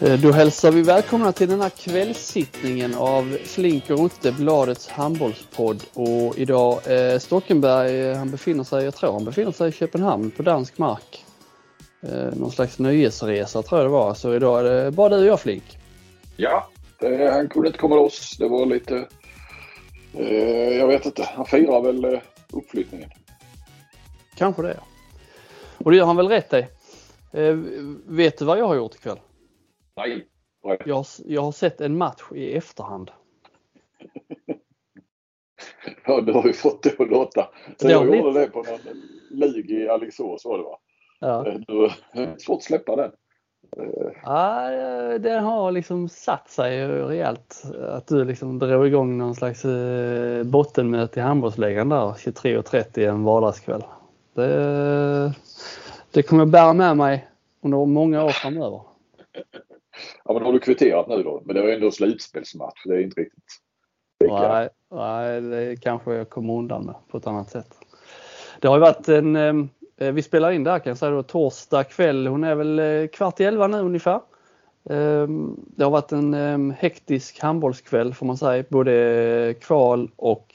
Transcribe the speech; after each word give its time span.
Eh, 0.00 0.20
då 0.20 0.32
hälsar 0.32 0.72
vi 0.72 0.82
välkomna 0.82 1.32
till 1.32 1.48
den 1.48 1.60
här 1.60 1.68
kvällssittningen 1.68 2.94
av 2.94 3.38
Flink 3.44 3.90
och 3.90 3.98
Rutte, 3.98 4.32
Bladets 4.32 4.88
handbollspodd. 4.88 5.82
Och 5.94 6.38
idag 6.38 6.78
eh, 6.86 7.18
Stockenberg, 7.18 8.00
eh, 8.00 8.16
han 8.16 8.30
befinner 8.30 8.64
sig, 8.64 8.84
jag 8.84 8.94
tror 8.94 9.12
han 9.12 9.24
befinner 9.24 9.52
sig 9.52 9.68
i 9.68 9.72
Köpenhamn 9.72 10.30
på 10.30 10.42
dansk 10.42 10.78
mark. 10.78 11.24
Eh, 12.02 12.34
någon 12.34 12.50
slags 12.50 12.78
nöjesresa 12.78 13.62
tror 13.62 13.80
jag 13.80 13.86
det 13.86 13.92
var. 13.92 14.14
Så 14.14 14.34
idag 14.34 14.60
är 14.60 14.84
det 14.84 14.90
bara 14.90 15.08
du 15.08 15.16
och 15.16 15.26
jag 15.26 15.40
Flink. 15.40 15.78
Ja, 16.36 16.68
det, 17.00 17.30
han 17.30 17.48
kunde 17.48 17.68
inte 17.68 17.78
komma 17.78 17.96
loss. 17.96 18.36
Det 18.38 18.48
var 18.48 18.66
lite, 18.66 19.06
eh, 20.14 20.76
jag 20.78 20.86
vet 20.86 21.06
inte, 21.06 21.28
han 21.34 21.46
firar 21.46 21.82
väl 21.82 22.04
eh, 22.04 22.20
uppflyttningen. 22.52 23.10
Kanske 24.36 24.62
det. 24.62 24.80
Och 25.78 25.90
det 25.90 25.96
gör 25.96 26.06
han 26.06 26.16
väl 26.16 26.28
rätt 26.28 26.52
i. 26.52 26.66
Eh, 27.32 27.54
vet 28.06 28.38
du 28.38 28.44
vad 28.44 28.58
jag 28.58 28.66
har 28.68 28.74
gjort 28.74 28.94
ikväll? 28.94 29.18
Nej. 29.96 30.28
Jag, 30.84 31.04
jag 31.24 31.42
har 31.42 31.52
sett 31.52 31.80
en 31.80 31.98
match 31.98 32.22
i 32.34 32.52
efterhand. 32.52 33.10
ja, 36.06 36.20
du 36.20 36.32
har 36.32 36.46
ju 36.46 36.52
fått 36.52 36.82
det 36.82 37.00
att 37.00 37.10
låta. 37.10 37.48
Så 37.76 37.90
jag 37.90 38.16
gjorde 38.16 38.40
det 38.40 38.46
på 38.46 38.62
någon 38.62 38.78
lig 39.30 39.70
i 39.70 39.88
Alingsås 39.88 40.44
var 40.44 40.58
det 40.58 40.64
va? 40.64 40.78
Ja. 41.20 41.46
Eh, 41.46 41.54
du 41.66 41.74
har 41.74 42.38
svårt 42.38 42.56
att 42.56 42.62
släppa 42.62 42.96
den. 42.96 43.12
Ja, 44.22 44.70
den 45.18 45.44
har 45.44 45.72
liksom 45.72 46.08
satt 46.08 46.50
sig 46.50 46.88
rejält. 46.88 47.62
Att 47.80 48.06
du 48.06 48.24
liksom 48.24 48.58
drog 48.58 48.86
igång 48.86 49.18
någon 49.18 49.34
slags 49.34 49.64
eh, 49.64 50.44
bottenmöte 50.44 51.20
i 51.20 51.22
handbollsligan 51.22 51.88
där 51.88 52.12
23.30 52.12 53.08
en 53.08 53.24
vardagskväll. 53.24 53.84
Det, 54.34 55.32
det 56.10 56.22
kommer 56.22 56.40
jag 56.40 56.50
bära 56.50 56.72
med 56.72 56.96
mig 56.96 57.28
under 57.62 57.86
många 57.86 58.24
år 58.24 58.30
framöver. 58.30 58.80
Ja 60.24 60.34
men 60.34 60.42
har 60.42 60.52
du 60.52 60.58
kvitterat 60.58 61.08
nu 61.08 61.22
då? 61.22 61.42
Men 61.44 61.56
det 61.56 61.62
var 61.62 61.68
ändå 61.68 61.90
slutspelsmatch. 61.90 62.84
Det 62.84 62.94
är 62.94 63.00
inte 63.00 63.20
riktigt 63.20 63.44
nej, 64.24 64.68
nej, 64.90 65.40
det 65.40 65.76
kanske 65.76 66.14
jag 66.14 66.30
kommer 66.30 66.54
undan 66.54 66.86
med 66.86 66.94
på 67.10 67.18
ett 67.18 67.26
annat 67.26 67.50
sätt. 67.50 67.74
Det 68.60 68.68
har 68.68 68.76
ju 68.76 68.80
varit 68.80 69.08
en, 69.08 69.36
eh, 69.36 70.12
vi 70.12 70.22
spelar 70.22 70.50
in 70.50 70.64
där 70.64 70.78
kan 70.78 70.90
jag 70.90 70.98
säga 70.98 71.10
då, 71.10 71.22
torsdag 71.22 71.84
kväll. 71.84 72.26
Hon 72.26 72.44
är 72.44 72.54
väl 72.54 72.78
eh, 72.78 73.06
kvart 73.06 73.40
i 73.40 73.44
elva 73.44 73.66
nu 73.66 73.78
ungefär. 73.78 74.20
Ehm, 74.90 75.56
det 75.76 75.84
har 75.84 75.90
varit 75.90 76.12
en 76.12 76.34
ehm, 76.34 76.74
hektisk 76.78 77.40
handbollskväll 77.40 78.14
får 78.14 78.26
man 78.26 78.36
säga. 78.36 78.64
Både 78.68 79.54
kval 79.60 80.10
och 80.16 80.54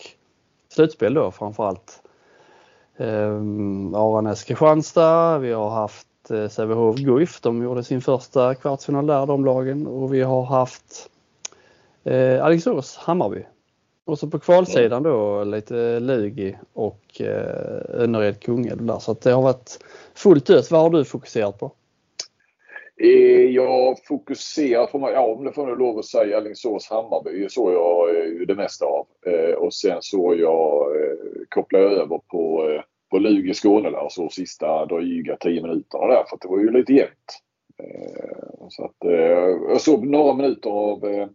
slutspel 0.70 1.14
då 1.14 1.32
framförallt. 1.32 2.04
Ehm, 2.98 3.96
Aranäs 3.96 4.44
Kristianstad, 4.44 5.38
vi 5.38 5.52
har 5.52 5.70
haft 5.70 6.08
Eh, 6.32 6.48
Sävehof 6.50 6.96
Guif, 6.96 7.42
de 7.42 7.64
gjorde 7.64 7.84
sin 7.84 8.02
första 8.02 8.56
kvartsfinal 8.56 9.08
där 9.08 9.26
de 9.26 9.46
lagen 9.46 9.88
och 9.88 10.14
vi 10.14 10.22
har 10.22 10.44
haft 10.44 11.10
eh, 12.04 12.46
Alingsås 12.46 12.98
Hammarby. 12.98 13.46
Och 14.06 14.20
så 14.20 14.28
på 14.28 14.40
kvalsidan 14.40 15.04
då 15.04 15.44
lite 15.44 16.00
Lugi 16.00 16.58
och 16.74 17.22
eh, 17.22 18.02
Önnered 18.02 18.40
Kungälv 18.40 18.86
där 18.86 19.00
så 19.00 19.12
att 19.12 19.22
det 19.22 19.32
har 19.32 19.42
varit 19.42 19.80
fullt 20.14 20.50
ös. 20.50 20.72
Vad 20.72 20.82
har 20.82 20.90
du 20.90 21.06
fokuserat 21.06 21.60
på? 21.60 21.72
Eh, 22.98 23.46
jag 23.50 23.98
fokuserar, 24.04 24.86
på, 24.86 25.12
ja 25.14 25.22
om 25.22 25.46
det 25.46 25.54
får 25.54 25.70
jag 25.70 25.80
lov 25.80 26.00
att 26.00 26.06
säga, 26.06 26.38
Alingsås 26.38 26.90
Hammarby 26.90 27.50
såg 27.50 27.74
jag 27.74 28.10
eh, 28.10 28.48
det 28.48 28.56
mesta 28.56 28.86
av. 28.86 29.08
Och 29.58 29.74
sen 29.74 29.98
såg 30.02 30.36
jag, 30.36 30.88
kopplade 31.50 31.86
över 31.86 32.20
på 32.28 32.68
på 33.12 33.20
Lugi 33.20 33.54
Skåne 33.54 33.90
där 33.90 34.10
så 34.10 34.30
sista 34.30 34.86
dryga 34.86 35.38
10 35.38 35.62
minuterna 35.62 36.08
där 36.08 36.24
för 36.30 36.38
det 36.42 36.48
var 36.48 36.60
ju 36.60 36.72
lite 36.72 36.94
jämnt. 36.94 37.42
Eh, 37.78 38.68
så 38.70 38.86
att, 38.86 39.06
eh, 39.06 39.12
jag 39.70 39.82
såg 39.82 40.08
några 40.08 40.34
minuter 40.34 40.70
av 40.70 41.06
eh, 41.06 41.28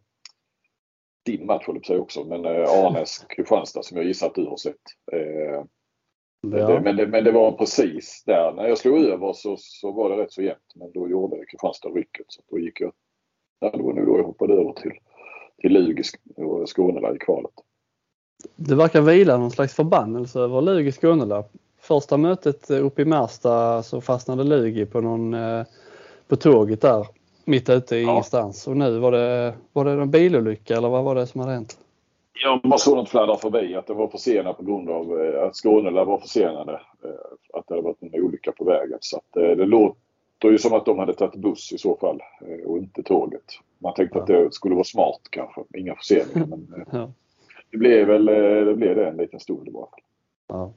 din 1.24 1.46
match 1.46 1.66
höll 1.66 1.80
jag 1.82 2.00
också, 2.00 2.24
men 2.24 2.46
Arnes 2.46 3.26
Kristianstad 3.28 3.82
som 3.82 3.96
jag 3.96 4.06
gissar 4.06 4.26
att 4.26 4.34
du 4.34 4.46
har 4.46 4.56
sett. 4.56 4.74
Ja. 6.40 6.80
Men, 6.80 6.96
det, 6.96 7.06
men 7.06 7.24
det 7.24 7.32
var 7.32 7.52
precis 7.52 8.22
där. 8.26 8.52
När 8.52 8.68
jag 8.68 8.78
slog 8.78 8.98
över 8.98 9.32
så, 9.32 9.56
så 9.58 9.92
var 9.92 10.10
det 10.10 10.22
rätt 10.22 10.32
så 10.32 10.42
jämnt. 10.42 10.72
Men 10.74 10.92
då 10.92 11.08
gjorde 11.08 11.46
Kristianstad 11.46 11.88
rycket. 11.88 12.26
Så 12.28 12.42
då 12.50 12.58
gick 12.58 12.80
jag... 12.80 12.92
Ja, 13.60 13.70
det 13.70 13.82
var 13.82 13.92
nu 13.92 14.04
då 14.04 14.18
jag 14.18 14.24
hoppade 14.24 14.54
över 14.54 14.72
till, 14.72 14.92
till 15.58 15.72
Lugi 15.72 16.02
och 16.36 16.68
Skåne 16.68 17.14
i 17.14 17.18
kvalet. 17.18 17.52
Det 18.56 18.74
verkar 18.74 19.00
vila 19.00 19.38
någon 19.38 19.50
slags 19.50 19.74
förbannelse 19.74 20.40
över 20.40 20.60
Lugi 20.60 20.92
Skåne 20.92 21.26
första 21.86 22.16
mötet 22.16 22.70
uppe 22.70 23.02
i 23.02 23.04
Märsta 23.04 23.82
så 23.82 24.00
fastnade 24.00 24.44
Lugi 24.44 24.86
på 24.86 25.00
någon 25.00 25.34
eh, 25.34 25.64
på 26.28 26.36
tåget 26.36 26.80
där 26.80 27.06
mitt 27.44 27.70
ute 27.70 27.96
i 27.96 28.02
ja. 28.02 28.10
ingenstans 28.10 28.66
och 28.66 28.76
nu 28.76 28.98
var 28.98 29.12
det, 29.12 29.54
var 29.72 29.84
det 29.84 29.90
en 29.90 30.10
bilolycka 30.10 30.76
eller 30.76 30.88
vad 30.88 31.04
var 31.04 31.14
det 31.14 31.26
som 31.26 31.40
hade 31.40 31.52
hänt? 31.52 31.78
Jag 32.42 32.60
bara 32.60 32.78
såg 32.78 32.96
något 32.96 33.08
fladdra 33.08 33.36
förbi 33.36 33.74
att 33.74 33.86
det 33.86 33.94
var 33.94 34.08
försenat 34.08 34.56
på 34.56 34.64
grund 34.64 34.90
av 34.90 35.20
eh, 35.20 35.42
att 35.42 35.56
Skåne 35.56 35.90
var 35.90 36.18
försenade. 36.18 36.72
Eh, 36.72 37.58
att 37.58 37.68
det 37.68 37.74
hade 37.74 37.82
varit 37.82 38.02
en 38.02 38.22
olycka 38.22 38.52
på 38.52 38.64
vägen. 38.64 38.98
Så 39.00 39.20
det 39.32 39.66
låter 39.66 40.50
ju 40.50 40.58
som 40.58 40.72
att 40.72 40.84
de 40.84 40.98
hade 40.98 41.14
tagit 41.14 41.34
buss 41.34 41.72
i 41.72 41.78
så 41.78 41.96
fall 41.96 42.20
och 42.66 42.78
inte 42.78 43.02
tåget. 43.02 43.44
Man 43.78 43.94
tänkte 43.94 44.18
ja. 44.18 44.22
att 44.22 44.26
det 44.26 44.54
skulle 44.54 44.74
vara 44.74 44.84
smart 44.84 45.20
kanske. 45.30 45.60
Inga 45.76 45.94
förseningar 45.94 46.46
men 46.46 46.84
ja. 46.92 47.10
det 47.70 47.78
blev 47.78 48.06
väl 48.06 48.24
det, 48.24 48.74
blev 48.74 48.96
det 48.96 49.08
en 49.08 49.16
liten 49.16 49.40
stund 49.40 49.72
bara. 49.72 49.88
Ja. 50.48 50.72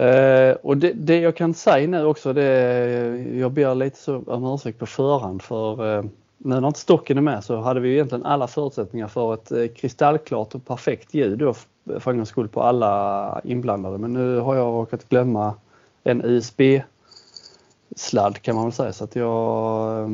Eh, 0.00 0.52
och 0.62 0.76
det, 0.76 0.92
det, 0.92 1.20
jag 1.20 1.36
kan 1.36 1.54
säga 1.54 1.88
nu 1.88 2.04
också, 2.04 2.32
det, 2.32 2.46
jag 3.34 3.52
ber 3.52 3.74
lite 3.74 3.98
så 3.98 4.22
om 4.26 4.54
ursäkt 4.54 4.78
på 4.78 4.86
förhand 4.86 5.42
för 5.42 5.96
eh, 5.96 6.04
nu 6.38 6.60
när 6.60 6.68
inte 6.68 6.80
stocken 6.80 7.18
är 7.18 7.22
med 7.22 7.44
så 7.44 7.56
hade 7.56 7.80
vi 7.80 7.92
egentligen 7.92 8.26
alla 8.26 8.46
förutsättningar 8.46 9.08
för 9.08 9.34
ett 9.34 9.52
eh, 9.52 9.66
kristallklart 9.66 10.54
och 10.54 10.66
perfekt 10.66 11.14
ljud 11.14 11.38
då 11.38 11.54
för 12.00 12.10
en 12.10 12.16
gångs 12.16 12.28
skull 12.28 12.48
på 12.48 12.62
alla 12.62 13.40
inblandade. 13.44 13.98
Men 13.98 14.12
nu 14.12 14.38
har 14.38 14.56
jag 14.56 14.66
råkat 14.66 15.08
glömma 15.08 15.54
en 16.04 16.24
USB-sladd 16.24 16.82
kan 18.42 18.54
man 18.54 18.64
väl 18.64 18.72
säga 18.72 18.92
så 18.92 19.04
att 19.04 19.16
jag 19.16 20.00
eh, 20.00 20.08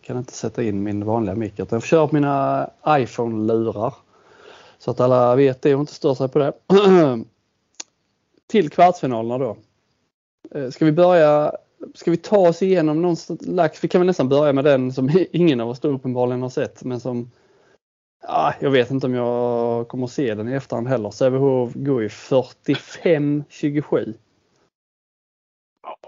kan 0.00 0.18
inte 0.18 0.32
sätta 0.32 0.62
in 0.62 0.82
min 0.82 1.04
vanliga 1.04 1.34
mick 1.34 1.52
utan 1.52 1.76
jag 1.76 1.82
får 1.82 1.88
köra 1.88 2.06
på 2.06 2.14
mina 2.14 2.66
iPhone-lurar. 2.88 3.94
Så 4.78 4.90
att 4.90 5.00
alla 5.00 5.36
vet 5.36 5.62
det 5.62 5.74
och 5.74 5.80
inte 5.80 5.94
stör 5.94 6.14
sig 6.14 6.28
på 6.28 6.38
det. 6.38 6.52
till 8.50 8.70
kvartsfinalerna 8.70 9.38
då. 9.38 9.56
Eh, 10.54 10.70
ska 10.70 10.84
vi 10.84 10.92
börja, 10.92 11.52
ska 11.94 12.10
vi 12.10 12.16
ta 12.16 12.48
oss 12.48 12.62
igenom 12.62 13.02
någon 13.02 13.16
slags, 13.16 13.84
vi 13.84 13.88
kan 13.88 14.00
väl 14.00 14.06
nästan 14.06 14.28
börja 14.28 14.52
med 14.52 14.64
den 14.64 14.92
som 14.92 15.10
ingen 15.32 15.60
av 15.60 15.68
oss 15.68 15.80
då 15.80 15.88
uppenbarligen 15.88 16.42
har 16.42 16.48
sett 16.48 16.84
men 16.84 17.00
som 17.00 17.30
Ja, 18.22 18.54
jag 18.60 18.70
vet 18.70 18.90
inte 18.90 19.06
om 19.06 19.14
jag 19.14 19.88
kommer 19.88 20.04
att 20.04 20.10
se 20.10 20.34
den 20.34 20.48
i 20.48 20.52
efterhand 20.52 20.88
heller. 20.88 21.10
Sävehof 21.10 21.72
Guif 21.74 22.30
45-27. 22.30 24.14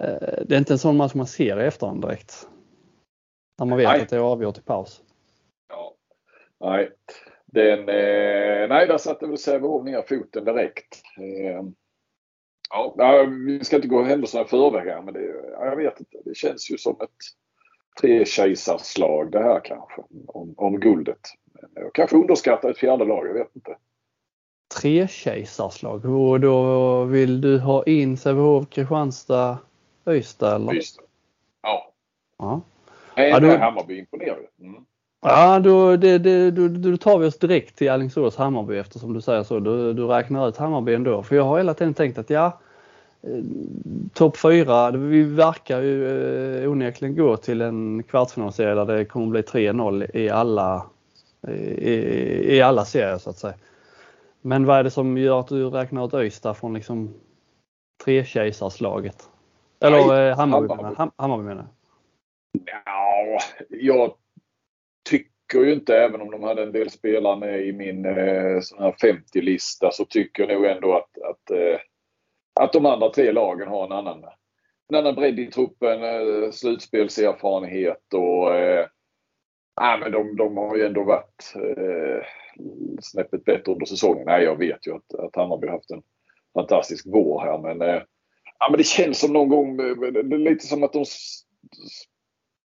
Eh, 0.01 0.45
det 0.47 0.55
är 0.55 0.59
inte 0.59 0.75
en 0.75 0.79
sån 0.79 0.97
match 0.97 1.15
man 1.15 1.27
ser 1.27 1.61
i 1.61 1.67
efterhand 1.67 2.03
direkt. 2.03 2.49
När 3.59 3.67
man 3.67 3.79
vet 3.79 3.89
nej. 3.89 4.03
att 4.03 4.09
det 4.09 4.17
är 4.17 4.21
avgjort 4.21 4.59
i 4.59 4.61
paus. 4.61 5.03
Ja. 5.69 5.95
Nej, 6.61 6.91
den, 7.47 7.79
eh, 7.79 8.69
nej 8.69 8.87
där 8.87 8.99
satte 8.99 9.27
väl 9.27 9.39
Sävehof 9.39 9.85
ner 9.85 10.03
foten 10.03 10.45
direkt. 10.45 11.03
Eh, 11.19 11.65
Ja, 12.73 13.27
vi 13.47 13.65
ska 13.65 13.77
inte 13.77 13.89
gå 13.89 14.03
händelserna 14.03 14.45
i 14.45 14.49
förväg 14.49 14.89
här 14.89 15.03
men 15.03 15.15
det, 15.15 15.21
ja, 15.53 15.67
jag 15.67 15.77
vet 15.77 16.01
inte. 16.01 16.19
Det 16.25 16.37
känns 16.37 16.71
ju 16.71 16.79
som 16.79 16.97
ett 17.01 17.11
trekejsarslag 18.01 19.33
det 19.33 19.43
här 19.43 19.61
kanske. 19.65 20.03
Om, 20.27 20.55
om 20.57 20.81
guldet. 20.81 21.21
Men 21.53 21.83
jag 21.83 21.95
kanske 21.95 22.17
underskattar 22.17 22.71
ett 22.71 22.79
fjärde 22.79 23.05
lag, 23.05 23.27
jag 23.27 23.35
vet 23.35 23.57
inte. 23.57 23.77
Trekejsarslag? 24.81 26.05
Och 26.05 26.41
då 26.41 27.05
vill 27.05 27.41
du 27.41 27.59
ha 27.59 27.85
in 27.85 28.17
Sävehof, 28.17 28.71
Kristianstad, 28.71 29.59
Ystad 30.09 30.57
eller? 30.57 30.75
Ystad. 30.75 31.05
Ja. 31.63 31.93
ja. 32.39 32.61
Nej, 33.17 33.31
ja, 33.31 33.41
då... 33.41 33.57
Hammarby 33.57 33.99
imponerar 33.99 34.39
mm. 34.61 34.85
Ja, 35.25 35.59
då, 35.59 35.97
det, 35.97 36.19
det, 36.19 36.51
då, 36.51 36.69
då 36.69 36.97
tar 36.97 37.19
vi 37.19 37.27
oss 37.27 37.39
direkt 37.39 37.77
till 37.77 37.91
Alingsås 37.91 38.37
Hammarby 38.37 38.77
eftersom 38.77 39.13
du 39.13 39.21
säger 39.21 39.43
så. 39.43 39.59
Du, 39.61 39.93
du 39.93 40.07
räknar 40.07 40.49
ut 40.49 40.57
Hammarby 40.57 40.95
ändå. 40.95 41.23
För 41.23 41.37
jag 41.37 41.45
har 41.45 41.57
hela 41.57 41.75
tiden 41.75 41.95
tänkt 41.95 42.19
att 42.19 42.31
ja, 42.31 42.59
eh, 43.23 43.45
topp 44.15 44.37
fyra, 44.37 44.91
vi 44.91 45.23
verkar 45.23 45.81
ju 45.81 46.63
eh, 46.63 46.71
onekligen 46.71 47.17
gå 47.17 47.37
till 47.37 47.61
en 47.61 48.03
kvartsfinalserie 48.03 48.75
där 48.75 48.87
det 48.87 49.05
kommer 49.05 49.27
bli 49.27 49.41
3-0 49.41 50.17
i 50.17 50.31
alla, 50.31 50.87
i, 51.49 52.57
i 52.57 52.63
alla 52.63 52.85
serier 52.85 53.19
så 53.19 53.31
att 53.31 53.39
säga. 53.39 53.55
Men 54.41 54.65
vad 54.65 54.79
är 54.79 54.85
det 54.85 54.91
som 54.91 55.19
gör 55.19 55.41
att 55.41 55.49
du 55.49 55.71
räknar 55.71 56.07
ut 56.07 56.15
Öysta 56.15 56.55
från 56.55 56.75
liksom 56.75 57.15
trekejsarslaget? 58.05 59.29
Eller 59.81 60.31
eh, 60.31 60.37
Hammarby, 60.37 60.69
Hammarby. 60.69 61.11
Hammarby 61.17 61.45
menar 61.45 61.67
Ja, 62.85 63.39
jag 63.69 64.13
tycker 65.53 65.67
ju 65.67 65.73
inte, 65.73 65.97
även 65.97 66.21
om 66.21 66.31
de 66.31 66.43
hade 66.43 66.63
en 66.63 66.73
del 66.73 66.91
spelare 66.91 67.37
med 67.37 67.67
i 67.67 67.73
min 67.73 68.05
eh, 68.05 68.61
sån 68.61 68.83
här 68.83 68.93
50-lista, 68.93 69.91
så 69.93 70.05
tycker 70.05 70.43
jag 70.43 70.55
nog 70.55 70.67
ändå 70.67 70.97
att, 70.97 71.23
att, 71.23 71.51
eh, 71.51 71.81
att 72.61 72.73
de 72.73 72.87
andra 72.87 73.11
tre 73.11 73.33
lagen 73.33 73.69
har 73.69 73.85
en 73.85 73.93
annan, 73.93 74.25
en 74.89 74.97
annan 74.97 75.15
bredd 75.15 75.39
i 75.39 75.47
truppen, 75.47 76.03
eh, 76.03 76.51
slutspelserfarenhet 76.51 78.15
och 78.15 78.55
eh, 78.55 78.87
nej, 79.81 79.99
men 80.01 80.13
de, 80.13 80.37
de 80.37 80.57
har 80.57 80.77
ju 80.77 80.87
ändå 80.87 81.05
varit 81.05 81.55
eh, 81.57 82.27
snäppet 83.01 83.45
bättre 83.45 83.73
under 83.73 83.87
säsongen. 83.87 84.27
Nej, 84.27 84.45
jag 84.45 84.59
vet 84.59 84.87
ju 84.87 84.95
att, 84.95 85.15
att 85.15 85.37
Hammarby 85.37 85.67
har 85.67 85.75
haft 85.75 85.91
en 85.91 86.03
fantastisk 86.55 87.07
vår 87.09 87.41
här 87.41 87.59
men, 87.59 87.83
eh, 87.83 88.03
ja, 88.59 88.69
men 88.71 88.79
det 88.79 88.87
känns 88.87 89.21
som 89.21 89.33
någon 89.33 89.49
gång, 89.49 89.81
eh, 89.81 89.97
det 90.13 90.35
är 90.35 90.51
lite 90.51 90.67
som 90.67 90.83
att 90.83 90.93
de 90.93 91.05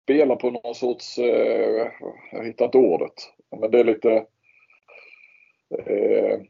spelar 0.07 0.37
på 0.37 0.51
någon 0.51 0.75
sorts, 0.75 1.19
eh, 1.19 1.89
jag 2.33 2.45
hittar 2.45 2.65
inte 2.65 2.79
ordet, 2.79 3.13
men 3.61 3.71
det 3.71 3.81
är 3.81 3.85
lite 3.85 4.13
eh, 5.79 6.41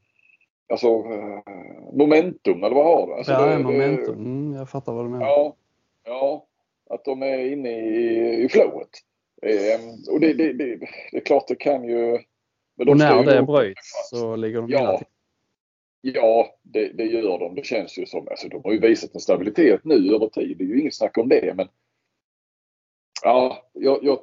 Alltså 0.69 0.87
eh, 0.87 1.53
momentum 1.93 2.65
eller 2.65 2.75
vad 2.75 2.85
har 2.85 3.07
du? 3.07 3.13
Alltså 3.13 3.33
ja, 3.33 3.47
det, 3.47 3.59
momentum. 3.59 4.15
Mm, 4.15 4.59
jag 4.59 4.71
fattar 4.71 4.93
vad 4.93 5.05
du 5.05 5.09
menar. 5.09 5.27
Ja, 5.27 5.57
ja, 6.05 6.47
att 6.91 7.05
de 7.05 7.23
är 7.23 7.53
inne 7.53 7.71
i, 7.71 8.45
i 8.45 8.49
flowet. 8.49 8.89
Eh, 9.43 10.13
och 10.15 10.21
det, 10.21 10.33
det, 10.33 10.53
det, 10.53 10.77
det, 11.11 11.17
är 11.17 11.21
klart 11.21 11.49
det 11.49 11.57
kan 11.57 11.85
ju... 11.85 12.19
Men 12.77 12.89
och 12.89 12.97
när 12.97 13.25
det 13.25 13.43
bryts 13.43 14.09
så 14.11 14.37
ligger 14.37 14.61
de 14.61 14.71
ja, 14.71 14.99
till. 14.99 15.07
Ja, 16.01 16.55
det, 16.63 16.89
det, 16.89 17.05
gör 17.05 17.39
de. 17.39 17.55
Det 17.55 17.65
känns 17.65 17.99
ju 17.99 18.07
som... 18.07 18.29
Alltså, 18.29 18.49
de 18.49 18.61
har 18.65 18.73
ju 18.73 18.81
visat 18.81 19.15
en 19.15 19.21
stabilitet 19.21 19.85
nu 19.85 20.15
över 20.15 20.29
tid. 20.29 20.59
Det 20.59 20.65
är 20.65 20.69
ju 20.69 20.81
inget 20.81 20.95
snack 20.95 21.19
om 21.19 21.29
det. 21.29 21.55
Men 21.57 21.69
ja, 23.27 23.63
jag, 23.73 23.99
jag, 24.05 24.19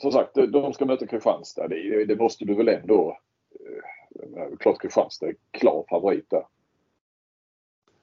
som 0.00 0.12
sagt, 0.12 0.34
de 0.34 0.72
ska 0.72 0.84
möta 0.84 1.06
Kristianstad. 1.06 1.68
Det, 1.68 2.04
det 2.04 2.16
måste 2.16 2.44
du 2.44 2.54
väl 2.54 2.68
ändå... 2.68 3.18
Eh, 3.60 4.56
klart 4.58 4.80
Kristianstad 4.80 5.26
är 5.26 5.34
klar 5.50 5.84
favorit 5.90 6.30
där. 6.30 6.46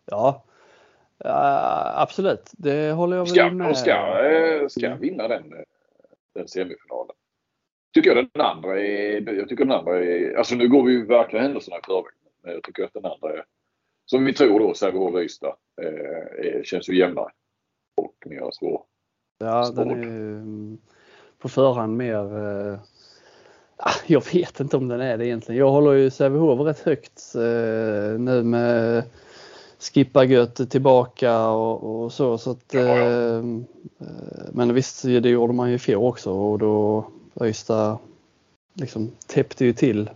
Ja, 0.05 0.43
Ja, 1.23 1.93
absolut, 1.95 2.51
det 2.57 2.91
håller 2.91 3.17
jag 3.17 3.27
ska, 3.27 3.43
väl 3.43 3.53
med 3.53 3.77
ska, 3.77 4.25
eh, 4.25 4.67
ska 4.67 4.85
mm. 4.85 4.99
vinna 4.99 5.27
den, 5.27 5.53
eh, 5.53 5.59
den 6.33 6.47
semifinalen. 6.47 7.15
Tycker 7.93 8.15
jag 8.15 8.29
den 8.33 8.41
andra 8.41 8.81
är, 8.81 9.33
jag 9.33 9.49
tycker 9.49 9.65
den 9.65 9.77
andra 9.77 10.03
är, 10.03 10.35
alltså 10.37 10.55
nu 10.55 10.69
går 10.69 10.83
vi 10.83 10.91
ju 10.91 11.05
verkligen 11.05 11.45
händelserna 11.45 11.77
i 11.77 11.85
förväg. 11.85 12.13
Men 12.41 12.53
jag 12.53 12.63
tycker 12.63 12.83
att 12.83 12.93
den 12.93 13.05
andra 13.05 13.33
är, 13.33 13.45
som 14.05 14.25
vi 14.25 14.33
tror 14.33 14.59
då, 14.59 14.73
Sävehof 14.73 15.13
och 15.13 15.21
Ystad, 15.21 15.55
eh, 15.81 16.63
känns 16.63 16.89
ju 16.89 16.97
jämnare. 16.97 17.31
Och 17.95 18.15
mer 18.25 18.49
svår. 18.51 18.83
Ja, 19.39 19.65
svår. 19.65 19.85
den 19.85 20.03
är 20.03 20.07
ju 20.07 20.77
på 21.39 21.49
förhand 21.49 21.97
mer 21.97 22.37
eh, 22.37 22.79
jag 24.07 24.33
vet 24.33 24.59
inte 24.59 24.77
om 24.77 24.87
den 24.87 25.01
är 25.01 25.17
det 25.17 25.27
egentligen. 25.27 25.59
Jag 25.59 25.71
håller 25.71 25.91
ju 25.91 26.09
Sävehof 26.09 26.59
rätt 26.59 26.79
högt 26.79 27.35
eh, 27.35 28.19
nu 28.19 28.43
med 28.43 29.03
skippa 29.79 30.23
gött 30.23 30.69
tillbaka 30.69 31.47
och, 31.47 32.03
och 32.03 32.13
så. 32.13 32.37
så 32.37 32.51
att, 32.51 32.75
eh, 32.75 33.43
men 34.51 34.73
visst, 34.73 35.03
det 35.03 35.29
gjorde 35.29 35.53
man 35.53 35.69
ju 35.69 35.75
i 35.75 35.79
fjol 35.79 36.03
också 36.03 36.31
och 36.31 36.59
då 36.59 37.05
Öysta 37.41 37.97
liksom 38.73 39.11
täppte 39.27 39.65
ju 39.65 39.73
till 39.73 40.09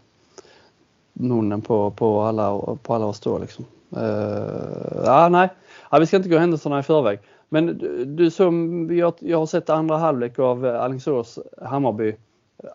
munnen 1.14 1.62
på, 1.62 1.92
på, 1.92 2.22
alla, 2.22 2.60
på 2.84 2.94
alla 2.94 3.06
oss 3.06 3.20
då. 3.20 3.38
Liksom. 3.38 3.66
Uh, 3.98 5.04
ja, 5.06 5.30
nej, 5.30 5.50
ja, 5.92 6.00
vi 6.00 6.06
ska 6.06 6.18
inte 6.18 6.30
gå 6.30 6.38
händelserna 6.38 6.80
i 6.80 6.84
förväg. 6.84 7.20
Men 7.54 7.78
du, 7.78 8.06
du 8.06 8.32
som, 8.32 8.88
jag, 8.98 9.14
jag 9.20 9.38
har 9.38 9.46
sett 9.46 9.70
andra 9.70 9.98
halvlek 9.98 10.40
av 10.40 10.66
eh, 10.66 10.82
Alingsås 10.82 11.40
Hammarby. 11.62 12.16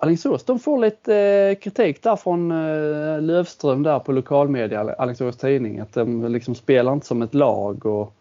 Alingsås 0.01 0.45
de 0.45 0.59
får 0.59 0.79
lite 0.79 1.17
eh, 1.17 1.55
kritik 1.55 2.03
där 2.03 2.17
från 2.17 2.51
eh, 2.51 3.21
Lövström 3.21 3.83
där 3.83 3.99
på 3.99 4.13
lokalmedia, 4.13 4.81
Alingsås 4.81 5.37
tidning, 5.37 5.79
att 5.79 5.93
de 5.93 6.33
liksom 6.33 6.55
spelar 6.55 6.93
inte 6.93 7.07
som 7.07 7.23
ett 7.23 7.35
lag 7.35 7.87
och 7.87 8.13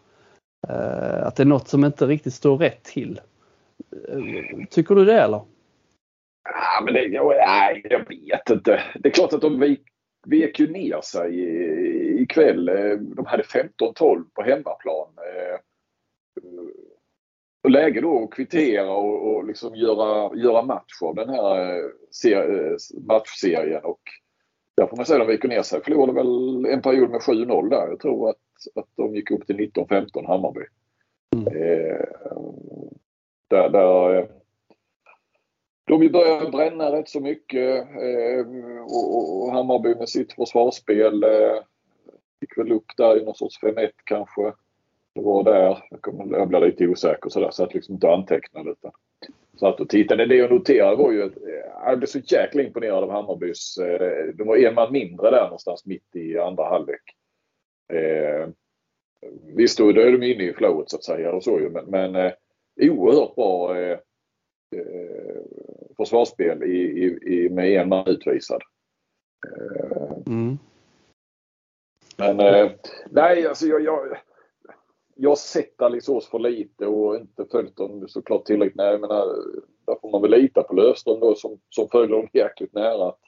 eh, 0.68 1.26
att 1.26 1.36
det 1.36 1.42
är 1.42 1.46
något 1.46 1.68
som 1.68 1.84
inte 1.84 2.06
riktigt 2.06 2.34
står 2.34 2.58
rätt 2.58 2.84
till. 2.84 3.20
Eh, 4.08 4.66
tycker 4.70 4.94
du 4.94 5.04
det 5.04 5.20
eller? 5.20 5.40
Ja, 6.44 6.84
men 6.84 6.94
det, 6.94 7.02
jag, 7.04 7.26
nej, 7.26 7.86
jag 7.90 7.98
vet 8.08 8.50
inte. 8.50 8.82
Det 8.94 9.08
är 9.08 9.12
klart 9.12 9.32
att 9.32 9.40
de 9.40 9.60
vek, 9.60 9.80
vek 10.26 10.60
ju 10.60 10.72
ner 10.72 11.00
sig 11.00 12.22
ikväll. 12.22 12.68
Eh, 12.68 12.96
de 13.16 13.26
hade 13.26 13.42
15-12 13.42 14.24
på 14.34 14.42
hemmaplan 14.42 15.08
läge 17.68 18.00
då 18.00 18.24
att 18.24 18.30
kvittera 18.30 18.92
och, 18.92 19.34
och 19.34 19.46
liksom 19.46 19.76
göra, 19.76 20.36
göra 20.36 20.62
match 20.62 21.02
av 21.02 21.14
den 21.14 21.28
här 21.28 21.78
eh, 22.24 22.32
eh, 22.32 22.76
matchserien. 23.06 23.84
Och 23.84 24.00
där 24.76 24.86
får 24.86 24.96
man 24.96 25.06
säga 25.06 25.20
att 25.20 25.26
de 25.26 25.32
viker 25.32 25.48
ner 25.48 25.62
sig. 25.62 25.82
Förlorade 25.82 26.12
väl 26.12 26.66
en 26.66 26.82
period 26.82 27.10
med 27.10 27.20
7-0 27.20 27.70
där. 27.70 27.88
Jag 27.88 28.00
tror 28.00 28.30
att, 28.30 28.36
att 28.74 28.88
de 28.96 29.14
gick 29.14 29.30
upp 29.30 29.46
till 29.46 29.56
19-15 29.56 30.26
Hammarby. 30.26 30.64
Mm. 31.36 31.46
Eh, 31.46 32.06
där, 33.48 33.68
där 33.68 34.14
eh, 34.14 34.24
de 35.84 36.08
började 36.08 36.50
bränna 36.50 36.92
rätt 36.92 37.08
så 37.08 37.20
mycket 37.20 37.78
eh, 37.80 38.46
och, 38.82 39.42
och, 39.42 39.52
Hammarby 39.52 39.94
med 39.94 40.08
sitt 40.08 40.32
försvarsspel 40.32 41.22
eh, 41.24 41.62
gick 42.40 42.58
väl 42.58 42.72
upp 42.72 42.96
där 42.96 43.20
i 43.20 43.24
någon 43.24 43.34
sorts 43.34 43.62
5-1 43.62 43.90
kanske. 44.04 44.52
Det 45.18 45.24
var 45.24 45.44
där. 45.44 45.84
Jag, 45.90 46.00
kom, 46.00 46.30
jag 46.30 46.48
blev 46.48 46.62
lite 46.62 46.86
osäker 46.86 47.30
så 47.30 47.40
där, 47.40 47.50
så 47.50 47.64
att 47.64 47.74
liksom 47.74 47.94
inte 47.94 48.10
antecknade. 48.10 48.70
Utan 48.70 48.92
satt 49.60 49.80
och 49.80 49.88
tittade. 49.88 50.26
Det 50.26 50.36
jag 50.36 50.50
noterade 50.50 50.96
var 50.96 51.12
ju 51.12 51.22
att 51.22 51.32
jag 51.84 51.98
blev 51.98 52.06
så 52.06 52.18
jäkla 52.18 52.62
imponerad 52.62 53.04
av 53.04 53.10
Hammarbys. 53.10 53.78
Eh, 53.78 54.34
de 54.34 54.46
var 54.46 54.56
en 54.56 54.74
man 54.74 54.92
mindre 54.92 55.30
där 55.30 55.44
någonstans 55.44 55.86
mitt 55.86 56.16
i 56.16 56.38
andra 56.38 56.64
halvlek. 56.64 57.02
Eh, 57.92 58.48
visst, 59.54 59.78
då 59.78 59.88
är 59.88 60.12
de 60.12 60.32
inne 60.32 60.44
i 60.44 60.52
flowet 60.52 60.90
så 60.90 60.96
att 60.96 61.04
säga 61.04 61.32
och 61.32 61.44
så 61.44 61.60
ju, 61.60 61.70
men, 61.70 61.84
men 61.84 62.16
eh, 62.16 62.32
oerhört 62.76 63.34
bra 63.34 63.78
eh, 63.78 63.98
eh, 64.76 65.42
försvarsspel 65.96 66.62
i, 66.62 66.76
i, 66.76 67.18
i, 67.34 67.50
med 67.50 67.72
en 67.72 67.88
man 67.88 68.08
utvisad. 68.08 68.62
Eh, 69.46 70.12
mm. 70.26 70.58
Men 72.16 72.40
eh, 72.40 72.70
nej, 73.10 73.46
alltså 73.46 73.66
jag, 73.66 73.80
jag 73.80 74.18
jag 75.20 75.30
har 75.30 75.36
sett 75.36 75.82
Alingsås 75.82 76.14
liksom 76.14 76.30
för 76.30 76.38
lite 76.38 76.86
och 76.86 77.16
inte 77.16 77.44
följt 77.50 77.76
dem 77.76 78.08
såklart 78.08 78.44
tillräckligt 78.44 78.76
nära. 78.76 78.90
Jag 78.90 79.00
menar, 79.00 79.26
där 79.86 79.96
får 80.00 80.10
man 80.10 80.22
väl 80.22 80.30
lita 80.30 80.62
på 80.62 80.74
Löfström 80.74 81.20
då 81.20 81.34
som, 81.34 81.60
som 81.68 81.88
följer 81.88 82.16
dem 82.16 82.28
jäkligt 82.32 82.74
nära. 82.74 83.08
Att, 83.08 83.20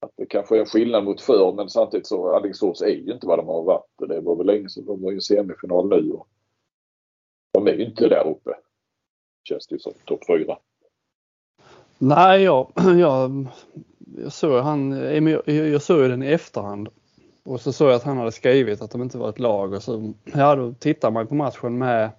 att 0.00 0.10
det 0.16 0.26
kanske 0.26 0.56
är 0.56 0.60
en 0.60 0.66
skillnad 0.66 1.04
mot 1.04 1.20
förr 1.20 1.52
men 1.52 1.68
samtidigt 1.68 2.06
så 2.06 2.34
Alingsås 2.34 2.82
är 2.82 2.88
ju 2.88 3.12
inte 3.12 3.26
vad 3.26 3.38
de 3.38 3.46
har 3.46 3.62
varit. 3.62 4.08
Det 4.08 4.20
var 4.20 4.36
väl 4.36 4.46
länge 4.46 4.68
sedan 4.68 4.86
de 4.86 5.02
var 5.02 5.12
i 5.12 5.20
semifinal 5.20 5.88
nu. 5.88 6.10
Och 6.10 6.28
de 7.52 7.66
är 7.66 7.72
ju 7.72 7.84
inte 7.84 8.08
där 8.08 8.28
uppe. 8.28 8.50
Känns 9.44 9.66
det 9.66 9.74
ju 9.74 9.78
som 9.78 9.92
topp 10.04 10.26
fyra. 10.26 10.58
Nej, 11.98 12.42
jag, 12.42 12.72
jag, 13.00 13.46
jag 14.16 14.32
såg 14.32 14.60
han, 14.60 14.92
jag 15.46 15.82
såg 15.82 16.10
den 16.10 16.22
i 16.22 16.26
efterhand 16.26 16.88
och 17.44 17.60
så 17.60 17.72
såg 17.72 17.88
jag 17.88 17.94
att 17.94 18.02
han 18.02 18.18
hade 18.18 18.32
skrivit 18.32 18.82
att 18.82 18.90
de 18.90 19.02
inte 19.02 19.18
var 19.18 19.28
ett 19.28 19.38
lag 19.38 19.72
och 19.72 19.82
så 19.82 20.12
ja, 20.24 20.54
då 20.54 20.72
tittar 20.72 21.10
man 21.10 21.26
på 21.26 21.34
matchen 21.34 21.78
med, 21.78 22.10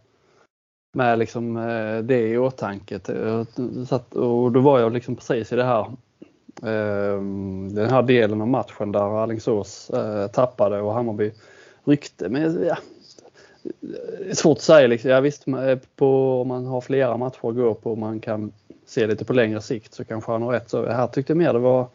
med 0.94 1.20
liksom 1.20 1.58
eh, 1.58 1.98
det 1.98 2.28
i 2.28 2.38
åtanke. 2.38 3.00
Eh, 3.08 3.44
och 4.18 4.52
då 4.52 4.60
var 4.60 4.80
jag 4.80 4.94
liksom 4.94 5.16
precis 5.16 5.54
i 5.54 5.56
det 5.56 5.64
här 5.64 5.86
ehm, 6.64 7.76
den 7.76 7.90
här 7.90 8.04
delen 8.04 8.42
av 8.42 8.48
matchen 8.48 8.92
där 8.92 9.24
Alingsås 9.24 9.90
eh, 9.90 10.28
tappade 10.28 10.82
och 10.82 10.94
Hammarby 10.94 11.32
ryckte. 11.84 12.30
Men 12.30 12.66
ja, 12.66 12.78
det 13.64 14.30
är 14.30 14.36
svårt 14.36 14.58
att 14.58 14.64
säga. 14.64 14.88
Liksom. 14.88 15.10
Ja, 15.10 15.20
visst, 15.20 15.48
eh, 15.48 15.80
på, 15.96 16.42
om 16.42 16.48
man 16.48 16.66
har 16.66 16.82
flera 16.82 17.18
matcher 17.18 17.50
att 17.50 17.56
gå 17.56 17.74
på 17.74 17.92
och 17.92 17.98
man 17.98 18.20
kan 18.20 18.52
se 18.86 19.08
lite 19.08 19.26
på 19.26 19.34
längre 19.34 19.62
sikt 19.62 19.94
så 19.94 20.04
kanske 20.04 20.32
han 20.32 20.42
har 20.42 20.52
rätt. 20.52 20.70
Så 20.70 20.86
här 20.86 21.08
tyckte 21.08 21.32
jag 21.32 21.38
mer 21.38 21.54
det 21.54 21.60
var 21.60 21.88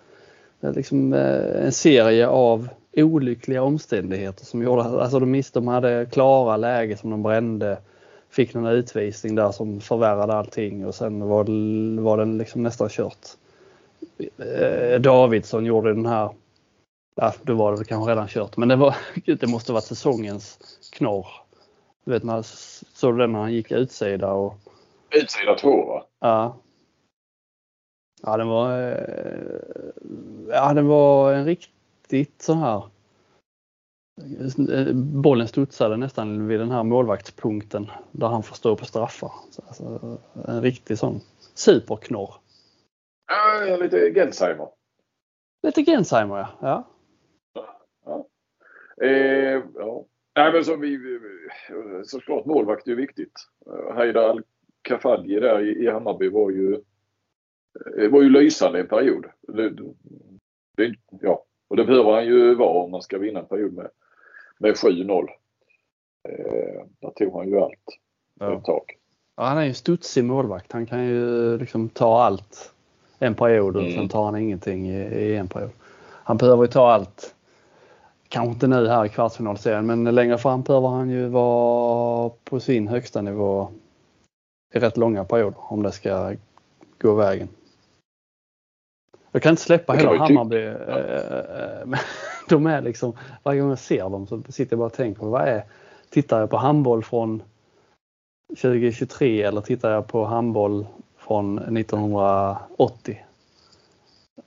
eh, 0.60 0.72
liksom, 0.72 1.12
eh, 1.12 1.64
en 1.64 1.72
serie 1.72 2.28
av 2.28 2.68
olyckliga 2.96 3.62
omständigheter 3.62 4.44
som 4.44 4.62
gjorde 4.62 4.82
att 4.82 4.94
alltså 4.94 5.20
de, 5.20 5.30
missade, 5.30 5.60
de 5.60 5.68
hade 5.68 6.06
klara 6.06 6.56
läge 6.56 6.96
som 6.96 7.10
de 7.10 7.22
brände. 7.22 7.78
Fick 8.30 8.54
någon 8.54 8.66
utvisning 8.66 9.34
där 9.34 9.52
som 9.52 9.80
förvärrade 9.80 10.34
allting 10.34 10.86
och 10.86 10.94
sen 10.94 11.28
var, 11.28 11.44
var 12.00 12.16
den 12.18 12.38
liksom 12.38 12.62
nästan 12.62 12.88
kört. 12.88 13.26
Eh, 14.38 15.00
Davidsson 15.00 15.64
gjorde 15.64 15.94
den 15.94 16.06
här, 16.06 16.30
ja 17.16 17.34
då 17.42 17.54
var 17.54 17.76
det 17.76 17.84
kanske 17.84 18.10
redan 18.10 18.28
kört, 18.28 18.56
men 18.56 18.68
det, 18.68 18.76
var, 18.76 18.96
det 19.24 19.46
måste 19.46 19.72
varit 19.72 19.84
säsongens 19.84 20.58
knorr. 20.92 21.26
Du 22.04 22.10
vet 22.10 22.24
när 22.24 22.42
såg 22.96 23.14
du 23.14 23.18
den 23.18 23.32
när 23.32 23.38
han 23.38 23.52
gick 23.52 23.72
utsida 23.72 24.32
och... 24.32 24.54
Utsida 25.10 25.54
två 25.54 25.86
va? 25.86 26.04
Ja. 26.20 26.56
Ja 28.22 28.36
den 28.36 28.48
var, 28.48 28.92
eh, 28.92 28.98
ja 30.48 30.74
den 30.74 30.86
var 30.86 31.32
en 31.32 31.44
riktig 31.44 31.77
riktigt 32.12 32.42
så 32.42 32.54
här 32.54 32.82
bollen 34.94 35.48
studsade 35.48 35.96
nästan 35.96 36.48
vid 36.48 36.60
den 36.60 36.70
här 36.70 36.82
målvaktspunkten 36.82 37.90
där 38.12 38.26
han 38.26 38.42
får 38.42 38.56
stå 38.56 38.76
på 38.76 38.84
straffar. 38.84 39.32
Alltså, 39.66 40.18
en 40.48 40.62
riktig 40.62 40.98
sån 40.98 41.20
superknorr. 41.54 42.34
Ja, 43.26 43.76
lite 43.76 44.12
Gensheimer. 44.14 44.68
Lite 45.62 45.82
Gensheimer 45.82 46.36
ja. 46.36 46.48
ja. 46.60 46.86
ja. 48.04 48.26
Eh, 49.06 49.62
ja. 49.74 50.04
Nej, 50.36 50.52
men 50.52 50.64
så 50.64 50.76
vi, 50.76 51.18
såklart 52.04 52.44
målvakt 52.44 52.88
är 52.88 52.94
viktigt. 52.94 53.32
Haidar 53.94 54.22
Al-Kafadji 54.22 55.40
där 55.40 55.60
i, 55.60 55.84
i 55.84 55.90
Hammarby 55.90 56.28
var 56.28 56.50
ju 56.50 56.80
det 57.96 58.08
var 58.08 58.22
ju 58.22 58.28
lysande 58.28 58.80
en 58.80 58.88
period. 58.88 59.26
Det, 59.40 59.70
det, 60.76 60.94
ja, 61.20 61.44
och 61.68 61.76
det 61.76 61.84
behöver 61.84 62.12
han 62.12 62.26
ju 62.26 62.54
vara 62.54 62.82
om 62.82 62.90
man 62.90 63.02
ska 63.02 63.18
vinna 63.18 63.40
en 63.40 63.46
period 63.46 63.72
med, 63.72 63.88
med 64.58 64.74
7-0. 64.74 65.28
Eh, 66.28 66.84
där 67.00 67.10
tog 67.10 67.34
han 67.34 67.48
ju 67.48 67.60
allt 67.60 67.98
ja. 68.40 68.58
ett 68.58 68.64
tag. 68.64 68.82
Ja, 69.36 69.44
han 69.44 69.58
är 69.58 69.64
ju 69.64 69.74
studsig 69.74 70.24
målvakt. 70.24 70.72
Han 70.72 70.86
kan 70.86 71.04
ju 71.06 71.58
liksom 71.58 71.88
ta 71.88 72.22
allt 72.22 72.72
en 73.18 73.34
period 73.34 73.76
och 73.76 73.82
mm. 73.82 73.94
sen 73.94 74.08
tar 74.08 74.24
han 74.24 74.36
ingenting 74.36 74.88
i, 74.90 75.00
i, 75.00 75.36
en 75.36 75.48
period. 75.48 75.70
Han 76.24 76.36
behöver 76.36 76.62
ju 76.62 76.68
ta 76.68 76.90
allt. 76.90 77.34
Kanske 78.28 78.52
inte 78.52 78.66
nu 78.66 78.88
här 78.88 79.04
i 79.04 79.08
kvartsfinalserien 79.08 79.86
men 79.86 80.14
längre 80.14 80.38
fram 80.38 80.62
behöver 80.62 80.88
han 80.88 81.10
ju 81.10 81.28
vara 81.28 82.30
på 82.44 82.60
sin 82.60 82.88
högsta 82.88 83.22
nivå 83.22 83.68
i 84.74 84.78
rätt 84.78 84.96
långa 84.96 85.24
perioder 85.24 85.72
om 85.72 85.82
det 85.82 85.92
ska 85.92 86.34
gå 86.98 87.14
vägen. 87.14 87.48
Jag 89.32 89.42
kan 89.42 89.50
inte 89.50 89.62
släppa 89.62 89.92
hela 89.92 90.16
Hammarby. 90.16 90.56
Ja. 90.56 91.98
De 92.48 92.66
är 92.66 92.80
liksom, 92.80 93.12
varje 93.42 93.60
gång 93.60 93.68
jag 93.68 93.78
ser 93.78 94.02
dem 94.02 94.26
så 94.26 94.42
sitter 94.48 94.72
jag 94.72 94.78
bara 94.78 94.86
och 94.86 94.92
tänker 94.92 95.20
på 95.20 95.26
vad 95.26 95.48
är, 95.48 95.64
tittar 96.10 96.40
jag 96.40 96.50
på 96.50 96.56
handboll 96.56 97.02
från 97.02 97.42
2023 98.48 99.42
eller 99.42 99.60
tittar 99.60 99.90
jag 99.90 100.06
på 100.06 100.24
handboll 100.24 100.86
från 101.16 101.58
1980? 101.58 103.24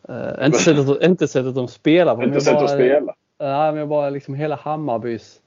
Uh, 0.09 0.45
inte, 0.45 0.57
sättet, 0.57 1.03
inte 1.03 1.27
sättet 1.27 1.55
de 1.55 1.67
spelar 1.67 2.15
på. 2.15 2.23
Inte 2.23 2.41
sättet 2.41 2.63
att 2.63 2.69
spela? 2.69 3.13
Nej, 3.39 3.71
men 3.71 3.75
jag 3.75 3.87
bara 3.87 4.09
liksom 4.09 4.33
hela 4.33 4.55
Hammarbys 4.55 5.41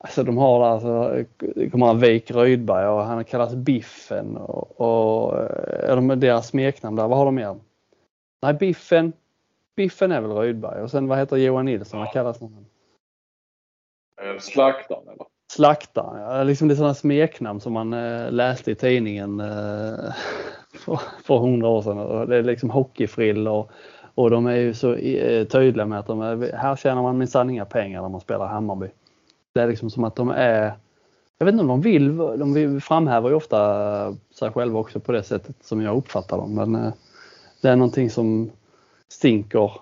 Alltså 0.00 0.22
de 0.22 0.38
har 0.38 0.64
alltså, 0.64 1.24
kommer 1.70 1.86
han 1.86 1.98
Veik 1.98 2.30
Rydberg 2.30 2.86
och 2.86 3.04
han 3.04 3.24
kallas 3.24 3.54
Biffen 3.54 4.36
och, 4.36 4.80
och 4.80 5.36
är 5.66 5.96
de 5.96 6.20
deras 6.20 6.48
smeknamn 6.48 6.96
där. 6.96 7.08
Vad 7.08 7.18
har 7.18 7.24
de 7.24 7.34
mer? 7.34 7.56
Nej, 8.42 8.54
Biffen. 8.54 9.12
Biffen 9.76 10.12
är 10.12 10.20
väl 10.20 10.32
Rydberg 10.32 10.82
och 10.82 10.90
sen 10.90 11.08
vad 11.08 11.18
heter 11.18 11.36
Johan 11.36 11.64
Nilsson? 11.64 12.00
Vad 12.00 12.12
kallas 12.12 12.40
han? 12.40 12.66
Eh, 14.22 14.38
slaktaren 14.38 15.08
eller? 15.08 15.26
Slaktaren, 15.52 16.20
ja. 16.20 16.42
Liksom 16.42 16.68
det 16.68 16.74
är 16.74 16.76
sådana 16.76 16.94
smeknamn 16.94 17.60
som 17.60 17.72
man 17.72 17.92
äh, 17.92 18.30
läste 18.30 18.70
i 18.70 18.74
tidningen 18.74 19.40
äh, 19.40 20.12
för 21.24 21.38
hundra 21.38 21.68
år 21.68 21.82
sedan. 21.82 22.28
Det 22.28 22.36
är 22.36 22.42
liksom 22.42 22.70
hockeyfrill 22.70 23.48
och, 23.48 23.70
och 24.14 24.30
de 24.30 24.46
är 24.46 24.56
ju 24.56 24.74
så 24.74 24.94
tydliga 25.50 25.86
med 25.86 25.98
att 25.98 26.06
de 26.06 26.20
är, 26.20 26.52
här 26.56 26.76
tjänar 26.76 27.02
man 27.02 27.18
minsann 27.18 27.50
inga 27.50 27.64
pengar 27.64 28.02
när 28.02 28.08
man 28.08 28.20
spelar 28.20 28.46
Hammarby. 28.46 28.90
Det 29.54 29.60
är 29.60 29.68
liksom 29.68 29.90
som 29.90 30.04
att 30.04 30.16
de 30.16 30.30
är 30.30 30.72
jag 31.38 31.44
vet 31.44 31.52
inte 31.52 31.62
om 31.62 31.68
de 31.68 31.80
vill, 31.80 32.16
de 32.16 32.80
framhäver 32.80 33.28
ju 33.28 33.34
ofta 33.34 34.16
sig 34.34 34.50
själva 34.50 34.78
också 34.78 35.00
på 35.00 35.12
det 35.12 35.22
sättet 35.22 35.56
som 35.60 35.82
jag 35.82 35.96
uppfattar 35.96 36.36
dem. 36.36 36.54
Men 36.54 36.92
det 37.60 37.68
är 37.68 37.76
någonting 37.76 38.10
som 38.10 38.50
stinker 39.08 39.72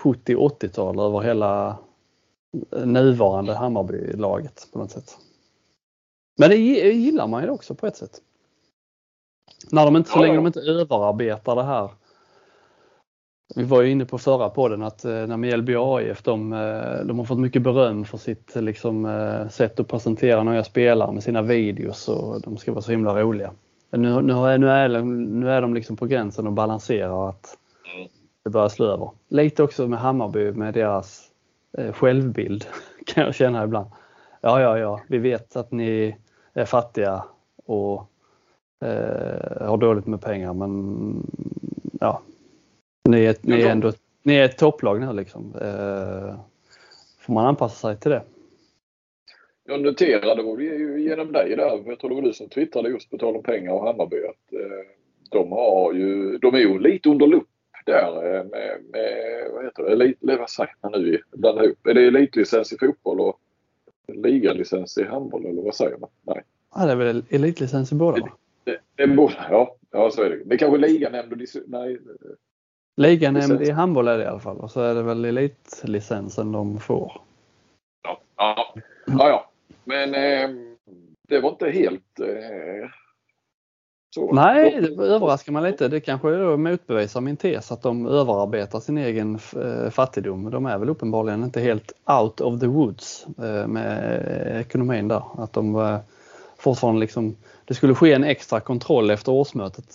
70-80-tal 0.00 1.00
över 1.00 1.20
hela 1.20 1.78
nuvarande 2.84 3.54
Hammarby-laget 3.54 4.68
på 4.72 4.78
något 4.78 4.90
sätt. 4.90 5.18
Men 6.38 6.50
det 6.50 6.56
gillar 6.56 7.26
man 7.26 7.42
ju 7.42 7.50
också 7.50 7.74
på 7.74 7.86
ett 7.86 7.96
sätt. 7.96 8.20
När 9.70 9.84
de 9.84 9.96
inte, 9.96 10.10
så 10.10 10.18
länge 10.18 10.36
de 10.36 10.46
inte 10.46 10.60
överarbetar 10.60 11.56
det 11.56 11.62
här. 11.62 11.90
Vi 13.56 13.64
var 13.64 13.82
ju 13.82 13.90
inne 13.90 14.04
på 14.04 14.18
förra 14.18 14.50
podden 14.50 14.82
att 14.82 15.04
eh, 15.04 15.26
när 15.26 15.36
Mjällby 15.36 15.74
AIF 15.76 16.22
de, 16.22 16.52
eh, 16.52 17.04
de 17.04 17.18
har 17.18 17.24
fått 17.24 17.38
mycket 17.38 17.62
beröm 17.62 18.04
för 18.04 18.18
sitt 18.18 18.54
liksom, 18.54 19.06
eh, 19.06 19.48
sätt 19.48 19.80
att 19.80 19.88
presentera 19.88 20.42
nya 20.42 20.64
spelare 20.64 21.12
med 21.12 21.22
sina 21.22 21.42
videos 21.42 22.08
och 22.08 22.40
de 22.40 22.56
ska 22.56 22.72
vara 22.72 22.82
så 22.82 22.90
himla 22.90 23.22
roliga. 23.22 23.52
Nu, 23.96 24.22
nu, 24.22 24.32
är, 24.32 24.58
nu, 24.58 24.70
är, 24.70 25.02
nu 25.02 25.50
är 25.50 25.62
de 25.62 25.74
liksom 25.74 25.96
på 25.96 26.06
gränsen 26.06 26.46
och 26.46 26.52
balanserar 26.52 27.28
att 27.28 27.56
det 28.44 28.50
börjar 28.50 28.68
slå 28.68 28.86
över. 28.86 29.10
Lite 29.28 29.62
också 29.62 29.88
med 29.88 29.98
Hammarby 29.98 30.52
med 30.52 30.74
deras 30.74 31.30
eh, 31.78 31.92
självbild 31.92 32.64
kan 33.06 33.24
jag 33.24 33.34
känna 33.34 33.64
ibland. 33.64 33.86
Ja, 34.40 34.60
ja, 34.60 34.78
ja, 34.78 35.00
vi 35.08 35.18
vet 35.18 35.56
att 35.56 35.72
ni 35.72 36.16
är 36.52 36.64
fattiga 36.64 37.24
och 37.66 38.10
eh, 38.80 39.66
har 39.68 39.76
dåligt 39.76 40.06
med 40.06 40.20
pengar 40.20 40.54
men 40.54 41.30
ja, 42.00 42.22
ni 43.08 43.24
är, 43.24 43.36
ni 43.40 43.62
är 43.62 43.70
ändå 43.70 43.92
ni 44.22 44.34
är 44.34 44.44
ett 44.44 44.58
topplag 44.58 45.00
nu 45.00 45.12
liksom. 45.12 45.54
Eh, 45.60 46.34
får 47.18 47.32
man 47.32 47.46
anpassa 47.46 47.88
sig 47.88 47.96
till 47.96 48.10
det 48.10 48.22
jag 49.66 49.82
noterade 49.82 50.62
ju 50.62 51.00
genom 51.00 51.32
dig 51.32 51.56
där, 51.56 51.82
jag 51.86 51.98
tror 51.98 52.10
det 52.10 52.14
var 52.14 52.22
du 52.22 52.32
som 52.32 52.48
twittrade 52.48 52.88
just 52.88 53.10
på 53.10 53.18
tal 53.18 53.36
om 53.36 53.42
pengar 53.42 53.72
och 53.72 53.86
Hammarby 53.86 54.16
att 54.16 54.52
eh, 54.52 54.86
de 55.30 55.52
har 55.52 55.92
ju, 55.92 56.38
de 56.38 56.54
är 56.54 56.58
ju 56.58 56.78
lite 56.78 57.08
under 57.08 57.26
lupp 57.26 57.48
där 57.86 58.36
eh, 58.36 58.44
med, 58.44 58.78
med 58.92 59.50
vad 59.52 59.64
heter 59.64 59.82
det, 59.82 59.92
elit, 59.92 60.18
vad 60.20 60.50
säger 60.50 60.74
man 60.82 60.92
nu, 60.92 61.18
blanda 61.32 61.64
ihop, 61.64 61.86
är 61.86 61.94
det 61.94 62.06
elitlicens 62.06 62.72
i 62.72 62.78
fotboll 62.78 63.20
och 63.20 63.40
ligalicens 64.08 64.98
i 64.98 65.04
handboll 65.04 65.46
eller 65.46 65.62
vad 65.62 65.74
säger 65.74 65.98
man? 65.98 66.10
Nej. 66.22 66.42
Ja, 66.74 66.86
det 66.86 66.92
är 66.92 66.96
väl 66.96 67.24
elitlicens 67.30 67.92
i 67.92 67.94
båda? 67.94 68.28
Det, 68.64 68.78
det, 68.94 69.02
är 69.02 69.06
båda, 69.06 69.46
ja. 69.50 69.76
Ja, 69.90 70.10
så 70.10 70.22
är 70.22 70.30
det. 70.30 70.44
Det 70.44 70.58
kanske 70.58 70.78
liganämnd 70.78 71.32
och 71.32 71.38
nej. 71.66 71.98
Liganämnd 72.96 73.62
i 73.62 73.70
handboll 73.70 74.08
är 74.08 74.18
det 74.18 74.24
i 74.24 74.26
alla 74.26 74.40
fall 74.40 74.56
och 74.56 74.70
så 74.70 74.80
är 74.80 74.94
det 74.94 75.02
väl 75.02 75.24
elitlicensen 75.24 76.52
de 76.52 76.80
får. 76.80 77.20
Ja, 78.02 78.20
ja, 78.36 78.74
ja. 79.06 79.28
ja. 79.28 79.50
Men 79.86 80.14
eh, 80.14 80.50
det 81.28 81.40
var 81.40 81.50
inte 81.50 81.70
helt 81.70 82.20
eh, 82.20 82.90
så. 84.14 84.32
Nej, 84.32 84.80
det 84.80 85.02
överraskar 85.04 85.52
mig 85.52 85.70
lite. 85.70 85.88
Det 85.88 86.00
kanske 86.00 86.30
då 86.30 86.56
motbevisar 86.56 87.20
min 87.20 87.36
tes 87.36 87.72
att 87.72 87.82
de 87.82 88.06
överarbetar 88.06 88.80
sin 88.80 88.98
egen 88.98 89.38
eh, 89.56 89.90
fattigdom. 89.90 90.50
De 90.50 90.66
är 90.66 90.78
väl 90.78 90.88
uppenbarligen 90.88 91.44
inte 91.44 91.60
helt 91.60 91.92
out 92.06 92.40
of 92.40 92.60
the 92.60 92.66
woods 92.66 93.26
eh, 93.38 93.66
med 93.66 94.60
ekonomin 94.60 95.08
där. 95.08 95.22
Att 95.38 95.52
de 95.52 95.76
eh, 95.76 95.98
fortfarande 96.58 97.00
liksom, 97.00 97.36
det 97.64 97.74
skulle 97.74 97.94
ske 97.94 98.12
en 98.12 98.24
extra 98.24 98.60
kontroll 98.60 99.10
efter 99.10 99.32
årsmötet 99.32 99.92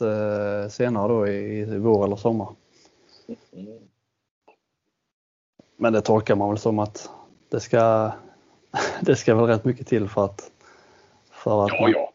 senare 0.71 1.07
då 1.07 1.27
i 1.27 1.77
vår 1.77 2.05
eller 2.05 2.15
sommar. 2.15 2.47
Men 5.77 5.93
det 5.93 6.01
tolkar 6.01 6.35
man 6.35 6.49
väl 6.49 6.57
som 6.57 6.79
att 6.79 7.09
det 7.49 7.59
ska 7.59 8.11
det 9.01 9.15
ska 9.15 9.35
väl 9.35 9.45
rätt 9.45 9.65
mycket 9.65 9.87
till 9.87 10.09
för 10.09 10.25
att... 10.25 10.51
För 11.31 11.65
att 11.65 11.71
ja, 11.71 11.89
ja. 11.89 12.13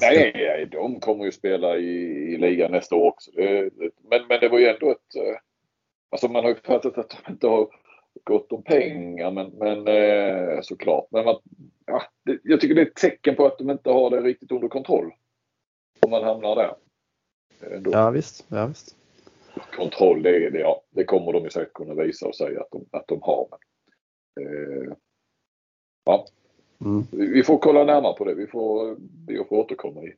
Nej, 0.00 0.32
nej, 0.34 0.66
de 0.66 1.00
kommer 1.00 1.24
ju 1.24 1.32
spela 1.32 1.76
i, 1.76 1.90
i 2.34 2.38
ligan 2.38 2.72
nästa 2.72 2.96
år 2.96 3.08
också. 3.08 3.30
Det, 3.30 3.70
men, 4.10 4.26
men 4.28 4.40
det 4.40 4.48
var 4.48 4.58
ju 4.58 4.66
ändå 4.66 4.90
ett... 4.90 5.16
Eh, 5.16 5.36
alltså 6.10 6.28
man 6.28 6.44
har 6.44 6.50
ju 6.50 6.56
fattat 6.56 6.98
att 6.98 7.16
de 7.24 7.32
inte 7.32 7.46
har 7.46 7.68
gott 8.24 8.52
om 8.52 8.62
pengar 8.62 9.30
men, 9.30 9.50
men 9.50 9.88
eh, 9.88 10.60
såklart. 10.62 11.06
Men 11.10 11.24
man, 11.24 11.36
ja, 11.86 12.02
det, 12.24 12.38
jag 12.44 12.60
tycker 12.60 12.74
det 12.74 12.80
är 12.80 12.86
ett 12.86 12.94
tecken 12.94 13.36
på 13.36 13.46
att 13.46 13.58
de 13.58 13.70
inte 13.70 13.90
har 13.90 14.10
det 14.10 14.20
riktigt 14.20 14.52
under 14.52 14.68
kontroll. 14.68 15.12
Om 16.00 16.10
man 16.10 16.24
hamnar 16.24 16.56
där. 16.56 16.74
Ändå. 17.76 17.90
Ja 17.92 18.10
visst, 18.10 18.46
ja 18.48 18.66
visst. 18.66 18.96
Kontroll, 19.76 20.22
det, 20.22 20.50
det, 20.50 20.58
ja, 20.58 20.82
det 20.90 21.04
kommer 21.04 21.32
de 21.32 21.44
ju 21.44 21.50
säkert 21.50 21.72
kunna 21.72 21.94
visa 21.94 22.26
och 22.26 22.34
säga 22.34 22.60
att 22.60 22.70
de, 22.70 22.86
att 22.90 23.08
de 23.08 23.22
har. 23.22 23.48
Men 23.50 23.58
ja. 26.04 26.26
Mm. 26.84 27.06
Vi 27.10 27.42
får 27.42 27.58
kolla 27.58 27.84
närmare 27.84 28.14
på 28.14 28.24
det. 28.24 28.34
Vi 28.34 28.46
får, 28.46 28.96
vi 29.26 29.44
får 29.48 29.56
återkomma 29.56 30.00
i, 30.00 30.14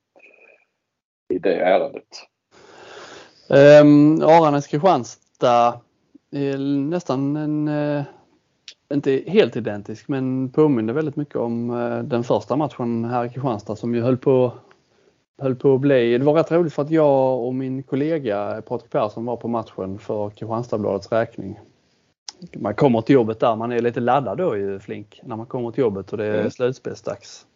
i 1.34 1.38
det 1.38 1.56
ärendet. 1.56 2.08
Um, 3.48 4.22
Aranäs 4.22 4.66
Kristianstad 4.66 5.80
är 6.30 6.58
nästan 6.90 7.36
en, 7.36 7.68
uh, 7.68 8.02
inte 8.92 9.24
helt 9.26 9.56
identisk 9.56 10.08
men 10.08 10.50
påminner 10.50 10.92
väldigt 10.92 11.16
mycket 11.16 11.36
om 11.36 11.70
uh, 11.70 12.02
den 12.02 12.24
första 12.24 12.56
matchen 12.56 13.04
här 13.04 13.24
i 13.24 13.28
Kristianstad 13.28 13.76
som 13.76 13.94
ju 13.94 14.00
höll 14.00 14.16
på, 14.16 14.52
höll 15.38 15.56
på 15.56 15.74
att 15.74 15.80
bli. 15.80 16.18
Det 16.18 16.24
var 16.24 16.34
rätt 16.34 16.52
roligt 16.52 16.72
för 16.72 16.82
att 16.82 16.90
jag 16.90 17.46
och 17.46 17.54
min 17.54 17.82
kollega 17.82 18.62
Patrik 18.66 18.90
Persson 18.90 19.24
var 19.24 19.36
på 19.36 19.48
matchen 19.48 19.98
för 19.98 20.30
Kristianstadsbladets 20.30 21.12
räkning 21.12 21.58
man 22.52 22.74
kommer 22.74 23.00
till 23.00 23.14
jobbet 23.14 23.40
där, 23.40 23.56
man 23.56 23.72
är 23.72 23.80
lite 23.80 24.00
laddad 24.00 24.38
då 24.38 24.56
ju 24.56 24.78
Flink 24.78 25.20
när 25.22 25.36
man 25.36 25.46
kommer 25.46 25.70
till 25.70 25.80
jobbet 25.80 26.12
och 26.12 26.18
det 26.18 26.26
är 26.26 26.38
mm. 26.38 26.50
slutspelsdags. 26.50 27.46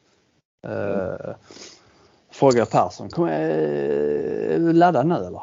Uh, 0.67 1.35
frågar 2.31 2.65
Persson, 2.65 3.09
kom, 3.09 3.25
är 3.25 4.59
du 4.59 4.73
laddad 4.73 5.07
nu 5.07 5.15
eller? 5.15 5.43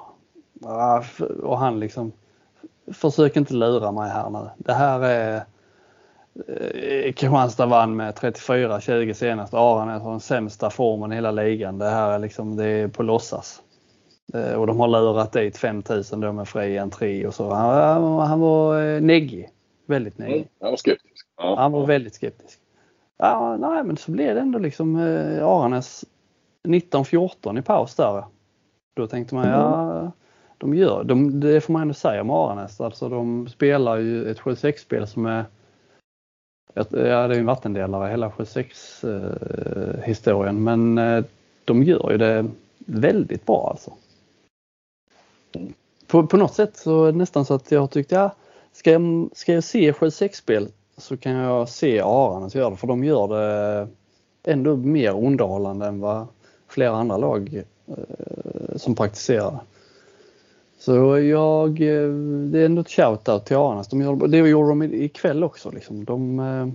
Och 1.44 1.60
han 1.60 1.80
liksom, 1.80 2.12
försök 2.94 3.36
inte 3.36 3.54
lura 3.54 3.92
mig 3.92 4.10
här 4.10 4.30
nu. 4.30 4.50
Det 4.58 4.74
här 4.74 5.00
är 5.00 5.36
uh, 6.50 7.14
Kristianstad 7.14 7.66
vann 7.66 7.96
med 7.96 8.14
34-20 8.14 9.14
senast. 9.14 9.54
Aran 9.54 9.90
är 9.90 10.00
den 10.00 10.20
sämsta 10.20 10.70
formen 10.70 11.12
i 11.12 11.16
hela 11.16 11.32
ligan. 11.32 11.78
Det 11.78 11.90
här 11.90 12.12
är 12.12 12.20
liksom, 12.20 12.56
det 12.56 12.66
är 12.66 12.88
på 12.88 13.04
låtsas. 13.04 13.62
Eh, 14.34 14.54
och 14.54 14.68
de 14.68 14.80
har 14.80 14.88
lurat 14.88 15.32
dit 15.32 15.58
5000 15.58 16.20
då 16.20 16.32
med 16.32 16.48
fri 16.48 16.78
entré 16.78 17.28
och 17.28 17.34
så. 17.34 17.50
Han, 17.50 18.20
han 18.20 18.40
var 18.40 18.82
eh, 18.82 19.02
neggig. 19.02 19.50
Väldigt 19.86 20.18
neggig. 20.18 20.36
Mm, 20.36 20.48
han 20.60 20.70
var 20.70 20.78
skeptisk. 20.78 21.28
Ja, 21.38 21.56
han 21.58 21.72
var 21.72 21.80
ja. 21.80 21.86
väldigt 21.86 22.16
skeptisk. 22.16 22.60
Ja, 23.18 23.58
nej, 23.58 23.84
men 23.84 23.98
så 23.98 24.12
blev 24.12 24.36
det 24.36 24.42
ändå 24.42 24.60
liksom 24.60 24.96
eh, 24.96 25.48
Aranäs 25.48 26.06
19-14 26.64 27.60
i 27.60 27.62
paus 27.62 27.96
där. 27.96 28.24
Då 28.94 29.08
tänkte 29.08 29.36
man, 29.36 29.48
ja, 29.48 30.12
de 30.58 30.76
gör, 30.76 31.04
de, 31.04 31.40
det 31.40 31.62
får 31.62 31.74
man 31.74 31.82
ändå 31.82 31.94
säga 31.94 32.22
om 32.22 32.30
Aranäs. 32.30 32.82
Alltså 32.82 33.10
de 33.10 33.48
spelar 33.48 33.98
ju 33.98 34.32
ett 34.32 34.40
7-6-spel 34.40 35.08
som 35.08 35.26
är 35.26 35.46
Ja, 36.74 36.84
det 36.92 37.10
är 37.10 37.30
en 37.30 37.46
vattendelare 37.46 38.10
hela 38.10 38.32
76 38.32 39.04
eh, 39.04 40.04
historien 40.04 40.64
men 40.64 40.96
de 41.66 41.84
gör 41.84 42.12
ju 42.12 42.18
det 42.18 42.46
väldigt 42.78 43.46
bra 43.46 43.70
alltså. 43.70 43.94
På, 46.08 46.28
på 46.28 46.38
något 46.38 46.54
sätt 46.54 46.78
så 46.78 47.06
är 47.06 47.12
det 47.12 47.18
nästan 47.18 47.46
så 47.46 47.54
att 47.54 47.72
jag 47.72 47.92
tyckte, 47.92 48.16
ja, 48.16 48.36
ska 48.74 48.92
jag, 48.92 49.30
ska 49.34 49.54
jag 49.54 49.64
se 49.64 49.92
76-spel 49.92 50.68
så 50.98 51.18
kan 51.18 51.32
jag 51.32 51.70
se 51.70 52.00
Aranäs 52.00 52.56
göra 52.56 52.70
det 52.70 52.76
för 52.76 52.88
de 52.88 53.04
gör 53.04 53.28
det 53.28 53.88
ändå 54.44 54.76
mer 54.76 55.18
underhållande 55.18 55.86
än 55.86 56.00
vad 56.00 56.28
flera 56.68 56.96
andra 56.96 57.18
lag 57.18 57.64
eh, 57.88 58.76
som 58.76 58.96
praktiserar. 58.96 59.60
Så 60.80 61.20
jag, 61.20 61.70
eh, 61.70 62.10
det 62.52 62.60
är 62.60 62.66
ändå 62.66 62.82
ett 62.82 62.88
shout-out 62.88 63.40
till 63.40 63.58
Aranäs. 63.58 63.88
De 63.88 64.02
gör, 64.02 64.28
det 64.28 64.38
gjorde 64.38 64.70
de 64.70 64.84
ikväll 64.84 65.44
också. 65.44 65.72
Liksom. 65.72 66.06
De, 66.06 66.40
eh, 66.40 66.68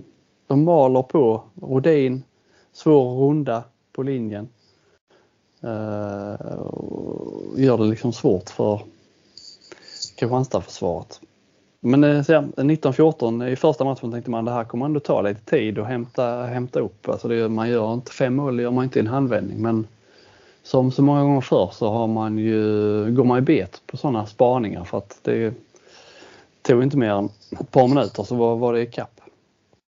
de 0.47 0.63
maler 0.63 1.01
på. 1.01 1.43
Rodin, 1.61 2.23
svår 2.73 3.27
runda 3.27 3.63
på 3.93 4.03
linjen. 4.03 4.47
Eh, 5.61 6.51
och 6.57 7.59
gör 7.59 7.77
det 7.77 7.83
liksom 7.83 8.13
svårt 8.13 8.49
för 8.49 8.81
Kristianstadförsvaret. 10.15 11.21
Men 11.79 12.03
eh, 12.03 12.21
19-14 12.21 13.47
i 13.47 13.55
första 13.55 13.83
matchen 13.83 14.11
tänkte 14.11 14.31
man 14.31 14.45
det 14.45 14.51
här 14.51 14.63
kommer 14.63 14.85
ändå 14.85 14.99
ta 14.99 15.21
lite 15.21 15.45
tid 15.45 15.79
att 15.79 15.87
hämta, 15.87 16.43
hämta 16.43 16.79
upp. 16.79 17.09
Alltså 17.09 17.27
det, 17.27 17.49
man 17.49 17.69
gör 17.69 17.93
inte 17.93 18.11
fem 18.11 18.35
mål 18.35 18.59
gör 18.59 18.71
man 18.71 18.83
inte 18.83 18.99
i 18.99 19.01
en 19.01 19.07
handvändning 19.07 19.61
men 19.61 19.87
som 20.63 20.91
så 20.91 21.01
många 21.01 21.21
gånger 21.21 21.41
förr 21.41 21.69
så 21.73 21.89
har 21.89 22.07
man 22.07 22.37
ju, 22.37 22.61
går 23.11 23.23
man 23.23 23.37
ju 23.37 23.41
bet 23.41 23.81
på 23.85 23.97
sådana 23.97 24.25
spaningar 24.25 24.83
för 24.83 24.97
att 24.97 25.19
det 25.21 25.53
tog 26.61 26.83
inte 26.83 26.97
mer 26.97 27.11
än 27.11 27.29
ett 27.59 27.71
par 27.71 27.87
minuter 27.87 28.23
så 28.23 28.35
var, 28.35 28.55
var 28.55 28.73
det 28.73 28.81
ikapp. 28.81 29.21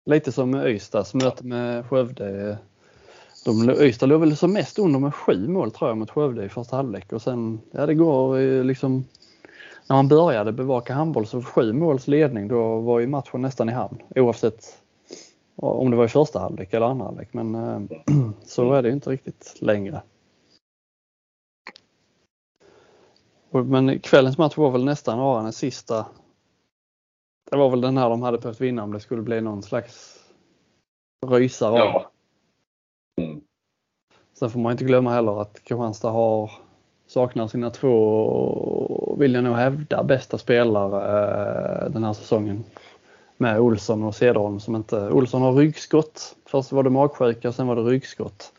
Lite 0.05 0.31
som 0.31 0.55
Ystads 0.55 1.13
möte 1.13 1.45
med 1.45 1.85
Skövde. 1.85 2.49
Eh, 2.49 2.55
de, 3.45 3.69
Ystad 3.69 4.10
låg 4.10 4.19
väl 4.19 4.38
som 4.38 4.53
mest 4.53 4.79
under 4.79 5.00
med 5.00 5.15
sju 5.15 5.48
mål 5.48 5.71
tror 5.71 5.89
jag 5.89 5.98
mot 5.98 6.12
Skövde 6.12 6.45
i 6.45 6.50
första 6.50 6.75
halvlek 6.75 7.13
och 7.13 7.21
sen, 7.21 7.62
ja 7.71 7.86
det 7.86 7.93
går 7.93 8.39
eh, 8.39 8.63
liksom 8.63 9.05
när 9.89 9.95
man 9.95 10.07
började 10.07 10.51
bevaka 10.51 10.93
handboll 10.93 11.27
så 11.27 11.41
sju 11.41 11.74
måls 11.74 12.07
ledning 12.07 12.48
då 12.48 12.79
var 12.79 13.00
ju 13.00 13.07
matchen 13.07 13.41
nästan 13.41 13.69
i 13.69 13.71
hamn 13.71 13.98
oavsett 14.15 14.81
om 15.55 15.91
det 15.91 15.98
var 15.98 16.05
i 16.05 16.07
första 16.07 16.39
halvlek 16.39 16.74
eller 16.74 16.86
andra 16.86 17.05
halvlek 17.05 17.33
men 17.33 17.55
eh, 17.55 17.81
så 18.45 18.74
är 18.74 18.81
det 18.81 18.89
inte 18.89 19.10
riktigt 19.10 19.57
längre. 19.62 20.01
Men 23.51 24.00
kvällens 24.00 24.38
match 24.38 24.57
var 24.57 24.71
väl 24.71 24.86
nästan 24.86 25.19
Aranes 25.19 25.57
sista. 25.57 26.05
Det 27.51 27.57
var 27.57 27.69
väl 27.69 27.81
den 27.81 27.98
här 27.98 28.10
de 28.10 28.21
hade 28.21 28.38
behövt 28.38 28.62
vinna 28.62 28.83
om 28.83 28.93
det 28.93 29.00
skulle 29.00 29.21
bli 29.21 29.41
någon 29.41 29.63
slags 29.63 30.19
rysare. 31.27 31.77
Ja. 31.77 32.12
Mm. 33.17 33.41
Sen 34.39 34.49
får 34.49 34.59
man 34.59 34.71
inte 34.71 34.83
glömma 34.83 35.13
heller 35.13 35.41
att 35.41 35.63
Kristianstad 35.63 36.09
har 36.09 36.51
saknar 37.07 37.47
sina 37.47 37.69
två, 37.69 39.15
vill 39.19 39.33
jag 39.33 39.43
nog 39.43 39.55
hävda, 39.55 40.03
bästa 40.03 40.37
spelare 40.37 40.97
eh, 41.83 41.89
den 41.89 42.03
här 42.03 42.13
säsongen. 42.13 42.63
Med 43.37 43.59
Olsson 43.59 44.03
och 44.03 44.15
Cederholm 44.15 44.59
som 44.59 44.75
inte, 44.75 45.09
Olsson 45.09 45.41
har 45.41 45.53
ryggskott. 45.53 46.35
Först 46.45 46.71
var 46.71 46.83
det 46.83 46.89
magsjuka, 46.89 47.51
sen 47.51 47.67
var 47.67 47.75
det 47.75 47.81
ryggskott. 47.81 48.53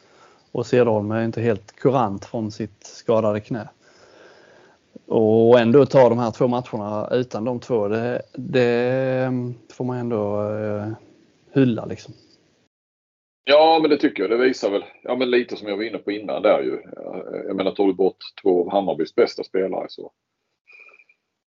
Och 0.53 0.67
Cederholm 0.67 1.11
är 1.11 1.25
inte 1.25 1.41
helt 1.41 1.77
kurant 1.77 2.25
från 2.25 2.51
sitt 2.51 2.87
skadade 2.87 3.41
knä. 3.41 3.69
Och 5.07 5.61
ändå 5.61 5.87
ta 5.87 6.09
de 6.09 6.19
här 6.19 6.31
två 6.31 6.49
matcherna 6.49 7.09
utan 7.11 7.45
de 7.45 7.61
två, 7.61 7.89
det, 7.89 8.23
det 8.33 9.25
mm, 9.27 9.55
får 9.73 9.85
man 9.85 9.99
ändå 9.99 10.49
eh, 10.53 10.89
hylla 11.53 11.85
liksom. 11.85 12.15
Ja, 13.45 13.79
men 13.81 13.91
det 13.91 13.97
tycker 13.97 14.23
jag. 14.23 14.31
Det 14.31 14.37
visar 14.37 14.71
väl 14.71 14.85
ja, 15.03 15.17
men 15.17 15.31
lite 15.31 15.57
som 15.57 15.69
jag 15.69 15.77
var 15.77 15.85
inne 15.85 15.99
på 15.99 16.13
innan 16.13 16.43
där 16.43 16.63
ju. 16.63 16.83
Jag 17.47 17.57
menar, 17.57 17.71
tar 17.71 17.87
du 17.87 17.95
bort 17.95 18.17
två 18.43 18.61
av 18.61 18.71
Hammarbys 18.71 19.15
bästa 19.15 19.45
spelare 19.45 19.87
så... 19.89 20.13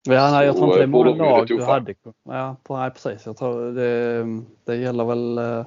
Ja, 0.09 0.31
nej, 0.31 0.45
jag 0.45 0.55
tror 0.55 0.67
inte 0.67 0.79
det 0.79 0.83
är 0.83 0.87
många 0.87 1.15
lag 1.15 1.47
du 1.47 1.63
hade. 1.63 1.95
Ja, 2.23 2.55
nej, 2.69 2.91
precis. 2.91 3.25
Jag 3.25 3.37
tror 3.37 3.71
det, 3.71 4.25
det 4.65 4.75
gäller 4.75 5.05
väl 5.05 5.37
eh, 5.37 5.65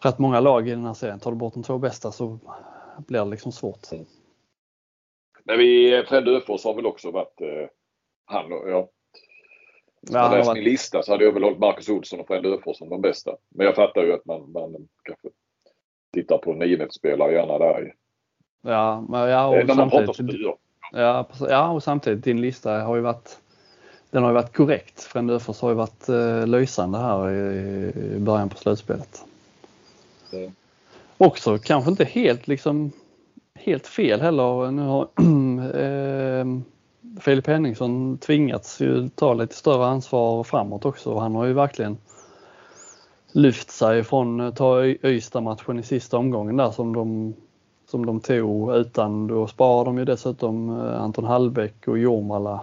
rätt 0.00 0.18
många 0.18 0.40
lag 0.40 0.68
i 0.68 0.70
den 0.70 0.84
här 0.84 0.94
serien. 0.94 1.20
Tar 1.20 1.30
du 1.30 1.36
bort 1.36 1.54
de 1.54 1.62
två 1.62 1.78
bästa 1.78 2.12
så 2.12 2.38
blir 3.06 3.24
det 3.24 3.30
liksom 3.30 3.52
svårt. 3.52 3.92
Mm. 3.92 4.04
Men 5.44 5.58
vi, 5.58 6.02
Fred 6.08 6.28
Öfors 6.28 6.64
har 6.64 6.74
väl 6.74 6.86
också 6.86 7.10
varit 7.10 7.40
eh, 7.40 7.68
han 8.24 8.52
och 8.52 8.92
ja. 10.00 10.26
Om 10.26 10.32
jag 10.32 10.38
läst 10.38 10.54
min 10.54 10.64
lista 10.64 11.02
så 11.02 11.12
hade 11.12 11.24
jag 11.24 11.32
väl 11.32 11.42
hållit 11.42 11.58
Marcus 11.58 11.88
Olsson 11.88 12.20
och 12.20 12.26
Fred 12.26 12.46
Öfors 12.46 12.76
som 12.76 12.88
de 12.88 13.00
bästa. 13.00 13.36
Men 13.48 13.66
jag 13.66 13.74
fattar 13.74 14.02
ju 14.02 14.12
att 14.12 14.24
man, 14.24 14.52
man 14.52 14.88
kanske 15.02 15.28
tittar 16.12 16.38
på 16.38 16.52
niometersspelare 16.52 17.32
gärna 17.32 17.58
där. 17.58 17.94
Ja, 18.62 19.06
men 19.08 19.20
ja, 19.20 19.46
och 19.46 19.66
När 19.66 19.74
man 19.74 19.90
pratar 19.90 20.12
styr. 20.12 20.54
Ja, 20.92 21.28
ja, 21.40 21.70
och 21.70 21.82
samtidigt 21.82 22.24
din 22.24 22.40
lista 22.40 22.80
har 22.80 22.96
ju 22.96 23.02
varit 23.02 23.40
den 24.10 24.22
har 24.22 24.30
ju 24.30 24.34
varit 24.34 24.56
korrekt. 24.56 25.02
Fred 25.02 25.30
Öfors 25.30 25.60
har 25.60 25.68
ju 25.68 25.74
varit 25.74 26.08
eh, 26.08 26.46
lysande 26.46 26.98
här 26.98 27.30
i, 27.30 27.92
i 28.16 28.18
början 28.18 28.48
på 28.48 28.56
slutspelet. 28.56 29.24
Mm. 30.32 30.52
Också 31.18 31.58
kanske 31.58 31.90
inte 31.90 32.04
helt 32.04 32.48
liksom 32.48 32.92
helt 33.54 33.86
fel 33.86 34.20
heller. 34.20 34.70
Nu 34.70 34.82
har 34.82 35.02
eh, 35.80 36.44
Filip 37.20 37.46
Henningsson 37.46 38.18
tvingats 38.18 38.80
ju 38.80 39.08
ta 39.08 39.34
lite 39.34 39.54
större 39.54 39.86
ansvar 39.86 40.44
framåt 40.44 40.84
också. 40.84 41.18
Han 41.18 41.34
har 41.34 41.44
ju 41.44 41.52
verkligen 41.52 41.96
lyft 43.32 43.70
sig 43.70 44.04
från 44.04 44.40
att 44.40 44.56
ta 44.56 44.84
Ystad-matchen 44.84 45.78
i 45.78 45.82
sista 45.82 46.18
omgången 46.18 46.56
där 46.56 46.70
som 46.70 46.92
de, 46.94 47.34
som 47.90 48.06
de 48.06 48.20
tog 48.20 48.76
utan 48.76 49.26
då 49.26 49.46
sparar 49.46 49.84
de 49.84 49.98
ju 49.98 50.04
dessutom 50.04 50.80
eh, 50.80 51.02
Anton 51.02 51.24
Hallbäck 51.24 51.88
och 51.88 51.98
Jormala 51.98 52.60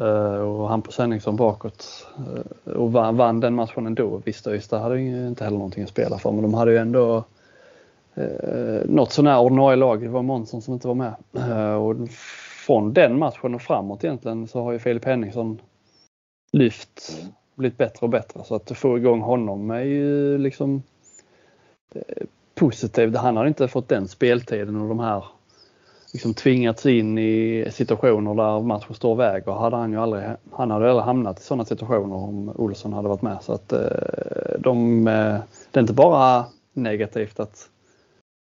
eh, 0.00 0.40
och 0.40 0.68
Hampus 0.68 0.98
Henningsson 0.98 1.36
bakåt 1.36 2.06
eh, 2.66 2.72
och 2.72 2.92
vann, 2.92 3.16
vann 3.16 3.40
den 3.40 3.54
matchen 3.54 3.86
ändå. 3.86 4.20
Visst, 4.24 4.46
Ystad 4.46 4.78
hade 4.78 5.00
ju 5.00 5.28
inte 5.28 5.44
heller 5.44 5.58
någonting 5.58 5.82
att 5.82 5.90
spela 5.90 6.18
för 6.18 6.32
men 6.32 6.42
de 6.42 6.54
hade 6.54 6.72
ju 6.72 6.78
ändå 6.78 7.24
eh, 8.14 8.84
något 8.84 9.12
sånär 9.12 9.40
ordinarie 9.40 9.76
lag. 9.76 10.00
Det 10.02 10.08
var 10.08 10.22
Månsson 10.22 10.62
som 10.62 10.74
inte 10.74 10.88
var 10.88 10.94
med. 10.94 11.14
Och 11.78 11.96
från 12.68 12.92
den 12.92 13.18
matchen 13.18 13.54
och 13.54 13.62
framåt 13.62 14.04
egentligen 14.04 14.48
så 14.48 14.62
har 14.62 14.72
ju 14.72 14.78
Filip 14.78 15.04
Henningsson 15.04 15.60
lyft, 16.52 17.18
mm. 17.20 17.32
blivit 17.54 17.78
bättre 17.78 17.98
och 18.00 18.08
bättre. 18.10 18.44
Så 18.44 18.54
att 18.54 18.78
få 18.78 18.98
igång 18.98 19.20
honom 19.20 19.70
är 19.70 19.80
ju 19.80 20.38
liksom 20.38 20.82
eh, 21.94 22.26
positivt. 22.54 23.16
Han 23.16 23.36
har 23.36 23.46
inte 23.46 23.68
fått 23.68 23.88
den 23.88 24.08
speltiden 24.08 24.80
och 24.80 24.88
de 24.88 24.98
här 24.98 25.24
liksom 26.12 26.34
tvingats 26.34 26.86
in 26.86 27.18
i 27.18 27.66
situationer 27.70 28.34
där 28.34 28.60
matchen 28.60 28.94
står 28.94 29.10
och 29.10 29.20
väger. 29.20 29.52
Hade 29.52 29.76
han, 29.76 29.92
ju 29.92 29.98
aldrig, 29.98 30.24
han 30.52 30.70
hade 30.70 30.90
aldrig 30.90 31.04
hamnat 31.04 31.40
i 31.40 31.42
sådana 31.42 31.64
situationer 31.64 32.16
om 32.16 32.52
Olsson 32.56 32.92
hade 32.92 33.08
varit 33.08 33.22
med. 33.22 33.38
Så 33.42 33.52
att 33.52 33.72
eh, 33.72 34.58
de, 34.58 35.04
det 35.70 35.78
är 35.78 35.80
inte 35.80 35.92
bara 35.92 36.44
negativt 36.72 37.40
att 37.40 37.68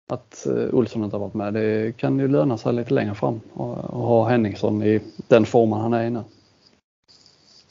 att 0.08 0.46
eh, 0.46 0.76
Olsson 0.76 1.04
inte 1.04 1.16
har 1.16 1.22
varit 1.22 1.34
med. 1.34 1.54
Det 1.54 1.98
kan 1.98 2.20
ju 2.20 2.28
löna 2.28 2.58
sig 2.58 2.74
lite 2.74 2.94
längre 2.94 3.16
fram 3.16 3.42
och 3.54 3.76
ha 4.02 4.30
Henningsson 4.30 4.84
i 4.84 5.02
den 5.28 5.46
formen 5.46 5.80
han 5.80 5.94
är 5.94 6.04
i 6.04 6.10
nu. 6.10 6.24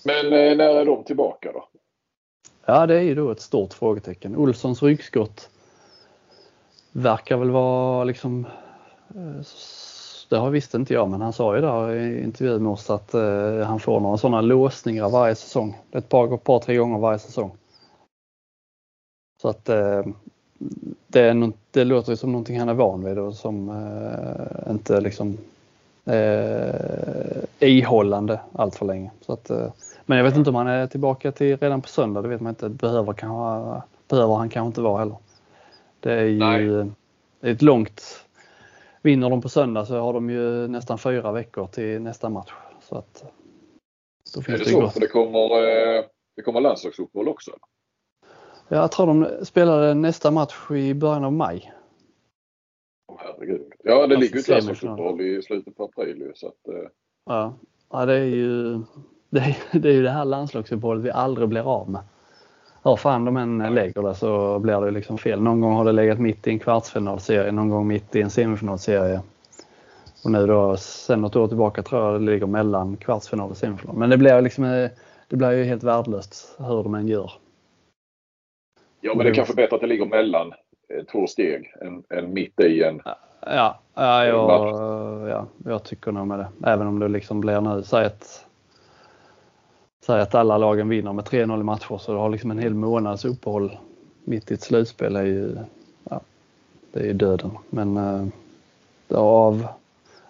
Men 0.05 0.27
eh, 0.27 0.57
när 0.57 0.77
är 0.77 0.85
de 0.85 1.05
tillbaka 1.05 1.53
då? 1.53 1.68
Ja, 2.66 2.87
det 2.87 2.94
är 2.94 3.03
ju 3.03 3.14
då 3.14 3.31
ett 3.31 3.40
stort 3.40 3.72
frågetecken. 3.72 4.37
Olssons 4.37 4.83
ryggskott 4.83 5.51
verkar 6.92 7.37
väl 7.37 7.51
vara 7.51 8.05
liksom 8.05 8.46
eh, 9.14 9.46
det 10.31 10.37
har 10.37 10.51
visste 10.51 10.77
inte 10.77 10.94
jag 10.94 11.11
men 11.11 11.20
han 11.20 11.33
sa 11.33 11.57
ju 11.57 11.62
där 11.62 11.94
i 11.94 12.25
intervjun 12.25 12.62
med 12.62 12.72
oss 12.72 12.90
att 12.90 13.12
han 13.66 13.81
får 13.81 14.01
några 14.01 14.16
sådana 14.16 14.40
låsningar 14.40 15.09
varje 15.09 15.35
säsong. 15.35 15.79
Ett 15.92 16.09
par, 16.09 16.37
par 16.37 16.59
tre 16.59 16.77
gånger 16.77 16.99
varje 16.99 17.18
säsong. 17.18 17.57
Så 19.42 19.49
att 19.49 19.70
det, 21.07 21.21
är 21.21 21.35
no 21.35 21.53
det 21.71 21.85
låter 21.85 22.14
som 22.14 22.33
någonting 22.33 22.59
han 22.59 22.69
är 22.69 22.75
van 22.75 23.05
vid 23.05 23.19
och 23.19 23.35
som 23.35 23.69
eh, 23.69 24.71
inte 24.71 25.01
liksom 25.01 25.38
eh, 26.05 27.45
ihållande 27.61 28.40
allt 28.53 28.75
för 28.75 28.87
länge. 28.87 29.11
Så 29.21 29.33
att, 29.33 29.51
eh, 29.51 29.73
men 30.07 30.19
jag 30.19 30.25
vet 30.25 30.37
inte 30.37 30.51
om 30.51 30.57
han 30.57 30.66
är 30.66 30.87
tillbaka 30.87 31.33
till 31.33 31.57
redan 31.57 31.83
på 31.83 31.88
söndag. 31.88 32.23
Det 32.23 32.29
vet 32.29 32.40
man 32.40 32.51
inte. 32.51 32.69
Behöver, 32.69 33.12
kan, 33.12 33.31
behöver 34.09 34.35
han 34.35 34.49
kanske 34.49 34.66
inte 34.66 34.81
vara 34.81 34.99
heller. 34.99 35.16
Det 36.01 36.12
är 36.12 36.25
ju 36.25 36.85
Nej. 36.85 36.90
ett 37.53 37.62
långt... 37.62 38.23
Vinner 39.03 39.31
de 39.31 39.42
på 39.42 39.49
söndag 39.49 39.87
så 39.87 39.99
har 39.99 40.12
de 40.12 40.31
ju 40.31 40.69
nästan 40.69 40.99
fyra 40.99 41.33
veckor 41.33 41.66
till 41.66 42.01
nästa 42.01 42.29
match. 42.29 42.53
Så 42.81 42.97
att, 42.97 43.25
då 44.35 44.42
finns 44.42 44.61
är 44.61 44.64
det, 44.64 44.71
det 44.71 44.71
så? 44.71 44.88
För 44.88 45.01
det 45.01 45.07
kommer, 45.07 45.38
eh, 45.38 46.05
det 46.37 46.42
kommer 46.42 46.61
landslagsuppehåll 46.61 47.29
också? 47.29 47.51
Jag 48.69 48.93
tror 48.93 49.07
de 49.07 49.45
spelade 49.45 49.95
nästa 49.95 50.31
match 50.31 50.71
i 50.71 50.95
början 50.95 51.25
av 51.25 51.33
maj. 51.33 51.73
Åh 53.09 53.17
herregud. 53.19 53.63
Ja, 53.85 54.07
det 54.07 54.17
ligger 54.17 54.37
ju 54.37 54.53
landslagsuppehåll 54.53 55.21
i 55.21 55.43
slutet 55.43 55.77
på 55.77 55.85
april 55.85 56.17
ju, 56.19 56.33
så 56.35 56.47
att, 56.49 56.69
eh. 56.69 56.89
ja. 57.27 57.55
ja, 57.91 58.07
det 58.07 58.15
är 58.15 58.25
ju 58.25 58.79
det, 59.31 59.41
är, 59.41 59.57
det 59.79 59.89
är 59.89 59.93
ju 59.93 60.03
det 60.03 60.11
här 60.11 60.25
landslagsuppehållet 60.25 61.05
vi 61.05 61.11
aldrig 61.11 61.49
blir 61.49 61.73
av 61.73 61.91
med. 61.91 62.01
Hur 62.83 62.97
fan 62.97 63.25
de 63.25 63.37
än 63.37 63.75
lägger 63.75 64.03
det 64.03 64.15
så 64.15 64.59
blir 64.59 64.81
det 64.81 64.91
liksom 64.91 65.19
fel. 65.19 65.41
Någon 65.43 65.61
gång 65.61 65.73
har 65.73 65.85
det 65.85 65.93
legat 65.93 66.19
mitt 66.19 66.47
i 66.47 66.51
en 66.51 66.59
kvartsfinalserie, 66.59 67.53
någon 67.53 67.69
gång 67.69 67.87
mitt 67.87 68.17
i 68.17 68.23
en 68.23 68.31
semifinalserie. 68.31 69.21
Och 70.25 70.31
nu 70.31 70.47
då 70.47 70.77
sen 70.77 71.21
något 71.21 71.37
år 71.37 71.49
tillbaka 71.49 71.83
tror 71.83 72.03
jag 72.03 72.21
det 72.21 72.27
ligger 72.33 72.47
mellan 72.47 72.97
kvartsfinal 72.97 73.51
och 73.51 73.57
semifinal. 73.57 73.97
Men 73.97 74.11
det 74.11 74.19
blir 74.19 74.43
liksom 74.43 74.65
det 75.29 75.37
blir 75.37 75.51
ju 75.51 75.65
helt 75.65 75.83
värdelöst 75.83 76.57
hur 76.59 76.83
de 76.83 76.95
än 76.95 77.09
gör. 77.09 77.33
Ja 79.01 79.15
men 79.15 79.27
det 79.27 79.31
är 79.31 79.35
kanske 79.35 79.55
bättre 79.55 79.75
att 79.75 79.81
det 79.81 79.87
ligger 79.87 80.07
mellan 80.07 80.53
eh, 80.89 81.05
två 81.13 81.27
steg 81.27 81.75
än, 81.81 82.03
än 82.11 82.35
mitt 82.35 82.61
i 82.61 82.83
en 82.83 83.03
Ja, 83.47 83.79
ja, 83.95 84.25
jag, 84.25 85.29
ja, 85.29 85.47
jag 85.65 85.85
tycker 85.85 86.13
nog 86.13 86.27
med 86.27 86.39
det. 86.39 86.71
Även 86.71 86.87
om 86.87 86.99
det 86.99 87.09
liksom 87.09 87.41
blir 87.41 87.61
nu, 87.61 87.83
säg 87.83 88.07
att, 88.07 88.47
säg 90.07 90.21
att 90.21 90.35
alla 90.35 90.59
lagen 90.59 90.89
vinner 90.89 91.13
med 91.13 91.25
3-0 91.25 91.61
i 91.61 91.63
matcher 91.63 91.99
så 91.99 92.13
du 92.13 92.19
har 92.19 92.29
liksom 92.29 92.51
en 92.51 92.59
hel 92.59 92.75
månads 92.75 93.25
uppehåll 93.25 93.79
mitt 94.25 94.51
i 94.51 94.55
ett 94.55 94.63
slutspel 94.63 95.17
är 95.17 95.25
ju, 95.25 95.57
ja, 96.11 96.21
det 96.93 97.01
är 97.01 97.05
ju 97.05 97.13
döden. 97.13 97.51
Men 97.71 97.97
äh, 97.97 99.19
av 99.19 99.67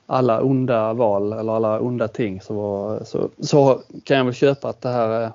alla 0.06 0.42
onda 0.42 0.92
val 0.92 1.32
eller 1.32 1.52
alla 1.52 1.80
onda 1.80 2.08
ting 2.08 2.40
så, 2.40 2.98
så, 3.04 3.28
så 3.38 3.80
kan 4.04 4.16
jag 4.16 4.24
väl 4.24 4.34
köpa 4.34 4.68
att 4.68 4.80
det 4.80 4.88
här 4.88 5.08
är 5.08 5.30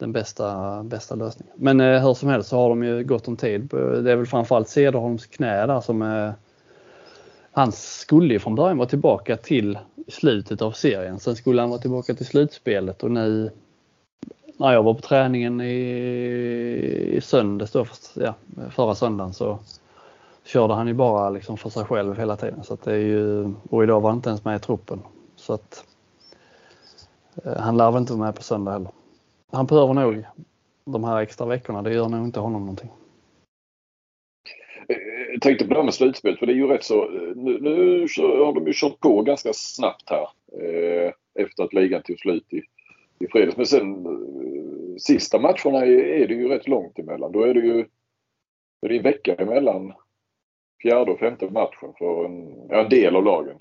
den 0.00 0.12
bästa, 0.12 0.82
bästa 0.82 1.14
lösningen. 1.14 1.54
Men 1.56 1.80
eh, 1.80 2.02
hur 2.02 2.14
som 2.14 2.28
helst 2.28 2.48
så 2.48 2.56
har 2.56 2.68
de 2.68 2.82
ju 2.82 3.04
gott 3.04 3.28
om 3.28 3.36
tid. 3.36 3.68
Det 3.70 4.12
är 4.12 4.16
väl 4.16 4.26
framförallt 4.26 4.68
Cederholms 4.68 5.26
knä 5.26 5.66
där 5.66 5.80
som 5.80 6.02
är 6.02 6.34
han 7.52 7.72
skulle 7.72 8.34
ju 8.34 8.40
från 8.40 8.54
början 8.54 8.78
vara 8.78 8.88
tillbaka 8.88 9.36
till 9.36 9.78
slutet 10.08 10.62
av 10.62 10.72
serien. 10.72 11.20
Sen 11.20 11.36
skulle 11.36 11.60
han 11.60 11.70
vara 11.70 11.80
tillbaka 11.80 12.14
till 12.14 12.26
slutspelet 12.26 13.02
och 13.02 13.10
nu 13.10 13.50
när 14.56 14.72
jag 14.72 14.82
var 14.82 14.94
på 14.94 15.00
träningen 15.00 15.60
i, 15.60 15.80
i 17.12 17.20
söndags 17.20 17.72
då, 17.72 17.86
ja, 18.14 18.34
förra 18.70 18.94
söndagen 18.94 19.32
så 19.32 19.58
körde 20.44 20.74
han 20.74 20.86
ju 20.86 20.94
bara 20.94 21.30
liksom 21.30 21.56
för 21.56 21.70
sig 21.70 21.84
själv 21.84 22.18
hela 22.18 22.36
tiden. 22.36 22.64
Så 22.64 22.78
det 22.84 22.92
är 22.92 22.96
ju, 22.96 23.52
och 23.70 23.82
idag 23.84 24.00
var 24.00 24.10
han 24.10 24.18
inte 24.18 24.28
ens 24.28 24.44
med 24.44 24.56
i 24.56 24.58
truppen. 24.58 25.00
Så 25.36 25.52
att, 25.52 25.84
eh, 27.44 27.56
han 27.56 27.76
lär 27.76 27.90
väl 27.90 28.00
inte 28.00 28.12
vara 28.12 28.24
med 28.24 28.34
på 28.34 28.42
söndag 28.42 28.72
heller. 28.72 28.90
Han 29.52 29.66
behöver 29.66 29.94
nog 29.94 30.24
de 30.84 31.04
här 31.04 31.20
extra 31.20 31.46
veckorna. 31.46 31.82
Det 31.82 31.94
gör 31.94 32.08
nog 32.08 32.24
inte 32.24 32.40
honom 32.40 32.60
någonting. 32.60 32.90
Jag 35.32 35.42
tänkte 35.42 35.64
på 35.64 35.74
det 35.74 35.80
här 35.80 35.84
med 35.84 35.94
slutspelet 35.94 36.38
för 36.38 36.46
det 36.46 36.52
är 36.52 36.56
ju 36.56 36.66
rätt 36.66 36.84
så. 36.84 37.08
Nu, 37.34 37.60
nu 37.60 38.00
har 38.18 38.54
de 38.54 38.66
ju 38.66 38.72
kört 38.74 39.00
på 39.00 39.22
ganska 39.22 39.52
snabbt 39.52 40.10
här 40.10 40.28
eh, 40.62 41.12
efter 41.34 41.64
att 41.64 41.72
ligan 41.72 42.02
tog 42.02 42.18
slut 42.18 42.52
i, 42.52 42.62
i 43.24 43.28
fredags. 43.32 43.56
Men 43.56 43.66
sen 43.66 44.06
eh, 44.06 44.96
sista 44.98 45.38
matcherna 45.38 45.86
är, 45.86 45.98
är, 45.98 46.28
det 46.28 46.34
ju 46.34 46.48
rätt 46.48 46.68
långt 46.68 46.98
emellan. 46.98 47.32
Då 47.32 47.42
är 47.42 47.54
det 47.54 47.60
ju 47.60 47.86
är 48.82 48.88
det 48.88 48.96
en 48.96 49.02
vecka 49.02 49.34
emellan 49.34 49.92
fjärde 50.82 51.12
och 51.12 51.18
femte 51.18 51.50
matchen 51.50 51.92
för 51.98 52.24
en, 52.24 52.70
en 52.70 52.88
del 52.88 53.16
av 53.16 53.24
lagen. 53.24 53.56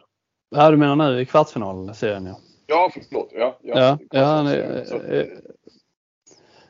Ja, 0.49 0.71
du 0.71 0.77
menar 0.77 1.11
nu 1.11 1.21
i 1.21 1.25
kvartsfinalserien 1.25 2.25
ja. 2.25 2.39
Ja, 2.67 2.91
förlåt. 2.93 3.29
Ja, 3.31 3.57
ja, 3.61 3.97
ja, 4.11 4.43
ja 4.51 5.23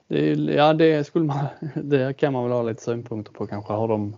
det, 0.09 0.53
ja, 0.53 0.73
det 0.73 1.03
skulle 1.03 1.25
man, 1.25 1.45
det 1.75 2.17
kan 2.17 2.33
man 2.33 2.43
väl 2.43 2.51
ha 2.51 2.63
lite 2.63 2.81
synpunkter 2.81 3.33
på 3.33 3.47
kanske. 3.47 3.73
Har 3.73 3.87
de, 3.87 4.15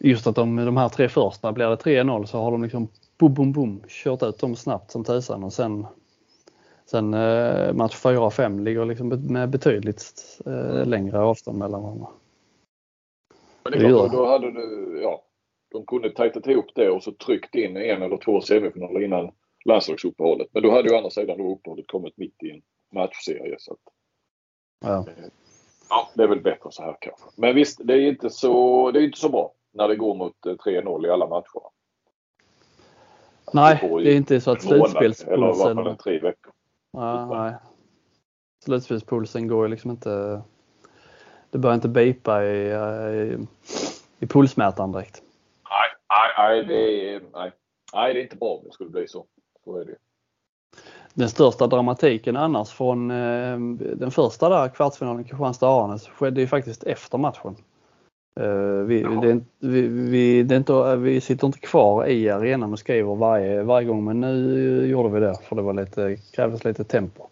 just 0.00 0.26
att 0.26 0.34
de, 0.34 0.56
de 0.56 0.76
här 0.76 0.88
tre 0.88 1.08
första, 1.08 1.52
blir 1.52 1.66
det 1.66 1.76
3-0 1.76 2.24
så 2.24 2.38
har 2.38 2.50
de 2.50 2.62
liksom 2.62 2.88
boom, 3.18 3.34
boom, 3.34 3.52
boom, 3.52 3.82
kört 3.88 4.22
ut 4.22 4.38
dem 4.38 4.56
snabbt 4.56 4.90
som 4.90 5.04
tusan 5.04 5.44
och 5.44 5.52
sen, 5.52 5.86
sen 6.84 7.14
eh, 7.14 7.72
match 7.72 7.96
4 7.96 8.20
och 8.20 8.34
5 8.34 8.64
ligger 8.64 8.84
liksom 8.84 9.08
med 9.08 9.50
betydligt 9.50 10.40
eh, 10.46 10.86
längre 10.86 11.18
avstånd 11.18 11.58
mellan 11.58 11.82
varandra. 11.82 12.08
Men 13.64 13.72
det 13.72 13.86
är 13.86 13.88
klart, 13.88 14.12
då 14.12 14.26
hade 14.26 14.50
du, 14.50 14.98
ja, 15.02 15.22
de 15.72 15.86
kunde 15.86 16.10
tajtat 16.10 16.46
ihop 16.46 16.74
det 16.74 16.90
och 16.90 17.02
så 17.02 17.12
tryckt 17.12 17.54
in 17.54 17.76
en 17.76 18.02
eller 18.02 18.16
två 18.16 18.40
semifinaler 18.40 19.04
innan 19.04 19.30
landslagsuppehållet. 19.64 20.48
Men 20.52 20.62
då 20.62 20.70
hade 20.70 20.88
ju 20.88 20.94
å 20.94 20.96
andra 20.96 21.10
sidan 21.10 21.38
då 21.38 21.52
uppehållet 21.52 21.86
kommit 21.86 22.16
mitt 22.16 22.42
i 22.42 22.50
en 22.50 22.62
matchserie. 22.92 23.56
Så 23.58 23.72
att, 23.72 23.78
ja. 24.80 24.98
Eh, 25.08 25.24
ja, 25.90 26.10
det 26.14 26.22
är 26.22 26.28
väl 26.28 26.40
bättre 26.40 26.72
så 26.72 26.82
här 26.82 26.96
kanske. 27.00 27.24
Men 27.36 27.54
visst, 27.54 27.80
det 27.84 27.94
är 27.94 28.00
inte 28.00 28.30
så, 28.30 28.90
det 28.90 28.98
är 28.98 29.02
inte 29.02 29.18
så 29.18 29.28
bra 29.28 29.52
när 29.72 29.88
det 29.88 29.96
går 29.96 30.14
mot 30.14 30.34
3-0 30.44 31.04
eh, 31.04 31.08
i 31.08 31.12
alla 31.12 31.26
matcher. 31.26 31.60
Nej, 33.52 34.00
det 34.04 34.12
är 34.12 34.16
inte 34.16 34.40
så 34.40 34.50
att 34.50 34.62
slutspelspulsen... 34.62 35.32
Eller 35.32 35.46
i 35.46 35.62
alla 35.62 35.84
fall 35.84 35.96
tre 35.96 36.18
veckor. 36.18 36.52
Ja, 36.90 37.42
nej. 37.42 37.54
Slutspelspulsen 38.64 39.48
går 39.48 39.66
ju 39.66 39.70
liksom 39.70 39.90
inte... 39.90 40.42
Det 41.50 41.58
börjar 41.58 41.74
inte 41.74 41.88
bipa 41.88 42.44
i, 42.44 42.72
i, 43.14 43.38
i 44.18 44.26
pulsmätaren 44.26 44.92
direkt. 44.92 45.22
Nej, 45.70 45.88
nej, 46.08 46.32
nej, 46.38 46.64
det 46.64 47.14
är, 47.14 47.22
nej. 47.32 47.52
nej, 47.94 48.14
det 48.14 48.20
är 48.20 48.22
inte 48.22 48.36
bra 48.36 48.48
om 48.48 48.64
det 48.64 48.72
skulle 48.72 48.90
bli 48.90 49.08
så. 49.08 49.26
Så 49.64 49.76
är 49.80 49.84
det 49.84 49.96
den 51.16 51.28
största 51.28 51.66
dramatiken 51.66 52.36
annars 52.36 52.70
från 52.70 53.10
eh, 53.10 53.58
den 53.96 54.10
första 54.10 54.48
där 54.48 54.68
kvartsfinalen 54.68 55.24
Kristianstad-Aranäs 55.24 56.08
skedde 56.08 56.40
ju 56.40 56.46
faktiskt 56.46 56.82
efter 56.82 57.18
matchen. 57.18 57.56
Eh, 58.40 58.84
vi, 58.86 59.02
det, 59.22 59.40
vi, 59.58 59.80
vi, 59.88 60.42
det 60.42 60.56
inte, 60.56 60.96
vi 60.96 61.20
sitter 61.20 61.46
inte 61.46 61.58
kvar 61.58 62.06
i 62.06 62.30
arenan 62.30 62.72
och 62.72 62.78
skriver 62.78 63.14
varje, 63.14 63.62
varje 63.62 63.86
gång 63.86 64.04
men 64.04 64.20
nu 64.20 64.86
gjorde 64.86 65.08
vi 65.08 65.20
det 65.20 65.34
för 65.48 65.56
det 65.56 65.62
var 65.62 65.72
lite, 65.72 66.16
krävdes 66.32 66.64
lite 66.64 66.84
tempo. 66.84 67.22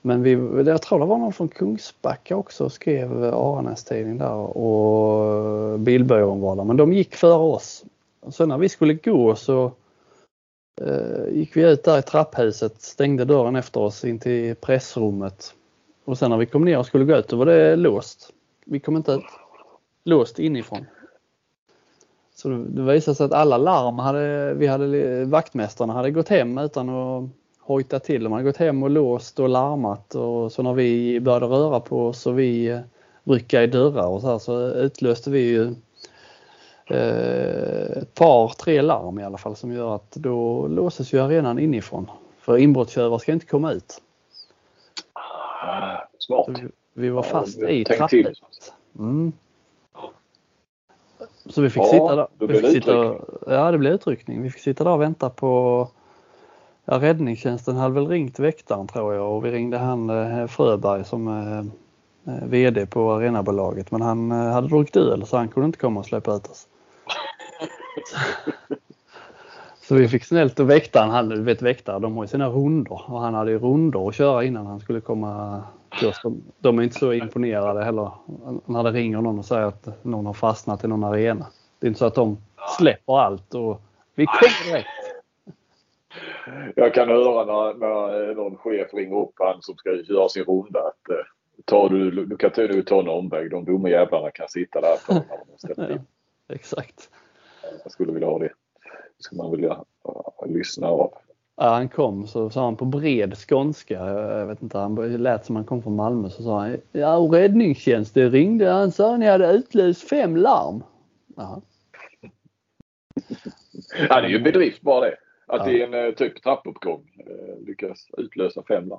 Men 0.00 0.22
vi, 0.22 0.30
jag 0.66 0.82
tror 0.82 0.98
det 0.98 1.06
var 1.06 1.18
någon 1.18 1.32
från 1.32 1.48
Kungsbacka 1.48 2.36
också 2.36 2.70
skrev 2.70 3.24
Aranäs 3.24 3.84
tidning 3.84 4.18
där 4.18 4.56
och 4.56 5.80
bilbyrån 5.80 6.40
var 6.40 6.56
där 6.56 6.64
men 6.64 6.76
de 6.76 6.92
gick 6.92 7.14
före 7.14 7.42
oss. 7.42 7.84
Så 8.30 8.46
när 8.46 8.58
vi 8.58 8.68
skulle 8.68 8.94
gå 8.94 9.34
så 9.34 9.64
eh, 9.64 9.72
Eh, 10.80 11.34
gick 11.34 11.56
vi 11.56 11.70
ut 11.70 11.84
där 11.84 11.98
i 11.98 12.02
trapphuset, 12.02 12.82
stängde 12.82 13.24
dörren 13.24 13.56
efter 13.56 13.80
oss 13.80 14.04
in 14.04 14.18
till 14.18 14.54
pressrummet. 14.54 15.54
Och 16.04 16.18
sen 16.18 16.30
när 16.30 16.38
vi 16.38 16.46
kom 16.46 16.64
ner 16.64 16.78
och 16.78 16.86
skulle 16.86 17.04
gå 17.04 17.16
ut 17.16 17.28
då 17.28 17.36
var 17.36 17.46
det 17.46 17.76
låst. 17.76 18.32
Vi 18.64 18.80
kom 18.80 18.96
inte 18.96 19.12
ut. 19.12 19.24
Låst 20.04 20.38
inifrån. 20.38 20.86
Så 22.34 22.48
det 22.48 22.82
visade 22.82 23.14
sig 23.14 23.26
att 23.26 23.32
alla 23.32 23.56
larm 23.56 23.98
hade, 23.98 24.54
vi 24.54 24.66
hade, 24.66 25.24
vaktmästarna 25.24 25.92
hade 25.92 26.10
gått 26.10 26.28
hem 26.28 26.58
utan 26.58 26.88
att 26.88 27.30
hojta 27.60 27.98
till. 27.98 28.24
De 28.24 28.32
hade 28.32 28.44
gått 28.44 28.56
hem 28.56 28.82
och 28.82 28.90
låst 28.90 29.40
och 29.40 29.48
larmat 29.48 30.14
och 30.14 30.52
så 30.52 30.62
när 30.62 30.72
vi 30.72 31.20
började 31.20 31.46
röra 31.46 31.80
på 31.80 32.06
oss 32.06 32.26
och 32.26 32.38
vi 32.38 32.66
eh, 32.66 32.80
rycka 33.24 33.62
i 33.62 33.66
dörrar 33.66 34.06
och 34.06 34.20
så 34.20 34.26
här 34.26 34.38
så 34.38 34.68
utlöste 34.68 35.30
vi 35.30 35.40
ju 35.40 35.74
ett 36.86 38.14
par, 38.14 38.48
tre 38.48 38.82
larm 38.82 39.18
i 39.18 39.24
alla 39.24 39.38
fall 39.38 39.56
som 39.56 39.72
gör 39.72 39.94
att 39.94 40.10
då 40.10 40.66
låses 40.66 41.12
ju 41.14 41.18
arenan 41.18 41.58
inifrån. 41.58 42.10
För 42.40 42.58
inbrottstjuvar 42.58 43.18
ska 43.18 43.32
inte 43.32 43.46
komma 43.46 43.72
ut. 43.72 44.02
Ah, 45.12 45.98
smart. 46.18 46.48
Vi, 46.48 46.68
vi, 46.94 47.10
var 47.10 47.22
fast 47.22 47.58
ja, 47.60 47.68
i 47.68 47.84
trapphuset. 47.84 48.72
Mm. 48.98 49.32
Så 51.46 51.62
vi 51.62 51.70
fick 51.70 51.82
ja, 51.82 51.86
sitta 51.86 52.16
där. 52.16 52.26
Vi 52.38 52.60
fick 52.60 52.70
sitta, 52.70 53.14
ja, 53.46 53.70
det 53.70 53.78
blev 53.78 53.92
utryckning. 53.92 54.42
Vi 54.42 54.50
fick 54.50 54.62
sitta 54.62 54.84
där 54.84 54.90
och 54.90 55.00
vänta 55.00 55.30
på 55.30 55.88
ja, 56.84 57.00
räddningstjänsten 57.00 57.76
hade 57.76 57.94
väl 57.94 58.08
ringt 58.08 58.38
väktaren 58.38 58.86
tror 58.86 59.14
jag 59.14 59.36
och 59.36 59.44
vi 59.44 59.50
ringde 59.50 59.78
han 59.78 60.10
eh, 60.10 60.46
Fröberg 60.46 61.04
som 61.04 61.28
är 61.28 61.66
eh, 62.26 62.46
VD 62.46 62.86
på 62.86 63.12
Arenabolaget 63.12 63.90
men 63.90 64.02
han 64.02 64.30
hade 64.30 64.68
druckit 64.68 64.96
öl 64.96 65.26
så 65.26 65.36
han 65.36 65.48
kunde 65.48 65.66
inte 65.66 65.78
komma 65.78 66.00
och 66.00 66.06
släppa 66.06 66.34
ut 66.34 66.46
oss. 66.46 66.68
Så 69.80 69.94
vi 69.94 70.08
fick 70.08 70.24
snällt 70.24 70.60
och 70.60 70.70
väktaren, 70.70 71.10
han, 71.10 71.28
du 71.28 71.42
vet 71.42 71.62
väktare, 71.62 71.98
de 71.98 72.16
har 72.16 72.24
ju 72.24 72.28
sina 72.28 72.48
rundor 72.48 73.02
och 73.06 73.20
han 73.20 73.34
hade 73.34 73.50
ju 73.50 73.58
rundor 73.58 74.08
att 74.08 74.14
köra 74.14 74.44
innan 74.44 74.66
han 74.66 74.80
skulle 74.80 75.00
komma 75.00 75.62
till 75.98 76.12
De, 76.22 76.42
de 76.58 76.78
är 76.78 76.82
inte 76.82 76.98
så 76.98 77.12
imponerade 77.12 77.84
heller 77.84 78.10
när 78.66 78.82
det 78.82 78.90
ringer 78.90 79.20
någon 79.20 79.38
och 79.38 79.44
säger 79.44 79.66
att 79.66 80.04
någon 80.04 80.26
har 80.26 80.32
fastnat 80.32 80.84
i 80.84 80.88
någon 80.88 81.04
arena. 81.04 81.46
Det 81.78 81.86
är 81.86 81.88
inte 81.88 81.98
så 81.98 82.06
att 82.06 82.14
de 82.14 82.38
släpper 82.78 83.18
allt 83.18 83.54
och 83.54 83.80
vi 84.14 84.26
kommer 84.26 84.72
direkt. 84.72 84.88
Jag 86.76 86.94
kan 86.94 87.08
höra 87.08 87.44
när, 87.44 87.74
när 87.74 88.34
någon 88.34 88.56
chef 88.56 88.94
ringer 88.94 89.16
upp 89.16 89.34
han 89.38 89.62
som 89.62 89.76
ska 89.76 89.90
göra 89.90 90.28
sin 90.28 90.44
runda 90.44 90.80
att 90.80 91.10
eh, 91.10 91.24
tar 91.64 91.88
du, 91.88 92.10
du 92.10 92.36
kan 92.36 92.50
ta, 92.50 92.68
ta 92.86 93.00
en 93.00 93.08
omväg. 93.08 93.50
De 93.50 93.64
dumma 93.64 93.88
jävlarna 93.88 94.30
kan 94.30 94.48
sitta 94.48 94.80
där 94.80 94.96
för 94.96 95.14
när 95.14 95.76
de 95.76 95.92
in. 95.92 96.00
Exakt. 96.48 97.10
Jag 97.82 97.92
skulle 97.92 98.12
vilja 98.12 98.28
ha 98.28 98.38
det. 98.38 98.52
Det 99.16 99.24
skulle 99.24 99.42
man 99.42 99.50
vilja 99.50 99.84
uh, 100.08 100.46
lyssna 100.46 100.86
av. 100.86 101.14
Ja, 101.56 101.68
han 101.68 101.88
kom 101.88 102.26
så 102.26 102.50
sa 102.50 102.64
han 102.64 102.76
på 102.76 102.84
bred 102.84 103.36
skånska, 103.36 103.94
jag 104.06 104.46
vet 104.46 104.62
inte, 104.62 104.78
han 104.78 105.22
lät 105.22 105.44
som 105.44 105.56
han 105.56 105.64
kom 105.64 105.82
från 105.82 105.96
Malmö, 105.96 106.30
så 106.30 106.42
sa 106.42 106.60
han 106.60 106.76
ja 106.92 107.28
räddningstjänsten 107.32 108.30
ringde, 108.30 108.70
han 108.70 108.92
sa 108.92 109.16
ni 109.16 109.26
hade 109.26 109.52
utlöst 109.52 110.08
fem 110.08 110.36
larm. 110.36 110.84
Jaha. 111.36 111.60
ja, 114.08 114.20
det 114.20 114.26
är 114.26 114.28
ju 114.28 114.36
en 114.36 114.42
bedrift 114.42 114.82
bara 114.82 115.00
det. 115.00 115.16
Att 115.46 115.66
ja. 115.66 115.72
i 115.72 115.82
en 115.82 115.94
uh, 115.94 116.14
typ 116.14 116.42
trappuppgång 116.42 117.10
uh, 117.28 117.66
lyckas 117.66 118.06
utlösa 118.18 118.62
fem 118.68 118.88
där. 118.88 118.98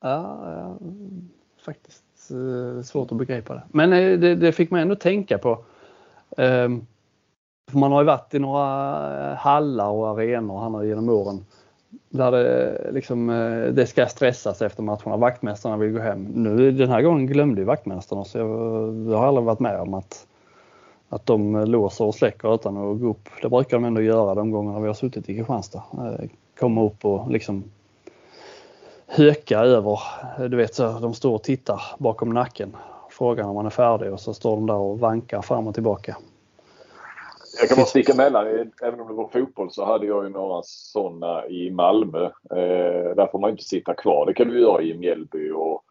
Ja, 0.00 0.40
ja, 0.44 0.78
faktiskt 1.64 2.04
svårt 2.84 3.12
att 3.12 3.18
begripa 3.18 3.54
det. 3.54 3.62
Men 3.70 3.90
det, 4.20 4.34
det, 4.34 4.52
fick 4.52 4.70
mig 4.70 4.82
ändå 4.82 4.94
tänka 4.94 5.38
på. 5.38 5.64
Um, 6.36 6.86
man 7.70 7.92
har 7.92 8.00
ju 8.00 8.06
varit 8.06 8.34
i 8.34 8.38
några 8.38 9.30
eh, 9.30 9.36
hallar 9.36 9.88
och 9.88 10.08
arenor 10.08 10.78
här 10.78 10.84
genom 10.84 11.08
åren 11.08 11.44
där 12.08 12.30
det, 12.30 12.68
eh, 12.68 12.92
liksom, 12.92 13.30
eh, 13.30 13.72
det 13.72 13.86
ska 13.86 14.06
stressas 14.06 14.62
efter 14.62 14.82
matcherna. 14.82 15.16
Vaktmästarna 15.16 15.76
vill 15.76 15.92
gå 15.92 16.00
hem. 16.00 16.24
Nu 16.24 16.70
den 16.70 16.90
här 16.90 17.02
gången 17.02 17.26
glömde 17.26 17.60
ju 17.60 17.64
vaktmästarna 17.64 18.24
så 18.24 18.38
jag, 18.38 18.48
jag 19.10 19.18
har 19.18 19.26
aldrig 19.26 19.44
varit 19.44 19.60
med 19.60 19.80
om 19.80 19.94
att 19.94 20.26
att 21.08 21.26
de 21.26 21.64
låser 21.64 22.04
och 22.04 22.14
släcker 22.14 22.54
utan 22.54 22.76
att 22.76 23.00
gå 23.00 23.08
upp. 23.08 23.28
Det 23.42 23.48
brukar 23.48 23.76
de 23.76 23.84
ändå 23.84 24.00
göra 24.00 24.34
de 24.34 24.50
gångerna 24.50 24.80
vi 24.80 24.86
har 24.86 24.94
suttit 24.94 25.28
i 25.28 25.36
Kristianstad. 25.36 25.82
Komma 26.58 26.84
upp 26.84 27.04
och 27.04 27.30
liksom 27.30 27.64
höka 29.06 29.58
över. 29.58 30.00
Du 30.48 30.56
vet 30.56 30.74
så 30.74 30.98
de 30.98 31.14
står 31.14 31.34
och 31.34 31.42
tittar 31.42 31.82
bakom 31.98 32.30
nacken. 32.30 32.76
Frågar 33.10 33.44
när 33.44 33.52
man 33.52 33.66
är 33.66 33.70
färdig 33.70 34.12
och 34.12 34.20
så 34.20 34.34
står 34.34 34.56
de 34.56 34.66
där 34.66 34.74
och 34.74 34.98
vankar 34.98 35.42
fram 35.42 35.66
och 35.66 35.74
tillbaka. 35.74 36.16
Jag 37.60 37.68
kan 37.68 37.76
bara 37.76 37.86
sticka 37.86 38.12
emellan. 38.12 38.46
Även 38.82 39.00
om 39.00 39.08
det 39.08 39.14
var 39.14 39.28
fotboll 39.28 39.70
så 39.70 39.84
hade 39.84 40.06
jag 40.06 40.24
ju 40.24 40.30
några 40.30 40.60
sådana 40.64 41.46
i 41.46 41.70
Malmö. 41.70 42.24
Eh, 42.50 43.14
där 43.16 43.30
får 43.32 43.38
man 43.38 43.50
inte 43.50 43.64
sitta 43.64 43.94
kvar. 43.94 44.26
Det 44.26 44.34
kan 44.34 44.48
du 44.48 44.60
göra 44.60 44.82
i 44.82 44.98
Mjällby 44.98 45.50
och 45.50 45.84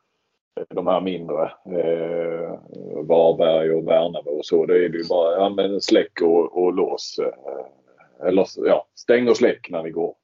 de 0.69 0.87
här 0.87 1.01
mindre. 1.01 1.43
Eh, 1.65 2.59
Varberg 3.03 3.71
och 3.71 3.87
Värnamo 3.87 4.29
och 4.37 4.45
så. 4.45 4.65
Det 4.65 4.73
är 4.73 4.79
ju 4.79 5.03
bara 5.09 5.33
ja, 5.33 5.49
men 5.49 5.81
släck 5.81 6.21
och, 6.21 6.63
och 6.63 6.73
lås. 6.73 7.19
Eh, 7.19 8.27
eller 8.27 8.47
ja, 8.65 8.87
stäng 8.95 9.29
och 9.29 9.37
släck 9.37 9.69
när 9.69 9.83
ni 9.83 9.89
går. 9.89 10.15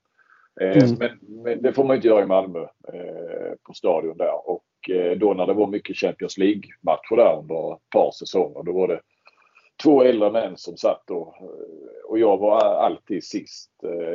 Eh, 0.61 0.77
mm. 0.77 0.95
men, 0.99 1.43
men, 1.43 1.61
det 1.61 1.73
får 1.73 1.83
man 1.83 1.95
inte 1.95 2.07
göra 2.07 2.23
i 2.23 2.27
Malmö 2.27 2.59
eh, 2.93 3.53
på 3.63 3.73
stadion 3.73 4.17
där. 4.17 4.49
Och 4.49 4.89
eh, 4.89 5.17
då 5.17 5.33
när 5.33 5.47
det 5.47 5.53
var 5.53 5.67
mycket 5.67 5.97
Champions 5.97 6.37
League-matcher 6.37 7.15
där 7.15 7.37
under 7.39 7.73
ett 7.73 7.89
par 7.89 8.11
säsonger. 8.11 8.63
Då 8.63 8.71
var 8.71 8.87
det 8.87 8.99
två 9.83 10.03
äldre 10.03 10.31
män 10.31 10.57
som 10.57 10.77
satt 10.77 11.03
då. 11.05 11.35
Eh, 11.39 12.09
och 12.09 12.19
jag 12.19 12.37
var 12.37 12.59
alltid 12.59 13.23
sist 13.23 13.71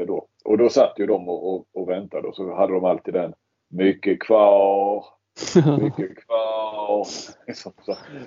då. 0.07 0.27
Och 0.45 0.59
då 0.59 0.69
satt 0.69 0.95
ju 0.99 1.07
de 1.07 1.29
och, 1.29 1.55
och, 1.55 1.67
och 1.73 1.89
väntade 1.89 2.29
och 2.29 2.37
så 2.37 2.55
hade 2.55 2.73
de 2.73 2.85
alltid 2.85 3.15
den 3.15 3.35
mycket 3.69 4.23
kvar, 4.23 5.05
mycket 5.81 6.17
kvar. 6.27 7.07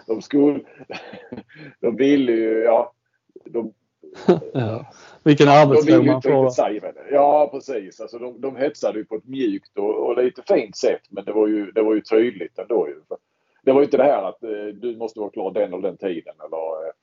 De 0.07 0.21
skulle... 0.21 0.59
De 1.81 1.95
ville 1.95 2.31
ju, 2.31 2.63
ja. 2.63 2.93
De, 3.45 3.73
ja. 4.53 4.85
Vilken 5.23 5.47
arbetsro 5.47 6.03
man 6.03 6.21
får. 6.21 6.49
Säga 6.49 6.93
ja 7.11 7.49
precis. 7.51 8.01
Alltså 8.01 8.19
de, 8.19 8.41
de 8.41 8.55
hetsade 8.55 8.99
ju 8.99 9.05
på 9.05 9.15
ett 9.15 9.25
mjukt 9.25 9.77
och, 9.77 9.95
och 9.95 10.23
lite 10.23 10.41
fint 10.47 10.75
sätt 10.75 11.01
men 11.09 11.25
det 11.25 11.33
var 11.33 11.47
ju, 11.47 11.71
det 11.71 11.81
var 11.81 11.95
ju 11.95 12.01
tydligt 12.01 12.59
ändå. 12.59 12.87
Ju. 12.87 13.01
Det 13.63 13.71
var 13.71 13.79
ju 13.79 13.85
inte 13.85 13.97
det 13.97 14.03
här 14.03 14.23
att 14.23 14.43
eh, 14.43 14.65
du 14.73 14.97
måste 14.97 15.19
vara 15.19 15.29
klar 15.29 15.51
den 15.51 15.73
och 15.73 15.81
den 15.81 15.97
tiden 15.97 16.33
eller 16.45 16.87
eh, 16.87 16.93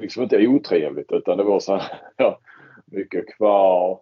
liksom 0.00 0.22
inte 0.22 0.46
otrevligt 0.46 1.12
utan 1.12 1.38
det 1.38 1.44
var 1.44 1.60
så 1.60 1.76
här, 1.76 2.00
ja, 2.16 2.38
mycket 2.84 3.36
kvar. 3.36 4.00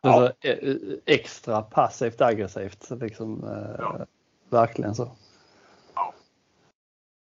Alltså, 0.00 0.32
ja. 0.40 0.50
E, 0.50 0.78
extra 1.06 1.62
passivt 1.62 2.20
aggressivt. 2.20 2.90
Liksom, 3.00 3.44
eh, 3.44 3.74
ja. 3.78 4.06
Verkligen 4.50 4.94
så. 4.94 5.08
Ja. 5.94 6.14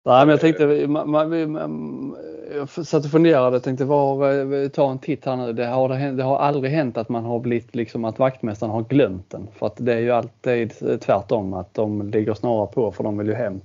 Nej, 0.05 0.27
men 0.27 0.29
jag 0.29 0.41
tänkte, 0.41 0.87
man, 0.87 1.11
man, 1.11 2.17
jag 2.55 2.69
satt 2.69 3.05
och 3.05 3.11
funderade 3.11 3.61
tänkte 3.61 3.85
var, 3.85 4.33
eh, 4.55 4.69
ta 4.69 4.91
en 4.91 4.99
titt 4.99 5.25
här 5.25 5.37
nu. 5.37 5.53
Det 5.53 5.67
har, 5.67 6.13
det 6.17 6.23
har 6.23 6.39
aldrig 6.39 6.73
hänt 6.73 6.97
att 6.97 7.09
man 7.09 7.25
har 7.25 7.41
blivit 7.41 7.75
liksom 7.75 8.05
att 8.05 8.19
vaktmästaren 8.19 8.73
har 8.73 8.83
glömt 8.83 9.31
den. 9.31 9.49
För 9.55 9.67
att 9.67 9.77
det 9.77 9.93
är 9.93 9.99
ju 9.99 10.11
alltid 10.11 11.01
tvärtom 11.01 11.55
att 11.55 11.75
de 11.75 12.11
ligger 12.11 12.35
snarare 12.35 12.67
på 12.67 12.93
för 12.93 13.05
de 13.05 13.19
vill 13.19 13.27
ju 13.27 13.35
hem. 13.35 13.61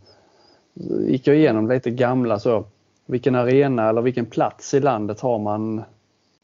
Gick 1.08 1.28
jag 1.28 1.36
igenom 1.36 1.70
lite 1.70 1.92
gamla 1.92 2.40
så, 2.40 2.66
vilken 3.06 3.36
arena 3.36 3.90
eller 3.90 4.02
vilken 4.02 4.26
plats 4.26 4.74
i 4.74 4.80
landet 4.80 5.20
har 5.20 5.40
man, 5.40 5.84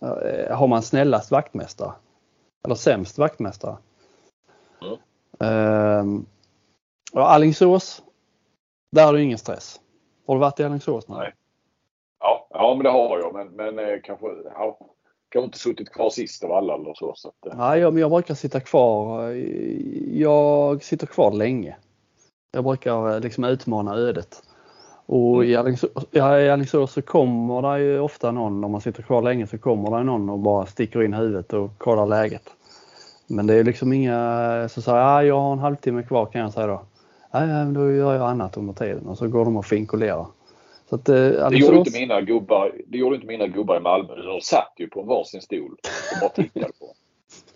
eh, 0.02 0.58
har 0.58 0.68
man 0.68 0.82
snällast 0.82 1.32
vaktmästare? 1.32 1.92
eller 2.64 2.76
sämst 2.76 3.18
vaktmästare. 3.18 3.78
Mm. 4.82 4.98
Ehm, 5.40 6.26
och 7.14 7.32
Allingsås, 7.32 8.04
där 8.92 9.06
har 9.06 9.14
du 9.14 9.24
ingen 9.24 9.38
stress. 9.38 9.80
Har 10.28 10.36
du 10.36 10.40
varit 10.40 10.60
i 10.60 10.64
Allingsås? 10.64 11.08
Nej. 11.08 11.34
Ja, 12.20 12.48
ja, 12.50 12.76
men 12.76 12.84
det 12.84 12.90
har 12.90 13.20
jag. 13.20 13.34
Men, 13.34 13.48
men 13.48 13.80
eh, 13.80 14.00
kanske, 14.04 14.28
ja, 14.46 14.78
kanske 15.30 15.46
inte 15.46 15.60
suttit 15.60 15.90
kvar 15.90 16.10
sist 16.10 16.44
av 16.44 16.52
alla 16.52 16.76
eller 16.76 16.94
så. 16.94 17.14
så 17.16 17.28
att, 17.28 17.46
eh. 17.46 17.58
Nej, 17.58 17.80
jag, 17.80 17.94
men 17.94 18.02
jag 18.02 18.12
brukar 18.12 18.34
sitta 18.34 18.60
kvar. 18.60 19.30
Jag 20.14 20.84
sitter 20.84 21.08
kvar 21.08 21.32
länge. 21.32 21.78
Jag 22.52 22.64
brukar 22.64 23.20
liksom 23.20 23.44
utmana 23.44 23.96
ödet. 23.96 24.44
Och 25.12 25.44
mm. 25.46 25.76
i 26.12 26.20
Alingsås, 26.20 26.94
så 26.94 27.02
kommer 27.02 27.62
det 27.62 27.84
ju 27.84 28.00
ofta 28.00 28.32
någon, 28.32 28.64
om 28.64 28.72
man 28.72 28.82
sitter 28.82 29.04
kvar 29.04 29.22
länge 29.22 29.48
så 29.48 29.58
kommer 29.58 29.98
det 29.98 30.04
någon 30.04 30.30
och 30.30 30.40
bara 30.40 30.66
sticker 30.66 31.04
in 31.04 31.14
huvudet 31.14 31.54
och 31.54 31.78
kollar 31.78 32.06
läget. 32.06 32.50
Men 33.28 33.48
det 33.48 33.54
är 33.54 33.64
liksom 33.64 33.94
inga 33.94 34.70
så 34.70 34.82
säger 34.82 34.98
ah, 34.98 35.24
jag 35.24 35.40
har 35.40 35.54
en 35.54 35.60
halvtimme 35.60 36.04
kvar 36.04 36.26
kan 36.26 36.42
jag 36.42 36.54
säga 36.54 36.68
då. 36.68 36.82
Nej, 37.34 37.74
då 37.74 37.92
gör 37.92 38.16
jag 38.16 38.30
annat 38.30 38.58
under 38.58 38.74
tiden 38.74 39.08
och 39.08 39.18
så 39.18 39.28
går 39.28 39.46
de 39.46 39.58
och 39.58 39.66
finkolerar. 39.66 40.26
Så 40.90 40.96
att, 40.96 41.10
eh, 41.10 41.16
Alingsås... 41.16 41.50
det, 41.50 41.58
gjorde 41.58 41.78
inte 41.78 42.00
mina 42.00 42.22
gubbar, 42.22 42.72
det 42.88 42.98
gjorde 42.98 43.16
inte 43.16 43.28
mina 43.28 43.48
gubbar 43.48 43.78
i 43.78 43.80
Malmö. 43.80 44.16
De 44.16 44.42
satt 44.42 44.74
ju 44.78 44.88
på 44.88 45.02
en 45.02 45.08
varsin 45.08 45.42
stol 45.42 45.72
och 45.72 46.20
bara 46.22 46.30
tittade 46.30 46.72
på. 46.80 46.94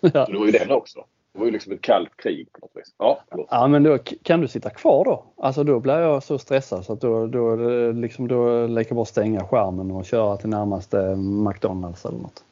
ja. 0.00 0.26
Så 0.26 0.32
det 0.32 0.38
var 0.38 0.46
ju 0.46 0.52
den 0.52 0.70
också. 0.70 1.04
Det 1.34 1.40
var 1.40 1.46
ju 1.46 1.52
liksom 1.52 1.72
ett 1.72 1.82
kallt 1.82 2.16
krig 2.16 2.52
på 2.52 2.58
något 2.60 2.70
vis. 2.74 2.94
Ja, 2.98 3.20
ja 3.50 3.66
men 3.66 3.82
då 3.82 3.98
kan 3.98 4.40
du 4.40 4.48
sitta 4.48 4.70
kvar 4.70 5.04
då? 5.04 5.24
Alltså 5.36 5.64
då 5.64 5.80
blir 5.80 5.98
jag 5.98 6.22
så 6.22 6.38
stressad 6.38 6.84
så 6.84 6.92
att 6.92 7.00
då, 7.00 7.26
då, 7.26 7.56
liksom, 7.92 8.28
då 8.28 8.66
lika 8.66 8.94
bra 8.94 9.04
stänga 9.04 9.44
skärmen 9.44 9.90
och 9.90 10.04
köra 10.04 10.36
till 10.36 10.48
närmaste 10.48 11.16
McDonalds 11.16 12.04
eller 12.04 12.18
något. 12.18 12.44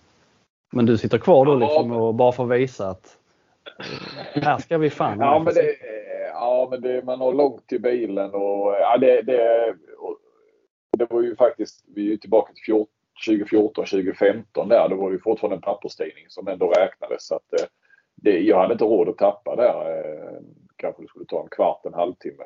Men 0.72 0.86
du 0.86 0.98
sitter 0.98 1.18
kvar 1.18 1.46
då 1.46 1.54
liksom 1.54 1.92
och 1.92 2.14
bara 2.14 2.32
får 2.32 2.46
visa 2.46 2.88
att 2.88 3.18
här 4.34 4.58
ska 4.58 4.78
vi 4.78 4.90
fan 4.90 5.18
Ja 5.20 5.38
men, 5.38 5.54
det, 5.54 5.76
ja, 6.32 6.68
men 6.70 6.80
det, 6.80 7.04
man 7.04 7.20
har 7.20 7.32
långt 7.32 7.66
till 7.66 7.80
bilen 7.80 8.30
och 8.30 8.74
ja, 8.80 8.98
det, 8.98 9.22
det, 9.22 9.74
det 10.98 11.06
var 11.10 11.22
ju 11.22 11.36
faktiskt, 11.36 11.84
vi 11.94 12.12
är 12.12 12.16
tillbaka 12.16 12.52
till 12.52 12.84
2014, 13.26 13.84
2015 13.84 14.68
där. 14.68 14.88
Då 14.88 14.96
var 14.96 15.10
det 15.10 15.18
fortfarande 15.18 15.56
en 15.56 15.62
papperstidning 15.62 16.24
som 16.28 16.48
ändå 16.48 16.68
räknades. 16.70 17.26
Så 17.26 17.34
att, 17.34 17.52
eh, 17.52 17.66
det, 18.22 18.40
jag 18.40 18.60
hade 18.60 18.72
inte 18.72 18.84
råd 18.84 19.08
att 19.08 19.18
tappa 19.18 19.56
där. 19.56 19.98
Eh, 19.98 20.40
kanske 20.76 21.02
det 21.02 21.08
skulle 21.08 21.24
ta 21.24 21.42
en 21.42 21.48
kvart, 21.48 21.86
en 21.86 21.94
halvtimme 21.94 22.44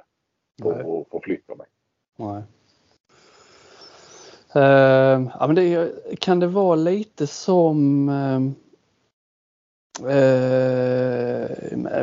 på 0.62 0.70
att 0.70 1.10
förflytta 1.10 1.54
mig. 1.54 1.66
Nej. 2.16 2.42
Uh, 4.56 5.28
ja, 5.40 5.46
men 5.46 5.54
det, 5.54 5.92
kan 6.20 6.40
det 6.40 6.46
vara 6.46 6.74
lite 6.74 7.26
som 7.26 8.08
uh, 8.08 8.50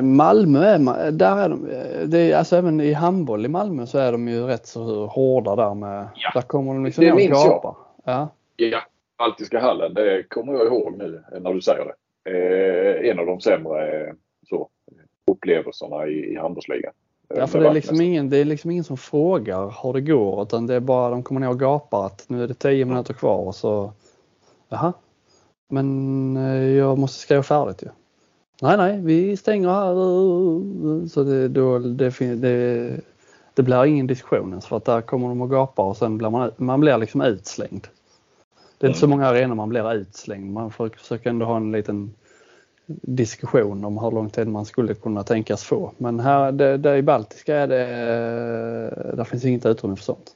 Malmö, 0.01 0.65
är, 0.65 1.11
där 1.11 1.37
är 1.37 1.49
de, 1.49 1.67
det 2.05 2.19
är, 2.19 2.37
alltså 2.37 2.55
även 2.55 2.81
i 2.81 2.93
handboll 2.93 3.45
i 3.45 3.49
Malmö 3.49 3.85
så 3.85 3.97
är 3.97 4.11
de 4.11 4.27
ju 4.27 4.43
rätt 4.43 4.67
så 4.67 5.05
hårda 5.05 5.55
där 5.55 5.73
med, 5.73 6.07
ja, 6.15 6.31
där 6.33 6.41
kommer 6.41 6.73
de 6.73 6.85
liksom 6.85 7.05
det 7.05 7.15
minns 7.15 7.45
jag. 7.45 7.75
Ja. 8.03 8.29
ja, 8.55 8.81
Baltiska 9.17 9.59
hallen, 9.59 9.93
det 9.93 10.23
kommer 10.29 10.53
jag 10.53 10.65
ihåg 10.65 10.97
nu 10.97 11.23
när 11.41 11.53
du 11.53 11.61
säger 11.61 11.85
det 11.85 11.93
eh, 12.25 13.09
en 13.09 13.19
av 13.19 13.25
de 13.25 13.41
sämre 13.41 14.13
så, 14.49 14.69
upplevelserna 15.31 16.07
i, 16.07 16.33
i 16.33 16.35
handbollsligan. 16.35 16.93
Ja, 17.35 17.47
för 17.47 17.59
det 17.59 17.67
är, 17.67 17.73
liksom 17.73 18.01
ingen, 18.01 18.29
det 18.29 18.37
är 18.37 18.45
liksom 18.45 18.71
ingen 18.71 18.83
som 18.83 18.97
frågar 18.97 19.83
hur 19.83 19.93
det 19.93 20.01
går 20.01 20.43
utan 20.43 20.67
det 20.67 20.75
är 20.75 20.79
bara 20.79 21.09
de 21.09 21.23
kommer 21.23 21.41
ner 21.41 21.49
och 21.49 21.59
gapar 21.59 22.05
att 22.05 22.25
nu 22.29 22.43
är 22.43 22.47
det 22.47 22.53
10 22.53 22.85
minuter 22.85 23.13
kvar 23.13 23.37
och 23.37 23.55
så 23.55 23.93
Jaha, 24.69 24.93
men 25.69 26.37
eh, 26.37 26.63
jag 26.63 26.97
måste 26.97 27.19
skriva 27.19 27.43
färdigt 27.43 27.83
ju. 27.83 27.87
Nej, 28.61 28.77
nej, 28.77 29.01
vi 29.01 29.37
stänger 29.37 29.69
här. 29.69 31.07
Så 31.07 31.23
det, 31.23 31.47
då, 31.47 31.79
det, 31.79 32.09
det, 32.19 32.99
det 33.53 33.63
blir 33.63 33.85
ingen 33.85 34.07
diskussion 34.07 34.49
ens 34.49 34.65
för 34.65 34.77
att 34.77 34.85
där 34.85 35.01
kommer 35.01 35.27
de 35.27 35.41
och 35.41 35.49
gapar 35.49 35.83
och 35.83 35.97
sen 35.97 36.17
blir 36.17 36.29
man, 36.29 36.51
man 36.57 36.79
blir 36.79 36.97
liksom 36.97 37.21
utslängd. 37.21 37.87
Det 38.83 38.87
är 38.87 38.89
inte 38.89 38.99
så 38.99 39.07
många 39.07 39.27
arenor 39.27 39.55
man 39.55 39.69
blir 39.69 39.93
utslängd. 39.93 40.53
Man 40.53 40.71
får 40.71 40.89
försöka 40.89 41.29
ändå 41.29 41.45
ha 41.45 41.57
en 41.57 41.71
liten 41.71 42.13
diskussion 43.01 43.85
om 43.85 43.97
hur 43.97 44.11
lång 44.11 44.29
tid 44.29 44.47
man 44.47 44.65
skulle 44.65 44.93
kunna 44.93 45.23
tänkas 45.23 45.63
få. 45.63 45.91
Men 45.97 46.19
här 46.19 46.51
det, 46.51 46.77
där 46.77 46.95
i 46.95 47.01
Baltiska 47.01 47.55
är 47.55 47.67
det, 47.67 47.85
där 49.15 49.23
finns 49.23 49.45
inget 49.45 49.65
utrymme 49.65 49.95
för 49.95 50.03
sånt. 50.03 50.31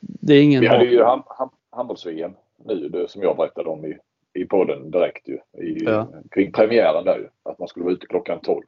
Det 0.00 0.34
är 0.34 0.42
ingen 0.42 0.60
Vi 0.60 0.66
hade 0.66 0.84
ju 0.84 1.02
ham, 1.02 1.22
ham, 1.26 1.50
handbolls-VM 1.70 2.32
nu 2.64 2.88
det, 2.88 3.10
som 3.10 3.22
jag 3.22 3.36
berättade 3.36 3.68
om 3.68 3.84
i, 3.84 3.98
i 4.34 4.44
podden 4.44 4.90
direkt 4.90 5.28
ju. 5.28 5.38
I, 5.64 5.84
ja. 5.84 6.08
Kring 6.30 6.52
premiären 6.52 7.04
där 7.04 7.18
ju. 7.18 7.28
Att 7.42 7.58
man 7.58 7.68
skulle 7.68 7.84
vara 7.84 7.94
ute 7.94 8.06
klockan 8.06 8.40
12. 8.40 8.62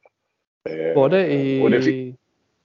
Eh, 0.68 0.96
var 0.96 1.08
det 1.08 1.32
i... 1.32 1.68
Det 1.68 1.82
fick, 1.82 2.16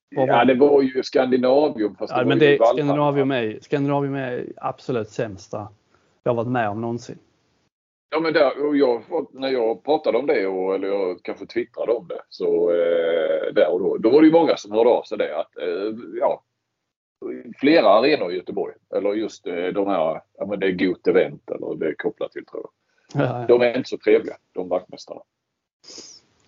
ja 0.09 0.45
det 0.45 0.55
var 0.55 0.81
ju 0.81 1.03
Skandinavium. 1.03 1.95
Fast 1.95 2.13
ja, 2.13 2.19
det 2.19 2.25
men 2.25 2.39
det, 2.39 2.59
Skandinavium, 2.65 3.31
är, 3.31 3.57
Skandinavium 3.61 4.15
är 4.15 4.45
absolut 4.55 5.09
sämsta 5.09 5.67
jag 6.27 6.35
varit 6.35 6.47
med 6.47 6.69
om 6.69 6.81
någonsin. 6.81 7.17
Ja, 8.09 8.19
men 8.19 8.33
där, 8.33 8.75
jag, 8.75 9.03
när 9.31 9.49
jag 9.49 9.83
pratade 9.83 10.17
om 10.17 10.25
det, 10.25 10.47
och, 10.47 10.75
eller 10.75 10.87
jag 10.87 11.23
kanske 11.23 11.45
twittrade 11.45 11.91
om 11.91 12.07
det, 12.07 12.21
så 12.29 12.71
eh, 12.71 13.53
där 13.53 13.71
och 13.71 13.79
då, 13.79 13.97
då 13.97 14.09
var 14.09 14.21
det 14.21 14.27
ju 14.27 14.33
många 14.33 14.57
som 14.57 14.71
hörde 14.71 14.89
av 14.89 15.03
sig 15.03 15.17
det 15.17 15.39
att 15.39 15.57
eh, 15.57 15.95
ja, 16.19 16.43
flera 17.59 17.89
arenor 17.89 18.31
i 18.31 18.35
Göteborg, 18.35 18.73
eller 18.95 19.13
just 19.13 19.47
eh, 19.47 19.65
de 19.65 19.87
här, 19.87 20.21
ja 20.37 20.45
men 20.45 20.59
det 20.59 20.67
är 20.67 20.71
Goot 20.71 21.07
Event 21.07 21.51
eller 21.51 21.75
det 21.75 21.87
är 21.87 21.93
kopplat 21.93 22.31
till 22.31 22.45
tror 22.45 22.63
jag. 22.63 22.71
Ja, 23.23 23.39
ja. 23.41 23.45
De 23.47 23.61
är 23.61 23.77
inte 23.77 23.89
så 23.89 23.97
trevliga, 23.97 24.35
de 24.53 24.69
vaktmästarna. 24.69 25.21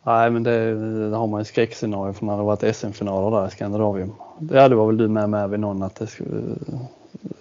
Nej, 0.04 0.32
men 0.32 0.44
det, 0.44 0.74
det 1.10 1.16
har 1.16 1.28
man 1.28 1.42
ju 1.42 1.46
skräckscenario 1.46 2.14
för 2.14 2.26
när 2.26 2.38
det 2.38 2.44
varit 2.44 2.76
SM-finaler 2.76 3.38
där 3.38 3.48
i 3.48 3.52
Skandinavien. 3.52 4.14
Ja, 4.52 4.70
det 4.70 4.76
var 4.76 4.88
väl 4.88 4.98
du 4.98 5.08
med 5.08 5.30
med 5.30 5.50
vid 5.50 5.60
någon 5.60 5.84
att 5.84 5.96
det 5.96 6.08
skulle 6.08 6.56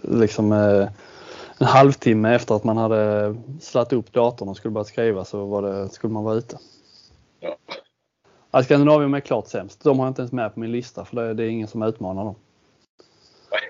liksom 0.01 0.53
eh, 0.53 0.89
en 1.59 1.67
halvtimme 1.67 2.35
efter 2.35 2.55
att 2.55 2.65
man 2.65 2.77
hade 2.77 3.35
slagit 3.61 3.93
upp 3.93 4.13
datorn 4.13 4.49
och 4.49 4.57
skulle 4.57 4.73
börja 4.73 4.85
skriva 4.85 5.25
så 5.25 5.61
det, 5.61 5.89
skulle 5.89 6.13
man 6.13 6.25
vara 6.25 6.35
ute. 6.35 6.59
Ja. 7.41 7.57
Ja, 8.51 8.63
Skandinavien 8.63 9.15
är 9.15 9.21
klart 9.21 9.49
sämst. 9.49 9.85
De 9.85 9.99
har 9.99 10.07
jag 10.07 10.11
inte 10.11 10.23
ens 10.23 10.33
med 10.33 10.55
på 10.55 10.61
min 10.61 10.73
lista 10.73 11.05
för 11.05 11.17
det, 11.17 11.35
det 11.35 11.45
är 11.45 11.49
ingen 11.49 11.69
som 11.69 11.83
utmanar 11.83 12.25
dem. 12.25 12.35
Nej. 13.51 13.61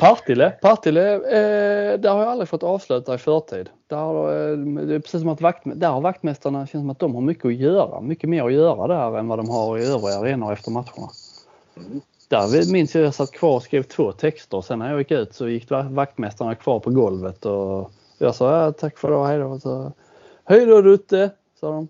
Partille, 0.00 0.50
Partille 0.50 1.14
eh, 1.14 2.00
där 2.00 2.10
har 2.10 2.20
jag 2.20 2.28
aldrig 2.28 2.48
fått 2.48 2.62
avsluta 2.62 3.14
i 3.14 3.18
förtid. 3.18 3.70
Där 3.86 4.50
eh, 4.50 4.56
det 4.58 4.94
är 4.94 4.98
precis 4.98 5.20
som 5.20 5.28
att 5.28 5.40
vakt, 5.40 5.62
där 5.64 5.88
har 5.88 6.00
vaktmästarna 6.00 6.66
känns 6.66 6.82
som 6.82 6.90
att 6.90 6.98
de 6.98 7.14
har 7.14 7.22
mycket 7.22 7.44
att 7.44 7.54
göra. 7.54 8.00
Mycket 8.00 8.30
mer 8.30 8.44
att 8.44 8.52
göra 8.52 8.86
där 8.86 9.18
än 9.18 9.28
vad 9.28 9.38
de 9.38 9.48
har 9.48 9.78
i 9.78 9.86
övriga 9.86 10.18
arenor 10.18 10.52
efter 10.52 10.70
matcherna. 10.70 11.10
Mm. 11.76 12.00
Där 12.30 12.72
minns 12.72 12.94
jag 12.94 13.02
att 13.02 13.04
jag 13.04 13.14
satt 13.14 13.32
kvar 13.32 13.56
och 13.56 13.62
skrev 13.62 13.82
två 13.82 14.12
texter. 14.12 14.60
Sen 14.60 14.78
när 14.78 14.90
jag 14.90 14.98
gick 14.98 15.10
ut 15.10 15.34
så 15.34 15.48
gick 15.48 15.70
vaktmästarna 15.70 16.54
kvar 16.54 16.80
på 16.80 16.90
golvet 16.90 17.46
och 17.46 17.90
jag 18.18 18.34
sa 18.34 18.64
ja, 18.64 18.72
tack 18.72 18.98
för 18.98 19.08
idag, 19.08 19.26
hej 19.26 19.38
då. 19.38 19.60
Så, 19.60 19.92
hej 20.44 20.66
då 20.66 20.82
Rutte, 20.82 21.30
sa 21.60 21.70
de. 21.70 21.88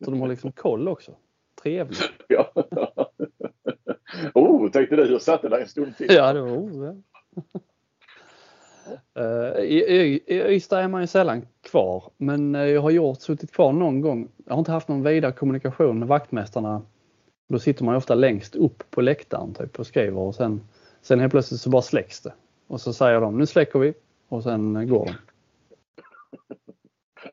så 0.04 0.10
de 0.10 0.20
har 0.20 0.28
liksom 0.28 0.52
koll 0.52 0.88
också. 0.88 1.12
Trevligt. 1.62 2.10
Ja. 2.28 2.52
oh, 4.34 4.70
tänkte 4.70 4.96
du, 4.96 5.12
jag 5.12 5.22
satt 5.22 5.42
där 5.42 5.60
en 5.60 5.68
stund 5.68 5.96
till. 5.96 6.14
Ja, 6.14 6.32
det 6.32 6.40
var 6.40 6.48
oh, 6.48 6.86
ja. 6.86 6.94
I, 9.62 9.82
I 10.26 10.54
Ystad 10.54 10.80
är 10.80 10.88
man 10.88 11.00
ju 11.00 11.06
sällan 11.06 11.46
kvar 11.62 12.10
men 12.16 12.54
eh, 12.54 12.62
jag 12.62 12.82
har 12.82 12.90
gjort, 12.90 13.20
suttit 13.20 13.52
kvar 13.52 13.72
någon 13.72 14.00
gång. 14.00 14.28
Jag 14.44 14.52
har 14.52 14.58
inte 14.58 14.72
haft 14.72 14.88
någon 14.88 15.02
vidare 15.02 15.32
kommunikation 15.32 15.98
med 15.98 16.08
vaktmästarna 16.08 16.82
då 17.52 17.58
sitter 17.58 17.84
man 17.84 17.96
ofta 17.96 18.14
längst 18.14 18.56
upp 18.56 18.90
på 18.90 19.00
läktaren 19.00 19.54
typ 19.54 19.78
och 19.78 19.86
skriver 19.86 20.18
och 20.18 20.34
sen, 20.34 20.60
sen 21.02 21.20
helt 21.20 21.30
plötsligt 21.30 21.60
så 21.60 21.70
bara 21.70 21.82
släcks 21.82 22.20
det. 22.20 22.32
Och 22.66 22.80
så 22.80 22.92
säger 22.92 23.20
de 23.20 23.38
nu 23.38 23.46
släcker 23.46 23.78
vi 23.78 23.94
och 24.28 24.42
sen 24.42 24.88
går 24.88 25.06
de. 25.06 25.12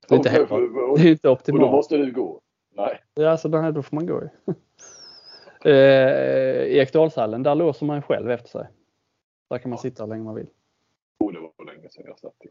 Det 0.09 0.15
är 0.15 0.17
inte, 0.17 0.29
heller, 0.29 0.97
det 0.97 1.09
är 1.09 1.11
inte 1.11 1.29
optimalt. 1.29 1.63
Och 1.63 1.69
då 1.69 1.75
måste 1.75 1.97
du 1.97 2.11
gå? 2.11 2.41
Nej. 2.75 3.03
Ja, 3.13 3.37
så 3.37 3.47
då 3.47 3.83
får 3.83 3.95
man 3.95 4.05
gå 4.05 4.21
ju. 4.21 4.29
eh, 5.71 6.63
I 6.63 6.79
Ekdalshallen, 6.79 7.43
där 7.43 7.55
låser 7.55 7.85
man 7.85 8.01
själv 8.01 8.31
efter 8.31 8.49
sig. 8.49 8.67
Där 9.49 9.57
kan 9.57 9.69
man 9.69 9.79
sitta 9.79 10.03
hur 10.03 10.09
länge 10.09 10.23
man 10.23 10.35
vill. 10.35 10.47
Oh, 11.19 11.33
det 11.33 11.39
var 11.39 11.65
länge 11.65 11.89
sedan 11.89 12.03
jag 12.07 12.19
satt 12.19 12.45
i. 12.45 12.47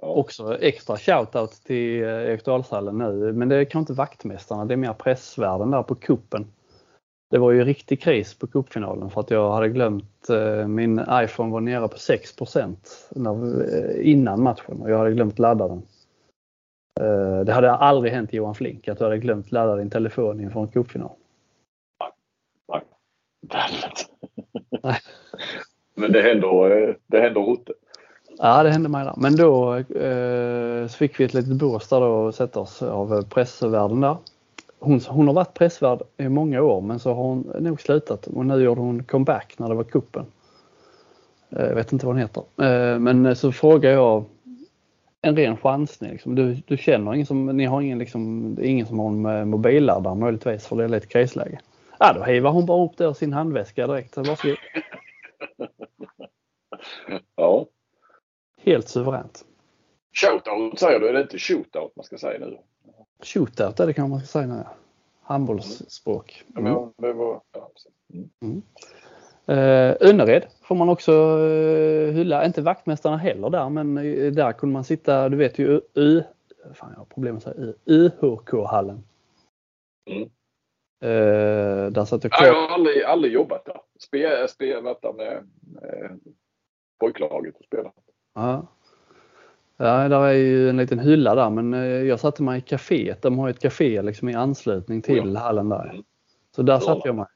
Ja. 0.00 0.06
Också 0.06 0.58
extra 0.60 0.96
shoutout 0.96 1.52
till 1.52 2.02
eh, 2.02 2.08
Eriksdalshallen 2.08 2.98
nu. 2.98 3.32
Men 3.32 3.48
det 3.48 3.56
är 3.56 3.64
kanske 3.64 3.78
inte 3.78 3.92
vaktmästarna, 3.92 4.64
det 4.64 4.74
är 4.74 4.76
mer 4.76 4.92
pressvärden 4.92 5.70
där 5.70 5.82
på 5.82 5.94
kuppen. 5.94 6.46
Det 7.30 7.38
var 7.38 7.52
ju 7.52 7.64
riktig 7.64 8.02
kris 8.02 8.34
på 8.34 8.46
cupfinalen 8.46 9.10
för 9.10 9.20
att 9.20 9.30
jag 9.30 9.52
hade 9.52 9.68
glömt, 9.68 10.30
eh, 10.30 10.66
min 10.66 11.00
iPhone 11.10 11.52
var 11.52 11.60
nere 11.60 11.88
på 11.88 11.98
6 11.98 12.34
eh, 12.56 14.10
innan 14.10 14.42
matchen 14.42 14.82
och 14.82 14.90
jag 14.90 14.98
hade 14.98 15.12
glömt 15.12 15.38
ladda 15.38 15.68
den. 15.68 15.82
Det 17.44 17.52
hade 17.52 17.72
aldrig 17.72 18.12
hänt 18.12 18.32
Johan 18.32 18.54
Flink 18.54 18.88
att 18.88 18.98
du 18.98 19.04
hade 19.04 19.18
glömt 19.18 19.52
ladda 19.52 19.76
din 19.76 19.90
telefon 19.90 20.40
inför 20.40 20.60
en 20.60 20.68
cupfinal. 20.68 21.12
Nej. 22.68 22.82
Men 25.94 26.12
det 26.12 26.22
händer, 26.22 26.98
det 27.06 27.20
händer 27.20 27.40
Rotte. 27.40 27.72
Ja, 28.38 28.62
det 28.62 28.70
hände 28.70 28.88
mig 28.88 29.04
där. 29.04 29.14
Men 29.16 29.36
då 29.36 29.74
eh, 29.74 30.88
så 30.88 30.96
fick 30.96 31.20
vi 31.20 31.24
ett 31.24 31.34
litet 31.34 31.52
bås 31.52 31.88
där 31.88 32.00
då 32.00 32.06
och 32.06 32.34
sätta 32.34 32.60
oss 32.60 32.82
av 32.82 33.14
eh, 33.14 33.22
pressvärden 33.22 34.00
där. 34.00 34.16
Hon, 34.78 35.00
hon 35.08 35.26
har 35.26 35.34
varit 35.34 35.54
pressvärd 35.54 36.02
i 36.16 36.28
många 36.28 36.62
år 36.62 36.80
men 36.80 36.98
så 36.98 37.14
har 37.14 37.22
hon 37.22 37.52
nog 37.58 37.80
slutat 37.80 38.26
och 38.26 38.46
nu 38.46 38.62
gjorde 38.62 38.80
hon 38.80 39.04
comeback 39.04 39.54
när 39.58 39.68
det 39.68 39.74
var 39.74 39.84
kuppen. 39.84 40.26
Eh, 41.50 41.66
jag 41.66 41.74
vet 41.74 41.92
inte 41.92 42.06
vad 42.06 42.14
hon 42.14 42.22
heter. 42.22 42.42
Eh, 42.42 42.98
men 42.98 43.26
eh, 43.26 43.34
så 43.34 43.52
frågar 43.52 43.90
jag 43.90 44.24
en 45.22 45.36
ren 45.36 45.56
chansning. 45.56 46.12
Liksom. 46.12 46.34
Du, 46.34 46.54
du 46.54 46.76
känner 46.76 47.14
ingen 47.14 47.26
som, 47.26 47.46
ni 47.46 47.64
har 47.64 47.80
ingen, 47.80 47.98
liksom, 47.98 48.56
ingen 48.62 48.86
som 48.86 48.98
har 48.98 49.08
en 49.08 49.26
eh, 49.26 49.44
mobilladdare 49.44 50.14
möjligtvis 50.14 50.66
för 50.66 50.76
det 50.76 50.84
är 50.84 50.88
lite 50.88 51.06
krisläge. 51.06 51.58
Ja, 51.98 52.12
då 52.12 52.24
hivar 52.24 52.50
hon 52.50 52.66
bara 52.66 52.84
upp 52.84 52.96
det 52.96 53.04
ur 53.04 53.12
sin 53.12 53.32
handväska 53.32 53.86
direkt. 53.86 54.16
Varsågod. 54.16 54.56
ja. 57.36 57.66
Helt 58.66 58.88
suveränt. 58.88 59.44
Shootout 60.12 60.78
säger 60.78 61.00
du, 61.00 61.08
är 61.08 61.12
det 61.12 61.20
inte 61.20 61.38
shootout 61.38 61.96
man 61.96 62.04
ska 62.04 62.18
säga 62.18 62.38
nu? 62.38 62.58
Shootout 63.22 63.80
är 63.80 63.86
det 63.86 63.92
kanske 63.92 64.10
man 64.10 64.18
ska 64.18 64.26
säga 64.26 64.46
nu. 64.46 64.64
Handbollsspråk. 65.22 66.44
Mm. 66.56 66.72
Ja, 66.72 66.92
det 66.96 67.12
var, 67.12 67.40
ja, 67.52 67.70
mm. 68.12 68.30
Mm. 68.42 68.62
Uh, 69.48 69.96
Önnered 70.00 70.46
får 70.62 70.74
man 70.74 70.88
också 70.88 71.12
uh, 71.38 72.12
hylla. 72.12 72.46
Inte 72.46 72.62
vaktmästarna 72.62 73.16
heller 73.16 73.50
där 73.50 73.68
men 73.68 73.98
uh, 73.98 74.32
där 74.32 74.52
kunde 74.52 74.72
man 74.72 74.84
sitta, 74.84 75.28
du 75.28 75.36
vet 75.36 75.58
ju 75.58 75.80
U, 75.94 76.22
fan 76.74 76.90
jag 76.92 76.98
har 76.98 77.04
problem 77.04 77.36
att 77.36 77.42
säga 77.42 77.72
UHK-hallen. 77.84 79.04
Mm. 80.10 80.22
Uh, 81.04 81.90
där 81.92 82.04
satt 82.04 82.24
jag 82.24 82.32
kvar. 82.32 82.46
Jag 82.46 82.54
har 82.54 82.74
aldrig, 82.74 83.02
aldrig 83.02 83.32
jobbat 83.32 83.64
där. 83.64 83.80
Spelat 83.98 84.50
spe, 84.50 84.66
där 84.66 85.12
med, 85.12 85.50
med 85.60 86.20
pojklaget 87.00 87.56
och 87.56 87.64
spelat. 87.64 87.94
Ja. 88.36 88.66
Ja, 89.76 90.08
där 90.08 90.20
är 90.20 90.32
ju 90.32 90.70
en 90.70 90.76
liten 90.76 90.98
hylla 90.98 91.34
där 91.34 91.50
men 91.50 91.74
eh, 91.74 91.80
jag 91.80 92.20
satte 92.20 92.42
mig 92.42 92.58
i 92.58 92.60
kaféet. 92.60 93.22
De 93.22 93.38
har 93.38 93.48
ett 93.48 93.58
café 93.58 94.02
liksom 94.02 94.28
i 94.28 94.34
anslutning 94.34 95.02
till 95.02 95.32
ja. 95.34 95.40
hallen 95.40 95.68
där. 95.68 96.00
Så 96.56 96.62
där 96.62 96.78
satte 96.78 97.08
jag 97.08 97.14
mig. 97.14 97.26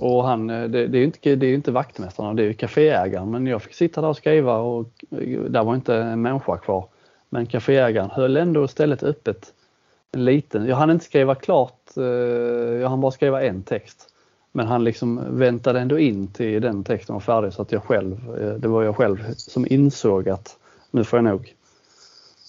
Och 0.00 0.24
han, 0.24 0.50
eh, 0.50 0.68
det, 0.68 0.86
det 0.86 0.98
är 0.98 1.00
ju 1.00 1.04
inte, 1.04 1.34
det 1.34 1.46
är 1.46 1.54
inte 1.54 1.70
vaktmästarna, 1.70 2.34
det 2.34 2.42
är 2.42 2.46
ju 2.46 2.54
kaféägaren. 2.54 3.30
Men 3.30 3.46
jag 3.46 3.62
fick 3.62 3.74
sitta 3.74 4.00
där 4.00 4.08
och 4.08 4.16
skriva 4.16 4.58
och 4.58 5.04
eh, 5.10 5.40
där 5.40 5.64
var 5.64 5.74
inte 5.74 5.96
en 5.96 6.22
människa 6.22 6.56
kvar. 6.56 6.88
Men 7.28 7.46
kaféägaren 7.46 8.10
höll 8.10 8.36
ändå 8.36 8.68
stället 8.68 9.02
öppet. 9.02 9.52
En 10.12 10.24
liten, 10.24 10.66
jag 10.66 10.76
hann 10.76 10.90
inte 10.90 11.04
skriva 11.04 11.34
klart, 11.34 11.90
jag 12.80 12.88
hann 12.88 13.00
bara 13.00 13.12
skriva 13.12 13.42
en 13.42 13.62
text. 13.62 14.15
Men 14.56 14.66
han 14.66 14.84
liksom 14.84 15.38
väntade 15.38 15.80
ändå 15.80 15.98
in 15.98 16.28
till 16.32 16.62
den 16.62 16.84
texten 16.84 17.12
var 17.12 17.20
färdig 17.20 17.52
så 17.52 17.62
att 17.62 17.72
jag 17.72 17.82
själv, 17.82 18.40
eh, 18.40 18.54
det 18.54 18.68
var 18.68 18.82
jag 18.82 18.96
själv 18.96 19.34
som 19.34 19.66
insåg 19.70 20.28
att 20.28 20.58
nu 20.90 21.04
får 21.04 21.16
jag 21.16 21.24
nog, 21.24 21.54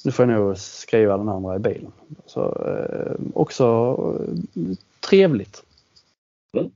nu 0.06 0.12
får 0.12 0.26
jag 0.26 0.40
nog 0.40 0.58
skriva 0.58 1.18
den 1.18 1.30
andra 1.30 1.56
i 1.56 1.60
bilen. 1.60 1.92
Så 2.26 2.42
eh, 2.42 3.16
också 3.34 3.66
eh, 4.56 4.78
trevligt. 5.10 5.64
Mm. 6.54 6.72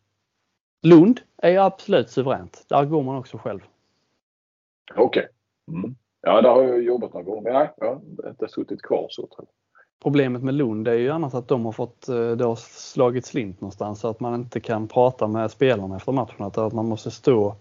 Lund 0.82 1.20
är 1.38 1.60
absolut 1.60 2.10
suveränt. 2.10 2.66
Där 2.68 2.86
går 2.86 3.04
man 3.04 3.18
också 3.18 3.38
själv. 3.38 3.60
Okej. 4.96 5.04
Okay. 5.06 5.78
Mm. 5.78 5.96
Ja, 6.22 6.42
där 6.42 6.50
har 6.50 6.64
jag 6.64 6.84
jobbat 6.84 7.14
några 7.14 7.26
gånger. 7.26 7.42
Men 7.42 7.54
nej, 7.54 7.74
jag 7.78 7.88
har 7.88 8.30
inte 8.30 8.48
suttit 8.50 8.82
kvar 8.82 9.08
så 9.10 9.22
tror 9.22 9.48
jag. 9.48 9.61
Problemet 10.04 10.44
med 10.44 10.54
Lund 10.54 10.88
är 10.88 10.94
ju 10.94 11.10
annars 11.10 11.34
att 11.34 11.48
de 11.48 11.66
har 11.66 11.72
fått, 11.72 12.10
eh, 12.10 12.32
det 12.32 12.46
har 12.46 12.56
slagit 12.56 13.26
slint 13.26 13.62
någonstans 13.62 14.00
så 14.00 14.08
att 14.08 14.20
man 14.20 14.36
inte 14.36 14.60
kan 14.60 14.88
prata 14.88 15.28
med 15.28 15.52
spelarna 15.52 15.98
efter 15.98 16.12
matchen. 16.12 16.46
Att 16.46 16.74
man 16.74 16.86
måste 16.86 17.12
stå 17.12 17.56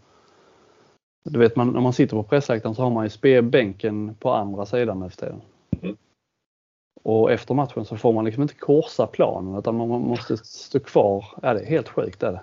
du 1.23 1.39
vet 1.39 1.57
man, 1.57 1.71
när 1.71 1.81
man 1.81 1.93
sitter 1.93 2.17
på 2.17 2.23
pressläktaren 2.23 2.75
så 2.75 2.83
har 2.83 2.91
man 2.91 3.05
ju 3.05 3.11
bänken 3.43 4.15
på 4.21 4.33
andra 4.33 4.67
sidan 4.67 4.99
tiden. 5.17 5.41
Mm. 5.83 5.97
Och 7.03 7.33
efter 7.33 7.55
matchen 7.55 7.85
så 7.85 7.97
får 7.97 8.13
man 8.13 8.25
liksom 8.25 8.43
inte 8.43 8.55
korsa 8.55 9.07
planen 9.07 9.59
utan 9.59 9.77
man 9.77 9.89
måste 9.89 10.37
stå 10.37 10.81
kvar. 10.81 11.25
Ja, 11.43 11.55
det 11.55 11.61
är 11.61 11.67
helt 11.67 11.89
sjukt 11.89 12.23
är 12.23 12.33
det. 12.33 12.43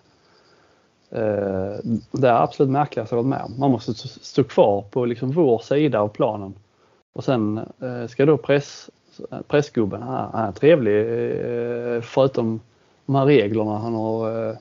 Eh, 1.10 1.96
det 2.12 2.28
är 2.28 2.44
absolut 2.44 2.72
märkligaste 2.72 3.16
jag 3.16 3.24
varit 3.24 3.30
med 3.30 3.42
om. 3.42 3.60
Man 3.60 3.72
måste 3.72 3.94
stå 3.94 4.44
kvar 4.44 4.82
på 4.82 5.06
liksom 5.06 5.32
vår 5.32 5.60
sida 5.60 6.00
av 6.00 6.08
planen. 6.08 6.54
Och 7.16 7.24
sen 7.24 7.58
eh, 7.58 8.08
ska 8.08 8.26
då 8.26 8.38
press, 8.38 8.90
pressgubben, 9.48 10.02
han, 10.02 10.30
han 10.34 10.48
är 10.48 10.52
trevlig 10.52 11.00
eh, 11.00 12.02
förutom 12.02 12.60
de 13.06 13.16
här 13.16 13.26
reglerna 13.26 13.78
han 13.78 13.94
har 13.94 14.50
eh, 14.50 14.56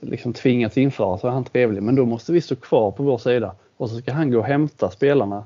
liksom 0.00 0.32
tvingats 0.32 0.78
införa 0.78 1.18
så 1.18 1.26
är 1.26 1.30
han 1.30 1.44
trevlig. 1.44 1.82
Men 1.82 1.94
då 1.94 2.04
måste 2.04 2.32
vi 2.32 2.40
stå 2.40 2.56
kvar 2.56 2.90
på 2.90 3.02
vår 3.02 3.18
sida 3.18 3.54
och 3.76 3.90
så 3.90 3.96
ska 3.98 4.12
han 4.12 4.30
gå 4.30 4.38
och 4.38 4.44
hämta 4.44 4.90
spelarna 4.90 5.44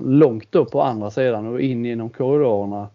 långt 0.00 0.54
upp 0.54 0.70
på 0.70 0.82
andra 0.82 1.10
sidan 1.10 1.46
och 1.46 1.60
in 1.60 1.84
genom 1.84 2.10
korridorerna 2.10 2.88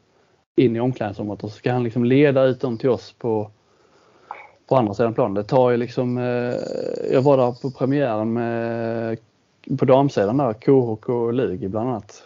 in 0.55 0.75
i 0.75 0.79
omklädningsrummet 0.79 1.43
och 1.43 1.49
så 1.51 1.57
ska 1.57 1.71
han 1.71 1.83
liksom 1.83 2.05
leda 2.05 2.43
ut 2.43 2.61
dem 2.61 2.77
till 2.77 2.89
oss 2.89 3.13
på, 3.17 3.51
på 4.67 4.75
andra 4.75 4.93
sidan 4.93 5.13
planen. 5.13 5.33
Det 5.33 5.43
tar 5.43 5.69
ju 5.69 5.77
liksom, 5.77 6.17
eh, 6.17 6.55
jag 7.13 7.21
var 7.21 7.37
där 7.37 7.61
på 7.61 7.71
premiären 7.71 8.33
med 8.33 9.17
på 9.79 9.85
damsidan 9.85 10.37
där, 10.37 10.53
KHK 10.53 11.09
och 11.09 11.33
Lugi 11.33 11.67
bland 11.67 11.89
annat. 11.89 12.23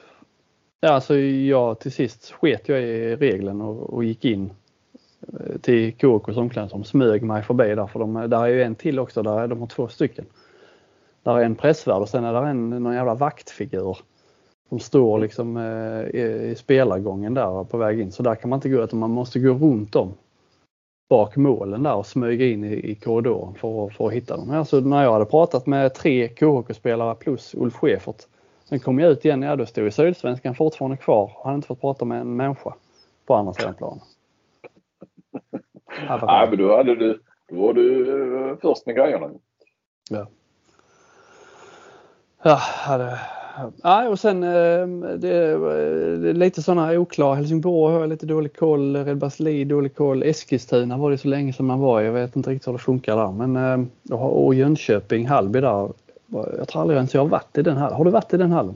Ja, 0.81 0.89
alltså 0.89 1.17
jag 1.17 1.79
till 1.79 1.91
sist 1.91 2.31
sket 2.31 2.69
jag 2.69 2.81
i 2.81 3.15
regeln 3.15 3.61
och, 3.61 3.93
och 3.93 4.03
gick 4.03 4.25
in 4.25 4.53
eh, 5.21 5.57
till 5.61 5.93
KHKs 5.93 6.37
omklädningsrum, 6.37 6.83
smög 6.83 7.23
mig 7.23 7.43
förbi 7.43 7.75
där 7.75 7.87
för 7.87 7.99
de, 7.99 8.13
där 8.13 8.43
är 8.43 8.47
ju 8.47 8.63
en 8.63 8.75
till 8.75 8.99
också, 8.99 9.23
där 9.23 9.47
de 9.47 9.59
har 9.59 9.67
två 9.67 9.87
stycken. 9.87 10.25
Där 11.23 11.39
är 11.39 11.43
en 11.43 11.55
pressvärd 11.55 12.01
och 12.01 12.09
sen 12.09 12.23
är 12.23 12.33
där 12.33 12.45
en 12.45 12.69
någon 12.69 12.93
jävla 12.93 13.15
vaktfigur 13.15 13.97
som 14.69 14.79
står 14.79 15.19
liksom 15.19 15.57
eh, 15.57 16.21
i, 16.21 16.49
i 16.51 16.55
spelargången 16.55 17.33
där 17.33 17.63
på 17.63 17.77
väg 17.77 17.99
in. 17.99 18.11
Så 18.11 18.23
där 18.23 18.35
kan 18.35 18.49
man 18.49 18.57
inte 18.57 18.69
gå 18.69 18.83
utan 18.83 18.99
man 18.99 19.11
måste 19.11 19.39
gå 19.39 19.53
runt 19.53 19.95
om 19.95 20.13
bak 21.09 21.35
målen 21.35 21.83
där 21.83 21.95
och 21.95 22.05
smyga 22.05 22.45
in 22.45 22.63
i, 22.63 22.91
i 22.91 22.95
korridoren 22.95 23.53
för, 23.53 23.89
för 23.89 24.07
att 24.07 24.13
hitta 24.13 24.37
dem. 24.37 24.49
Alltså 24.49 24.79
när 24.79 25.03
jag 25.03 25.13
hade 25.13 25.25
pratat 25.25 25.65
med 25.65 25.93
tre 25.93 26.27
KHK-spelare 26.27 27.15
plus 27.15 27.55
Ulf 27.55 27.73
Schäfert. 27.73 28.23
Sen 28.69 28.79
kom 28.79 28.99
jag 28.99 29.11
ut 29.11 29.25
igen, 29.25 29.41
ja 29.41 29.55
då 29.55 29.65
stod 29.65 29.93
Sydsvenskan 29.93 30.55
fortfarande 30.55 30.97
kvar 30.97 31.31
och 31.37 31.43
hade 31.43 31.55
inte 31.55 31.67
fått 31.67 31.81
prata 31.81 32.05
med 32.05 32.21
en 32.21 32.35
människa 32.35 32.73
på 33.25 33.35
andra 33.35 33.53
sidan 33.53 33.73
planen. 33.73 33.99
Nej, 36.21 36.49
men 36.49 36.57
då, 36.57 36.77
hade 36.77 36.95
du, 36.95 37.19
då 37.49 37.55
var 37.55 37.73
du 37.73 38.49
eh, 38.49 38.57
först 38.61 38.85
med 38.85 38.95
grejerna. 38.95 39.29
Ja. 40.09 40.27
Ja, 42.43 42.55
hade, 42.55 43.19
Ja, 43.83 44.09
och 44.09 44.19
sen 44.19 44.43
eh, 44.43 44.87
det 45.17 45.29
är 45.29 46.33
lite 46.33 46.61
sådana 46.61 46.99
oklara. 46.99 47.35
Helsingborg 47.35 47.93
har 47.93 48.01
jag 48.01 48.09
lite 48.09 48.25
dålig 48.25 48.55
koll. 48.57 48.95
Redbergslid 48.95 49.67
dålig 49.67 49.95
koll. 49.95 50.23
Eskilstuna 50.23 50.97
var 50.97 51.11
det 51.11 51.17
så 51.17 51.27
länge 51.27 51.53
som 51.53 51.65
man 51.65 51.79
var. 51.79 52.01
Jag 52.01 52.13
vet 52.13 52.35
inte 52.35 52.49
riktigt 52.49 52.67
hur 52.67 52.73
det 52.73 52.79
funkar 52.79 53.17
där. 53.17 53.31
Men, 53.31 53.55
eh, 54.11 54.17
och 54.19 54.55
Jönköping, 54.55 55.27
Hallby 55.27 55.61
där. 55.61 55.89
Jag 56.57 56.67
tror 56.67 56.81
aldrig 56.81 56.97
ens 56.97 57.13
jag 57.13 57.21
har 57.21 57.29
varit 57.29 57.57
i 57.57 57.61
den 57.61 57.77
hallen. 57.77 57.97
Har 57.97 58.05
du 58.05 58.11
varit 58.11 58.33
i 58.33 58.37
den 58.37 58.51
hallen? 58.51 58.75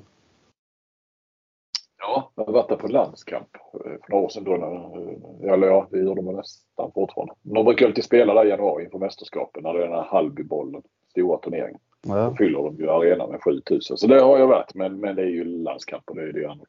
Ja, 2.00 2.32
jag 2.36 2.46
har 2.46 2.54
varit 2.54 2.70
där 2.70 2.76
på 2.76 2.88
landskamp 2.88 3.48
eh, 3.74 3.80
för 3.80 4.12
några 4.12 4.26
år 4.26 4.30
sedan. 4.30 4.44
Då 4.44 4.52
när, 4.52 5.54
eller 5.54 5.68
ja, 5.68 5.88
det 5.92 5.98
gör 5.98 6.16
de 6.16 6.26
nästan 6.26 6.92
fortfarande. 6.94 7.34
De 7.42 7.66
brukar 7.66 7.86
alltid 7.86 8.04
spela 8.04 8.34
där 8.34 8.46
i 8.46 8.50
januari 8.50 8.84
inför 8.84 8.98
mästerskapen 9.00 9.64
när 9.64 9.74
det 9.74 9.80
är 9.80 9.88
den 9.88 9.98
här 9.98 10.08
Hallbybollen, 10.12 10.82
stora 11.10 11.38
turneringen. 11.38 11.80
Ja. 12.08 12.30
Då 12.30 12.36
fyller 12.36 12.64
de 12.64 12.76
ju 12.76 12.90
arenan 12.90 13.32
med 13.32 13.44
7000. 13.44 13.98
Så 13.98 14.08
det 14.08 14.22
har 14.22 14.38
jag 14.38 14.48
varit 14.48 14.74
men, 14.74 15.00
men 15.00 15.16
det 15.16 15.22
är 15.22 15.28
ju 15.28 15.44
landskamp 15.44 16.10
och 16.10 16.16
det 16.16 16.22
är 16.22 16.34
det 16.34 16.46
andra. 16.46 16.66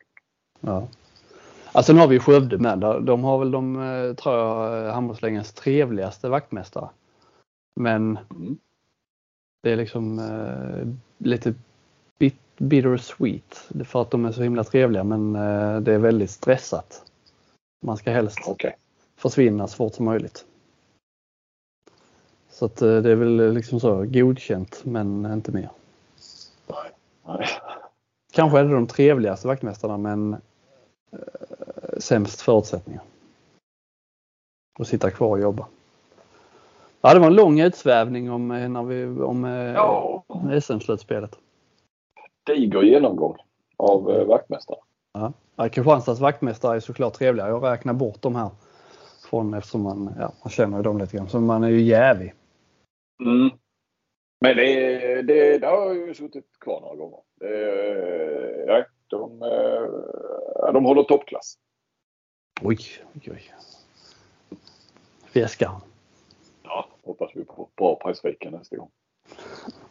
Ja. 0.61 0.87
Alltså 1.73 1.93
nu 1.93 2.01
har 2.01 2.09
vi 2.09 2.19
Skövde 2.19 2.59
med. 2.59 2.79
De 3.03 3.25
har 3.25 3.39
väl 3.39 3.51
de, 3.51 3.77
eh, 3.77 4.15
tror 4.15 4.35
jag, 4.35 4.93
handbollsligans 4.93 5.53
trevligaste 5.53 6.29
vaktmästare. 6.29 6.89
Men 7.81 8.19
mm. 8.31 8.59
Det 9.61 9.71
är 9.71 9.77
liksom 9.77 10.19
eh, 10.19 10.89
lite 11.19 11.55
bit, 12.19 12.41
bitter 12.57 12.97
sweet 12.97 13.69
för 13.85 14.03
att 14.03 14.11
de 14.11 14.25
är 14.25 14.33
så 14.33 14.43
himla 14.43 14.65
trevliga 14.65 15.05
men 15.05 15.37
eh, 15.37 15.81
det 15.81 15.93
är 15.93 15.99
väldigt 15.99 16.31
stressat. 16.31 17.05
Man 17.83 17.97
ska 17.97 18.11
helst 18.11 18.39
okay. 18.49 18.73
försvinna 19.17 19.69
så 19.69 19.77
fort 19.77 19.95
som 19.95 20.05
möjligt. 20.05 20.45
Så 22.51 22.65
att 22.65 22.83
eh, 22.83 22.97
det 22.97 23.11
är 23.11 23.17
väl 23.17 23.55
liksom 23.55 23.81
så 23.81 24.05
godkänt 24.05 24.85
men 24.85 25.33
inte 25.33 25.53
mer. 25.53 25.71
Kanske 28.33 28.59
är 28.59 28.65
det 28.65 28.75
de 28.75 28.87
trevligaste 28.87 29.49
vaktmästarna 29.49 29.99
men 29.99 30.33
eh, 31.13 31.99
sämst 31.99 32.41
förutsättningar. 32.41 33.03
Att 34.79 34.89
sitta 34.89 35.11
kvar 35.11 35.29
och 35.29 35.41
jobba. 35.41 35.67
Ja, 37.01 37.15
det 37.15 37.21
var 37.21 37.27
en 37.27 37.35
lång 37.35 37.61
utsvävning 37.61 38.31
om, 38.31 38.51
eh, 38.51 38.69
när 38.69 38.83
vi, 38.83 39.23
om 39.23 39.45
ja. 39.45 40.25
SM-slutspelet. 40.61 41.39
Diger 42.47 42.83
genomgång 42.83 43.37
av 43.77 44.11
eh, 44.11 44.25
vaktmästare. 44.25 44.79
Ja. 45.13 45.33
Kristianstads 45.69 46.21
vaktmästare 46.21 46.77
är 46.77 46.81
såklart 46.81 47.15
trevliga. 47.15 47.49
Jag 47.49 47.65
räknar 47.65 47.93
bort 47.93 48.23
de 48.23 48.37
här 48.37 48.51
från 49.31 49.55
eftersom 49.55 49.83
man, 49.83 50.15
ja, 50.19 50.33
man 50.45 50.51
känner 50.51 50.83
dem 50.83 50.99
lite 50.99 51.17
grann. 51.17 51.29
Så 51.29 51.41
man 51.41 51.65
är 51.65 51.69
ju 51.69 51.81
jävig. 51.81 52.35
Mm. 53.25 53.51
Men 54.41 54.57
det, 54.57 55.23
det, 55.23 55.59
det 55.59 55.67
har 55.67 55.93
ju 55.93 56.15
suttit 56.15 56.59
kvar 56.61 56.81
några 56.81 56.97
gånger. 56.97 57.21
Det, 57.41 58.65
ja, 58.67 58.85
de, 59.07 59.43
eh, 59.43 60.73
de 60.73 60.85
håller 60.85 61.03
toppklass. 61.03 61.55
Oj, 62.63 62.79
oj, 63.15 63.33
oj. 63.33 63.53
Ja, 65.33 65.81
hoppas 67.11 67.31
vi 67.35 67.45
på 67.45 67.69
bra 67.77 67.95
pressvecka 67.95 68.51
nästa 68.51 68.77
gång. 68.77 68.91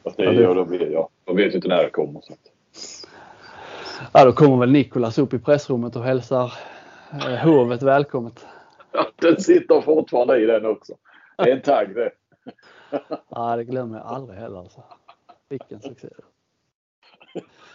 Fast 0.04 0.18
det, 0.18 0.34
ja, 0.34 0.66
blir 0.66 0.92
jag. 0.92 1.10
De 1.24 1.36
vet 1.36 1.56
inte 1.56 1.68
när 1.68 1.84
det 1.84 1.90
kommer. 1.90 2.22
Så. 2.22 2.34
Ja, 4.14 4.26
då 4.26 4.32
kommer 4.32 4.58
väl 4.58 4.72
Nikolas 4.72 5.18
upp 5.18 5.34
i 5.34 5.40
pressrummet 5.40 5.96
och 5.96 6.04
hälsar 6.04 6.54
eh, 7.12 7.36
hovet 7.36 7.82
välkommet. 7.82 8.46
Ja, 8.92 9.08
den 9.16 9.42
sitter 9.42 9.82
fortfarande 9.82 10.40
i 10.40 10.46
den 10.46 10.66
också. 10.66 10.94
Det 11.38 11.52
är 11.52 11.56
en 11.56 11.62
tagg 11.62 11.96
det. 11.96 12.12
ja, 13.30 13.56
det 13.56 13.64
glömmer 13.64 13.98
jag 13.98 14.08
aldrig 14.08 14.40
heller. 14.40 14.60
Alltså. 14.60 14.84
Vilken 15.50 15.82
succé. 15.82 16.08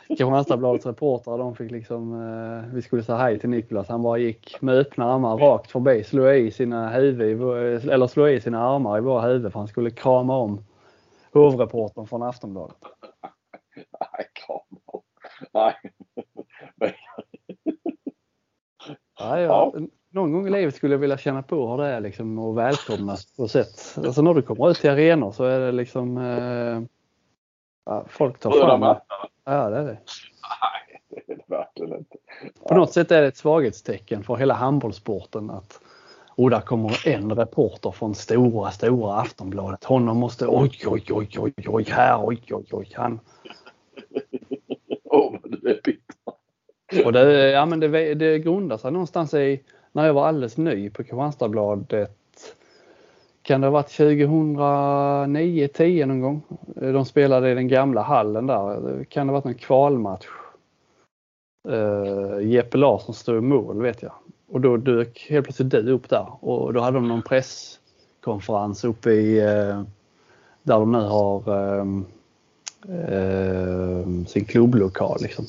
Kristianstadsbladets 0.08 0.86
reportrar 0.86 1.38
de 1.38 1.56
fick 1.56 1.70
liksom, 1.70 2.12
eh, 2.12 2.74
vi 2.74 2.82
skulle 2.82 3.02
säga 3.02 3.18
hej 3.18 3.38
till 3.38 3.48
Niklas. 3.48 3.88
Han 3.88 4.02
bara 4.02 4.18
gick 4.18 4.62
med 4.62 4.74
öppna 4.74 5.12
armar 5.14 5.36
rakt 5.36 5.70
förbi, 5.70 6.04
slog 6.04 6.36
i 6.36 6.50
sina 6.50 6.88
huvud, 6.88 7.40
eller 7.90 8.06
slog 8.06 8.30
i 8.30 8.40
sina 8.40 8.68
armar 8.68 8.98
i 8.98 9.00
våra 9.00 9.20
huvud 9.20 9.52
för 9.52 9.58
han 9.58 9.68
skulle 9.68 9.90
krama 9.90 10.36
om 10.36 10.64
hovreportern 11.32 12.06
från 12.06 12.22
Aftonbladet. 12.22 12.76
Nej, 14.00 14.26
krama 14.32 14.80
om. 14.86 15.02
Nej. 15.52 15.74
Ja, 19.18 19.40
ja 19.40 19.72
någon 20.14 20.32
gång 20.32 20.46
i 20.46 20.50
livet 20.50 20.74
skulle 20.74 20.94
jag 20.94 20.98
vilja 20.98 21.18
känna 21.18 21.42
på 21.42 21.68
hur 21.68 21.78
det 21.82 21.88
är 21.88 22.00
liksom 22.00 22.38
att 22.38 22.56
välkomnas 22.56 23.36
på 23.36 23.48
sätt. 23.48 23.96
Alltså 23.96 24.22
när 24.22 24.34
du 24.34 24.42
kommer 24.42 24.70
ut 24.70 24.76
till 24.76 24.90
arenor 24.90 25.32
så 25.32 25.44
är 25.44 25.60
det 25.60 25.72
liksom 25.72 26.16
eh, 26.16 26.82
ja, 27.84 28.04
folk 28.08 28.38
tar 28.38 28.50
fram. 28.50 28.82
Ja, 29.44 29.70
det 29.70 29.76
är 29.76 29.84
det. 29.84 29.98
Nej, 30.60 31.00
det 31.08 31.32
är 31.32 31.36
det 31.36 31.44
verkligen 31.46 31.98
inte. 31.98 32.16
På 32.68 32.74
något 32.74 32.92
sätt 32.92 33.10
är 33.10 33.22
det 33.22 33.28
ett 33.28 33.36
svaghetstecken 33.36 34.24
för 34.24 34.36
hela 34.36 34.54
handbollssporten 34.54 35.50
att 35.50 35.80
och 36.36 36.50
där 36.50 36.60
kommer 36.60 37.08
en 37.08 37.34
reporter 37.34 37.90
från 37.90 38.14
stora, 38.14 38.70
stora 38.70 39.14
Aftonbladet. 39.14 39.84
Honom 39.84 40.16
måste, 40.16 40.46
oj, 40.46 40.78
oj, 40.86 41.04
oj, 41.10 41.28
oj, 41.38 41.52
oj, 41.66 41.84
här, 41.88 42.26
oj, 42.26 42.42
oj, 42.50 42.66
oj, 42.70 42.92
han. 42.94 43.20
Åh, 45.04 45.34
oh, 45.34 45.38
du 45.44 45.70
är 45.70 45.80
bitter. 45.84 47.06
Och 47.06 47.12
det, 47.12 47.50
ja, 47.50 47.66
men 47.66 47.80
det, 47.80 48.14
det 48.14 48.38
grundar 48.38 48.76
sig 48.76 48.92
någonstans 48.92 49.34
i 49.34 49.62
när 49.92 50.06
jag 50.06 50.14
var 50.14 50.26
alldeles 50.26 50.56
ny 50.56 50.90
på 50.90 51.02
Kristianstadsbladet. 51.02 52.18
Kan 53.44 53.60
det 53.60 53.66
ha 53.66 53.72
varit 53.72 53.96
2009, 53.96 55.68
10 55.68 56.06
någon 56.06 56.20
gång? 56.20 56.42
De 56.74 57.04
spelade 57.04 57.50
i 57.50 57.54
den 57.54 57.68
gamla 57.68 58.02
hallen 58.02 58.46
där. 58.46 59.04
Kan 59.04 59.26
det 59.26 59.32
ha 59.32 59.40
varit 59.40 59.46
en 59.46 59.54
kvalmatch? 59.54 60.26
Uh, 61.68 62.40
Jeppe 62.42 62.76
Larsson 62.76 63.14
stod 63.14 63.36
i 63.36 63.40
mål 63.40 63.82
vet 63.82 64.02
jag. 64.02 64.12
Och 64.48 64.60
då 64.60 64.76
dök 64.76 65.26
helt 65.30 65.44
plötsligt 65.46 65.70
du 65.70 65.92
upp 65.92 66.08
där 66.08 66.26
och 66.40 66.72
då 66.72 66.80
hade 66.80 66.96
de 66.96 67.08
någon 67.08 67.22
presskonferens 67.22 68.84
uppe 68.84 69.10
i 69.10 69.40
uh, 69.40 69.82
där 70.62 70.78
de 70.78 70.92
nu 70.92 70.98
har 70.98 71.48
uh, 71.48 71.84
sin 74.26 74.44
klubblokal. 74.44 75.18
Liksom. 75.20 75.44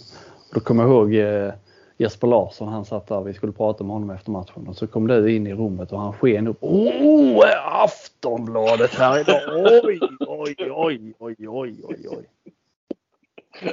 Och 0.49 0.53
då 0.53 0.59
kommer 0.59 0.83
jag 0.83 0.91
ihåg 0.91 1.15
eh, 1.15 1.53
Jesper 1.97 2.27
Larsson, 2.27 2.67
han 2.67 2.85
satt 2.85 3.07
där, 3.07 3.21
vi 3.21 3.33
skulle 3.33 3.51
prata 3.51 3.83
med 3.83 3.93
honom 3.93 4.09
efter 4.09 4.31
matchen 4.31 4.67
och 4.67 4.75
så 4.75 4.87
kom 4.87 5.07
du 5.07 5.35
in 5.35 5.47
i 5.47 5.53
rummet 5.53 5.91
och 5.91 5.99
han 5.99 6.13
sken 6.13 6.47
upp. 6.47 6.57
Oh, 6.63 7.43
Aftonbladet 7.83 8.93
här 8.93 9.19
idag! 9.19 9.41
Oj, 9.83 9.99
oj, 10.19 10.55
oj, 10.71 11.13
oj, 11.19 11.47
oj, 11.47 11.81
oj, 11.83 12.07
oj. 12.09 12.25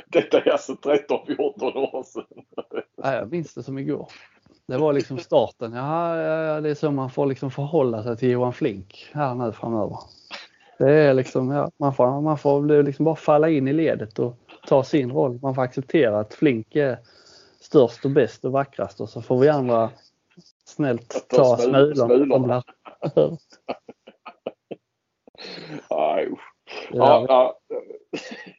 Detta 0.08 0.40
är 0.40 0.50
alltså 0.50 0.72
13-14 0.72 1.76
år 1.76 2.02
sedan. 2.02 2.24
Ja, 3.02 3.14
jag 3.14 3.30
minns 3.30 3.54
det 3.54 3.62
som 3.62 3.78
igår. 3.78 4.08
Det 4.66 4.76
var 4.78 4.92
liksom 4.92 5.18
starten. 5.18 5.72
Ja, 5.72 6.14
det 6.60 6.70
är 6.70 6.74
så 6.74 6.90
man 6.90 7.10
får 7.10 7.26
liksom 7.26 7.50
förhålla 7.50 8.02
sig 8.02 8.16
till 8.16 8.30
Johan 8.30 8.52
Flink 8.52 9.10
här 9.12 9.34
nu 9.34 9.52
framöver. 9.52 9.98
Det 10.78 10.92
är 10.92 11.14
liksom, 11.14 11.50
ja, 11.50 11.70
man 11.76 11.94
får, 11.94 12.20
man 12.20 12.38
får 12.38 12.82
liksom 12.82 13.04
bara 13.04 13.16
falla 13.16 13.48
in 13.48 13.68
i 13.68 13.72
ledet 13.72 14.18
och 14.18 14.36
ta 14.66 14.84
sin 14.84 15.10
roll. 15.10 15.38
Man 15.42 15.54
får 15.54 15.62
acceptera 15.62 16.20
att 16.20 16.34
Flink 16.34 16.76
är 16.76 16.98
störst 17.72 18.04
och 18.04 18.10
bäst 18.10 18.44
och 18.44 18.52
vackrast 18.52 19.00
och 19.00 19.08
så 19.08 19.22
får 19.22 19.38
vi 19.38 19.48
andra 19.48 19.90
snällt 20.64 21.28
ta 21.28 21.56
smulorna. 21.56 22.62
ja, 25.88 26.20
ja, 26.90 27.26
ja, 27.28 27.58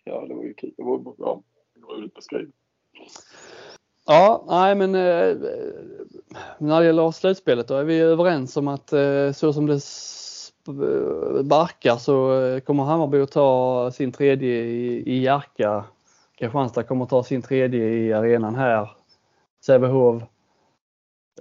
ja, 0.03 0.25
det 0.27 0.33
var 0.33 0.43
ju 0.43 0.53
kul. 0.53 0.73
Det 0.77 0.83
var 0.83 0.97
bra. 0.97 1.41
roligt 1.89 2.13
beskrivet. 2.13 2.55
Ja, 4.05 4.45
nej 4.47 4.75
men 4.75 4.95
eh, 4.95 5.35
när 6.57 6.79
det 6.79 6.85
gäller 6.85 7.11
slutspelet 7.11 7.67
då 7.67 7.75
är 7.75 7.83
vi 7.83 7.99
överens 7.99 8.57
om 8.57 8.67
att 8.67 8.93
eh, 8.93 9.31
så 9.31 9.53
som 9.53 9.65
det 9.65 9.79
barkar 11.43 11.95
så 11.97 12.59
kommer 12.65 12.83
Hammarby 12.83 13.21
att 13.21 13.31
ta 13.31 13.91
sin 13.91 14.11
tredje 14.11 14.63
i, 14.63 15.03
i 15.05 15.19
Jerka 15.19 15.85
Kristianstad 16.43 16.83
kommer 16.83 17.05
ta 17.05 17.23
sin 17.23 17.41
tredje 17.41 17.89
i 17.89 18.13
arenan 18.13 18.55
här. 18.55 18.89
Sävehof, 19.65 20.23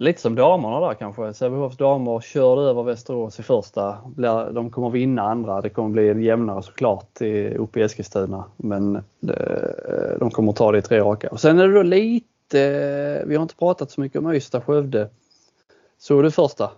lite 0.00 0.20
som 0.20 0.34
damerna 0.34 0.80
där 0.80 0.94
kanske. 0.94 1.34
Sävehofs 1.34 1.76
damer 1.76 2.20
körde 2.20 2.62
över 2.62 2.82
Västerås 2.82 3.40
i 3.40 3.42
första. 3.42 3.98
De 4.52 4.70
kommer 4.70 4.90
vinna 4.90 5.22
andra. 5.22 5.60
Det 5.60 5.70
kommer 5.70 5.88
bli 5.88 6.24
jämnare 6.24 6.62
såklart 6.62 7.20
uppe 7.56 7.80
i 7.80 7.82
Eskilstuna. 7.82 8.44
Men 8.56 8.96
eh, 8.96 10.18
de 10.18 10.30
kommer 10.30 10.52
ta 10.52 10.72
det 10.72 10.78
i 10.78 10.82
tre 10.82 11.00
raka. 11.00 11.28
Och 11.28 11.40
sen 11.40 11.58
är 11.58 11.68
det 11.68 11.74
då 11.74 11.82
lite, 11.82 12.60
eh, 12.60 13.28
vi 13.28 13.34
har 13.36 13.42
inte 13.42 13.56
pratat 13.56 13.90
så 13.90 14.00
mycket 14.00 14.18
om 14.18 14.32
Ystad-Skövde. 14.32 15.08
Såg 15.98 16.22
du 16.22 16.30
första? 16.30 16.70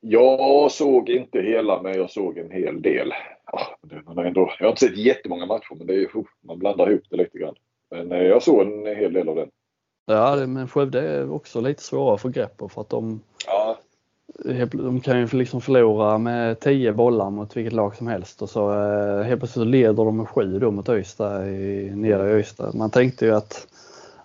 Jag 0.00 0.70
såg 0.70 1.08
inte 1.10 1.40
hela 1.40 1.82
men 1.82 1.94
jag 1.94 2.10
såg 2.10 2.38
en 2.38 2.50
hel 2.50 2.82
del. 2.82 3.12
Ja, 3.52 3.78
ändå, 4.24 4.52
jag 4.58 4.66
har 4.66 4.70
inte 4.70 4.86
sett 4.86 4.96
jättemånga 4.96 5.46
matcher 5.46 5.74
men 5.78 5.86
det 5.86 5.94
är, 5.94 6.08
man 6.40 6.58
blandar 6.58 6.90
ihop 6.90 7.04
det 7.10 7.16
lite 7.16 7.38
grann. 7.38 7.54
Men 7.90 8.12
eh, 8.12 8.22
jag 8.22 8.42
såg 8.42 8.60
en 8.62 8.96
hel 8.96 9.12
del 9.12 9.28
av 9.28 9.36
den. 9.36 9.50
Ja, 10.10 10.46
men 10.46 10.68
Skövde 10.68 11.00
är 11.00 11.32
också 11.32 11.60
lite 11.60 11.82
svårare 11.82 12.14
att 12.14 12.20
få 12.20 12.28
grepp 12.28 12.56
på 12.56 12.68
för 12.68 12.80
att 12.80 12.88
de, 12.88 13.20
ja. 13.46 13.76
de 14.72 15.00
kan 15.00 15.18
ju 15.18 15.26
liksom 15.26 15.60
förlora 15.60 16.18
med 16.18 16.60
10 16.60 16.92
bollar 16.92 17.30
mot 17.30 17.56
vilket 17.56 17.72
lag 17.72 17.96
som 17.96 18.06
helst 18.06 18.42
och 18.42 18.50
så 18.50 18.72
eh, 18.72 19.22
helt 19.22 19.40
plötsligt 19.40 19.66
leder 19.66 20.04
de 20.04 20.16
med 20.16 20.28
7 20.28 20.58
då 20.58 20.70
mot 20.70 20.88
Öysta 20.88 21.48
i, 21.48 21.90
nere 21.94 22.30
i 22.30 22.32
Öysta. 22.32 22.70
Man 22.74 22.90
tänkte 22.90 23.24
ju 23.24 23.34
att 23.34 23.66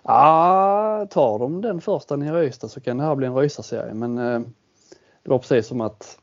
ah, 0.02 1.06
tar 1.06 1.38
de 1.38 1.60
den 1.60 1.80
första 1.80 2.16
nere 2.16 2.42
i 2.42 2.46
Öysta 2.46 2.68
så 2.68 2.80
kan 2.80 2.98
det 2.98 3.04
här 3.04 3.14
bli 3.14 3.26
en 3.26 3.36
rysarserie 3.36 3.94
men 3.94 4.18
eh, 4.18 4.40
det 5.22 5.30
var 5.30 5.38
precis 5.38 5.66
som 5.66 5.80
att 5.80 6.18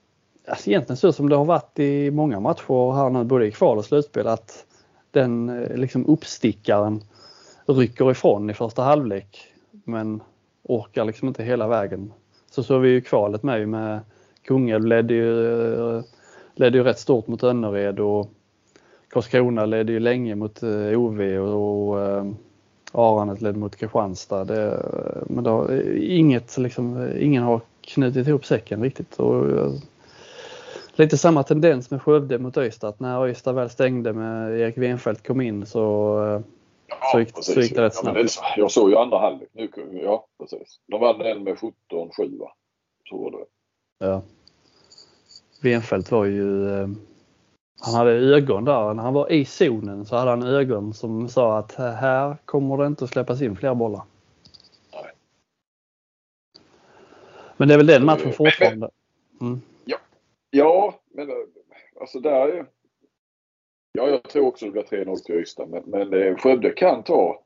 alltså 0.48 0.70
egentligen 0.70 0.98
så 0.98 1.14
som 1.14 1.30
det 1.30 1.36
har 1.36 1.46
varit 1.46 1.80
i 1.80 2.12
många 2.12 2.40
matcher 2.40 2.94
här 2.94 3.10
nu 3.10 3.24
både 3.24 3.48
i 3.48 3.52
kval 3.52 3.78
och 3.78 3.86
slutspel 3.86 4.28
att 4.28 4.66
den 5.12 5.50
eh, 5.50 5.78
liksom 5.78 6.06
uppstickaren 6.06 7.04
rycker 7.66 8.12
ifrån 8.12 8.50
i 8.50 8.54
första 8.54 8.84
halvlek 8.84 9.51
men 9.84 10.22
orkar 10.64 11.06
liksom 11.06 11.28
inte 11.28 11.44
hela 11.44 11.68
vägen. 11.68 12.14
Så 12.52 12.64
såg 12.64 12.82
vi 12.82 12.90
ju 12.90 13.02
kvalet 13.02 13.44
med 13.44 13.70
med 13.70 14.00
Kungälv 14.44 14.86
ledde 14.86 15.14
ju, 15.14 16.04
ledde 16.56 16.78
ju 16.78 16.84
rätt 16.84 17.00
stort 17.00 17.28
mot 17.28 17.44
Önnered 17.44 18.00
och 18.00 18.30
Karlskrona 19.10 19.66
ledde 19.66 19.92
ju 19.92 20.00
länge 20.00 20.36
mot 20.36 20.64
eh, 20.64 21.00
OV 21.00 21.22
och, 21.22 21.90
och 21.90 22.02
eh, 22.02 22.26
Aranet 22.92 23.42
ledde 23.42 23.60
mot 23.60 23.76
Kristianstad. 23.76 24.44
Det, 24.44 24.68
eh, 24.72 25.24
men 25.28 25.44
då, 25.44 25.82
inget, 25.98 26.58
liksom, 26.58 27.10
ingen 27.20 27.44
har 27.44 27.62
knutit 27.82 28.28
ihop 28.28 28.46
säcken 28.46 28.84
riktigt. 28.84 29.20
Och, 29.20 29.72
lite 30.96 31.18
samma 31.18 31.44
tendens 31.44 31.92
med 31.92 32.02
Skövde 32.02 32.38
mot 32.38 32.58
Ystad. 32.58 32.88
Att 32.88 33.00
när 33.00 33.28
Ystad 33.28 33.54
väl 33.54 33.70
stängde 33.70 34.14
med 34.14 34.60
Erik 34.60 34.78
Wenfeldt 34.78 35.28
kom 35.28 35.42
in 35.42 35.66
så 35.66 36.44
Ja, 37.00 37.08
så 37.12 37.20
gick, 37.20 37.36
precis. 37.36 37.54
Så 37.54 37.62
gick 37.62 37.76
det 37.76 37.82
rätt 37.82 37.96
snabbt. 37.96 38.20
Ja, 38.20 38.54
jag 38.58 38.72
såg 38.72 38.90
ju 38.90 38.96
andra 38.96 39.18
halvlek. 39.18 39.50
Ja, 39.92 40.28
precis. 40.40 40.80
De 40.88 41.02
vann 41.02 41.20
den 41.20 41.44
med 41.44 41.56
17-7 41.56 42.40
va? 42.40 42.54
Så 43.10 43.18
var 43.18 43.32
det. 43.32 43.46
Ja. 44.06 44.22
Wenfeldt 45.62 46.12
var 46.12 46.26
ju... 46.26 46.70
Eh, 46.70 46.88
han 47.82 47.94
hade 47.94 48.12
ögon 48.12 48.66
där. 48.66 48.94
När 48.94 49.04
han 49.04 49.14
var 49.14 49.32
i 49.32 49.46
zonen 49.46 50.06
så 50.06 50.16
hade 50.16 50.30
han 50.30 50.44
ögon 50.44 50.94
som 50.94 51.30
sa 51.30 51.58
att 51.58 51.76
här 51.76 52.38
kommer 52.46 52.78
det 52.78 52.88
inte 52.88 53.04
att 53.04 53.10
släppas 53.10 53.42
in 53.42 53.56
fler 53.56 53.76
bollar. 53.76 54.02
Nej. 54.94 55.12
Men 57.58 57.68
det 57.68 57.74
är 57.74 57.78
väl 57.78 57.88
den 57.88 58.06
matchen 58.06 58.34
fortfarande. 58.34 58.90
Mm. 59.42 59.62
Ja. 59.86 59.98
ja, 60.50 61.00
men 61.12 61.30
alltså 62.00 62.20
där 62.20 62.48
är 62.48 62.66
Ja, 63.92 64.10
jag 64.10 64.24
tror 64.24 64.48
också 64.48 64.66
det 64.66 64.72
blir 64.72 64.84
3-0 64.84 65.16
till 65.16 65.36
Ystad. 65.36 65.70
Men, 65.70 65.84
men 65.86 66.14
eh, 66.14 66.38
Skövde 66.38 66.70
kan 66.70 67.04
ta 67.04 67.44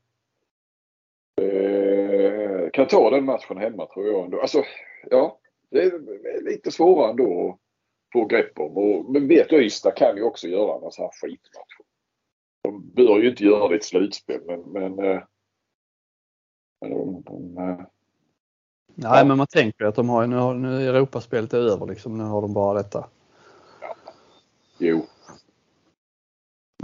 eh, 1.41 2.69
kan 2.73 2.87
ta 2.87 3.09
den 3.09 3.25
matchen 3.25 3.57
hemma 3.57 3.85
tror 3.85 4.07
jag 4.07 4.25
ändå. 4.25 4.41
Alltså, 4.41 4.63
ja, 5.09 5.39
det 5.69 5.81
är 5.81 6.41
lite 6.41 6.71
svårare 6.71 7.09
ändå 7.09 7.49
att 7.49 7.59
få 8.13 8.25
grepp 8.25 8.59
om. 8.59 8.77
Och, 8.77 9.11
men 9.11 9.27
vet 9.27 9.49
du, 9.49 9.65
Ystad 9.65 9.91
kan 9.91 10.15
ju 10.15 10.23
också 10.23 10.47
göra 10.47 10.85
en 10.85 10.91
sån 10.91 11.03
här 11.03 11.11
skitmatch. 11.11 11.77
De 12.61 12.89
bör 12.89 13.19
ju 13.19 13.29
inte 13.29 13.43
göra 13.43 13.67
det 13.67 13.73
i 13.73 13.77
ett 13.77 13.83
slutspel 13.83 14.41
men, 14.45 14.59
men, 14.61 14.99
eh, 14.99 15.21
men 16.81 16.89
de, 16.89 17.21
de, 17.21 17.57
eh, 17.57 17.79
Nej, 18.97 19.19
ja. 19.19 19.25
men 19.25 19.37
man 19.37 19.47
tänker 19.47 19.85
att 19.85 19.95
de 19.95 20.09
har 20.09 20.27
nu, 20.27 20.67
nu 20.67 20.87
är 20.87 20.93
Europaspelet 20.93 21.53
över 21.53 21.85
liksom. 21.85 22.17
Nu 22.17 22.23
har 22.23 22.41
de 22.41 22.53
bara 22.53 22.73
detta. 22.73 23.09
Ja. 23.81 23.95
Jo, 24.77 25.05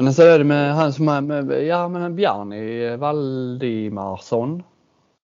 men 0.01 0.13
så 0.13 0.23
är 0.23 0.37
det 0.39 0.43
med 0.43 0.75
han 0.75 0.93
som 0.93 1.07
är 1.07 1.21
med, 1.21 1.65
ja 1.65 1.87
men 1.87 2.15
Bjarni 2.15 2.95
Valdimarsson. 2.97 4.63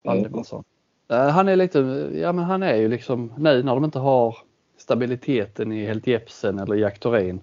Valdimarsson. 0.04 0.64
Mm. 1.10 1.32
Han 1.32 1.48
är 1.48 1.56
lite, 1.56 1.80
ja 2.14 2.32
men 2.32 2.46
han 2.46 2.64
är 2.64 2.76
ju 2.76 2.88
liksom 2.88 3.34
nu 3.38 3.64
när 3.64 3.74
de 3.74 3.84
inte 3.84 4.00
har 4.00 4.38
stabiliteten 4.78 5.72
i 5.72 5.86
Helt 5.86 6.08
Jepsen 6.08 6.60
eller 6.60 6.76
Jack 6.76 7.00
Thorin 7.00 7.42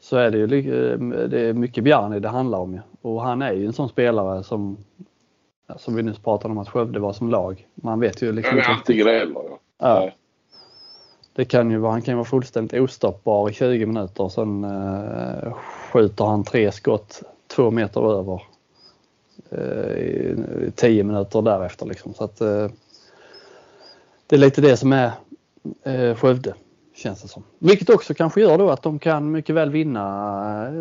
så 0.00 0.16
är 0.16 0.30
det 0.30 0.38
ju 0.38 0.46
det 1.28 1.40
är 1.40 1.52
mycket 1.52 1.84
Bjarni 1.84 2.20
det 2.20 2.28
handlar 2.28 2.58
om. 2.58 2.80
Och 3.02 3.22
han 3.22 3.42
är 3.42 3.52
ju 3.52 3.66
en 3.66 3.72
sån 3.72 3.88
spelare 3.88 4.42
som 4.44 4.76
som 5.76 5.94
vi 5.94 6.02
nyss 6.02 6.18
pratade 6.18 6.52
om 6.52 6.58
att 6.58 6.68
Skövde 6.68 7.00
var 7.00 7.12
som 7.12 7.30
lag. 7.30 7.66
Man 7.74 8.00
vet 8.00 8.22
ju 8.22 8.32
liksom 8.32 8.58
inte. 8.58 8.70
Antingen 8.70 9.06
eller 9.06 9.34
ja. 9.34 9.58
ja. 9.78 10.10
Det 11.38 11.44
kan 11.44 11.70
ju 11.70 11.78
vara, 11.78 11.92
han 11.92 12.02
kan 12.02 12.12
ju 12.12 12.16
vara 12.16 12.24
fullständigt 12.24 12.80
ostoppbar 12.80 13.50
i 13.50 13.52
20 13.52 13.86
minuter 13.86 14.24
och 14.24 14.32
sen 14.32 14.64
eh, 14.64 15.52
skjuter 15.92 16.24
han 16.24 16.44
tre 16.44 16.72
skott 16.72 17.22
två 17.46 17.70
meter 17.70 18.18
över 18.18 18.42
eh, 19.50 20.70
10 20.74 21.04
minuter 21.04 21.42
därefter. 21.42 21.86
Liksom. 21.86 22.14
Så 22.14 22.24
att, 22.24 22.40
eh, 22.40 22.68
det 24.26 24.36
är 24.36 24.40
lite 24.40 24.60
det 24.60 24.76
som 24.76 24.92
är 24.92 25.10
eh, 25.82 26.14
Skövde 26.14 26.54
känns 26.94 27.22
det 27.22 27.28
som. 27.28 27.42
Vilket 27.58 27.90
också 27.90 28.14
kanske 28.14 28.40
gör 28.40 28.58
då 28.58 28.70
att 28.70 28.82
de 28.82 28.98
kan 28.98 29.30
mycket 29.30 29.54
väl 29.54 29.70
vinna 29.70 30.66
eh, 30.66 30.72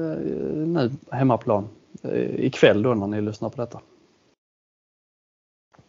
nu 0.68 0.92
hemmaplan 1.12 1.68
eh, 2.04 2.46
ikväll 2.46 2.82
då 2.82 2.94
när 2.94 3.08
ni 3.08 3.22
lyssnar 3.22 3.50
på 3.50 3.62
detta. 3.62 3.80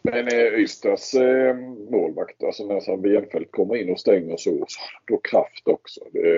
Men 0.01 0.27
eh, 0.27 0.59
Ystads 0.59 1.13
eh, 1.13 1.55
målvakt, 1.91 2.43
alltså 2.43 2.65
när 2.65 2.97
Benfeldt 2.97 3.51
kommer 3.51 3.75
in 3.75 3.91
och 3.91 3.99
stänger 3.99 4.37
så, 4.37 4.65
så 4.67 4.79
då 5.05 5.17
kraft 5.17 5.67
också. 5.67 6.01
Det, 6.11 6.37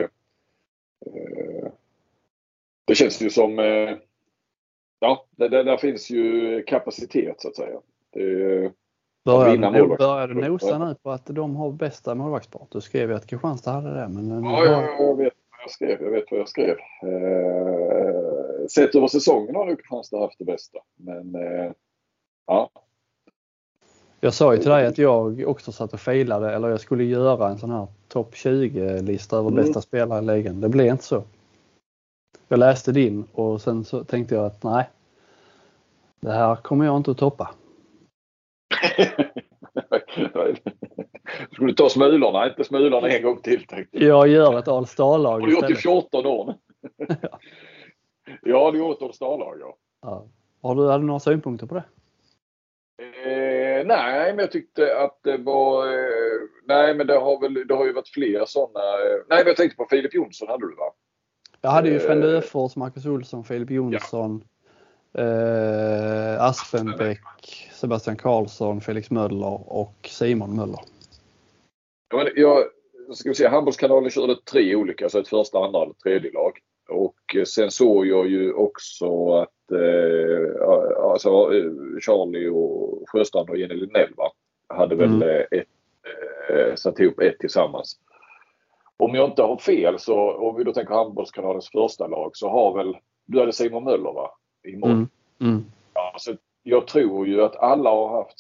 eh, 1.05 1.67
det 2.85 2.95
känns 2.95 3.21
ju 3.21 3.29
som, 3.29 3.59
eh, 3.59 3.95
ja, 4.99 5.25
det, 5.31 5.47
det, 5.47 5.63
där 5.63 5.77
finns 5.77 6.09
ju 6.09 6.63
kapacitet 6.63 7.41
så 7.41 7.47
att 7.47 7.55
säga. 7.55 7.79
Det, 8.13 8.71
Börjar, 9.25 9.97
börjar 9.97 10.27
du 10.27 10.33
nosa 10.33 10.77
nu 10.77 10.95
på 10.95 11.11
att 11.11 11.25
de 11.25 11.55
har 11.55 11.71
bästa 11.71 12.15
målvaktspar? 12.15 12.67
Du 12.69 12.81
skrev 12.81 13.09
ju 13.09 13.15
att 13.15 13.27
Kristianstad 13.27 13.71
hade 13.71 13.93
det. 13.93 14.07
Men 14.07 14.43
ja, 14.43 14.65
ja, 14.65 14.81
jag 14.99 15.17
vet 15.17 15.33
vad 15.49 15.61
jag 15.63 15.71
skrev. 15.71 16.01
Jag 16.01 16.11
vet 16.11 16.31
vad 16.31 16.39
jag 16.39 16.49
skrev. 16.49 16.77
Eh, 17.03 18.67
sett 18.67 18.95
över 18.95 19.07
säsongen 19.07 19.55
har 19.55 19.65
nog 19.65 19.77
Kristianstad 19.77 20.19
haft 20.19 20.39
det 20.39 20.45
bästa. 20.45 20.79
Men 20.95 21.35
eh, 21.35 21.71
ja, 22.47 22.69
jag 24.23 24.33
sa 24.33 24.53
ju 24.53 24.59
till 24.59 24.69
dig 24.69 24.85
att 24.85 24.97
jag 24.97 25.43
också 25.47 25.71
satt 25.71 25.93
och 25.93 25.99
failade 25.99 26.53
eller 26.53 26.69
jag 26.69 26.79
skulle 26.79 27.03
göra 27.03 27.49
en 27.49 27.57
sån 27.57 27.71
här 27.71 27.87
topp 28.07 28.33
20-lista 28.33 29.37
över 29.37 29.49
mm. 29.49 29.63
bästa 29.63 29.81
spelare 29.81 30.19
i 30.19 30.25
ligan. 30.25 30.61
Det 30.61 30.69
blev 30.69 30.87
inte 30.87 31.03
så. 31.03 31.23
Jag 32.47 32.59
läste 32.59 32.91
din 32.91 33.23
och 33.33 33.61
sen 33.61 33.85
så 33.85 34.03
tänkte 34.03 34.35
jag 34.35 34.45
att 34.45 34.63
nej, 34.63 34.89
det 36.19 36.31
här 36.31 36.55
kommer 36.55 36.85
jag 36.85 36.97
inte 36.97 37.11
att 37.11 37.17
toppa. 37.17 37.49
Skulle 41.51 41.67
du 41.67 41.73
ta 41.73 41.89
smulorna, 41.89 42.49
inte 42.49 42.63
smulorna 42.63 43.09
en 43.09 43.23
gång 43.23 43.41
till? 43.41 43.65
Tänkte 43.65 44.05
jag. 44.05 44.27
gör 44.27 44.59
ett 44.59 44.67
All 44.67 44.87
Star-lag 44.87 45.39
Har 45.39 45.47
du 45.47 45.53
gjort 45.53 45.69
i 45.69 45.75
14 45.75 46.25
år 46.25 46.55
ja. 47.21 47.39
Jag 48.41 48.59
har 48.59 48.73
gjort 48.73 49.01
All 49.01 49.13
Star-lag 49.13 49.57
ja. 49.59 49.75
ja. 50.01 50.25
Har 50.61 50.75
du, 50.75 50.87
hade 50.87 51.03
du 51.03 51.07
några 51.07 51.19
synpunkter 51.19 51.67
på 51.67 51.75
det? 51.75 51.83
Eh, 53.01 53.85
nej, 53.85 54.33
men 54.33 54.39
jag 54.39 54.51
tyckte 54.51 54.97
att 54.97 55.19
det 55.23 55.37
var... 55.37 55.87
Eh, 55.87 56.41
nej, 56.67 56.95
men 56.95 57.07
det 57.07 57.17
har 57.17 57.41
väl 57.41 57.67
det 57.67 57.73
har 57.73 57.85
ju 57.85 57.93
varit 57.93 58.09
fler 58.09 58.45
sådana. 58.45 58.79
Eh, 58.79 59.17
nej, 59.29 59.37
men 59.37 59.47
jag 59.47 59.55
tänkte 59.55 59.77
på 59.77 59.87
Filip 59.89 60.13
Jonsson 60.13 60.47
hade 60.47 60.67
du 60.69 60.75
va? 60.75 60.93
Jag 61.61 61.69
hade 61.69 61.89
ju 61.89 61.97
eh, 61.97 62.37
Öfors, 62.37 62.75
Marcus 62.75 63.05
Olsson, 63.05 63.43
Filip 63.43 63.71
Jonsson, 63.71 64.43
ja. 65.11 65.21
eh, 65.21 66.43
Aspenbäck, 66.43 67.69
Sebastian 67.73 68.15
Karlsson, 68.15 68.81
Felix 68.81 69.11
Möller 69.11 69.73
och 69.73 69.95
Simon 70.07 70.55
Möller. 70.55 70.79
Ja, 72.09 72.17
men 72.17 72.27
jag, 72.35 72.63
ska 73.13 73.29
vi 73.29 73.35
se, 73.35 73.47
Handbollskanalen 73.47 74.09
körde 74.09 74.35
tre 74.51 74.75
olika, 74.75 75.09
så 75.09 75.19
ett 75.19 75.27
första, 75.27 75.59
andra 75.59 75.79
och 75.79 75.99
tredje 75.99 76.31
lag. 76.31 76.59
Och 76.91 77.47
sen 77.47 77.71
såg 77.71 78.07
jag 78.07 78.27
ju 78.27 78.53
också 78.53 79.33
att 79.33 79.71
eh, 79.71 80.67
alltså, 81.11 81.29
eh, 81.29 81.71
Charlie 81.99 82.49
och 82.49 83.09
Sjöstrand 83.09 83.49
och 83.49 83.57
Jenny 83.57 83.75
Linnell 83.75 84.13
va, 84.17 84.31
hade 84.67 84.95
väl 84.95 85.09
mm. 85.09 85.29
Eh, 85.29 85.59
ett, 85.59 85.67
eh, 86.49 86.75
satt 86.75 86.99
ihop 86.99 87.19
ett 87.19 87.39
tillsammans. 87.39 87.99
Om 88.97 89.15
jag 89.15 89.29
inte 89.29 89.41
har 89.41 89.57
fel 89.57 89.99
så 89.99 90.31
om 90.31 90.55
vi 90.55 90.63
då 90.63 90.73
tänker 90.73 90.93
handbollskanalens 90.93 91.69
första 91.69 92.07
lag 92.07 92.31
så 92.33 92.49
har 92.49 92.77
väl, 92.77 92.97
du 93.25 93.39
hade 93.39 93.53
Simon 93.53 93.83
Möller 93.83 94.13
va? 94.13 94.31
I 94.63 94.75
mål. 94.75 94.89
Mm. 94.89 95.07
Mm. 95.41 95.65
Ja, 95.93 96.15
så 96.17 96.33
jag 96.63 96.87
tror 96.87 97.27
ju 97.27 97.41
att 97.41 97.55
alla 97.55 97.89
har 97.89 98.09
haft 98.09 98.39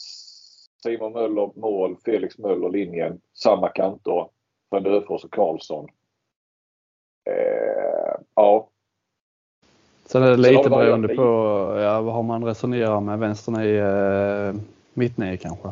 Simon 0.83 1.13
Möller 1.13 1.51
mål, 1.55 1.97
Felix 2.05 2.37
Möller 2.37 2.69
linjen, 2.69 3.21
samma 3.33 3.69
kanter. 3.69 4.27
Van 4.71 4.85
Öfors 4.85 5.23
och 5.23 5.33
Karlsson. 5.33 5.87
Eh, 7.25 8.00
ja. 8.35 8.67
Sen 10.05 10.23
är 10.23 10.29
det 10.29 10.37
lite 10.37 10.69
beroende 10.69 11.07
på 11.15 11.23
ja, 11.79 12.01
vad 12.01 12.13
har 12.13 12.23
man 12.23 12.45
resonerar 12.45 13.01
med. 13.01 13.19
Vänstern 13.19 13.61
i 13.61 13.75
eh, 13.75 14.61
mittnio 14.93 15.37
kanske. 15.37 15.69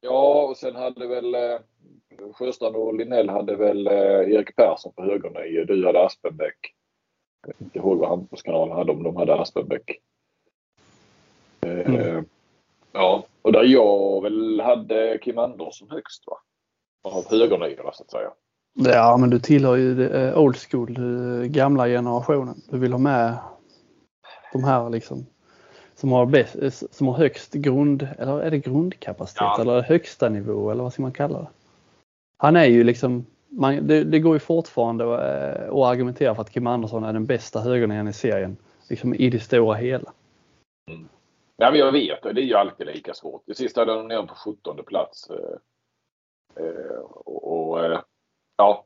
Ja, 0.00 0.42
och 0.42 0.56
sen 0.56 0.76
hade 0.76 1.06
väl 1.06 1.34
eh, 1.34 1.58
Sjöstrand 2.32 2.76
och 2.76 2.94
Linnell 2.94 3.28
hade 3.28 3.56
väl 3.56 3.86
eh, 3.86 4.32
Erik 4.32 4.56
Persson 4.56 4.92
på 4.92 5.02
högernio. 5.02 5.64
Du 5.64 5.86
hade 5.86 6.04
Aspenbäck. 6.04 6.74
Jag 7.42 7.48
vet 7.48 7.60
inte 7.60 7.78
ihåg 7.78 7.98
vad 7.98 8.08
Handbollskanalen 8.08 8.76
hade 8.76 8.92
om 8.92 9.02
de 9.02 9.16
hade 9.16 9.40
Aspenbäck. 9.40 9.90
Eh, 11.60 11.88
Mm. 11.94 12.24
Ja, 12.92 13.24
och 13.42 13.52
där 13.52 13.64
jag 13.64 14.22
väl 14.22 14.60
hade 14.60 15.18
Kim 15.22 15.38
Andersson 15.38 15.90
högst 15.90 16.26
va? 16.26 16.36
Av 17.02 17.30
högerniorna 17.30 17.92
så 17.92 18.02
att 18.02 18.10
säga. 18.10 18.32
Ja, 18.74 19.16
men 19.16 19.30
du 19.30 19.38
tillhör 19.38 19.76
ju 19.76 19.94
det, 19.94 20.28
eh, 20.28 20.38
old 20.38 20.56
school, 20.56 20.96
eh, 20.96 21.46
gamla 21.46 21.86
generationen. 21.86 22.54
Du 22.70 22.78
vill 22.78 22.92
ha 22.92 22.98
med 22.98 23.38
de 24.52 24.64
här 24.64 24.90
liksom 24.90 25.26
som 25.94 26.12
har, 26.12 26.26
bäst, 26.26 26.56
eh, 26.56 26.70
som 26.70 27.06
har 27.06 27.14
högst 27.14 27.52
grund, 27.52 28.08
eller 28.18 28.40
är 28.40 28.50
det 28.50 28.58
grundkapacitet 28.58 29.40
Ja. 29.40 29.60
eller 29.60 29.82
högsta 29.82 30.28
nivå 30.28 30.70
eller 30.70 30.82
vad 30.82 30.92
ska 30.92 31.02
man 31.02 31.12
kalla 31.12 31.38
det? 31.38 31.48
Han 32.36 32.56
är 32.56 32.64
ju 32.64 32.84
liksom, 32.84 33.26
man, 33.48 33.86
det, 33.86 34.04
det 34.04 34.18
går 34.18 34.34
ju 34.34 34.38
fortfarande 34.38 35.04
att 35.14 35.74
argumentera 35.74 36.34
för 36.34 36.42
att 36.42 36.50
Kim 36.50 36.66
Andersson 36.66 37.04
är 37.04 37.12
den 37.12 37.26
bästa 37.26 37.60
högernian 37.60 38.08
i 38.08 38.12
serien. 38.12 38.56
Liksom 38.88 39.14
i 39.14 39.30
det 39.30 39.40
stora 39.40 39.74
hela. 39.74 40.12
Ja, 41.56 41.70
men 41.70 41.80
jag 41.80 41.92
vet 41.92 42.26
och 42.26 42.34
det 42.34 42.40
är 42.40 42.44
ju 42.44 42.54
alltid 42.54 42.86
lika 42.86 43.14
svårt. 43.14 43.42
Det 43.46 43.54
sista 43.54 43.80
hade 43.80 43.94
de 43.94 44.08
ner 44.08 44.22
på 44.22 44.34
17 44.34 44.76
plats. 44.86 45.30
Eh, 45.30 47.00
och, 47.24 47.70
och 47.70 47.84
ja, 48.62 48.84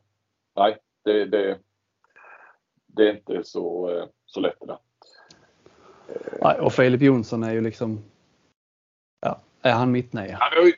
nej, 0.55 0.77
det, 1.03 1.25
det, 1.25 1.59
det 2.87 3.09
är 3.09 3.13
inte 3.15 3.43
så, 3.43 3.89
eh, 3.89 4.05
så 4.25 4.39
lätt 4.39 4.59
det 4.59 4.65
där. 4.65 4.77
Nej, 6.41 6.59
Och 6.59 6.73
Filip 6.73 7.01
Jonsson 7.01 7.43
är 7.43 7.53
ju 7.53 7.61
liksom, 7.61 8.03
ja, 9.21 9.41
är 9.61 9.71
han 9.73 9.91
mittnia? 9.91 10.39
Det 10.55 10.73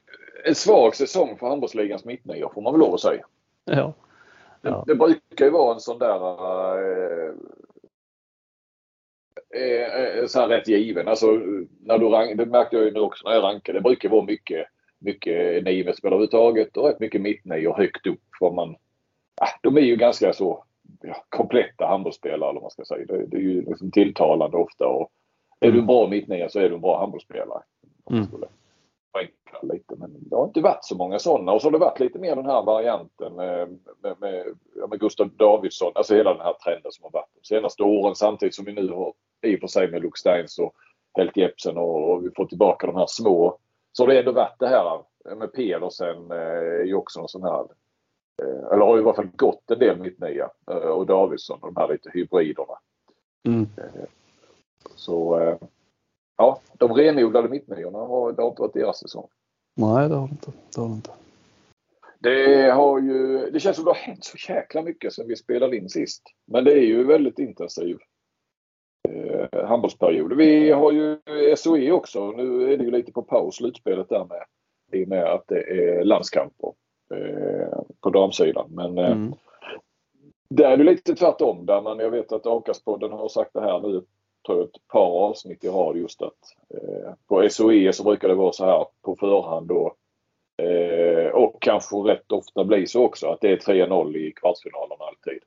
en 0.50 0.56
svag 0.56 0.96
säsong 0.96 1.38
för 1.38 1.48
handbollsligans 1.48 2.06
mittnia 2.06 2.50
får 2.54 2.62
man 2.62 2.74
väl 2.74 2.80
lov 2.80 2.94
att 2.94 3.00
säga. 3.00 3.26
Ja. 3.66 3.94
Det, 4.62 4.70
Ja. 4.70 4.84
det 4.88 4.96
brukar 4.96 5.46
ju 5.46 5.52
vara 5.52 5.74
en 5.74 5.80
sån 5.80 6.00
där 6.00 6.20
eh, 6.80 7.34
eh, 9.62 10.26
så 10.26 10.40
här 10.40 10.48
rätt 10.48 10.68
given. 10.68 11.08
Alltså, 11.08 11.32
när 11.80 11.98
du 11.98 12.06
rank, 12.06 12.38
det 12.38 12.46
märkte 12.46 12.76
jag 12.76 12.86
ju 12.86 12.92
nu 12.92 13.00
också 13.00 13.28
när 13.28 13.36
jag 13.36 13.44
rankade. 13.44 13.78
Det 13.80 13.84
brukar 13.84 14.10
vara 14.10 14.26
mycket, 14.26 14.68
mycket 15.00 15.64
niospelare 15.64 16.16
överhuvudtaget 16.16 16.78
och 16.78 16.88
rätt 16.88 17.00
mycket 17.00 17.22
mittnior 17.22 17.78
högt 17.78 18.08
upp. 18.08 18.22
För 18.40 18.52
man, 18.52 18.76
de 19.62 19.78
är 19.78 19.82
ju 19.82 19.96
ganska 19.96 20.34
så 20.34 20.64
ja, 21.02 21.26
kompletta 21.30 21.86
handbollsspelare 21.86 22.50
eller 22.50 22.54
vad 22.54 22.62
man 22.62 22.72
ska 22.72 22.86
säga. 22.86 23.06
Det, 23.06 23.26
det 23.26 23.38
är 23.38 23.42
ju 23.42 23.62
liksom 23.62 23.92
tilltalande 23.92 24.58
ofta. 24.58 24.88
Och 24.88 25.12
är 25.60 25.72
du 25.72 25.80
en 25.80 25.86
bra 25.86 26.08
mittnia 26.08 26.50
så 26.50 26.60
är 26.60 26.70
du 26.70 26.76
en 26.76 26.82
bra 26.82 27.00
handbollsspelare. 27.00 27.62
Mm. 28.10 28.28
lite. 29.62 29.96
Men 29.96 30.30
det 30.30 30.36
har 30.36 30.46
inte 30.46 30.62
varit 30.62 30.86
så 30.86 30.96
många 30.96 31.20
sådana. 31.20 31.52
Och 31.52 31.62
så 31.62 31.68
har 31.68 31.72
det 31.72 31.78
varit 31.78 32.00
lite 32.00 32.20
mer 32.20 32.36
den 32.36 32.46
här 32.46 32.64
varianten 32.64 33.34
med, 33.34 33.80
med, 34.02 34.16
med, 34.20 34.46
med 34.90 35.00
Gustav 35.00 35.30
Davidsson. 35.30 35.92
Alltså 35.96 36.16
hela 36.16 36.34
den 36.34 36.42
här 36.42 36.54
trenden 36.54 36.92
som 36.92 37.04
har 37.04 37.12
varit 37.12 37.30
de 37.42 37.48
senaste 37.48 37.84
åren. 37.84 38.16
Samtidigt 38.16 38.56
som 38.56 38.66
vi 38.66 38.74
nu 38.74 38.90
har 38.90 39.14
i 39.42 39.56
och 39.56 39.60
för 39.60 39.68
sig 39.68 39.92
med 39.92 40.02
Luke 40.02 40.20
Steins 40.20 40.60
och 40.60 40.74
Helt 41.18 41.38
Jepsen 41.38 41.78
och, 41.78 42.12
och 42.12 42.26
vi 42.26 42.30
får 42.36 42.46
tillbaka 42.46 42.88
de 42.88 42.96
här 42.96 43.06
små. 43.08 43.58
Så 43.92 44.04
har 44.04 44.08
det 44.08 44.20
ändå 44.20 44.32
varit 44.32 44.60
det 44.60 44.68
här 44.68 45.04
med 45.36 45.54
Pedersen 45.54 46.32
eh, 46.32 46.38
är 46.82 46.86
ju 46.86 46.96
också 46.96 47.20
en 47.20 47.28
sån 47.28 47.44
här 47.44 47.66
eller 48.44 48.86
har 48.86 48.98
i 48.98 49.02
alla 49.02 49.14
fall 49.14 49.30
gått 49.36 49.72
en 49.72 49.80
del 49.80 50.00
mittnia 50.00 50.50
eh, 50.72 50.76
och 50.76 51.06
Davidsson 51.06 51.60
de 51.62 51.76
här 51.76 51.88
lite 51.88 52.10
hybriderna. 52.14 52.74
Mm. 53.48 53.68
Så 54.96 55.40
eh, 55.40 55.58
ja, 56.38 56.60
de 56.74 56.94
renodlade 56.94 57.50
mittniorna 57.50 57.98
har, 57.98 58.32
det 58.32 58.42
har 58.42 58.50
inte 58.50 58.62
varit 58.62 58.74
deras 58.74 59.00
säsong. 59.00 59.28
Nej, 59.76 60.10
det 60.10 60.16
har 60.16 60.28
det 60.28 60.32
inte. 60.32 60.52
Det 60.76 60.82
har 60.82 60.88
det 60.88 60.94
inte. 60.94 61.12
Det 62.20 62.72
har 62.72 63.00
ju, 63.00 63.50
det 63.52 63.60
känns 63.60 63.76
som 63.76 63.86
det 63.86 63.92
har 63.92 63.96
hänt 63.96 64.24
så 64.24 64.54
jäkla 64.54 64.82
mycket 64.82 65.14
sedan 65.14 65.28
vi 65.28 65.36
spelade 65.36 65.78
in 65.78 65.90
sist. 65.90 66.24
Men 66.48 66.64
det 66.64 66.72
är 66.72 66.86
ju 66.86 67.04
väldigt 67.04 67.40
intensiv 67.40 67.98
eh, 69.10 69.66
handbollsperiod. 69.66 70.34
Vi 70.34 70.72
har 70.72 70.92
ju 70.92 71.18
SOE 71.58 71.92
också. 71.92 72.32
Nu 72.32 72.74
är 72.74 72.78
det 72.78 72.84
ju 72.84 72.92
lite 72.92 73.12
på 73.12 73.22
paus 73.22 73.56
slutspelet 73.56 74.10
där 74.10 74.26
med 74.26 74.46
i 74.92 75.06
och 75.06 75.08
med 75.08 75.24
att 75.24 75.48
det 75.48 75.62
är 75.62 76.04
landskamper 76.04 76.74
eh, 77.16 77.80
på 78.02 78.10
damsidan. 78.10 78.68
Men 78.70 78.98
eh, 78.98 79.12
Mm. 79.12 79.34
där 80.50 80.72
är 80.72 80.78
det 80.78 80.84
lite 80.84 81.16
tvärtom. 81.16 81.66
Där 81.66 81.82
man, 81.82 82.00
jag 82.00 82.12
vet 82.12 82.32
att 82.32 82.48
Akaspodden 82.48 83.12
har 83.12 83.30
sagt 83.30 83.54
det 83.54 83.62
här 83.62 83.80
nu 83.80 84.02
tror 84.46 84.58
jag 84.58 84.68
ett 84.68 84.88
par 84.88 85.28
avsnitt 85.30 85.64
i 85.64 85.68
rad 85.70 85.98
just 85.98 86.22
att 86.22 86.56
eh, 86.74 87.14
på 87.28 87.50
SOE 87.50 87.94
så 87.94 88.04
brukar 88.04 88.28
det 88.28 88.36
vara 88.36 88.52
så 88.52 88.66
här 88.66 88.86
på 89.02 89.16
förhand 89.16 89.68
då 89.68 89.94
Eh, 90.60 91.32
och 91.32 91.62
kanske 91.62 91.96
rätt 91.96 92.32
ofta 92.32 92.64
blir 92.64 92.86
så 92.86 93.06
också 93.06 93.28
att 93.28 93.42
det 93.42 93.50
är 93.50 93.58
3-0 93.58 94.16
i 94.18 94.32
kvartsfinalen 94.32 94.98
alltid. 95.00 95.40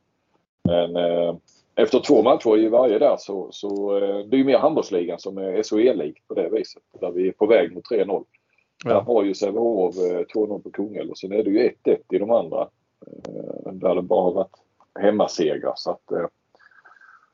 Men 0.65 0.97
eh, 0.97 1.35
efter 1.75 2.01
två 2.01 2.23
matcher 2.23 2.59
i 2.59 2.69
varje 2.69 2.99
där 2.99 3.17
så, 3.19 3.49
så 3.51 3.97
eh, 3.97 4.19
det 4.19 4.37
är 4.37 4.39
ju 4.39 4.45
mer 4.45 4.59
handbollsligan 4.59 5.19
som 5.19 5.39
är 5.39 5.63
SHE-likt 5.63 6.29
på 6.29 6.35
det 6.35 6.49
viset. 6.49 6.83
Där 7.01 7.11
vi 7.11 7.29
är 7.29 7.33
på 7.33 7.47
väg 7.47 7.75
mot 7.75 7.91
3-0. 7.91 8.25
Där 8.85 9.01
har 9.01 9.25
ju 9.25 9.35
Sävehof 9.35 9.97
eh, 9.97 10.21
2-0 10.35 10.63
på 10.63 10.71
Kungälv 10.71 11.11
och 11.11 11.19
sen 11.19 11.33
är 11.33 11.43
det 11.43 11.51
ju 11.51 11.71
1-1 11.85 11.99
i 12.11 12.19
de 12.19 12.31
andra. 12.31 12.69
Eh, 13.07 13.73
där 13.73 13.95
det 13.95 14.03
bara 14.03 14.23
har 14.23 14.33
varit 14.33 14.57
hemmasegrar. 15.01 15.73
Så 15.77 15.91
att, 15.91 16.13
eh, 16.13 16.27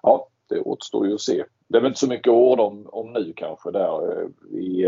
ja, 0.02 0.28
det 0.48 0.60
återstår 0.60 1.06
ju 1.06 1.14
att 1.14 1.20
se. 1.20 1.44
Det 1.68 1.76
är 1.76 1.80
väl 1.80 1.88
inte 1.88 2.00
så 2.00 2.08
mycket 2.08 2.32
ord 2.32 2.60
om, 2.60 2.88
om 2.92 3.12
nu 3.12 3.32
kanske 3.36 3.70
där. 3.70 4.28
Vi, 4.50 4.82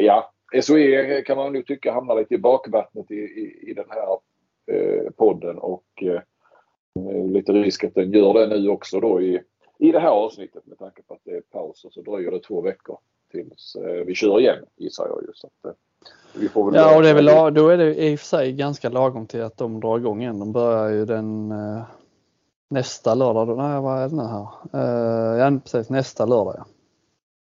ja, 0.00 0.32
SOE 0.62 1.22
kan 1.22 1.36
man 1.36 1.52
nu 1.52 1.62
tycka 1.62 1.92
hamnar 1.92 2.16
lite 2.16 2.34
i 2.34 2.38
bakvattnet 2.38 3.10
i, 3.10 3.14
i, 3.14 3.70
i 3.70 3.74
den 3.74 3.84
här 3.88 4.18
eh, 4.76 5.10
podden 5.10 5.58
och 5.58 6.02
eh, 6.02 6.20
lite 7.26 7.52
risk 7.52 7.84
att 7.84 7.94
den 7.94 8.12
gör 8.12 8.34
det 8.34 8.46
nu 8.46 8.68
också 8.68 9.00
då 9.00 9.20
i, 9.22 9.40
i 9.78 9.92
det 9.92 10.00
här 10.00 10.10
avsnittet 10.10 10.66
med 10.66 10.78
tanke 10.78 11.02
på 11.02 11.14
att 11.14 11.20
det 11.24 11.36
är 11.36 11.40
paus 11.40 11.84
och 11.84 11.92
så 11.92 12.02
dröjer 12.02 12.30
det 12.30 12.40
två 12.40 12.60
veckor 12.60 12.98
tills 13.44 13.76
eh, 13.76 14.04
vi 14.06 14.14
kör 14.14 14.40
igen 14.40 14.64
gissar 14.76 15.08
jag 15.08 15.22
ju. 15.22 15.28
Så 15.34 15.46
att, 15.46 15.64
eh, 15.64 15.76
vi 16.40 16.48
får 16.48 16.64
väl 16.70 16.74
Ja, 16.80 16.96
och 16.96 17.02
det 17.02 17.08
är 17.08 17.14
väl, 17.14 17.54
då 17.54 17.68
är 17.68 17.76
det 17.76 17.94
i 17.94 18.14
och 18.14 18.18
för 18.18 18.26
sig 18.26 18.52
ganska 18.52 18.88
lagom 18.88 19.26
till 19.26 19.42
att 19.42 19.56
de 19.56 19.80
drar 19.80 19.98
igång 19.98 20.22
igen. 20.22 20.38
De 20.38 20.52
börjar 20.52 20.88
ju 20.88 21.04
den 21.04 21.52
eh, 21.52 21.82
nästa 22.70 23.14
lördag. 23.14 23.56
Nej, 23.56 23.80
vad 23.80 23.98
är 23.98 24.08
det 24.08 24.16
nu 24.16 24.22
här? 24.22 24.46
Ja, 25.38 25.60
precis 25.64 25.90
nästa 25.90 26.26
lördag. 26.26 26.54
Ja. 26.58 26.64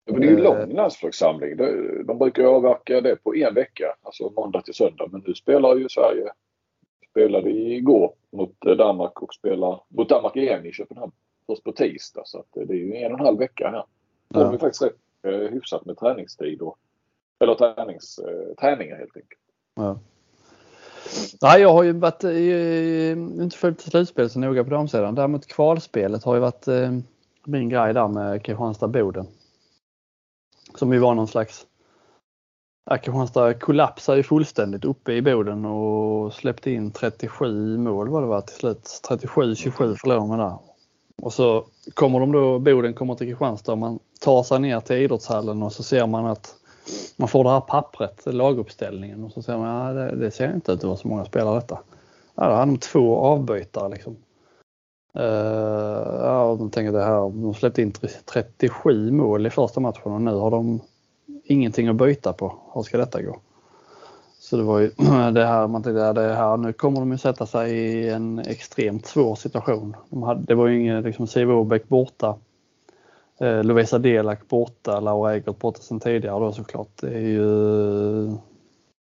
Ja, 0.05 0.13
men 0.13 0.21
det 0.21 0.28
är 0.28 0.32
ju 0.32 0.43
lång 0.43 0.73
landslagssamling. 0.73 1.57
De, 1.57 2.03
de 2.07 2.17
brukar 2.17 2.43
avverka 2.43 3.01
det 3.01 3.15
på 3.15 3.36
en 3.36 3.53
vecka, 3.53 3.95
alltså 4.03 4.32
måndag 4.36 4.61
till 4.61 4.73
söndag. 4.73 5.07
Men 5.11 5.23
nu 5.28 5.34
spelar 5.34 5.75
ju 5.75 5.89
Sverige, 5.89 6.32
spelade 7.11 7.49
igår 7.49 8.13
mot 8.32 8.61
Danmark 8.61 9.21
och 9.21 9.34
spelar 9.34 9.82
mot 9.88 10.09
Danmark 10.09 10.36
igen 10.36 10.65
i 10.65 10.71
Köpenhamn. 10.71 11.11
Först 11.47 11.63
på 11.63 11.71
tisdag 11.71 12.21
så 12.25 12.43
det 12.53 12.73
är 12.73 12.78
ju 12.78 12.95
en 12.95 13.13
och 13.13 13.19
en 13.19 13.25
halv 13.25 13.39
vecka 13.39 13.69
här. 13.69 13.84
Då 14.30 14.39
Ja. 14.39 14.57
faktiskt 14.59 14.82
rätt 14.82 14.95
Eh, 15.28 15.51
hyfsat 15.51 15.86
med 15.86 15.97
träningstid 15.97 16.61
och 16.61 16.78
eller 17.39 17.55
tränings, 17.55 18.19
eh, 18.19 18.55
träningar 18.55 18.97
helt 18.97 19.15
enkelt. 19.15 19.41
Ja. 19.75 19.99
Nej, 21.41 21.61
jag 21.61 21.73
har 21.73 21.84
ju 21.84 21.91
varit, 21.91 22.23
eh, 22.23 23.11
inte 23.43 23.57
följt 23.57 23.82
slutspelet 23.82 24.32
så 24.32 24.39
noga 24.39 24.63
på 24.63 24.69
damsidan. 24.69 25.15
Däremot 25.15 25.47
kvalspelet 25.47 26.23
har 26.23 26.36
ju 26.36 26.41
varit 26.41 26.67
eh, 26.67 26.91
min 27.45 27.69
grej 27.69 27.93
där 27.93 28.07
med 28.07 28.43
Kristianstad-Boden. 28.45 29.28
Som 30.75 30.93
ju 30.93 30.99
var 30.99 31.15
någon 31.15 31.28
slags 31.28 31.67
Ja, 32.89 32.97
Kristianstad 32.97 33.53
kollapsade 33.53 34.17
ju 34.17 34.23
fullständigt 34.23 34.86
uppe 34.86 35.13
i 35.13 35.21
Boden 35.21 35.65
och 35.65 36.34
släppte 36.34 36.71
in 36.71 36.91
37 36.91 37.78
mål 37.78 38.09
var 38.09 38.21
det 38.21 38.28
var 38.28 38.41
till 38.41 38.55
slut. 38.55 39.01
37-27 39.09 39.95
förlorade 39.95 40.28
man 40.28 40.39
där. 40.39 40.57
Och 41.22 41.34
så 41.34 41.65
kommer 41.93 42.20
de 42.20 42.32
då, 42.32 42.59
Boden 42.59 42.93
kommer 42.93 43.15
till 43.15 43.28
Kristianstad 43.28 43.72
och 43.72 43.78
man 43.78 43.99
tar 44.20 44.43
sig 44.43 44.59
ner 44.59 44.80
till 44.80 44.95
idrottshallen 44.95 45.63
och 45.63 45.74
så 45.74 45.84
ser 45.84 46.07
man 46.07 46.26
att 46.26 46.55
man 47.15 47.28
får 47.28 47.43
det 47.43 47.49
här 47.49 47.61
pappret, 47.61 48.26
laguppställningen 48.26 49.24
och 49.24 49.32
så 49.32 49.41
ser 49.41 49.57
man 49.57 49.68
att 49.68 49.95
ja, 49.95 50.01
det, 50.01 50.15
det 50.15 50.32
ser 50.32 50.53
inte 50.53 50.72
ut 50.72 50.80
att 50.80 50.84
vara 50.84 50.97
så 50.97 51.07
många 51.07 51.26
spelare 51.26 51.55
detta. 51.55 51.80
Ja, 52.36 52.47
då 52.47 52.53
hade 52.53 52.72
de 52.72 52.78
två 52.78 53.18
avbytare 53.18 53.89
liksom. 53.89 54.15
Uh, 55.20 55.24
ja, 56.22 56.55
de 56.59 56.70
tänker 56.70 56.91
det 56.91 57.03
här, 57.03 57.20
de 57.41 57.53
släppte 57.53 57.82
in 57.82 57.93
37 58.26 59.11
mål 59.11 59.47
i 59.47 59.49
första 59.49 59.80
matchen 59.80 60.11
och 60.11 60.22
nu 60.22 60.32
har 60.32 60.51
de 60.51 60.80
ingenting 61.43 61.88
att 61.88 61.95
byta 61.95 62.34
på. 62.34 62.55
Hur 62.74 62.84
ska 62.84 62.97
detta 62.97 63.22
gå? 63.22 63.39
Så 64.49 64.57
det 64.57 64.63
var 64.63 64.79
ju 64.79 64.87
det 65.31 65.45
här 65.45 65.67
man 65.67 65.83
tänkte, 65.83 65.99
ja, 65.99 66.13
det 66.13 66.33
här, 66.35 66.57
nu 66.57 66.73
kommer 66.73 66.99
de 66.99 67.11
ju 67.11 67.17
sätta 67.17 67.45
sig 67.45 67.71
i 67.77 68.09
en 68.09 68.39
extremt 68.39 69.05
svår 69.05 69.35
situation. 69.35 69.95
De 70.09 70.23
hade, 70.23 70.41
det 70.41 70.55
var 70.55 70.67
ju 70.67 70.79
ingen 70.79 71.03
liksom 71.03 71.27
Siv 71.27 71.51
Åbäck 71.51 71.87
borta. 71.87 72.37
Eh, 73.39 73.63
Lovisa 73.63 73.99
Delak 73.99 74.47
borta, 74.47 74.99
Laura 74.99 75.35
Egert 75.35 75.59
borta 75.59 75.81
sedan 75.81 75.99
tidigare 75.99 76.39
då 76.39 76.51
såklart. 76.51 76.87
Det 77.01 77.07
är 77.07 77.27
ju 77.27 77.45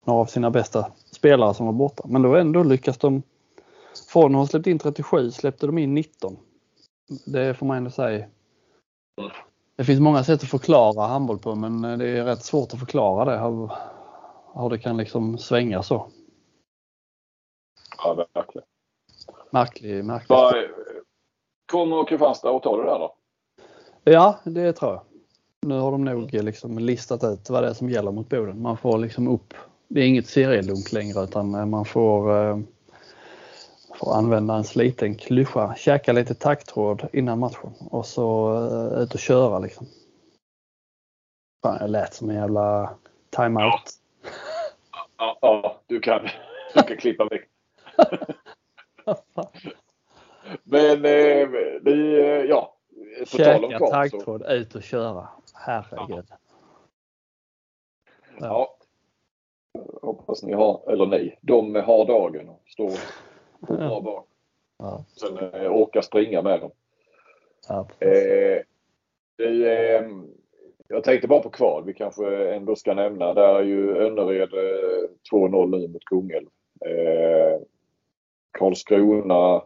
några 0.06 0.22
av 0.22 0.26
sina 0.26 0.52
bästa 0.52 0.92
spelare 1.12 1.54
som 1.54 1.66
var 1.66 1.74
borta. 1.74 2.04
Men 2.08 2.22
då 2.22 2.36
ändå 2.36 2.64
lyckas 2.64 2.98
de, 2.98 3.22
från 4.10 4.36
att 4.36 4.40
ha 4.40 4.48
släppt 4.48 4.68
in 4.68 4.80
37 4.80 5.32
släppte 5.32 5.66
de 5.66 5.78
in 5.78 5.94
19. 5.94 6.38
Det 7.26 7.54
får 7.54 7.66
man 7.66 7.78
ändå 7.78 7.90
säga. 7.90 8.26
Det 9.76 9.84
finns 9.84 10.00
många 10.00 10.24
sätt 10.24 10.44
att 10.44 10.50
förklara 10.50 11.08
handboll 11.08 11.40
på 11.40 11.56
men 11.56 11.86
eh, 11.86 11.98
det 11.98 12.10
är 12.10 12.26
rätt 12.26 12.44
svårt 12.44 12.74
att 12.74 12.80
förklara 12.80 13.26
det. 13.26 13.70
Hur, 14.58 14.70
det 14.70 14.78
kan 14.80 14.98
liksom 14.98 15.38
svänga 15.38 15.84
så. 15.84 16.08
Ja, 17.98 18.26
verkligen. 18.34 18.68
Märklig, 19.50 20.06
märklig. 20.06 20.36
Vad- 20.36 20.56
Kommer 21.72 22.06
Kristianstad 22.08 22.50
att 22.56 22.64
ta 22.64 22.78
det 22.78 22.84
där 22.84 23.00
då? 23.00 23.16
Ja, 24.04 24.40
det 24.44 24.74
tror 24.74 24.92
jag. 24.94 25.02
Nu 25.62 25.80
har 25.80 25.92
de 25.92 26.06
nog 26.06 26.34
liksom 26.34 26.80
listat 26.80 27.24
ut 27.24 27.50
vad 27.50 27.64
det 27.64 27.70
är 27.70 27.74
som 27.74 27.90
gäller 27.90 28.12
mot 28.12 28.30
Boden. 28.30 28.62
Man 28.62 28.78
får 28.78 28.98
liksom 28.98 29.28
upp, 29.28 29.54
det 29.88 30.02
är 30.02 30.08
inget 30.08 30.28
serielunk 30.28 30.92
längre 30.92 31.24
utan 31.24 31.70
man 31.70 31.86
får, 31.86 32.36
eh, 32.50 32.60
får 33.96 34.14
använda 34.16 34.56
en 34.56 34.64
sliten 34.64 35.16
klyscha, 35.16 35.76
käka 35.76 36.14
lite 36.14 36.34
taggtråd 36.36 37.08
innan 37.14 37.40
matchen 37.40 37.74
och 37.92 38.06
så 38.06 38.54
eh, 38.94 39.00
ut 39.02 39.14
och 39.14 39.20
köra 39.20 39.60
liksom. 39.60 39.88
Fan, 41.64 41.78
jag 41.82 41.90
lät 41.90 42.14
som 42.14 42.30
en 42.30 42.36
jävla 42.36 42.90
timeout. 43.30 43.94
Ja, 45.18 45.38
ja 45.42 45.82
du, 45.88 46.00
kan, 46.00 46.28
du 46.74 46.82
kan 46.84 46.98
klippa 46.98 47.26
väck. 47.26 47.50
Men 50.64 51.06
eh, 51.06 51.48
vi, 51.82 52.20
eh, 52.20 52.44
ja. 52.46 52.74
På 53.32 53.38
tal 53.38 53.66
om 53.66 53.72
så. 53.80 53.88
taggtråd, 53.92 54.52
ut 54.52 54.76
och 54.76 54.84
köra. 54.84 55.28
Herregud. 55.54 56.26
Ja. 58.40 58.78
Hoppas 60.02 60.44
ni 60.44 60.54
har, 60.54 60.92
eller 60.92 61.06
ni, 61.06 61.38
de 61.42 61.76
har 61.76 62.06
dagen 62.06 62.50
och 62.50 62.62
står 62.68 62.92
bra 63.60 63.78
Ja. 63.84 64.02
bak. 64.02 64.28
Ja, 64.78 65.04
Sen 65.08 65.38
eh, 65.38 65.72
orka 65.72 66.02
springa 66.02 66.42
med 66.42 66.60
dem. 66.60 66.72
ja, 67.68 67.88
Eh, 68.00 68.62
det, 69.38 69.96
eh, 69.96 70.08
jag 70.90 71.04
tänkte 71.04 71.28
bara 71.28 71.40
på 71.40 71.50
kval. 71.50 71.84
Vi 71.86 71.94
kanske 71.94 72.54
ändå 72.54 72.76
ska 72.76 72.94
nämna. 72.94 73.34
Där 73.34 73.56
är 73.56 73.64
ju 73.64 73.98
Önnered 73.98 74.54
eh, 74.54 75.10
2-0 75.34 75.80
nu 75.80 75.88
mot 75.88 76.06
Kungälv. 76.06 76.48
Eh, 76.86 77.62
Karlskrona, 78.52 79.62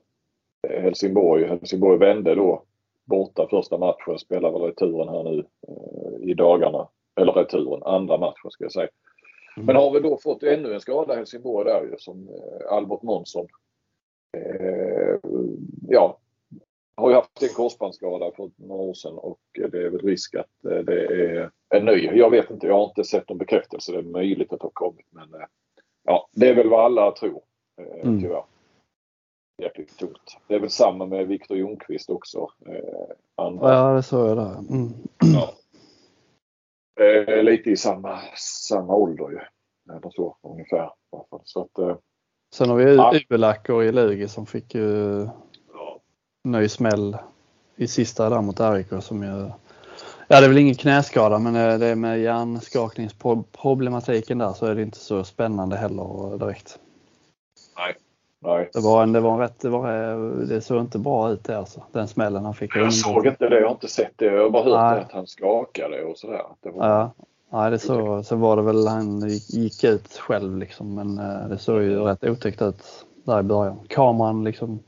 eh, 0.67 0.82
Helsingborg. 0.82 1.47
Helsingborg 1.47 1.99
vände 1.99 2.36
då 2.36 2.63
borta 3.05 3.47
första 3.49 3.78
matchen. 3.78 4.19
Spelar 4.19 4.51
väl 4.51 4.61
returen 4.61 5.09
här 5.09 5.24
nu 5.24 5.45
eh, 5.67 6.30
i 6.30 6.34
dagarna. 6.34 6.88
Eller 7.15 7.34
returen, 7.34 7.84
andra 7.84 8.17
matchen 8.17 8.51
ska 8.51 8.63
jag 8.63 8.72
säga. 8.72 8.89
Men 9.57 9.76
har 9.76 9.91
vi 9.91 9.99
då 9.99 10.17
fått 10.17 10.43
ännu 10.43 10.74
en 10.74 10.82
skada 10.82 11.15
Helsingborg 11.15 11.65
där 11.65 11.84
ju 11.84 11.95
som 11.97 12.30
eh, 12.30 12.74
Albert 12.74 13.01
Månsson. 13.01 13.47
Eh, 14.38 15.19
ja, 15.88 16.17
har 16.96 17.10
ju 17.10 17.16
haft 17.16 17.44
en 17.44 17.50
korsbandsskada 17.50 18.32
för 18.36 18.52
några 18.56 18.82
år 18.82 18.94
sedan 18.94 19.18
och 19.18 19.39
det 19.54 19.84
är 19.84 19.89
väl 19.89 20.02
risk 20.02 20.36
att 20.36 20.66
eh, 20.66 20.78
det 20.78 21.06
är 21.06 21.52
en 21.70 21.86
ny. 21.86 22.06
Jag 22.14 22.30
vet 22.30 22.50
inte, 22.50 22.68
jag 22.68 22.74
har 22.74 22.86
inte 22.86 23.04
sett 23.04 23.30
någon 23.30 23.38
bekräftelse. 23.38 23.92
Det 23.92 23.98
är 23.98 24.04
möjligt 24.04 24.54
att 24.54 24.60
det 24.60 24.66
har 24.66 24.72
kommit 24.74 25.06
men 25.10 25.34
eh, 25.34 25.48
ja, 26.04 26.30
det 26.32 26.50
är 26.50 26.56
väl 26.56 26.70
vad 26.70 26.86
alla 26.86 27.12
tror 27.12 27.42
eh, 27.82 28.08
Mm. 28.08 28.22
tyvärr. 28.22 28.44
Jäkligt 29.62 29.98
tungt. 29.98 30.38
Det 30.48 30.56
är 30.56 30.60
väl 30.60 30.70
samma 30.70 31.06
med 31.06 31.28
Viktor 31.28 31.58
Ljungqvist 31.58 32.10
också. 32.10 32.48
Andra. 33.36 33.74
ja 33.74 33.94
det 33.94 34.04
såg 34.04 34.30
jag 34.30 34.38
där. 34.38 34.58
Mm. 34.70 34.94
Ja. 35.20 35.54
Lite 37.42 37.70
i 37.70 37.78
samma, 37.78 38.20
samma 38.68 38.96
ålder 38.96 39.30
ju. 39.30 39.39
Eller 39.96 40.10
så 40.10 40.38
ungefär. 40.42 40.92
Så 41.44 41.62
att, 41.62 42.00
Sen 42.54 42.70
har 42.70 42.78
vi. 42.78 43.20
Ubelacker 43.26 43.84
i 43.84 43.92
Lugi 43.92 44.28
som 44.28 44.46
fick 44.46 44.76
ju. 44.76 45.28
Ny 46.44 46.70
smäll 46.70 47.18
i 47.76 47.88
sista 47.88 48.30
där 48.30 48.42
mot 48.42 48.60
RIK 48.60 48.88
som 49.04 49.24
ju 49.24 49.50
Ja 50.28 50.39
det 50.39 50.46
är 50.46 50.50
väl 50.50 50.58
ingen 50.58 50.76
knäskada 50.76 51.39
men 51.39 51.54
det 51.80 51.86
är 51.88 51.96
med 51.96 52.20
hjärnskakningsproblematiken 52.20 54.38
där 54.38 54.54
så 54.54 54.66
är 54.66 54.76
det 54.76 54.82
inte 54.82 54.98
så 55.00 55.24
spännande 55.24 55.78
heller 55.78 56.38
direkt. 56.38 56.80
Nej. 58.44 58.70
Det 58.74 58.80
var 58.80 59.04
en, 59.04 59.12
det 59.12 59.20
var 59.20 59.34
en 59.34 59.39
rätt, 59.39 59.60
det, 59.60 59.70
var, 59.70 59.92
det 60.46 60.62
såg 60.62 60.82
inte 60.82 61.00
bra 61.00 61.32
ut 61.32 61.44
det 61.44 61.58
alltså. 61.58 61.84
Den 61.92 62.08
smällen 62.08 62.46
han 62.46 62.54
fick. 62.54 62.76
Jag 62.76 62.94
såg 62.94 63.28
inte 63.28 63.50
det. 63.50 63.60
Jag 63.60 63.68
har 63.68 63.72
inte 63.74 63.88
sett 63.88 64.12
det. 64.16 64.26
Jag 64.26 64.44
har 64.44 64.50
bara 64.50 64.64
hört 64.64 64.94
Nej. 64.96 65.02
att 65.02 65.12
han 65.12 65.28
skakade 65.28 66.04
och 66.04 66.18
sådär. 66.18 66.42
Det 66.62 66.70
var, 66.70 66.88
Ja, 66.89 67.12
nej, 67.50 67.72
det 67.72 67.80
så, 67.80 68.24
så 68.24 68.36
var 68.36 68.56
det 68.56 68.62
väl 68.62 68.88
han 68.88 69.30
gick- 69.30 69.50
gick 69.54 69.84
ut 69.84 70.18
själv 70.18 70.58
liksom 70.58 70.96
men 70.96 71.18
eh, 71.20 71.48
det 71.50 71.58
såg 71.58 71.82
ju 71.82 72.00
rätt 72.00 72.24
otäckt 72.24 72.62
ut 72.62 72.84
där 73.24 73.39
i 73.39 73.44
början. 73.44 73.80
Kameran 73.88 74.44
liksom 74.44 74.80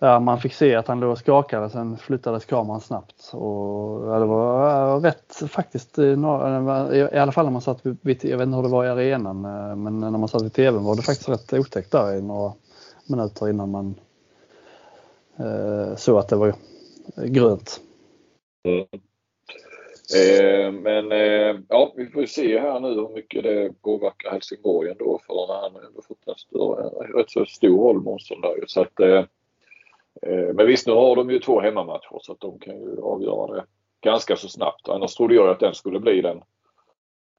Ja, 0.00 0.20
man 0.20 0.40
fick 0.40 0.52
se 0.52 0.74
att 0.74 0.88
han 0.88 1.00
låg 1.00 1.10
och 1.10 1.18
skakade, 1.18 1.70
sen 1.70 1.96
flyttades 1.96 2.44
kameran 2.44 2.80
snabbt. 2.80 3.30
Och, 3.32 4.08
ja, 4.08 4.18
det 4.18 4.26
var 4.26 5.00
rätt 5.00 5.42
faktiskt, 5.50 5.98
eh, 5.98 6.04
i 6.04 7.18
alla 7.18 7.32
fall 7.32 7.44
när 7.44 7.52
man 7.52 7.62
satt 7.62 7.86
vid, 7.86 8.24
jag 8.24 8.38
vet 8.38 8.46
inte 8.46 8.56
hur 8.56 8.62
det 8.62 8.68
var 8.68 8.84
i 8.84 8.88
arenan, 8.88 9.44
eh, 9.44 9.76
men 9.76 10.00
när 10.00 10.10
man 10.10 10.28
satt 10.28 10.42
vid 10.42 10.52
tvn 10.52 10.84
var 10.84 10.96
det 10.96 11.02
faktiskt 11.02 11.28
rätt 11.28 11.52
otäckt 11.52 11.92
där 11.92 12.14
i 12.14 12.22
några 12.22 12.52
minuter 13.06 13.48
innan 13.48 13.70
man 13.70 13.94
eh, 15.36 15.96
såg 15.96 16.18
att 16.18 16.28
det 16.28 16.36
var 16.36 16.54
grönt. 17.16 17.80
Mm. 18.64 18.86
Eh, 20.16 20.72
men 20.72 21.12
eh, 21.12 21.60
ja, 21.68 21.92
vi 21.96 22.06
får 22.06 22.20
ju 22.20 22.26
se 22.26 22.58
här 22.58 22.80
nu 22.80 22.88
hur 22.88 23.08
mycket 23.08 23.42
det 23.42 23.72
påverkar 23.82 24.30
Helsingborg 24.30 24.90
ändå. 24.90 25.20
För 25.26 25.62
han 25.62 25.74
har 25.74 25.80
ändå 25.80 26.02
fått 26.08 26.28
en 26.28 26.34
större, 26.34 26.82
rätt 27.20 27.30
så 27.30 27.44
stor 27.44 27.78
roll, 27.78 28.02
Månsson 28.02 28.40
där. 28.40 28.64
Så 28.66 28.80
att, 28.80 29.00
eh, 29.00 29.24
men 30.54 30.66
visst, 30.66 30.86
nu 30.86 30.92
har 30.92 31.16
de 31.16 31.30
ju 31.30 31.38
två 31.38 31.60
hemmamatcher 31.60 32.18
så 32.20 32.32
att 32.32 32.40
de 32.40 32.58
kan 32.58 32.74
ju 32.74 33.00
avgöra 33.02 33.56
det 33.56 33.64
ganska 34.00 34.36
så 34.36 34.48
snabbt. 34.48 34.88
Annars 34.88 35.14
trodde 35.14 35.34
jag 35.34 35.48
att 35.48 35.60
den 35.60 35.74
skulle 35.74 36.00
bli 36.00 36.20
den. 36.20 36.42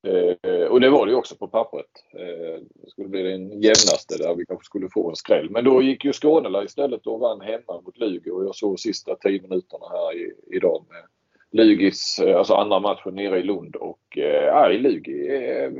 Eh, 0.03 0.65
och 0.65 0.81
det 0.81 0.89
var 0.89 1.05
det 1.05 1.11
ju 1.11 1.17
också 1.17 1.35
på 1.35 1.47
pappret. 1.47 1.85
Eh, 2.13 2.61
det 2.73 2.89
skulle 2.89 3.07
bli 3.07 3.23
den 3.23 3.61
jämnaste 3.61 4.17
där 4.17 4.35
vi 4.35 4.45
kanske 4.45 4.65
skulle 4.65 4.89
få 4.89 5.09
en 5.09 5.15
skräll. 5.15 5.49
Men 5.49 5.65
då 5.65 5.81
gick 5.81 6.05
ju 6.05 6.13
Skånela 6.13 6.63
istället 6.63 7.07
och 7.07 7.19
vann 7.19 7.41
hemma 7.41 7.81
mot 7.81 7.97
Lugi 7.97 8.31
och 8.31 8.45
jag 8.45 8.55
såg 8.55 8.79
sista 8.79 9.15
10 9.15 9.41
minuterna 9.41 9.85
här 9.89 10.17
i, 10.17 10.33
idag 10.47 10.85
med 10.89 11.03
Lugis, 11.51 12.19
eh, 12.19 12.37
alltså 12.37 12.53
andra 12.53 12.79
matchen 12.79 13.15
nere 13.15 13.39
i 13.39 13.43
Lund 13.43 13.75
och 13.75 14.17
eh, 14.17 14.71
Lugi 14.71 15.27
eh, 15.27 15.71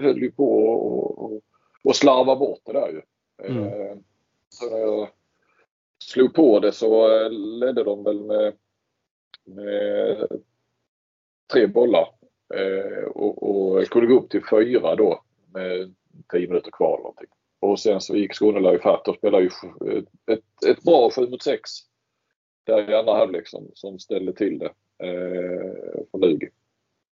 höll 0.00 0.22
ju 0.22 0.30
på 0.30 0.66
och, 0.66 1.24
och, 1.24 1.40
och 1.84 1.96
slarva 1.96 2.36
bort 2.36 2.60
det 2.64 2.72
där 2.72 2.88
ju. 2.88 3.02
Mm. 3.48 3.64
Eh, 3.64 3.96
så 4.48 5.08
slog 5.98 6.34
på 6.34 6.60
det 6.60 6.72
så 6.72 7.20
eh, 7.20 7.30
ledde 7.30 7.84
de 7.84 8.04
väl 8.04 8.20
med, 8.20 8.52
med 9.44 10.28
tre 11.52 11.66
bollar 11.66 12.08
eh, 12.54 13.04
och, 13.04 13.42
och 13.42 13.86
kunde 13.86 14.06
gå 14.06 14.20
upp 14.20 14.30
till 14.30 14.42
fyra 14.50 14.96
då 14.96 15.22
med 15.52 15.94
tio 16.32 16.48
minuter 16.48 16.70
kvar 16.70 16.88
eller 16.88 17.02
någonting. 17.02 17.28
Och 17.60 17.80
sen 17.80 18.00
så 18.00 18.16
gick 18.16 18.34
Skånelag 18.34 18.74
ifatt 18.74 19.08
och 19.08 19.16
spelade 19.16 19.42
ju 19.44 19.50
ett, 20.26 20.66
ett 20.66 20.82
bra 20.82 21.10
7 21.10 21.28
mot 21.28 21.42
6 21.42 21.70
där 22.64 22.90
i 22.90 22.94
andra 22.94 23.14
halvlek 23.14 23.48
som, 23.48 23.70
som 23.74 23.98
ställde 23.98 24.32
till 24.32 24.58
det 24.58 24.72
eh, 25.06 26.00
för 26.10 26.18
Lugi. 26.18 26.48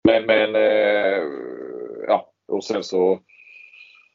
Men, 0.05 0.26
men 0.26 0.55
eh, 0.55 1.22
ja, 2.07 2.32
och 2.47 2.64
sen 2.64 2.85
så 2.85 3.20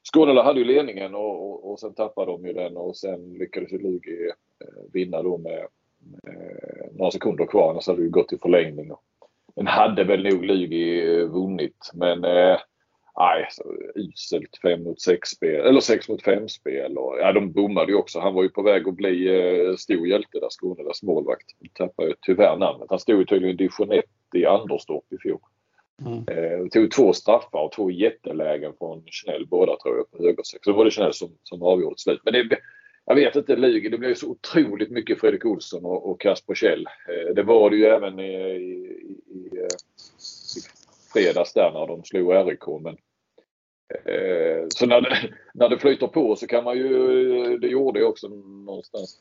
Skånela 0.03 0.43
hade 0.43 0.59
ju 0.59 0.65
ledningen 0.65 1.15
och, 1.15 1.49
och, 1.49 1.71
och 1.71 1.79
sen 1.79 1.93
tappade 1.93 2.31
de 2.31 2.45
ju 2.45 2.53
den 2.53 2.77
och 2.77 2.97
sen 2.97 3.33
lyckades 3.33 3.71
ju 3.71 3.77
Lugi 3.77 4.29
eh, 4.29 4.83
vinna 4.93 5.23
då 5.23 5.37
med, 5.37 5.67
med 5.99 6.49
några 6.91 7.11
sekunder 7.11 7.45
kvar. 7.45 7.69
Annars 7.69 7.87
hade 7.87 7.99
det 7.99 8.05
ju 8.05 8.09
gått 8.09 8.27
till 8.27 8.39
förlängning. 8.39 8.91
Den 9.55 9.67
hade 9.67 10.03
väl 10.03 10.23
nog 10.23 10.45
Lugi 10.45 11.15
eh, 11.19 11.25
vunnit 11.25 11.91
men 11.93 12.23
eh, 12.23 12.57
Nej, 13.19 13.47
så 13.49 13.63
uselt 13.95 14.57
5 14.61 14.83
mot 14.83 15.01
6 15.01 15.29
spel, 15.29 15.65
eller 15.65 15.79
6 15.79 16.09
mot 16.09 16.23
5 16.23 16.49
spel. 16.49 16.97
Och, 16.97 17.17
ja, 17.19 17.31
de 17.31 17.51
bommade 17.51 17.91
ju 17.91 17.97
också. 17.97 18.19
Han 18.19 18.33
var 18.33 18.43
ju 18.43 18.49
på 18.49 18.61
väg 18.61 18.87
att 18.87 18.95
bli 18.95 19.27
eh, 19.27 19.75
stor 19.75 20.07
hjälte 20.07 20.39
där, 20.39 20.49
Skånelas 20.49 21.03
målvakt. 21.03 21.45
Tappade 21.73 22.09
ju 22.09 22.15
tyvärr 22.21 22.57
namnet. 22.57 22.87
Han 22.89 22.99
stod 22.99 23.19
ju 23.19 23.25
tydligen 23.25 23.53
i 23.53 23.57
division 23.57 23.91
1 23.91 24.05
i 24.33 24.45
Anderstorp 24.45 25.13
i 25.13 25.17
fjol. 25.17 25.39
Mm. 26.05 26.23
Eh, 26.27 26.67
tog 26.67 26.91
två 26.91 27.13
straffar 27.13 27.59
och 27.59 27.71
två 27.71 27.91
jättelägen 27.91 28.73
från 28.77 29.03
Chanel 29.05 29.47
båda 29.47 29.77
tror 29.77 29.97
jag 29.97 30.11
på 30.11 30.23
högersex. 30.23 30.63
Så 30.63 30.73
var 30.73 30.85
det 30.85 30.91
Chanel 30.91 31.13
som, 31.13 31.29
som 31.43 31.63
avgjorde 31.63 31.95
till 31.95 32.03
slut. 32.03 32.21
Men 32.23 32.33
det, 32.33 32.59
jag 33.05 33.15
vet 33.15 33.35
inte, 33.35 33.55
Lugi, 33.55 33.89
det 33.89 33.97
blev 33.97 34.13
så 34.13 34.27
otroligt 34.27 34.91
mycket 34.91 35.19
Fredrik 35.19 35.45
Olsson 35.45 35.85
och, 35.85 36.09
och 36.09 36.21
Kasper 36.21 36.55
Kjell. 36.55 36.85
Eh, 36.85 37.33
det 37.35 37.43
var 37.43 37.69
det 37.69 37.75
ju 37.75 37.85
även 37.85 38.19
i, 38.19 38.33
i, 38.33 39.17
i, 39.27 39.57
eh, 39.57 39.65
i 40.57 40.61
fredags 41.13 41.53
där 41.53 41.71
när 41.71 41.87
de 41.87 42.03
slog 42.03 42.33
RIK. 42.33 42.67
Men, 42.81 42.97
eh, 44.05 44.65
så 44.69 44.85
när 44.85 45.01
det, 45.01 45.33
när 45.53 45.69
det 45.69 45.79
flyter 45.79 46.07
på 46.07 46.35
så 46.35 46.47
kan 46.47 46.63
man 46.63 46.77
ju, 46.77 47.57
det 47.57 47.67
gjorde 47.67 47.99
jag 47.99 48.09
också 48.09 48.27
någonstans 48.27 49.19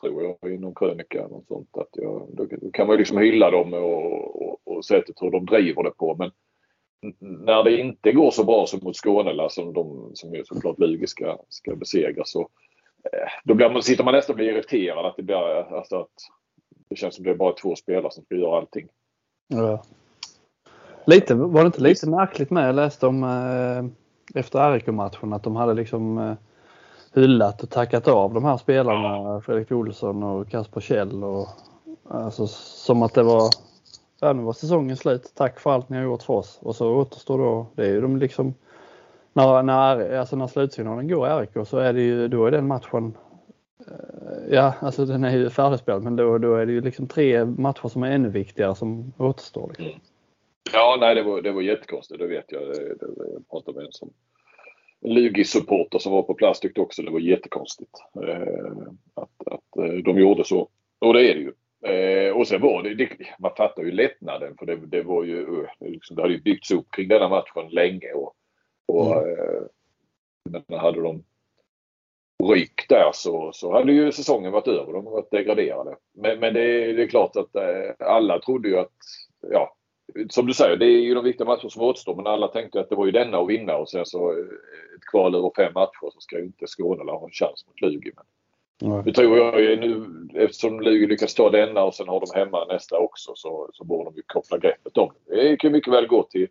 tror 0.00 0.36
jag, 0.40 0.52
i 0.52 0.58
någon 0.58 0.74
krönika. 0.74 1.18
Eller 1.18 1.40
sånt, 1.48 1.76
att 1.76 1.90
jag, 1.92 2.28
då, 2.32 2.46
då 2.50 2.70
kan 2.70 2.86
man 2.86 2.94
ju 2.94 2.98
liksom 2.98 3.18
hylla 3.18 3.50
dem 3.50 3.74
och, 3.74 4.42
och, 4.42 4.60
och 4.78 4.84
sättet 4.84 5.16
hur 5.20 5.30
de 5.30 5.46
driver 5.46 5.82
det 5.82 5.90
på. 5.90 6.16
Men 6.18 6.30
när 7.20 7.64
det 7.64 7.80
inte 7.80 8.12
går 8.12 8.30
så 8.30 8.44
bra 8.44 8.66
som 8.66 8.80
mot 8.82 8.96
Skåne, 8.96 9.48
som, 9.50 9.72
de, 9.72 10.10
som 10.14 10.34
ju 10.34 10.44
såklart 10.44 10.78
Lugi 10.78 11.06
ska, 11.06 11.38
ska 11.48 11.76
besegra, 11.76 12.24
så 12.24 12.40
eh, 13.12 13.28
då 13.44 13.54
blir 13.54 13.70
man, 13.70 13.82
sitter 13.82 14.04
man 14.04 14.14
nästan 14.14 14.32
och 14.32 14.36
blir 14.36 14.52
irriterad 14.52 15.06
att 15.06 15.16
det, 15.16 15.22
blir, 15.22 15.74
alltså 15.74 16.00
att 16.00 16.10
det 16.88 16.96
känns 16.96 17.14
som 17.14 17.24
det 17.24 17.30
är 17.30 17.34
bara 17.34 17.52
två 17.52 17.76
spelare 17.76 18.12
som 18.12 18.24
ska 18.24 18.34
göra 18.34 18.56
allting. 18.56 18.88
Ja. 19.48 19.82
Lite, 21.06 21.34
var 21.34 21.60
det 21.60 21.66
inte 21.66 21.80
lite 21.80 22.08
märkligt 22.08 22.50
med? 22.50 22.68
Jag 22.68 22.74
läste 22.74 23.06
om 23.06 23.24
eh, 23.24 24.40
efter 24.40 24.72
RIK-matchen 24.72 25.32
att 25.32 25.42
de 25.42 25.56
hade 25.56 25.74
liksom 25.74 26.18
eh, 26.18 26.34
hyllat 27.14 27.62
och 27.62 27.70
tackat 27.70 28.08
av 28.08 28.34
de 28.34 28.44
här 28.44 28.56
spelarna, 28.56 29.40
Fredrik 29.40 29.72
Olsson 29.72 30.22
och 30.22 30.48
Kasper 30.48 30.80
Kjell. 30.80 31.24
Och, 31.24 31.48
alltså, 32.08 32.46
som 32.46 33.02
att 33.02 33.14
det 33.14 33.22
var, 33.22 33.50
ja 34.20 34.32
nu 34.32 34.42
var 34.42 34.52
säsongen 34.52 34.96
slut, 34.96 35.32
tack 35.34 35.60
för 35.60 35.70
allt 35.70 35.88
ni 35.88 35.96
har 35.96 36.04
gjort 36.04 36.22
för 36.22 36.34
oss. 36.34 36.58
Och 36.62 36.76
så 36.76 36.96
återstår 36.96 37.38
då, 37.38 37.66
det 37.74 37.82
är 37.82 37.90
ju 37.90 38.00
de 38.00 38.16
liksom, 38.16 38.54
när, 39.32 39.62
när, 39.62 40.16
alltså 40.18 40.36
när 40.36 40.46
slutsignalen 40.46 41.08
går 41.08 41.28
i 41.28 41.30
RIK 41.30 41.68
så 41.68 41.78
är 41.78 41.92
det 41.92 42.00
ju, 42.00 42.28
då 42.28 42.46
är 42.46 42.50
den 42.50 42.66
matchen 42.66 43.16
eh, 43.80 44.54
Ja, 44.54 44.74
alltså 44.80 45.04
den 45.04 45.24
är 45.24 45.36
ju 45.36 45.50
färdigspelad 45.50 46.02
men 46.02 46.16
då, 46.16 46.38
då 46.38 46.54
är 46.54 46.66
det 46.66 46.72
ju 46.72 46.80
liksom 46.80 47.06
tre 47.06 47.44
matcher 47.44 47.88
som 47.88 48.02
är 48.02 48.10
ännu 48.10 48.28
viktigare 48.28 48.74
som 48.74 49.12
återstår. 49.18 49.68
Liksom. 49.68 49.86
Mm. 49.86 50.00
Ja, 50.72 50.96
nej 51.00 51.14
det 51.14 51.22
var, 51.22 51.42
det 51.42 51.52
var 51.52 51.62
jättekonstigt, 51.62 52.20
det 52.20 52.26
vet 52.26 52.52
jag. 52.52 52.62
Det, 52.62 52.94
det, 52.94 53.06
jag 53.32 53.48
pratade 53.50 53.76
med 53.78 53.86
en 53.86 53.92
som 53.92 54.10
Lugi-supporter 55.00 55.98
som 55.98 56.12
var 56.12 56.22
på 56.22 56.34
plats 56.34 56.60
tyckte 56.60 56.80
också 56.80 57.02
det 57.02 57.10
var 57.10 57.20
jättekonstigt. 57.20 57.90
Eh, 58.22 58.72
att, 59.14 59.46
att 59.46 59.76
eh, 59.84 59.94
de 60.04 60.18
gjorde 60.18 60.44
så. 60.44 60.68
Och 60.98 61.14
det 61.14 61.30
är 61.30 61.34
det 61.34 61.40
ju. 61.40 61.52
Eh, 61.82 62.36
och 62.36 62.48
sen 62.48 62.60
var 62.60 62.82
det, 62.82 62.94
det 62.94 63.08
man 63.38 63.54
fattar 63.56 63.82
ju 63.82 63.90
lättnaden 63.90 64.56
för 64.58 64.66
det, 64.66 64.76
det 64.76 65.02
var 65.02 65.24
ju, 65.24 65.66
liksom, 65.80 66.16
det 66.16 66.22
hade 66.22 66.34
ju 66.34 66.42
byggts 66.42 66.70
upp 66.70 66.86
kring 66.90 67.08
denna 67.08 67.28
matchen 67.28 67.68
länge. 67.68 68.12
Och, 68.12 68.34
och 68.88 69.16
mm. 69.16 69.68
men 70.66 70.78
hade 70.78 71.02
de 71.02 71.24
ryck 72.44 72.88
där 72.88 73.10
så, 73.14 73.52
så 73.52 73.72
hade 73.72 73.92
ju 73.92 74.12
säsongen 74.12 74.52
varit 74.52 74.68
över. 74.68 74.92
De 74.92 75.04
varit 75.04 75.30
degraderade. 75.30 75.96
Men, 76.14 76.40
men 76.40 76.54
det, 76.54 76.92
det, 76.92 77.02
är 77.02 77.08
klart 77.08 77.36
att 77.36 77.56
alla 77.98 78.38
trodde 78.38 78.68
ju 78.68 78.78
att, 78.78 78.92
ja, 79.50 79.78
som 80.30 80.46
du 80.46 80.54
säger, 80.54 80.76
det 80.76 80.86
är 80.86 81.00
ju 81.00 81.14
de 81.14 81.24
viktiga 81.24 81.46
matcherna 81.46 81.70
som 81.70 81.82
återstår 81.82 82.16
men 82.16 82.26
alla 82.26 82.48
tänkte 82.48 82.80
att 82.80 82.88
det 82.88 82.96
var 82.96 83.06
ju 83.06 83.12
denna 83.12 83.38
att 83.38 83.48
vinna 83.48 83.76
och 83.76 83.88
sen 83.88 84.06
så 84.06 84.32
eh, 84.32 84.38
ett 84.96 85.04
kval 85.10 85.34
över 85.34 85.50
fem 85.56 85.72
matcher 85.74 86.10
så 86.12 86.20
ska 86.20 86.38
ju 86.38 86.44
inte 86.44 86.66
Skåne 86.66 87.12
ha 87.12 87.24
en 87.24 87.30
chans 87.30 87.66
mot 87.66 87.80
Lugi. 87.80 88.12
Men 88.16 88.24
mm. 88.82 89.02
Nu 89.04 89.12
tror 89.12 89.38
jag 89.38 89.54
nu 89.78 90.06
eftersom 90.34 90.80
Lugi 90.80 91.06
lyckas 91.06 91.34
ta 91.34 91.50
denna 91.50 91.84
och 91.84 91.94
sen 91.94 92.08
har 92.08 92.20
de 92.20 92.38
hemma 92.38 92.64
nästa 92.64 92.98
också 92.98 93.32
så, 93.34 93.70
så 93.72 93.84
borde 93.84 94.10
de 94.10 94.16
ju 94.16 94.22
koppla 94.26 94.58
greppet 94.58 94.96
om 94.96 95.10
det. 95.26 95.56
kan 95.56 95.72
mycket 95.72 95.92
väl 95.92 96.06
gå 96.06 96.22
till, 96.22 96.48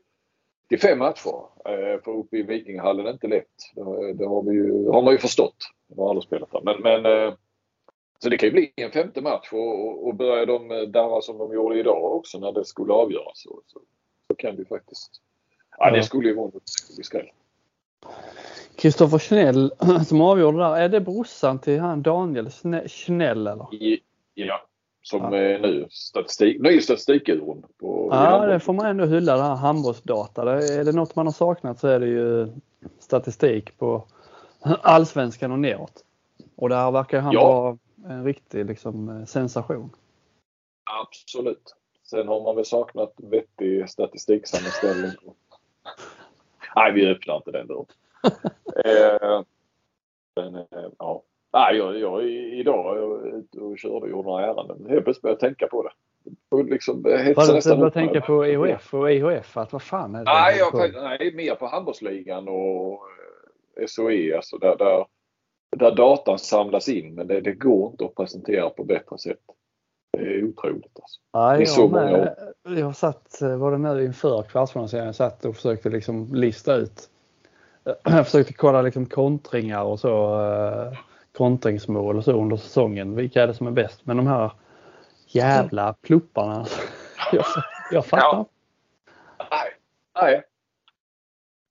till 0.69 0.79
fem 0.79 0.99
matcher. 0.99 1.43
Eh, 1.65 2.01
för 2.03 2.11
uppe 2.11 2.37
i 2.37 2.43
Vikinghallen 2.43 3.05
är 3.05 3.09
det 3.09 3.13
inte 3.13 3.27
lätt. 3.27 3.45
Det, 3.75 4.13
det 4.13 4.25
har, 4.25 4.43
vi 4.43 4.55
ju, 4.55 4.89
har 4.89 5.01
man 5.01 5.13
ju 5.13 5.17
förstått. 5.17 5.57
De 5.87 5.99
har 5.99 6.09
aldrig 6.09 6.23
spelat 6.23 6.51
där. 6.51 6.61
Men, 6.61 6.81
men 6.81 7.05
eh, 7.05 7.33
så 8.19 8.29
det 8.29 8.37
kan 8.37 8.47
ju 8.47 8.53
bli 8.53 8.73
en 8.75 8.91
femte 8.91 9.21
match 9.21 9.49
och, 9.51 10.07
och 10.07 10.15
börjar 10.15 10.45
de 10.45 10.91
darra 10.91 11.21
som 11.21 11.37
de 11.37 11.53
gjorde 11.53 11.79
idag 11.79 12.15
också 12.15 12.39
när 12.39 12.51
det 12.51 12.65
skulle 12.65 12.93
avgöras 12.93 13.41
så, 13.41 13.61
så, 13.67 13.79
så 14.27 14.35
kan 14.35 14.55
det 14.55 14.61
ju 14.61 14.65
faktiskt... 14.65 15.21
Ja, 15.77 15.91
det 15.91 16.03
skulle 16.03 16.29
ju 16.29 16.35
vara 16.35 16.51
en 16.53 17.03
skräll. 17.03 17.29
Kristoffer 18.75 19.19
Schnell 19.19 19.71
som 20.07 20.21
avgjorde 20.21 20.57
där, 20.57 20.75
är 20.75 20.89
det 20.89 21.01
brorsan 21.01 21.59
till 21.59 21.79
han 21.79 22.01
Daniel 22.01 22.49
Schnell 22.87 23.47
eller? 23.47 23.67
Ja, 24.33 24.61
som 25.01 25.33
ja. 25.33 25.39
är 25.39 25.59
nu 25.59 25.87
statistik, 25.89 26.61
ny 26.61 26.81
statistikuren. 26.81 27.63
Ja, 28.09 28.45
det 28.45 28.59
får 28.59 28.73
man 28.73 28.85
ändå 28.85 29.05
hylla 29.05 29.37
det 29.37 29.43
här 29.43 29.55
handbollsdata. 29.55 30.41
Är 30.51 30.83
det 30.83 30.91
något 30.91 31.15
man 31.15 31.27
har 31.27 31.33
saknat 31.33 31.79
så 31.79 31.87
är 31.87 31.99
det 31.99 32.07
ju 32.07 32.47
statistik 32.99 33.77
på 33.77 34.07
allsvenskan 34.81 35.51
och 35.51 35.59
neråt. 35.59 36.03
Och 36.55 36.69
där 36.69 36.91
verkar 36.91 37.19
han 37.19 37.33
ja. 37.33 37.61
vara 37.61 37.77
en 38.05 38.25
riktig 38.25 38.65
liksom, 38.65 39.09
eh, 39.09 39.25
sensation. 39.25 39.89
Absolut. 41.01 41.75
Sen 42.03 42.27
har 42.27 42.43
man 42.43 42.55
väl 42.55 42.65
saknat 42.65 43.13
vettig 43.17 43.89
statistiksammanställning. 43.89 45.11
Nej, 46.77 46.91
vi 46.93 47.07
öppnar 47.07 47.35
inte 47.35 47.51
den 47.51 47.67
dörren. 47.67 47.85
eh, 48.85 49.41
men, 50.35 50.55
eh, 50.55 50.89
ja. 50.99 51.23
Nej, 51.53 51.77
jag, 51.77 51.99
jag, 51.99 52.23
idag 52.29 52.97
jag 52.97 53.27
ute 53.27 53.59
och 53.59 53.79
körde 53.79 53.95
och 53.95 54.09
gjorde 54.09 54.29
några 54.29 54.45
ärenden. 54.45 54.89
Helt 54.89 55.03
plötsligt 55.03 55.21
började 55.21 55.45
jag 55.45 55.49
tänka 55.49 55.67
på 55.67 55.83
det. 55.83 55.91
Och 56.49 56.65
liksom, 56.65 57.05
eh, 57.05 57.35
Var 57.35 57.53
det 57.53 57.59
du 57.63 57.69
började 57.69 57.91
tänka 57.91 58.21
på 58.21 58.45
EHF 58.45 58.93
och 58.93 59.11
IHF? 59.11 59.57
Att 59.57 59.73
vad 59.73 59.81
fan 59.81 60.15
är 60.15 60.19
det? 60.19 60.31
Nej, 60.31 60.57
jag, 60.57 60.93
nej 60.93 61.33
mer 61.35 61.55
på 61.55 61.67
handbollsligan 61.67 62.47
och 62.47 63.01
SOE. 63.87 64.35
Alltså 64.35 64.57
där, 64.57 64.77
där 64.77 65.05
där 65.69 65.95
datan 65.95 66.39
samlas 66.39 66.89
in 66.89 67.15
men 67.15 67.27
det, 67.27 67.41
det, 67.41 67.53
går 67.53 67.91
inte 67.91 68.05
att 68.05 68.15
presentera 68.15 68.69
på 68.69 68.83
bättre 68.83 69.17
sätt. 69.17 69.39
Det 70.17 70.35
är 70.35 70.43
otroligt. 70.43 70.99
Alltså. 71.01 71.19
Ja, 71.31 71.57
jag, 71.57 71.69
så 71.69 71.87
många 71.87 72.35
jag 72.63 72.95
satt, 72.95 73.37
var 73.41 73.71
det 73.71 73.77
nu 73.77 74.05
inför 74.05 74.43
kvartsfinalen, 74.43 75.05
jag 75.05 75.15
satt 75.15 75.45
och 75.45 75.55
försökte 75.55 75.89
liksom 75.89 76.35
lista 76.35 76.75
ut. 76.75 77.09
Jag 78.03 78.25
försökte 78.25 78.53
kolla 78.53 78.81
liksom 78.81 79.05
kontringar 79.05 79.83
och 79.83 79.99
så, 79.99 80.41
eh, 80.43 80.97
kontringsmål 81.37 82.17
och 82.17 82.23
så 82.23 82.31
under 82.31 82.57
säsongen. 82.57 83.15
Vilka 83.15 83.43
är 83.43 83.47
det 83.47 83.53
som 83.53 83.67
är 83.67 83.71
bäst? 83.71 84.05
Men 84.05 84.17
de 84.17 84.27
här 84.27 84.51
jävla 85.27 85.93
plupparna. 85.93 86.65
Jag, 87.31 87.45
jag 87.91 88.05
fattar. 88.05 88.45
Nej. 89.51 89.73
Nej. 90.21 90.43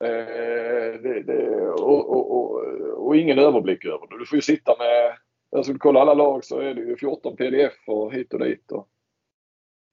Eh, 0.05 1.01
det, 1.03 1.23
det, 1.23 1.71
och, 1.71 2.11
och, 2.11 2.37
och, 2.37 2.61
och, 3.07 3.17
ingen 3.17 3.39
överblick 3.39 3.85
över 3.85 4.07
det. 4.11 4.19
Du 4.19 4.27
får 4.27 4.37
ju 4.37 4.43
sitta 4.43 4.77
med, 4.79 5.17
alltså 5.57 5.73
du 5.73 5.79
kollar 5.79 6.01
alla 6.01 6.15
lag 6.15 6.45
så 6.45 6.59
är 6.59 6.75
det 6.75 6.81
ju 6.81 6.97
14 6.97 7.37
pdf 7.37 7.73
och 7.87 8.15
hit 8.15 8.33
och 8.33 8.41
dit. 8.41 8.73
Och, 8.73 8.89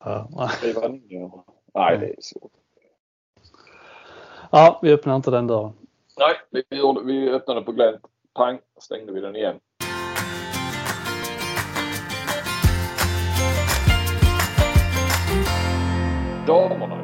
ja. 0.04 0.30
Nej, 1.74 1.98
det 1.98 2.08
är 2.08 2.16
svårt. 2.20 2.52
Ja, 4.52 4.80
vi 4.84 4.94
öppnar 4.94 5.16
inte 5.16 5.32
den 5.32 5.48
dörren. 5.48 5.74
Nej, 6.18 6.66
vi, 6.70 6.78
gjorde, 6.78 7.04
vi 7.06 7.30
öppnade 7.30 7.62
på 7.62 7.72
glänt. 7.72 8.02
Pang, 8.34 8.60
stängde 8.80 9.14
vi 9.14 9.22
den 9.22 9.36
igen. 9.36 9.60
Damerna 16.48 16.98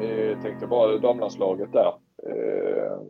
ja. 0.00 0.04
Eh, 0.06 0.40
tänkte 0.42 0.66
bara 0.66 0.98
damlandslaget 0.98 1.72
där. 1.72 1.94
Eh, 2.22 3.00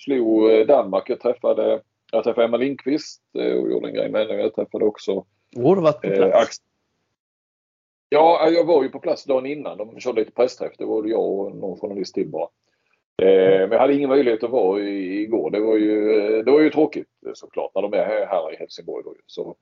slog 0.00 0.50
eh, 0.50 0.66
Danmark. 0.66 1.10
Jag 1.10 1.20
träffade, 1.20 1.80
jag 2.12 2.24
träffade 2.24 2.44
Emma 2.44 2.56
Lindqvist 2.56 3.22
eh, 3.38 3.56
och 3.56 3.70
gjorde 3.70 3.88
en 3.88 3.94
grej 3.94 4.10
med 4.10 4.26
henne. 4.26 4.42
Jag 4.42 4.54
träffade 4.54 4.84
också... 4.84 5.24
Har 5.56 5.76
du 5.76 5.82
varit 5.82 6.00
på 6.00 6.06
eh, 6.06 6.30
plats? 6.30 6.56
ja, 8.08 8.48
jag 8.50 8.64
var 8.64 8.82
ju 8.82 8.88
på 8.88 9.00
plats 9.00 9.24
dagen 9.24 9.46
innan. 9.46 9.78
De 9.78 10.00
körde 10.00 10.20
lite 10.20 10.32
pressträff. 10.32 10.72
Det 10.78 10.84
var 10.84 11.04
jag 11.04 11.24
och 11.24 11.56
någon 11.56 11.80
journalist 11.80 12.14
till 12.14 12.28
bara. 12.28 12.48
Eh, 13.22 13.60
men 13.60 13.70
jag 13.70 13.78
hade 13.78 13.94
ingen 13.94 14.08
möjlighet 14.08 14.44
att 14.44 14.50
vara 14.50 14.80
i, 14.80 15.22
igår. 15.22 15.50
Det 15.50 15.60
var, 15.60 15.76
ju, 15.76 16.42
det 16.42 16.50
var 16.50 16.60
ju 16.60 16.70
tråkigt 16.70 17.08
såklart 17.34 17.74
när 17.74 17.82
de 17.82 17.92
är 17.92 18.04
här, 18.04 18.26
här 18.26 18.52
i 18.52 18.56
Helsingborg. 18.56 19.04
Då, 19.04 19.14
så. 19.26 19.56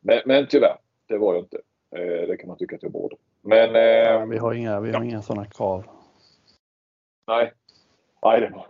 Men, 0.00 0.20
men 0.24 0.46
tyvärr, 0.50 0.76
det 1.08 1.18
var 1.18 1.34
jag 1.34 1.44
inte. 1.44 1.60
Eh, 1.96 2.28
det 2.28 2.36
kan 2.36 2.48
man 2.48 2.56
tycka 2.56 2.76
att 2.76 2.82
jag 2.82 2.92
borde. 2.92 3.16
Men, 3.42 3.76
eh, 3.76 3.82
ja, 3.82 4.24
vi 4.24 4.38
har 4.38 4.52
inga, 4.52 4.80
vi 4.80 4.92
har 4.92 5.00
ja. 5.00 5.04
inga 5.04 5.22
sådana 5.22 5.46
krav. 5.46 5.84
Nej, 7.26 7.52
Nej, 8.22 8.40
det 8.40 8.50
var 8.50 8.66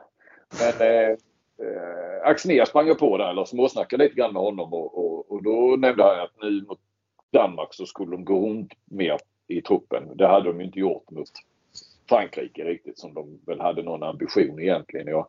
Men 0.60 0.88
eh, 0.88 1.10
eh, 1.66 2.09
Axnér 2.24 2.64
sprang 2.64 2.86
jag 2.86 2.98
på 2.98 3.16
där 3.16 3.30
eller 3.30 3.44
småsnackade 3.44 4.04
lite 4.04 4.16
grann 4.16 4.32
med 4.32 4.42
honom 4.42 4.74
och, 4.74 4.98
och, 4.98 5.32
och 5.32 5.42
då 5.42 5.76
nämnde 5.78 6.02
han 6.02 6.20
att 6.20 6.42
nu 6.42 6.62
mot 6.68 6.80
Danmark 7.32 7.74
så 7.74 7.86
skulle 7.86 8.10
de 8.10 8.24
gå 8.24 8.46
runt 8.46 8.72
mer 8.84 9.18
i 9.48 9.62
truppen. 9.62 10.16
Det 10.16 10.26
hade 10.26 10.52
de 10.52 10.60
inte 10.60 10.78
gjort 10.78 11.10
mot 11.10 11.30
Frankrike 12.08 12.64
riktigt 12.64 12.98
som 12.98 13.14
de 13.14 13.40
väl 13.46 13.60
hade 13.60 13.82
någon 13.82 14.02
ambition 14.02 14.60
egentligen. 14.60 15.06
Jag 15.06 15.26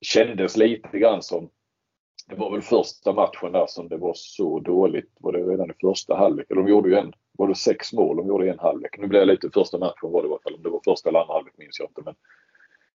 kändes 0.00 0.56
lite 0.56 0.98
grann 0.98 1.22
som 1.22 1.48
det 2.28 2.34
var 2.34 2.50
väl 2.50 2.62
första 2.62 3.12
matchen 3.12 3.52
där 3.52 3.66
som 3.66 3.88
det 3.88 3.96
var 3.96 4.12
så 4.14 4.60
dåligt. 4.60 5.10
Var 5.18 5.32
det 5.32 5.38
redan 5.38 5.70
i 5.70 5.74
första 5.80 6.16
halvlek? 6.16 6.46
De 6.48 6.68
gjorde 6.68 6.88
ju 6.88 6.94
en, 6.96 7.12
var 7.32 7.48
det 7.48 7.54
sex 7.54 7.92
mål 7.92 8.16
de 8.16 8.26
gjorde 8.26 8.46
i 8.46 8.48
en 8.48 8.58
halvlek. 8.58 8.98
Nu 8.98 9.06
blev 9.06 9.20
jag 9.20 9.28
lite 9.28 9.50
första 9.50 9.78
matchen 9.78 10.12
var 10.12 10.22
det 10.22 10.28
i 10.28 10.30
alla 10.30 10.40
fall. 10.42 10.54
Om 10.54 10.62
det 10.62 10.68
var 10.68 10.80
första 10.84 11.08
eller 11.08 11.20
andra 11.20 11.34
halvlek 11.34 11.54
minns 11.58 11.80
jag 11.80 11.88
inte. 11.88 12.02
Men 12.04 12.14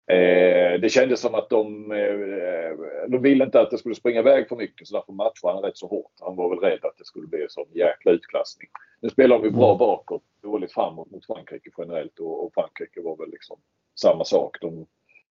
Eh, 0.07 0.79
det 0.79 0.89
kändes 0.91 1.19
som 1.19 1.35
att 1.35 1.49
de, 1.49 1.91
eh, 1.91 3.07
de 3.07 3.21
ville 3.21 3.43
inte 3.45 3.61
att 3.61 3.71
det 3.71 3.77
skulle 3.77 3.95
springa 3.95 4.19
iväg 4.19 4.49
för 4.49 4.55
mycket 4.55 4.87
så 4.87 4.95
därför 4.95 5.13
matchade 5.13 5.53
han 5.53 5.63
rätt 5.63 5.77
så 5.77 5.87
hårt. 5.87 6.11
Han 6.19 6.35
var 6.35 6.49
väl 6.49 6.59
rädd 6.59 6.85
att 6.85 6.97
det 6.97 7.05
skulle 7.05 7.27
bli 7.27 7.43
en 7.43 7.49
sån 7.49 7.67
jäkla 7.73 8.11
utklassning. 8.11 8.69
Nu 9.01 9.09
spelar 9.09 9.39
de 9.39 9.45
ju 9.45 9.51
bra 9.51 9.69
mm. 9.69 9.77
bakåt, 9.77 10.23
dåligt 10.41 10.73
framåt 10.73 11.11
mot 11.11 11.25
Frankrike 11.25 11.69
generellt 11.77 12.19
och, 12.19 12.45
och 12.45 12.53
Frankrike 12.53 13.01
var 13.01 13.17
väl 13.17 13.31
liksom 13.31 13.57
samma 13.95 14.23
sak. 14.23 14.57
De 14.61 14.85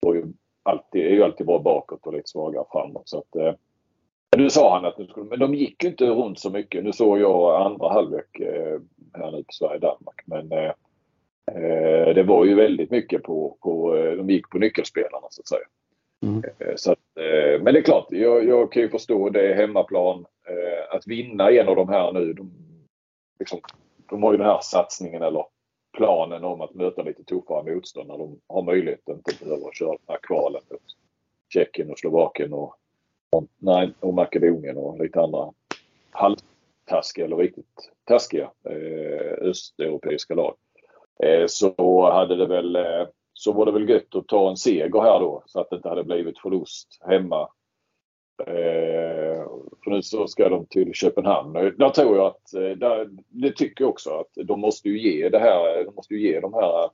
var 0.00 0.14
ju 0.14 0.24
alltid, 0.62 1.06
är 1.06 1.10
ju 1.10 1.22
alltid 1.22 1.46
bra 1.46 1.58
bakåt 1.58 2.06
och 2.06 2.12
lite 2.12 2.28
svagare 2.28 2.64
framåt. 2.72 3.08
Så 3.08 3.18
att, 3.18 3.36
eh, 3.36 3.54
Nu 4.36 4.50
sa 4.50 4.74
han 4.74 4.84
att 4.84 4.96
de 4.96 5.06
skulle, 5.06 5.26
men 5.26 5.38
de 5.38 5.54
gick 5.54 5.84
ju 5.84 5.88
inte 5.90 6.06
runt 6.06 6.38
så 6.38 6.50
mycket. 6.50 6.84
Nu 6.84 6.92
såg 6.92 7.18
jag 7.18 7.62
andra 7.62 7.88
halvlek 7.88 8.40
eh, 8.40 8.80
här 9.14 9.30
nu 9.32 9.44
på 9.44 9.52
Sverige-Danmark. 9.52 10.22
Men 10.24 10.52
eh, 10.52 10.58
eh, 10.58 10.72
det 12.14 12.22
var 12.22 12.44
ju 12.44 12.54
väldigt 12.54 12.90
mycket 12.90 13.22
på, 13.22 13.56
på 13.60 13.96
eh, 13.96 14.12
de 14.12 14.30
gick 14.30 14.50
på 14.50 14.58
nyckelspelarna 14.58 15.26
så 15.30 15.40
att 15.42 15.48
säga. 15.48 15.66
Mm. 16.22 16.44
Eh, 16.58 16.74
så 16.76 16.92
att, 16.92 16.98
eh, 17.16 17.62
men 17.62 17.74
det 17.74 17.80
är 17.80 17.82
klart, 17.82 18.06
jag, 18.10 18.44
jag 18.44 18.72
kan 18.72 18.82
ju 18.82 18.88
förstå 18.88 19.28
det 19.28 19.54
hemmaplan. 19.54 20.26
att 20.90 21.06
vinna 21.06 21.50
en 21.50 21.68
av 21.68 21.76
de 21.76 21.88
här 21.88 22.12
nu. 22.12 22.32
De, 22.32 22.50
liksom, 23.38 23.60
de 24.10 24.22
har 24.22 24.32
ju 24.32 24.38
den 24.38 24.46
här 24.46 24.60
satsningen 24.62 25.22
eller 25.22 25.44
planen 25.96 26.44
om 26.44 26.60
att 26.60 26.74
möta 26.74 27.02
lite 27.02 27.24
tuffare 27.24 27.74
motstånd 27.74 28.08
när 28.08 28.18
de 28.18 28.40
har 28.48 28.62
möjligheten. 28.62 29.16
Inte 29.16 29.44
behöver 29.44 29.72
köra 29.72 29.90
den 29.90 30.08
här 30.08 30.18
kvalen 30.22 30.62
mot 30.70 30.80
Tjeckien 31.48 31.90
och 31.90 31.98
Slovakien 31.98 32.52
och, 32.52 32.74
och, 33.30 33.44
nej, 33.58 33.92
och 34.00 34.14
Makedonien 34.14 34.76
och 34.76 34.98
lite 34.98 35.20
andra 35.20 35.52
halvtaskiga 36.10 37.24
eller 37.24 37.36
riktigt 37.36 37.90
taskiga 38.04 38.50
eh, 38.64 39.48
östeuropeiska 39.48 40.34
lag. 40.34 40.54
Eh, 41.22 41.46
så 41.46 42.10
hade 42.12 42.36
det 42.36 42.46
väl 42.46 42.76
eh, 42.76 43.06
så 43.32 43.52
var 43.52 43.66
det 43.66 43.72
väl 43.72 43.88
gött 43.88 44.14
att 44.14 44.28
ta 44.28 44.50
en 44.50 44.56
seger 44.56 45.00
här 45.00 45.20
då 45.20 45.42
så 45.46 45.60
att 45.60 45.70
det 45.70 45.76
inte 45.76 45.88
hade 45.88 46.04
blivit 46.04 46.38
förlust 46.38 46.98
hemma. 47.06 47.48
Eh, 48.46 49.46
för 49.84 49.90
nu 49.90 50.02
så 50.02 50.26
ska 50.26 50.48
de 50.48 50.66
till 50.66 50.94
Köpenhamn. 50.94 51.52
Där 51.52 51.90
tror 51.90 52.16
jag 52.16 52.26
att, 52.26 52.54
eh, 52.54 52.70
där, 52.70 53.08
det 53.28 53.52
tycker 53.52 53.84
jag 53.84 53.90
också 53.90 54.10
att 54.10 54.46
de 54.46 54.60
måste 54.60 54.88
ju 54.88 55.00
ge 55.00 55.28
det 55.28 55.38
här, 55.38 55.84
de 55.84 55.94
måste 55.94 56.14
ju 56.14 56.20
ge 56.20 56.40
de 56.40 56.54
här 56.54 56.90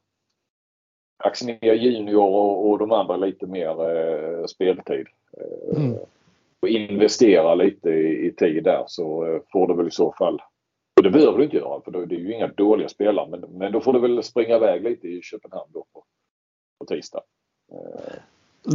Axnér 1.24 1.74
Junior 1.74 2.24
och, 2.24 2.70
och 2.70 2.78
de 2.78 2.92
andra 2.92 3.16
lite 3.16 3.46
mer 3.46 3.90
eh, 3.90 4.46
speltid. 4.46 5.06
Eh, 5.36 5.78
mm. 5.78 5.98
Och 6.60 6.68
investera 6.68 7.54
lite 7.54 7.90
i, 7.90 8.26
i 8.26 8.32
tid 8.32 8.64
där 8.64 8.84
så 8.86 9.40
får 9.52 9.68
det 9.68 9.74
väl 9.74 9.88
i 9.88 9.90
så 9.90 10.12
fall 10.18 10.42
och 11.02 11.10
det 11.12 11.18
behöver 11.18 11.38
du 11.38 11.44
inte 11.44 11.56
göra 11.56 11.80
för 11.80 11.90
det 11.90 12.14
är 12.14 12.18
ju 12.18 12.34
inga 12.34 12.46
dåliga 12.46 12.88
spelare 12.88 13.28
men, 13.30 13.40
men 13.40 13.72
då 13.72 13.80
får 13.80 13.92
du 13.92 14.00
väl 14.00 14.22
springa 14.22 14.56
iväg 14.56 14.82
lite 14.82 15.08
i 15.08 15.22
Köpenhamn 15.22 15.70
då 15.72 15.86
på, 15.92 16.04
på 16.78 16.84
tisdag. 16.84 17.22
Eh, 17.72 18.12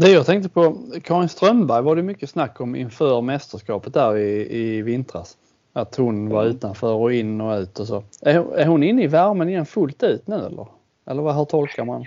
det 0.01 0.11
jag 0.11 0.25
tänkte 0.25 0.49
på, 0.49 0.77
Karin 1.03 1.29
Strömberg 1.29 1.83
var 1.83 1.95
det 1.95 2.03
mycket 2.03 2.29
snack 2.29 2.61
om 2.61 2.75
inför 2.75 3.21
mästerskapet 3.21 3.93
där 3.93 4.17
i, 4.17 4.57
i 4.57 4.81
vintras. 4.81 5.37
Att 5.73 5.95
hon 5.95 6.29
var 6.29 6.41
mm. 6.41 6.55
utanför 6.55 6.93
och 6.93 7.13
in 7.13 7.41
och 7.41 7.59
ut 7.59 7.79
och 7.79 7.87
så. 7.87 8.03
Är, 8.21 8.55
är 8.55 8.65
hon 8.65 8.83
inne 8.83 9.03
i 9.03 9.07
värmen 9.07 9.49
igen 9.49 9.65
fullt 9.65 10.03
ut 10.03 10.27
nu 10.27 10.35
eller? 10.35 10.67
Eller 11.05 11.21
vad, 11.21 11.35
hur 11.35 11.45
tolkar 11.45 11.85
man? 11.85 12.03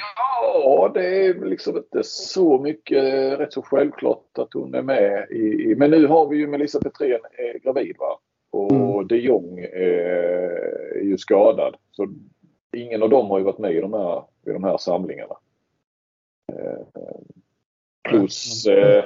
Ja, 0.55 0.91
det 0.95 1.27
är 1.27 1.35
liksom 1.35 1.77
inte 1.77 2.03
så 2.03 2.59
mycket 2.59 3.05
rätt 3.39 3.53
så 3.53 3.63
självklart 3.63 4.39
att 4.39 4.53
hon 4.53 4.75
är 4.75 4.83
med 4.83 5.31
i, 5.31 5.75
men 5.77 5.91
nu 5.91 6.07
har 6.07 6.29
vi 6.29 6.37
ju 6.37 6.47
Melissa 6.47 6.81
Petrén 6.81 7.21
är 7.39 7.59
gravid 7.59 7.97
va? 7.99 8.19
Och 8.51 8.73
mm. 8.73 9.09
de 9.09 9.17
Jong 9.17 9.59
är 9.59 11.03
ju 11.03 11.19
skadad. 11.19 11.77
Så 11.91 12.09
ingen 12.77 13.03
av 13.03 13.11
dem 13.11 13.31
har 13.31 13.39
ju 13.39 13.45
varit 13.45 13.59
med 13.59 13.73
i 13.73 13.81
de 13.81 13.93
här, 13.93 14.23
i 14.47 14.51
de 14.51 14.65
här 14.65 14.77
samlingarna. 14.77 15.35
Eh, 16.53 16.81
plus 18.09 18.67
eh, 18.67 19.05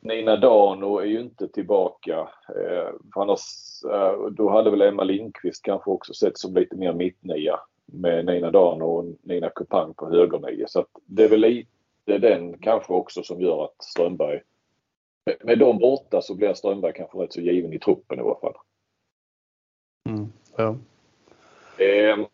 Nina 0.00 0.36
Dano 0.36 0.98
är 0.98 1.04
ju 1.06 1.20
inte 1.20 1.48
tillbaka. 1.48 2.28
Eh, 2.48 2.88
annars, 3.14 3.42
eh, 3.90 4.26
då 4.30 4.50
hade 4.50 4.70
väl 4.70 4.82
Emma 4.82 5.04
Lindqvist 5.04 5.62
kanske 5.62 5.90
också 5.90 6.14
sett 6.14 6.38
som 6.38 6.54
lite 6.54 6.76
mer 6.76 6.92
mittnia 6.92 7.60
med 7.86 8.26
Nina 8.26 8.50
Dano 8.50 8.84
och 8.84 9.04
Nina 9.22 9.50
Kupang 9.50 9.94
på 9.94 10.10
högernia. 10.10 10.66
Så 10.68 10.86
det 11.06 11.24
är 11.24 11.28
väl 11.28 11.40
lite 11.40 12.18
den 12.18 12.58
kanske 12.58 12.92
också 12.92 13.22
som 13.22 13.40
gör 13.40 13.64
att 13.64 13.84
Strömberg 13.84 14.40
med 15.42 15.58
dem 15.58 15.78
borta 15.78 16.22
så 16.22 16.34
blir 16.34 16.54
Strömberg 16.54 16.92
kanske 16.92 17.18
rätt 17.18 17.32
så 17.32 17.40
given 17.40 17.72
i 17.72 17.78
truppen 17.78 18.18
i 18.18 18.22
alla 18.22 18.40
fall. 18.40 18.54
Mm, 20.08 20.32
ja. 20.56 20.76
Eh, 21.84 22.26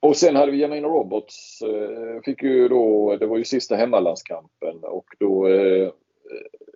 och 0.00 0.16
sen 0.16 0.36
hade 0.36 0.52
vi 0.52 0.58
Janina 0.58 0.88
Roberts. 0.88 1.62
Eh, 1.62 2.22
fick 2.24 2.42
ju 2.42 2.68
då, 2.68 3.16
det 3.16 3.26
var 3.26 3.38
ju 3.38 3.44
sista 3.44 3.76
hemmalandskampen 3.76 4.78
och 4.82 5.06
då 5.18 5.48
eh, 5.48 5.90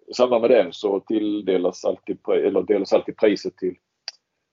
i 0.06 0.14
samband 0.14 0.40
med 0.40 0.50
den 0.50 0.72
så 0.72 1.00
tilldelas 1.00 1.84
alltid, 1.84 2.18
eller 2.28 2.62
delas 2.62 2.92
alltid 2.92 3.16
priset 3.16 3.56
till 3.56 3.76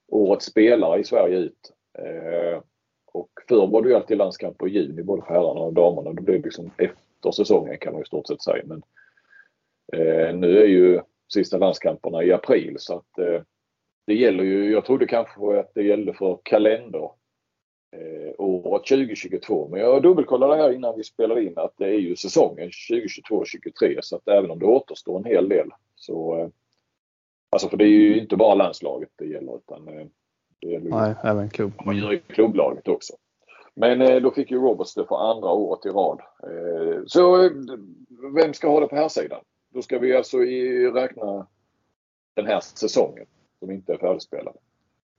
årets 0.07 0.45
spelare 0.45 0.99
i 0.99 1.03
Sverige 1.03 1.37
ut. 1.37 1.73
Eh, 1.97 2.61
och 3.13 3.29
förr 3.47 3.67
var 3.67 3.81
det 3.81 3.89
ju 3.89 3.95
alltid 3.95 4.17
landskamper 4.17 4.67
i 4.67 4.71
juni 4.71 5.03
både 5.03 5.21
för 5.21 5.33
herrarna 5.33 5.59
och 5.59 5.73
damerna. 5.73 6.13
Det 6.13 6.21
blev 6.21 6.43
liksom 6.43 6.71
efter 6.77 7.31
säsongen 7.31 7.77
kan 7.77 7.93
man 7.93 8.01
ju 8.01 8.05
stort 8.05 8.27
sett 8.27 8.41
säga. 8.41 8.63
Men 8.65 8.83
nu 10.33 10.61
är 10.61 10.67
ju 10.67 11.01
sista 11.33 11.57
landskamperna 11.57 12.23
i 12.23 12.31
april 12.33 12.75
så 12.79 12.97
att 12.97 13.19
eh, 13.19 13.41
det 14.07 14.13
gäller 14.13 14.43
ju, 14.43 14.71
jag 14.71 14.85
trodde 14.85 15.07
kanske 15.07 15.59
att 15.59 15.71
det 15.73 15.83
gällde 15.83 16.13
för 16.13 16.39
kalender 16.43 17.09
eh, 17.95 18.33
året 18.37 18.87
2022. 18.87 19.67
Men 19.71 19.79
jag 19.79 20.03
dubbelkollade 20.03 20.55
här 20.55 20.73
innan 20.73 20.97
vi 20.97 21.03
spelade 21.03 21.43
in 21.43 21.53
att 21.55 21.73
det 21.77 21.85
är 21.85 21.99
ju 21.99 22.15
säsongen 22.15 22.69
2022-23 22.69 23.99
så 24.01 24.15
att 24.15 24.27
även 24.27 24.51
om 24.51 24.59
det 24.59 24.65
återstår 24.65 25.17
en 25.17 25.25
hel 25.25 25.49
del 25.49 25.69
så 25.95 26.39
eh, 26.39 26.47
Alltså 27.53 27.69
för 27.69 27.77
det 27.77 27.85
är 27.85 27.87
ju 27.87 28.19
inte 28.19 28.35
bara 28.35 28.55
landslaget 28.55 29.09
det 29.15 29.25
gäller 29.25 29.57
utan 29.57 29.87
eh, 29.87 30.05
det 30.61 30.67
gäller 30.67 30.89
Nej, 30.89 31.15
även 31.23 31.49
klubb. 31.49 31.73
man 31.85 31.97
gör 31.97 32.13
i 32.13 32.19
klubblaget 32.19 32.87
också. 32.87 33.13
Men 33.75 34.01
eh, 34.01 34.21
då 34.21 34.31
fick 34.31 34.51
ju 34.51 34.57
Roberts 34.57 34.93
det 34.95 35.05
för 35.05 35.31
andra 35.31 35.49
året 35.49 35.85
i 35.85 35.89
rad. 35.89 36.21
Eh, 36.43 37.01
så 37.05 37.45
eh, 37.45 37.51
vem 38.35 38.53
ska 38.53 38.69
ha 38.69 38.79
det 38.79 38.87
på 38.87 38.95
här 38.95 39.07
sidan? 39.07 39.39
Då 39.73 39.81
ska 39.81 39.99
vi 39.99 40.15
alltså 40.15 40.43
i, 40.43 40.87
räkna 40.87 41.47
den 42.33 42.45
här 42.45 42.59
säsongen 42.59 43.25
som 43.59 43.71
inte 43.71 43.93
är 43.93 43.97
färdigspelade. 43.97 44.57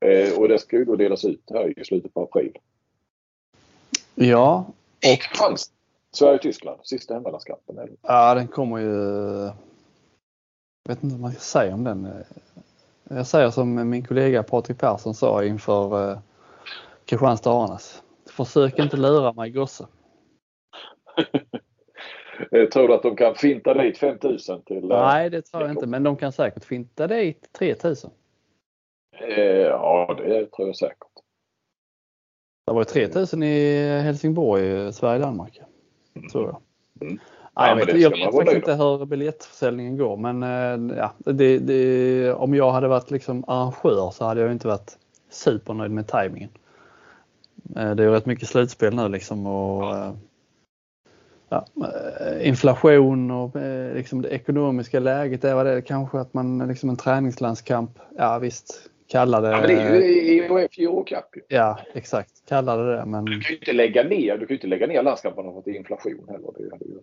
Eh, 0.01 0.39
och 0.39 0.49
det 0.49 0.59
ska 0.59 0.77
ju 0.77 0.85
då 0.85 0.97
delas 0.97 1.25
ut 1.25 1.51
här 1.51 1.79
i 1.79 1.85
slutet 1.85 2.15
på 2.15 2.23
april. 2.23 2.59
Ja. 4.15 4.67
Och 5.41 5.59
Sverige-Tyskland, 6.13 6.81
sista 6.83 7.15
hemmalandskampen. 7.15 7.97
Ja, 8.03 8.35
den 8.35 8.49
kommer 8.49 8.79
ju... 8.79 8.95
Jag 10.85 10.95
vet 10.95 11.05
inte 11.05 11.15
vad 11.15 11.21
man 11.21 11.33
ska 11.33 11.41
säga 11.41 11.75
om 11.75 11.85
den. 11.85 12.25
Jag 13.09 13.27
säger 13.27 13.51
som 13.51 13.91
min 13.91 14.07
kollega 14.07 14.43
Patrik 14.43 14.79
Persson 14.79 15.15
sa 15.15 15.45
inför 15.45 16.11
eh, 16.11 16.19
Kristianstad 17.05 17.51
Arnas. 17.51 18.03
Försök 18.27 18.79
inte 18.79 18.97
lura 18.97 19.33
mig 19.33 19.51
gosse. 19.51 19.87
tror 22.72 22.89
du 22.89 22.95
att 22.95 23.03
de 23.03 23.16
kan 23.16 23.35
finta 23.35 23.74
dit 23.74 23.99
5000 23.99 24.62
till? 24.62 24.91
Eh, 24.91 24.99
Nej, 24.99 25.30
det 25.30 25.43
tror 25.43 25.62
jag 25.62 25.70
inte, 25.70 25.87
men 25.87 26.03
de 26.03 26.16
kan 26.16 26.32
säkert 26.32 26.64
finta 26.64 27.07
dit 27.07 27.53
3000. 27.53 28.11
Eh, 29.20 29.39
ja, 29.41 30.14
det 30.18 30.47
tror 30.47 30.68
jag 30.68 30.76
säkert. 30.76 31.09
Det 32.66 32.72
var 32.72 32.85
3000 32.85 33.43
i 33.43 34.01
Helsingborg, 34.01 34.93
Sverige-Danmark. 34.93 35.61
Tror 36.32 36.47
jag. 36.47 36.61
Mm. 37.01 37.18
Nej, 37.57 37.68
jag 37.68 37.87
vet, 37.87 38.01
jag 38.01 38.11
vet 38.11 38.35
faktiskt 38.35 38.57
inte 38.57 38.74
hur 38.74 39.07
biljettförsäljningen 39.07 39.97
går 39.97 40.16
men 40.16 40.89
ja, 40.97 41.12
det, 41.18 41.59
det, 41.59 42.32
om 42.32 42.55
jag 42.55 42.72
hade 42.72 42.89
varit 42.89 43.11
liksom 43.11 43.45
arrangör 43.47 44.11
så 44.11 44.24
hade 44.24 44.41
jag 44.41 44.53
inte 44.53 44.68
varit 44.68 44.99
supernöjd 45.30 45.91
med 45.91 46.07
tajmingen. 46.07 46.51
Det 47.64 47.80
är 47.80 48.01
ju 48.01 48.11
rätt 48.11 48.26
mycket 48.26 48.49
slutspel 48.49 48.95
nu 48.95 49.09
liksom 49.09 49.47
och 49.47 49.85
ja, 49.85 50.16
inflation 52.41 53.31
och 53.31 53.57
liksom 53.95 54.23
det 54.23 54.29
ekonomiska 54.29 55.01
läget. 55.01 55.43
Det 55.43 55.55
var 55.55 55.65
det 55.65 55.83
kanske 55.83 56.19
att 56.19 56.35
man 56.35 56.69
liksom 56.69 56.91
en 56.91 56.97
träningslandskamp. 56.97 57.91
Ja 58.17 58.39
visst, 58.39 58.91
kalla 59.09 59.41
det. 59.41 59.51
Ja, 59.51 59.59
men 59.59 59.67
det 59.67 59.75
är 59.75 59.91
ju 59.91 60.39
EHF 60.39 60.79
Eurocup. 60.79 61.45
Ja 61.49 61.79
exakt, 61.95 62.31
kalla 62.49 62.77
det. 62.77 63.05
Men... 63.07 63.25
Du 63.25 63.41
kan 63.41 63.51
ju 63.51 63.59
inte 63.59 63.73
lägga 63.73 64.03
ner, 64.03 64.39
du 64.39 64.47
kan 64.47 64.55
inte 64.55 64.67
lägga 64.67 64.87
ner 64.87 65.03
landskamperna 65.03 65.53
för 65.53 65.59
att 65.59 65.65
det 65.65 65.71
är 65.71 65.77
inflation 65.77 66.27
heller. 66.29 66.51
Det 66.59 66.71
hade 66.73 66.85
ju 66.85 67.01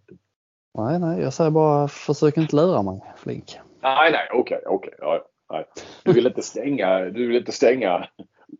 Nej, 0.77 0.99
nej, 0.99 1.21
jag 1.21 1.33
säger 1.33 1.51
bara 1.51 1.87
försök 1.87 2.37
inte 2.37 2.55
lura 2.55 2.81
mig 2.81 2.99
Flink. 3.17 3.59
Nej, 3.81 4.11
nej, 4.11 4.27
okej, 4.33 4.57
okay, 4.57 4.59
okej. 4.65 4.93
Okay, 5.01 5.19
ja, 5.49 5.65
Du 6.03 6.13
vill 6.13 6.27
inte 6.27 6.41
stänga, 6.41 6.99
du 6.99 7.27
vill 7.27 7.37
inte 7.37 7.51
stänga, 7.51 8.07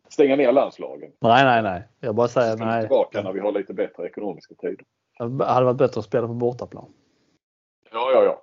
stänga 0.08 0.36
ner 0.36 0.52
landslagen? 0.52 1.10
Nej, 1.20 1.44
nej, 1.44 1.62
nej. 1.62 1.82
Jag 2.00 2.14
bara 2.14 2.28
säger 2.28 2.56
nej. 2.56 2.82
tillbaka 2.82 3.22
när 3.22 3.32
vi 3.32 3.40
har 3.40 3.52
lite 3.52 3.74
bättre 3.74 4.06
ekonomiska 4.06 4.54
tider. 4.54 4.84
Det 5.28 5.44
hade 5.44 5.66
varit 5.66 5.76
bättre 5.76 5.98
att 5.98 6.04
spela 6.04 6.26
på 6.26 6.34
bortaplan. 6.34 6.92
Ja, 7.92 8.10
ja, 8.14 8.24
ja. 8.24 8.42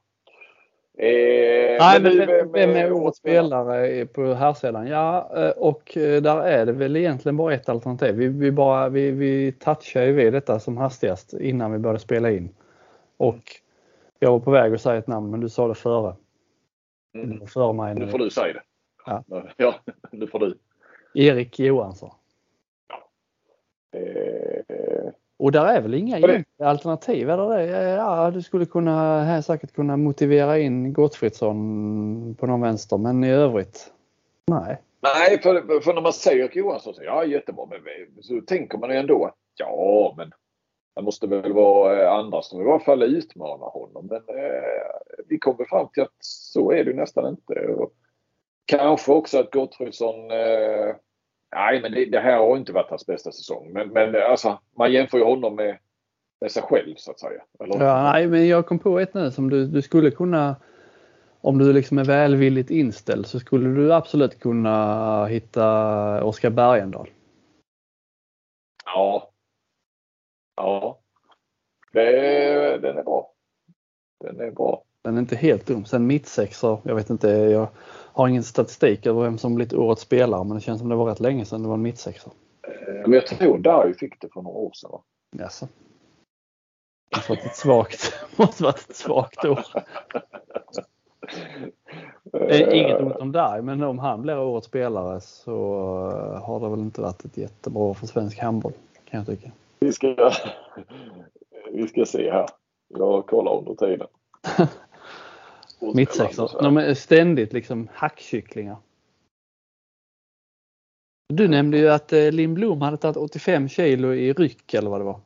Eh, 0.99 1.77
Nej, 1.79 2.01
men 2.01 2.17
vem, 2.17 2.51
vem 2.51 2.69
är 2.69 2.91
årets 2.91 3.17
spelare 3.17 4.05
på 4.05 4.33
här 4.33 4.53
sidan? 4.53 4.87
Ja, 4.87 5.31
eh, 5.35 5.49
och 5.49 5.97
eh, 5.97 6.21
där 6.21 6.41
är 6.41 6.65
det 6.65 6.71
väl 6.71 6.95
egentligen 6.95 7.37
bara 7.37 7.53
ett 7.53 7.69
alternativ. 7.69 8.15
Vi, 8.15 8.27
vi, 8.27 8.51
bara, 8.51 8.89
vi, 8.89 9.11
vi 9.11 9.51
touchar 9.51 10.03
ju 10.03 10.13
vid 10.13 10.33
detta 10.33 10.59
som 10.59 10.77
hastigast 10.77 11.33
innan 11.33 11.71
vi 11.71 11.77
började 11.77 11.99
spela 11.99 12.31
in. 12.31 12.55
Och 13.17 13.43
jag 14.19 14.31
var 14.31 14.39
på 14.39 14.51
väg 14.51 14.73
att 14.73 14.81
säga 14.81 14.97
ett 14.97 15.07
namn 15.07 15.31
men 15.31 15.39
du 15.39 15.49
sa 15.49 15.67
det 15.67 15.75
före. 15.75 16.15
Mm. 17.13 17.47
Före 17.47 17.73
mig. 17.73 17.95
Nu 17.95 18.07
får 18.07 18.19
du 18.19 18.29
säga 18.29 18.53
det. 18.53 18.63
Ja. 19.05 19.23
ja, 19.57 19.75
nu 20.11 20.27
får 20.27 20.39
du. 20.39 20.57
Erik 21.13 21.59
Johansson. 21.59 22.11
Ja. 22.87 23.09
Eh, 23.99 25.11
Och 25.39 25.51
där 25.51 25.65
är 25.65 25.81
väl 25.81 25.93
inga 25.93 26.19
det- 26.19 26.43
alternativ? 26.63 27.29
Eller 27.29 27.49
det? 27.57 27.65
Ja, 27.89 28.31
du 28.31 28.41
skulle 28.41 28.65
kunna, 28.65 29.23
här 29.23 29.41
säkert 29.41 29.73
kunna 29.73 29.97
motivera 29.97 30.59
in 30.59 30.93
Gottfridsson 30.93 32.35
på 32.39 32.47
någon 32.47 32.61
vänster, 32.61 32.97
men 32.97 33.23
i 33.23 33.31
övrigt? 33.31 33.93
Nej. 34.47 34.81
Nej, 35.01 35.41
för, 35.41 35.79
för 35.81 35.93
när 35.93 36.01
man 36.01 36.13
säger 36.13 36.49
Johansson 36.53 36.93
så 36.93 37.03
ja 37.03 37.25
jättebra, 37.25 37.65
men 37.69 37.79
så 38.23 38.41
tänker 38.41 38.77
man 38.77 38.89
ju 38.89 38.95
ändå 38.95 39.25
att 39.25 39.35
ja, 39.55 40.13
men 40.17 40.31
det 40.95 41.01
måste 41.01 41.27
väl 41.27 41.53
vara 41.53 42.03
eh, 42.03 42.11
andra 42.11 42.41
som 42.41 42.61
i 42.61 42.69
alla 42.69 42.79
fall 42.79 43.03
utmanar 43.03 43.69
honom. 43.69 44.07
Men 44.07 44.37
eh, 44.37 45.23
vi 45.27 45.39
kommer 45.39 45.65
fram 45.65 45.87
till 45.93 46.03
att 46.03 46.15
så 46.19 46.71
är 46.71 46.83
det 46.83 46.93
nästan 46.93 47.27
inte. 47.29 47.53
Och 47.53 47.91
kanske 48.65 49.11
också 49.11 49.39
att 49.39 49.51
Gottfridsson 49.51 50.31
eh, 50.31 50.95
Nej, 51.55 51.81
men 51.81 51.91
det, 51.91 52.05
det 52.05 52.19
här 52.19 52.37
har 52.37 52.57
inte 52.57 52.73
varit 52.73 52.89
hans 52.89 53.05
bästa 53.05 53.31
säsong. 53.31 53.73
Men, 53.73 53.89
men 53.89 54.15
alltså, 54.15 54.59
man 54.77 54.91
jämför 54.91 55.17
ju 55.17 55.23
honom 55.23 55.55
med, 55.55 55.77
med 56.41 56.51
sig 56.51 56.63
själv 56.63 56.95
så 56.97 57.11
att 57.11 57.19
säga. 57.19 57.41
Eller? 57.59 57.85
Ja, 57.85 58.11
nej, 58.11 58.27
men 58.27 58.47
jag 58.47 58.65
kom 58.65 58.79
på 58.79 58.99
ett 58.99 59.13
nu 59.13 59.31
som 59.31 59.49
du, 59.49 59.67
du 59.67 59.81
skulle 59.81 60.11
kunna 60.11 60.55
om 61.41 61.57
du 61.57 61.73
liksom 61.73 61.97
är 61.97 62.03
välvilligt 62.03 62.69
inställd 62.69 63.25
så 63.25 63.39
skulle 63.39 63.69
du 63.69 63.93
absolut 63.93 64.39
kunna 64.39 65.25
hitta 65.25 66.23
Oskar 66.23 66.49
Bergendahl. 66.49 67.09
Ja. 68.85 69.31
Ja. 70.55 70.99
Det, 71.93 72.11
den 72.77 72.97
är 72.97 73.03
bra. 73.03 73.33
Den 74.19 74.39
är 74.39 74.51
bra. 74.51 74.83
Den 75.01 75.15
är 75.15 75.19
inte 75.19 75.35
helt 75.35 75.65
dum. 75.65 75.85
Sen 75.85 76.07
mittsexor, 76.07 76.81
jag 76.83 76.95
vet 76.95 77.09
inte, 77.09 77.29
jag 77.29 77.67
har 78.19 78.27
ingen 78.27 78.43
statistik 78.43 79.05
över 79.05 79.21
vem 79.21 79.37
som 79.37 79.55
blivit 79.55 79.73
årets 79.73 80.01
spelare 80.01 80.43
men 80.43 80.55
det 80.55 80.61
känns 80.61 80.79
som 80.79 80.89
det 80.89 80.95
var 80.95 81.05
rätt 81.05 81.19
länge 81.19 81.45
sedan 81.45 81.61
det 81.61 81.67
var 81.67 81.75
en 81.75 81.81
mittsexor. 81.81 82.33
Eh, 82.67 83.01
Men 83.01 83.13
jag 83.13 83.27
tror 83.27 83.57
Darry 83.57 83.93
fick 83.93 84.21
det 84.21 84.29
för 84.33 84.41
några 84.41 84.57
år 84.57 84.71
sedan. 84.73 84.91
Va? 84.91 85.01
Jaså. 85.37 85.67
Det 87.09 87.17
måste 87.17 87.31
varit 87.31 87.45
ett 87.45 87.55
svagt, 87.55 88.13
måste 88.35 88.63
varit 88.63 88.89
ett 88.89 88.95
svagt 88.95 89.45
år. 89.45 89.65
Inget 92.73 93.01
ont 93.01 93.15
om 93.15 93.31
där, 93.31 93.61
men 93.61 93.83
om 93.83 93.99
han 93.99 94.21
blir 94.21 94.39
årets 94.39 94.67
spelare 94.67 95.21
så 95.21 95.53
eh, 96.11 96.43
har 96.43 96.59
det 96.59 96.69
väl 96.69 96.79
inte 96.79 97.01
varit 97.01 97.25
ett 97.25 97.37
jättebra 97.37 97.83
år 97.83 97.93
för 97.93 98.07
svensk 98.07 98.39
handboll 98.39 98.73
kan 99.05 99.17
jag 99.17 99.27
tycka. 99.27 99.51
Vi 99.79 99.93
ska, 99.93 100.15
vi 101.71 101.87
ska 101.87 102.05
se 102.05 102.31
här. 102.31 102.45
Jag 102.87 103.25
kollar 103.25 103.57
under 103.57 103.75
tiden. 103.75 104.07
Mittsexor. 105.79 106.61
De 106.61 106.77
är 106.77 106.93
ständigt 106.93 107.53
liksom 107.53 107.87
hackkycklingar. 107.93 108.77
Du 111.33 111.47
nämnde 111.47 111.77
ju 111.77 111.89
att 111.89 112.13
eh, 112.13 112.31
Linn 112.31 112.53
Blom 112.53 112.81
hade 112.81 112.97
tagit 112.97 113.17
85 113.17 113.69
kilo 113.69 114.13
i 114.13 114.33
ryck 114.33 114.73
eller 114.73 114.89
vad 114.89 115.01
det 115.01 115.05
var. 115.05 115.19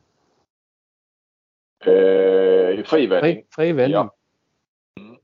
Eh, 1.86 2.84
frivändning. 2.84 3.34
Fri, 3.34 3.44
frivändning. 3.50 3.94
Ja. 3.94 4.14
Mm. 5.00 5.16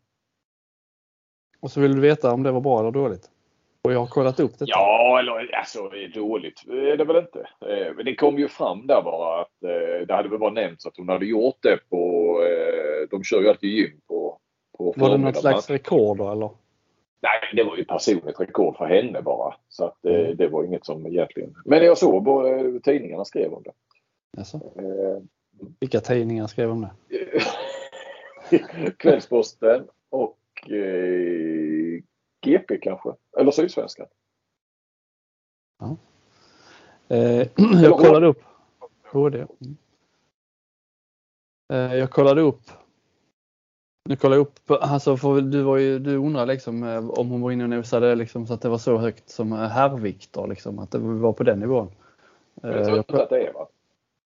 Och 1.60 1.70
så 1.70 1.80
vill 1.80 1.94
du 1.94 2.00
veta 2.00 2.32
om 2.32 2.42
det 2.42 2.50
var 2.52 2.60
bra 2.60 2.80
eller 2.80 2.90
dåligt. 2.90 3.30
Och 3.84 3.92
jag 3.92 3.98
har 4.00 4.06
kollat 4.06 4.40
upp 4.40 4.52
detta. 4.52 4.64
Ja, 4.68 5.18
eller 5.18 5.54
alltså 5.56 5.88
det 5.88 6.04
är 6.04 6.08
dåligt 6.08 6.64
är 6.68 6.96
det 6.96 7.04
väl 7.04 7.16
inte. 7.16 7.40
Eh, 7.60 7.94
Men 7.96 8.04
det 8.04 8.14
kom 8.14 8.38
ju 8.38 8.48
fram 8.48 8.86
där 8.86 9.02
bara 9.02 9.40
att 9.40 9.62
eh, 9.62 10.06
det 10.06 10.14
hade 10.14 10.28
väl 10.28 10.38
bara 10.38 10.50
nämnts 10.52 10.86
att 10.86 10.96
hon 10.96 11.08
hade 11.08 11.26
gjort 11.26 11.58
det 11.62 11.78
på... 11.88 11.96
eh, 12.42 13.08
De 13.10 13.24
kör 13.24 13.40
ju 13.42 13.48
alltid 13.48 13.70
gym 13.70 14.00
på 14.06 14.29
var 14.96 15.10
det 15.10 15.16
något 15.18 15.36
slags 15.36 15.70
rekord 15.70 16.16
då 16.18 16.30
eller? 16.32 16.50
Nej, 17.22 17.40
det 17.56 17.64
var 17.64 17.76
ju 17.76 17.84
personligt 17.84 18.40
rekord 18.40 18.76
för 18.76 18.86
henne 18.86 19.22
bara. 19.22 19.54
Så 19.68 19.84
att 19.84 20.04
Mm. 20.04 20.16
eh, 20.26 20.28
det 20.36 20.48
var 20.48 20.64
inget 20.64 20.84
som 20.86 21.06
egentligen... 21.06 21.54
Men 21.64 21.84
jag 21.84 21.98
såg 21.98 22.24
på 22.24 22.46
eh, 22.46 22.80
tidningarna 22.80 23.24
skrev 23.24 23.52
om 23.52 23.62
det. 23.62 23.72
Alltså, 24.38 24.56
Eh, 24.56 25.22
vilka 25.80 26.00
tidningar 26.00 26.46
skrev 26.46 26.70
om 26.70 26.80
det? 26.80 26.90
Kvällsposten 28.98 29.88
och 30.10 30.38
eh, 30.70 32.02
GP 32.40 32.78
kanske. 32.82 33.10
Eller 33.38 33.50
Sydsvenskan. 33.50 34.06
Eh, 37.08 37.46
jag 37.82 37.98
kollade 37.98 38.26
upp 38.26 38.42
HD. 39.12 39.38
Mm. 39.38 39.76
Eh, 41.72 41.94
jag 41.98 42.10
kollade 42.10 42.40
upp. 42.40 42.60
Nu 44.11 44.16
kollade 44.16 44.36
jag 44.40 44.46
upp, 44.46 44.70
alltså 44.82 45.16
för 45.16 45.40
du, 45.40 45.62
var 45.62 45.76
ju, 45.76 45.98
du 45.98 46.16
undrar 46.16 46.46
liksom 46.46 46.82
eh, 46.84 47.11
om 47.11 47.30
hon 47.30 47.40
var 47.40 47.50
inne 47.50 47.64
och 47.64 47.70
nosade 47.70 48.14
liksom 48.14 48.46
så 48.46 48.54
att 48.54 48.62
det 48.62 48.68
var 48.68 48.78
så 48.78 48.96
högt 48.98 49.28
som 49.30 49.52
eh, 49.52 49.58
herrvikter 49.58 50.46
liksom, 50.46 50.78
att 50.78 50.90
det 50.90 50.98
var 50.98 51.32
på 51.32 51.42
den 51.42 51.61
nivån. 51.61 51.88
Eh, 52.62 52.70
Jag 52.70 52.84
tror 52.84 52.88
jag, 52.88 52.98
inte 52.98 53.22
att 53.22 53.28
det 53.30 53.46
är 53.46 53.52
va? 53.52 53.68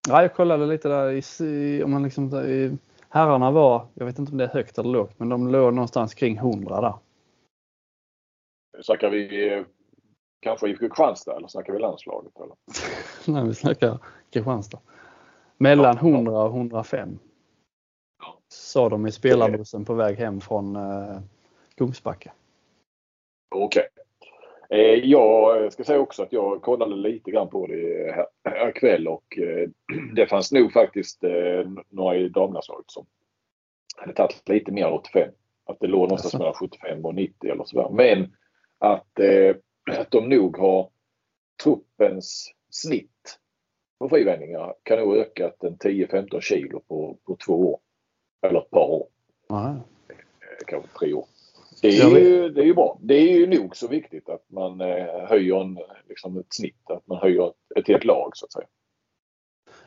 ja, 0.09 0.23
jag 0.23 0.35
kollade 0.35 0.67
lite 0.67 0.89
där 0.89 1.11
i, 1.11 1.45
i- 1.45 1.83
om 1.85 1.91
man 1.91 2.03
liksom, 2.03 2.35
i, 2.37 2.77
herrarna 3.09 3.51
var, 3.51 3.87
jag 3.95 4.07
vet 4.07 4.19
inte 4.19 4.33
om 4.33 4.39
det 4.39 4.45
är 4.45 4.49
högt 4.49 4.79
eller 4.79 4.91
lågt, 4.91 5.15
men 5.17 5.29
de 5.29 5.49
låg 5.49 5.75
någonstans 5.75 6.15
kring 6.15 6.37
100 6.37 6.81
där. 6.81 6.95
Snackar 8.83 9.11
vi 9.11 9.53
eh, 9.53 9.65
kanske 10.41 10.69
IFK 10.69 10.81
Kristianstad 10.89 11.37
eller 11.37 11.49
snackar 11.49 11.73
vi 11.73 11.79
landslaget? 11.79 12.33
Eller? 12.37 12.55
När 13.33 13.45
vi 13.49 13.55
snackar 13.55 13.99
Kristianstad. 14.31 14.79
Mellan 15.57 15.97
Ja, 16.01 16.09
ja. 16.09 16.15
100 16.17 16.33
och 16.43 16.57
105. 16.57 17.19
Sa 18.75 18.89
de 18.89 19.07
i 19.07 19.13
spelarbussen 19.13 19.85
på 19.85 19.95
väg 19.95 20.17
hem 20.17 20.41
från 20.41 20.77
eh, 20.77 21.19
Kungsbacka. 21.75 22.33
Okej. 23.55 23.89
Eh, 24.71 24.79
jag 24.81 25.73
ska 25.73 25.85
säga 25.85 26.01
också 26.01 26.23
att 26.23 26.33
jag 26.33 26.63
kollade 26.63 26.97
lite 26.97 27.31
grann 27.31 27.49
på 27.49 27.67
det 27.67 28.13
här, 28.15 28.27
här 28.45 28.73
kväll 28.73 29.09
och 29.09 29.39
eh, 29.39 29.69
det 30.15 30.27
fanns 30.27 30.53
nog 30.53 30.73
faktiskt 30.73 31.25
eh, 31.25 31.71
några 31.89 32.17
i 32.17 32.29
damlandslaget 32.29 32.91
som 32.91 33.07
hade 33.97 34.13
tagit 34.13 34.49
lite 34.49 34.73
mer 34.73 34.87
än 34.87 34.93
85. 34.93 35.31
Att 35.67 35.81
det 35.81 35.87
låg 35.87 36.03
någonstans 36.03 36.35
mellan 36.35 36.55
75 36.55 37.05
och 37.05 37.15
90 37.15 37.51
eller 37.51 37.65
sådär. 37.65 37.89
Men 37.91 38.37
att, 38.79 39.21
att 39.99 40.11
de 40.11 40.29
nog 40.29 40.57
har 40.57 40.91
truppens 41.63 42.55
snitt 42.71 43.39
på 43.99 44.09
frivändningar 44.09 44.75
kan 44.83 44.99
nog 44.99 45.17
ökat 45.17 45.65
en 45.65 45.77
10-15 45.77 46.41
kilo 46.41 46.81
på, 46.81 47.19
på 47.27 47.37
två 47.37 47.73
år. 47.73 47.81
Eller 48.45 48.61
ett 48.61 48.71
par 48.71 48.91
år. 48.91 49.07
Eh, 49.51 49.77
kanske 50.67 50.89
tre 50.99 51.13
år. 51.13 51.25
Det 51.83 51.89
är, 51.89 52.19
ju, 52.19 52.49
det 52.49 52.61
är 52.61 52.65
ju 52.65 52.75
bra. 52.75 52.99
Det 53.01 53.15
är 53.15 53.39
ju 53.39 53.47
nog 53.47 53.77
så 53.77 53.89
viktigt 53.89 54.29
att 54.29 54.45
man 54.49 54.81
eh, 54.81 55.29
höjer 55.29 55.61
en, 55.61 55.79
liksom 56.09 56.39
ett 56.39 56.55
snitt. 56.55 56.91
Att 56.91 57.07
man 57.07 57.19
höjer 57.19 57.49
ett, 57.49 57.79
ett 57.79 57.89
helt 57.89 58.05
lag 58.05 58.31
så 58.35 58.47
att 58.47 58.53
säga. 58.53 58.67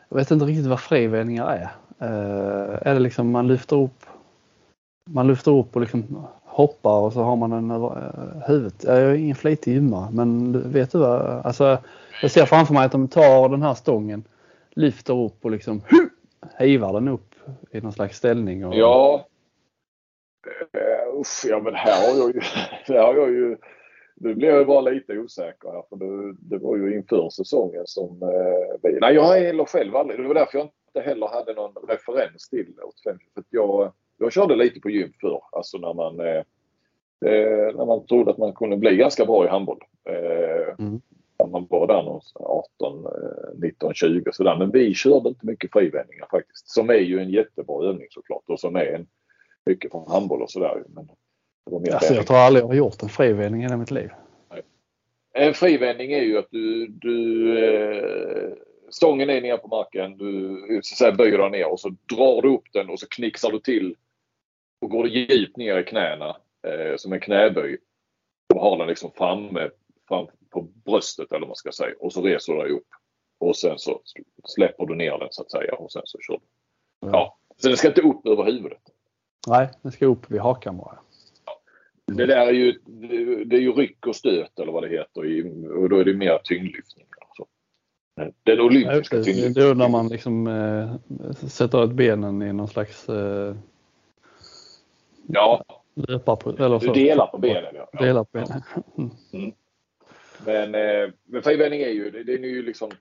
Jag 0.10 0.18
vet 0.18 0.32
inte 0.32 0.46
riktigt 0.46 0.66
vad 0.66 0.80
frivändningar 0.80 1.48
är. 1.48 1.70
Eh, 2.00 2.88
är 2.88 2.94
det 2.94 3.00
liksom 3.00 3.32
man 3.32 3.48
lyfter 3.48 3.76
upp 3.76 4.06
man 5.08 5.28
lyfter 5.28 5.52
upp 5.52 5.76
och 5.76 5.82
liksom 5.82 6.28
hoppar 6.44 7.00
och 7.00 7.14
så 7.14 7.22
har 7.22 7.36
man 7.36 7.50
den 7.50 7.72
över 7.72 8.14
huvudet. 8.48 8.84
Jag 8.84 8.98
är 8.98 9.14
ingen 9.14 9.36
flitig 9.36 9.74
gymmare 9.74 10.10
men 10.12 10.62
vet 10.72 10.92
du 10.92 10.98
vad? 10.98 11.22
Alltså, 11.46 11.78
jag 12.22 12.32
ser 12.32 12.46
framför 12.46 12.74
mig 12.74 12.86
att 12.86 12.92
de 12.92 13.08
tar 13.08 13.50
den 13.50 13.62
här 13.62 13.74
stången, 13.74 14.24
lyfter 14.70 15.14
upp 15.26 15.46
och 15.46 15.52
liksom 15.52 15.82
hivar 16.58 16.94
den 16.94 17.08
upp 17.08 17.36
i 17.72 17.82
någon 17.82 17.92
slags 17.92 18.18
ställning. 18.18 18.66
Och, 18.66 18.76
Ja. 18.76 19.28
Usch, 21.20 21.46
ja 21.50 21.60
men 21.60 21.76
här 21.76 22.08
har 22.12 22.18
jag 22.20 22.36
ju... 22.36 22.42
Här 22.94 23.04
har 23.04 23.16
jag 23.16 23.30
ju 23.30 23.58
nu 24.20 24.36
blir 24.36 24.50
jag 24.50 24.68
bara 24.68 24.82
lite 24.82 25.18
osäker 25.18 25.70
här 25.70 25.84
för 25.90 25.96
det, 25.96 26.36
det 26.40 26.58
var 26.58 26.78
ju 26.78 26.96
inför 26.96 27.30
säsongen 27.30 27.84
som... 27.86 28.22
eh, 28.24 28.80
vi, 28.84 29.00
nej 29.02 29.16
jag 29.16 29.24
har 29.24 29.38
heller 29.40 29.66
själv 29.66 29.96
aldrig... 29.96 30.20
Det 30.20 30.28
var 30.28 30.34
därför 30.36 30.58
jag 30.58 30.70
inte 30.88 31.10
heller 31.10 31.28
hade 31.28 31.54
någon 31.54 31.74
referens 31.88 32.50
till 32.50 32.74
85. 33.04 33.18
För 33.34 33.44
jag, 33.50 33.92
jag 34.18 34.32
körde 34.34 34.56
lite 34.56 34.80
på 34.80 34.90
gym 34.90 35.12
förr. 35.22 35.42
Alltså 35.52 35.78
när 35.78 35.94
man... 35.94 36.20
Eh, 36.20 36.44
eh, 37.32 37.76
när 37.76 37.86
man 37.86 38.06
trodde 38.06 38.32
att 38.32 38.38
man 38.38 38.54
kunde 38.54 38.78
bli 38.78 38.96
ganska 38.96 39.26
bra 39.26 39.46
i 39.46 39.48
handboll. 39.48 39.80
Eh, 40.10 40.76
Mm. 40.80 41.02
Man 41.46 41.68
var 41.70 41.88
där 41.88 42.04
någonstans 42.04 42.46
18, 42.80 43.06
eh, 43.06 43.60
19, 43.62 43.94
20 43.94 44.32
sådär. 44.32 44.56
Men 44.56 44.72
vi 44.72 44.94
körde 44.94 45.30
inte 45.30 45.46
mycket 45.46 45.72
frivändningar 45.72 46.28
faktiskt. 46.32 46.70
Som 46.70 46.90
är 46.90 46.94
ju 46.94 47.20
en 47.20 47.30
jättebra 47.30 47.86
övning 47.86 48.08
såklart 48.10 48.44
och 48.48 48.60
som 48.60 48.76
är 48.76 48.86
en 48.86 49.08
mycket 49.66 49.92
från 49.92 50.12
handboll 50.12 50.42
och 50.42 50.52
sådär. 50.52 50.84
Men 50.88 51.10
Alltså, 51.94 52.14
jag 52.14 52.28
tror 52.28 52.38
aldrig 52.38 52.64
jag 52.64 52.68
har 52.68 52.76
gjort 52.76 53.04
en 53.04 53.10
frivändning 53.10 53.62
i 53.62 53.64
hela 53.64 53.78
mitt 53.78 53.92
liv. 53.92 54.10
En 55.34 55.54
frivändning 55.54 56.12
är 56.12 56.22
ju 56.22 56.38
att 56.38 56.48
du, 56.52 56.88
du 56.88 57.58
eh, 57.66 58.54
stången 58.90 59.30
är 59.30 59.42
nere 59.42 59.58
på 59.58 59.68
marken. 59.68 60.18
Du 60.18 60.80
så 60.84 60.96
säga, 60.96 61.12
böjer 61.12 61.38
dig 61.38 61.50
ner 61.50 61.72
och 61.72 61.80
så 61.80 61.90
drar 61.90 62.42
du 62.42 62.50
upp 62.50 62.74
den 62.74 62.90
och 62.90 63.00
så 63.00 63.08
knixar 63.08 63.52
du 63.52 63.60
till. 63.60 63.96
Och 64.82 64.90
går 64.90 65.08
djupt 65.08 65.58
ner 65.58 65.78
i 65.78 65.84
knäna 65.84 66.30
eh, 66.68 66.96
som 66.98 67.14
en 67.14 67.20
knäböj. 67.20 67.78
Och 68.54 68.62
har 68.62 68.78
den 68.78 68.88
liksom 68.88 69.12
framme 69.12 69.70
fram 70.08 70.28
på 70.50 70.62
bröstet 70.62 71.32
eller 71.32 71.40
vad 71.40 71.48
man 71.50 71.56
ska 71.56 71.72
säga. 71.72 71.96
Och 72.00 72.14
så 72.14 72.22
reser 72.22 72.54
du 72.54 72.60
dig 72.60 72.72
upp. 72.72 72.88
Och 73.40 73.56
sen 73.56 73.80
så 73.80 74.02
släpper 74.44 74.86
du 74.86 74.96
ner 74.96 75.18
den 75.18 75.28
så 75.32 75.42
att 75.42 75.52
säga 75.52 75.76
och 75.76 75.92
sen 75.92 76.02
så 76.06 76.18
kör 76.22 76.34
du. 76.34 77.08
Ja. 77.12 77.38
Så 77.58 77.68
den 77.68 77.78
ska 77.78 77.88
inte 77.88 78.02
upp 78.02 78.28
över 78.28 78.44
huvudet. 78.44 78.82
Nej, 79.48 79.70
den 79.82 79.92
ska 79.92 80.06
upp 80.06 80.32
vid 80.32 80.42
hakan 80.42 80.78
bara. 80.78 81.00
Det 82.06 82.26
där 82.26 82.48
är 82.48 82.52
ju, 82.52 82.80
det- 83.46 83.56
är 83.56 83.60
ju 83.60 83.72
ryck 83.72 84.08
och 84.08 84.16
stöt 84.16 84.60
eller 84.60 84.72
vad 84.72 84.84
det 84.84 84.90
heter. 84.90 85.22
Och 85.78 85.90
då 85.90 85.98
är 85.98 86.06
det 86.06 86.14
mer 86.14 86.40
tyngdlyftning. 86.44 87.06
Så. 87.38 87.46
Den 88.44 88.60
olympiska 88.60 89.18
Det 89.18 89.58
är 89.58 89.76
när 89.76 89.90
man 89.90 90.08
liksom 90.08 90.48
äh, 90.48 91.34
sätter 91.48 91.84
ut 91.84 91.92
benen 91.92 92.42
i 92.42 92.54
någon 92.54 92.68
slags 92.68 93.10
äh, 93.10 93.56
ja. 95.28 95.64
löpar 95.94 96.62
eller 96.62 96.80
så. 96.80 96.94
Du 96.94 96.94
delar 96.94 97.28
på 97.28 97.38
benen 97.38 97.76
ja. 97.76 98.00
Delar 98.00 98.24
på 98.24 98.30
benen. 98.32 98.62
Mm. 98.98 99.52
Men, 100.46 100.76
äh, 100.76 101.10
men 101.24 101.44
frivändning 101.44 101.82
är 101.82 101.90
ju, 101.90 102.12
det, 102.12 102.24
det 102.24 102.34
är 102.34 102.38
ju 102.38 102.62
liksom 102.62 102.92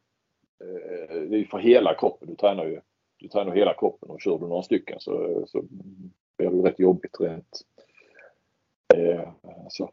det 1.29 1.37
är 1.37 1.45
för 1.45 1.59
hela 1.59 1.95
kroppen. 1.95 2.29
Du 2.29 2.35
tränar 2.35 2.65
ju 2.65 2.81
du 3.19 3.29
tränar 3.29 3.55
hela 3.55 3.75
kroppen 3.75 4.11
och 4.11 4.21
kör 4.21 4.39
du 4.39 4.49
några 4.49 4.63
stycken 4.63 5.01
så, 5.01 5.45
så 5.47 5.65
blir 6.39 6.51
det 6.51 6.69
rätt 6.69 6.81
jobbigt 6.81 7.21
rent. 7.21 7.61
Eh, 8.95 9.29
så. 9.69 9.91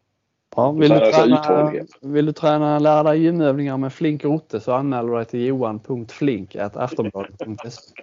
Ja, 0.56 0.72
vill, 0.72 0.90
du 0.90 1.00
träna, 1.00 1.72
vill 2.02 2.26
du 2.26 2.34
träna 2.34 2.80
lära 2.80 3.04
dig 3.04 3.24
gymövningar 3.24 3.78
med 3.78 3.94
Flink 3.94 4.24
Rotte 4.24 4.60
så 4.60 4.72
anmäler 4.72 5.10
du 5.10 5.16
dig 5.16 5.26
till 5.26 5.46
johan.flink.aftonbladet.se 5.46 7.94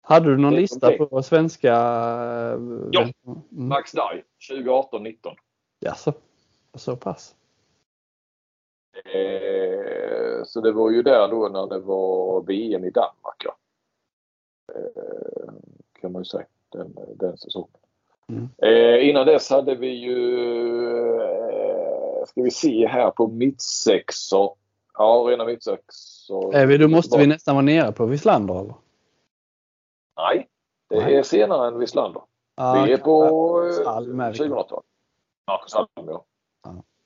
Hade 0.00 0.30
du 0.30 0.36
någon 0.36 0.54
lista 0.54 0.92
på 0.92 1.22
svenska? 1.22 1.68
Ja, 1.68 3.02
mm. 3.02 3.14
Max 3.48 3.92
Dye 3.92 4.22
2018-19. 4.50 5.16
Jaså, 5.80 6.12
så 6.80 6.96
pass? 6.96 7.34
Eh, 9.04 10.44
så 10.44 10.60
det 10.60 10.72
var 10.72 10.90
ju 10.90 11.02
där 11.02 11.28
då 11.28 11.48
när 11.48 11.66
det 11.66 11.78
var 11.78 12.42
VM 12.42 12.84
i 12.84 12.90
Danmark. 12.90 13.44
Ja. 13.44 13.56
Eh, 14.74 15.52
kan 16.00 16.12
man 16.12 16.20
ju 16.20 16.24
säga, 16.24 16.46
den, 16.68 16.96
den 17.16 17.38
säsongen. 17.38 17.76
Mm. 18.28 18.48
Eh, 18.58 19.08
innan 19.08 19.26
dess 19.26 19.50
hade 19.50 19.74
vi 19.74 19.88
ju, 19.88 20.18
ska 22.26 22.42
vi 22.42 22.50
se 22.50 22.86
här 22.86 23.10
på 23.10 23.26
mittsexor. 23.26 24.54
Ja, 24.94 25.26
rena 25.28 25.44
mittsexor. 25.44 26.54
Är 26.54 26.66
vi, 26.66 26.78
då 26.78 26.88
måste 26.88 27.18
vi 27.18 27.26
nästan 27.26 27.54
vara 27.54 27.64
nere 27.64 27.92
på 27.92 28.06
Wislander 28.06 28.60
eller? 28.60 28.74
Nej, 30.16 30.48
det 30.88 30.96
Nej. 30.96 31.16
är 31.16 31.22
senare 31.22 31.68
än 31.68 31.78
Wislander. 31.78 32.22
Ah, 32.54 32.84
vi 32.84 32.92
är 32.92 32.98
på 32.98 33.24
eh, 33.24 33.90
2000-talet. 33.90 34.84
Marcus 35.46 35.74
Alm 35.74 35.88
ja. 35.94 36.24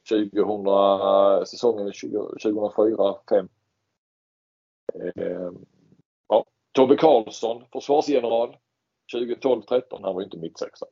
2000, 0.09 1.47
säsongen 1.47 1.93
2004-2005. 1.93 3.49
Eh, 4.95 5.51
ja, 6.29 6.45
Tobbe 6.73 6.97
Karlsson, 6.97 7.65
försvarsgeneral. 7.73 8.57
2012-13. 9.15 9.81
Han 9.91 10.15
var 10.15 10.21
ju 10.21 10.25
inte 10.25 10.37
mittsexa. 10.39 10.87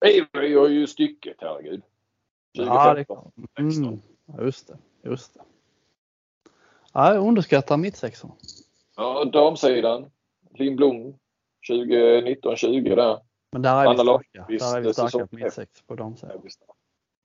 Nej, 0.00 0.28
vi 0.32 0.54
har 0.54 0.68
ju 0.68 0.86
stycket, 0.86 1.36
herregud. 1.40 1.82
2015. 2.56 3.32
Ja, 3.34 3.42
det, 3.56 3.62
mm, 3.62 4.00
just 4.40 4.68
det. 4.68 4.78
Just 5.02 5.34
det. 5.34 5.40
Ja, 6.92 7.14
jag 7.14 7.26
underskattar 7.26 7.76
mittsexorna. 7.76 8.34
Ja, 8.96 9.24
damsidan. 9.24 10.10
Lindblom 10.50 11.18
2019-20 11.68 12.96
där. 12.96 13.20
Men 13.52 13.62
där 13.62 13.84
är 13.84 13.90
vi 13.90 13.98
starka. 13.98 14.46
Där 14.48 14.76
är 14.76 14.80
vi 14.80 14.92
starka 14.92 15.26
på 15.26 15.36
mittsex 15.36 15.82
på 15.82 15.94
damsidan. 15.94 16.42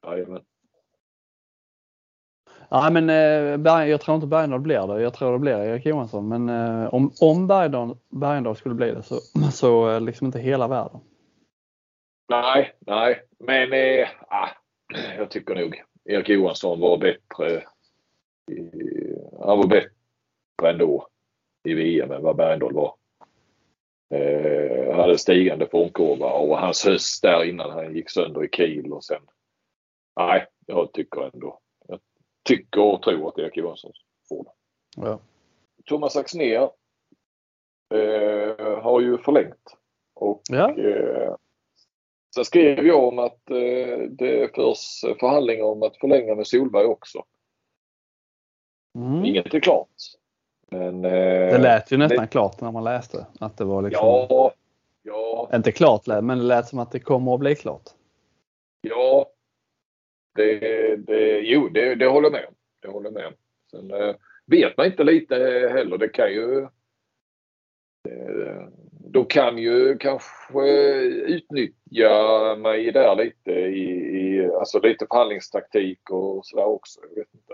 Jajamän. 0.06 0.42
Nej 2.72 2.92
men 2.92 3.10
eh, 3.10 3.90
jag 3.90 4.02
tror 4.02 4.16
inte 4.16 4.28
Bergendahl 4.28 4.60
blir 4.60 4.88
det. 4.88 5.02
Jag 5.02 5.14
tror 5.14 5.34
det 5.34 5.40
blir 5.40 5.64
Erik 5.64 5.86
Johansson. 5.86 6.28
Men 6.28 6.50
eh, 6.50 6.94
om, 6.94 7.12
om 7.22 7.48
Bergendahl, 7.48 7.98
Bergendahl 8.10 8.56
skulle 8.56 8.76
bli 8.76 8.92
det 8.92 9.04
så, 9.04 9.16
så 9.52 9.90
eh, 9.90 10.02
liksom 10.02 10.26
inte 10.26 10.40
hela 10.40 10.68
världen. 10.68 11.00
Nej, 12.30 12.74
nej. 12.80 13.22
Men 13.40 13.74
eh, 13.74 14.08
ah, 14.28 14.50
jag 15.18 15.30
tycker 15.30 15.56
nog 15.56 15.84
Erik 16.06 16.30
Johansson 16.30 16.80
var 16.80 16.98
bättre. 16.98 17.64
I, 18.52 18.62
han 19.40 19.58
var 19.58 19.68
bättre 19.68 19.90
ändå 20.64 21.08
i 21.64 21.74
VM 21.74 22.12
än 22.12 22.24
vad 22.24 22.36
Bergendahl 22.36 22.74
var. 22.74 22.96
Eh, 24.14 24.96
hade 24.96 25.18
stigande 25.18 25.68
formkurva 25.68 26.32
och 26.32 26.60
hans 26.60 26.86
höst 26.86 27.22
där 27.22 27.44
innan 27.44 27.72
han 27.72 27.96
gick 27.96 28.10
sönder 28.10 28.46
i 28.46 28.50
Kiel 28.50 28.94
och 28.94 29.04
sen. 29.04 29.22
Nej, 30.20 30.46
jag 30.66 30.94
tycker 30.94 31.30
ändå 31.34 31.60
tycker 32.46 32.82
och 32.82 33.02
tror 33.02 33.28
att 33.30 33.38
Erik 33.38 33.58
Johansson 33.58 33.92
får 34.30 34.44
det. 34.44 34.52
Ja. 34.96 35.20
Thomas 35.86 36.16
Axnér 36.16 36.70
eh, 37.94 38.80
har 38.82 39.02
ju 39.02 39.18
förlängt. 39.18 39.78
Och 40.14 40.42
ja. 40.50 40.78
eh, 40.78 41.36
Sen 42.36 42.46
skrev 42.46 42.88
jag 42.88 43.04
om 43.04 43.20
att 43.20 43.50
eh, 43.50 43.98
det 44.10 44.56
förs 44.56 45.02
förhandlingar 45.20 45.66
om 45.66 45.84
att 45.84 45.98
förlänga 45.98 46.36
med 46.36 46.48
Solberg 46.48 46.86
också. 46.86 47.24
Mm. 48.96 49.26
Inget 49.26 49.54
är 49.54 49.60
klart. 49.60 49.90
Men, 50.72 51.06
eh, 51.06 51.12
det 51.12 51.58
lät 51.58 51.92
ju 51.92 51.98
nästan 51.98 52.26
det... 52.26 52.28
klart 52.28 52.62
när 52.62 52.72
man 52.72 52.84
läste. 52.84 53.26
Att 53.40 53.58
det 53.58 53.64
var 53.64 53.82
liksom... 53.82 54.06
Ja, 54.06 54.52
ja. 55.04 55.50
Inte 55.54 55.72
klart 55.72 56.08
men 56.08 56.28
det 56.28 56.44
lät 56.44 56.68
som 56.68 56.80
att 56.80 56.92
det 56.92 57.00
kommer 57.00 57.34
att 57.34 57.40
bli 57.40 57.56
klart. 57.56 57.90
Ja, 58.82 59.26
det, 60.36 60.96
det, 60.96 61.40
jo, 61.40 61.70
det, 61.70 61.96
det 61.96 62.08
håller 62.08 62.32
med 62.32 62.46
om. 62.48 62.54
Det 62.82 62.88
håller 62.88 63.12
med 63.12 63.28
om. 63.28 63.34
Sen 63.72 63.92
eh, 63.92 64.16
vet 64.46 64.78
man 64.78 64.86
inte 64.86 65.04
lite 65.04 65.36
heller. 65.74 65.98
Det 65.98 66.08
kan 66.08 66.34
ju... 66.34 66.62
Eh, 68.10 68.68
de 69.10 69.26
kan 69.26 69.58
ju 69.58 69.98
kanske 69.98 70.70
utnyttja 71.08 72.56
mig 72.56 72.92
där 72.92 73.16
lite 73.16 73.52
i, 73.52 73.90
i 74.18 74.46
alltså 74.46 74.80
lite 74.80 75.06
förhandlingstaktik 75.10 76.10
och 76.10 76.46
sådär 76.46 76.66
också. 76.66 77.00
Jag 77.10 77.16
vet 77.16 77.34
inte. 77.34 77.54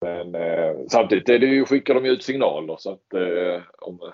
Men 0.00 0.34
eh, 0.34 0.76
samtidigt 0.88 1.28
är 1.28 1.38
det 1.38 1.46
ju, 1.46 1.64
skickar 1.64 1.94
de 1.94 2.04
ju 2.04 2.10
ut 2.10 2.22
signaler 2.22 2.76
så 2.78 2.92
att 2.92 3.14
eh, 3.14 3.62
om, 3.78 4.12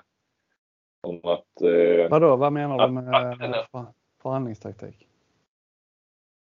om 1.07 1.19
att... 1.23 1.61
Eh, 1.61 2.09
Vadå, 2.09 2.35
vad 2.35 2.53
menar 2.53 2.87
du 2.87 2.93
med 2.93 3.55
att, 3.55 3.95
förhandlingstaktik? 4.21 5.07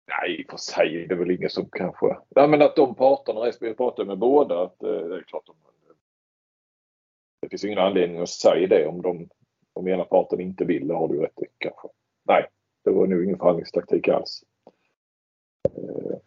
Nej, 0.07 0.41
i 0.41 0.43
och 0.43 0.49
för 0.49 0.57
sig 0.57 1.03
är 1.03 1.07
det 1.07 1.15
väl 1.15 1.31
ingen 1.31 1.49
som 1.49 1.69
kanske... 1.71 2.17
Ja, 2.29 2.47
men 2.47 2.61
att 2.61 2.75
de 2.75 2.95
parterna, 2.95 3.39
respektive 3.39 3.75
pratar 3.75 4.05
med 4.05 4.17
båda, 4.17 4.61
att 4.61 4.83
eh, 4.83 4.89
det 4.89 5.15
är 5.15 5.23
klart 5.23 5.45
de, 5.45 5.55
Det 7.41 7.49
finns 7.49 7.63
ingen 7.63 7.79
anledning 7.79 8.21
att 8.21 8.29
säga 8.29 8.67
det 8.67 8.87
om 8.87 9.01
de 9.01 9.29
om 9.73 9.87
ena 9.87 10.03
parten 10.03 10.39
inte 10.39 10.65
vill, 10.65 10.87
det 10.87 10.93
har 10.93 11.07
du 11.07 11.21
rätt 11.21 11.41
i 11.41 11.45
kanske. 11.57 11.87
Nej, 12.23 12.47
det 12.83 12.91
var 12.91 13.07
nog 13.07 13.23
ingen 13.23 13.37
förhandlingstaktik 13.37 14.07
alls. 14.07 14.43
Eh, 15.77 16.17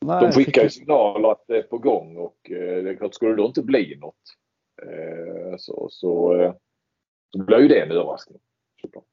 Nej, 0.00 0.20
de 0.20 0.32
skickar 0.32 0.62
ju 0.62 0.70
signaler 0.70 1.30
att 1.30 1.44
det 1.46 1.58
är 1.58 1.62
på 1.62 1.78
gång 1.78 2.16
och 2.16 2.50
eh, 2.50 2.82
det 2.82 2.90
är 2.90 2.96
klart, 2.96 3.14
skulle 3.14 3.30
det 3.30 3.36
då 3.36 3.46
inte 3.46 3.62
bli 3.62 3.96
något 3.96 4.14
så, 5.58 5.88
så, 5.90 6.52
så 7.36 7.44
blir 7.44 7.58
ju 7.58 7.68
det 7.68 7.80
en 7.80 7.90
överraskning. 7.90 8.38
Såklart. 8.80 9.04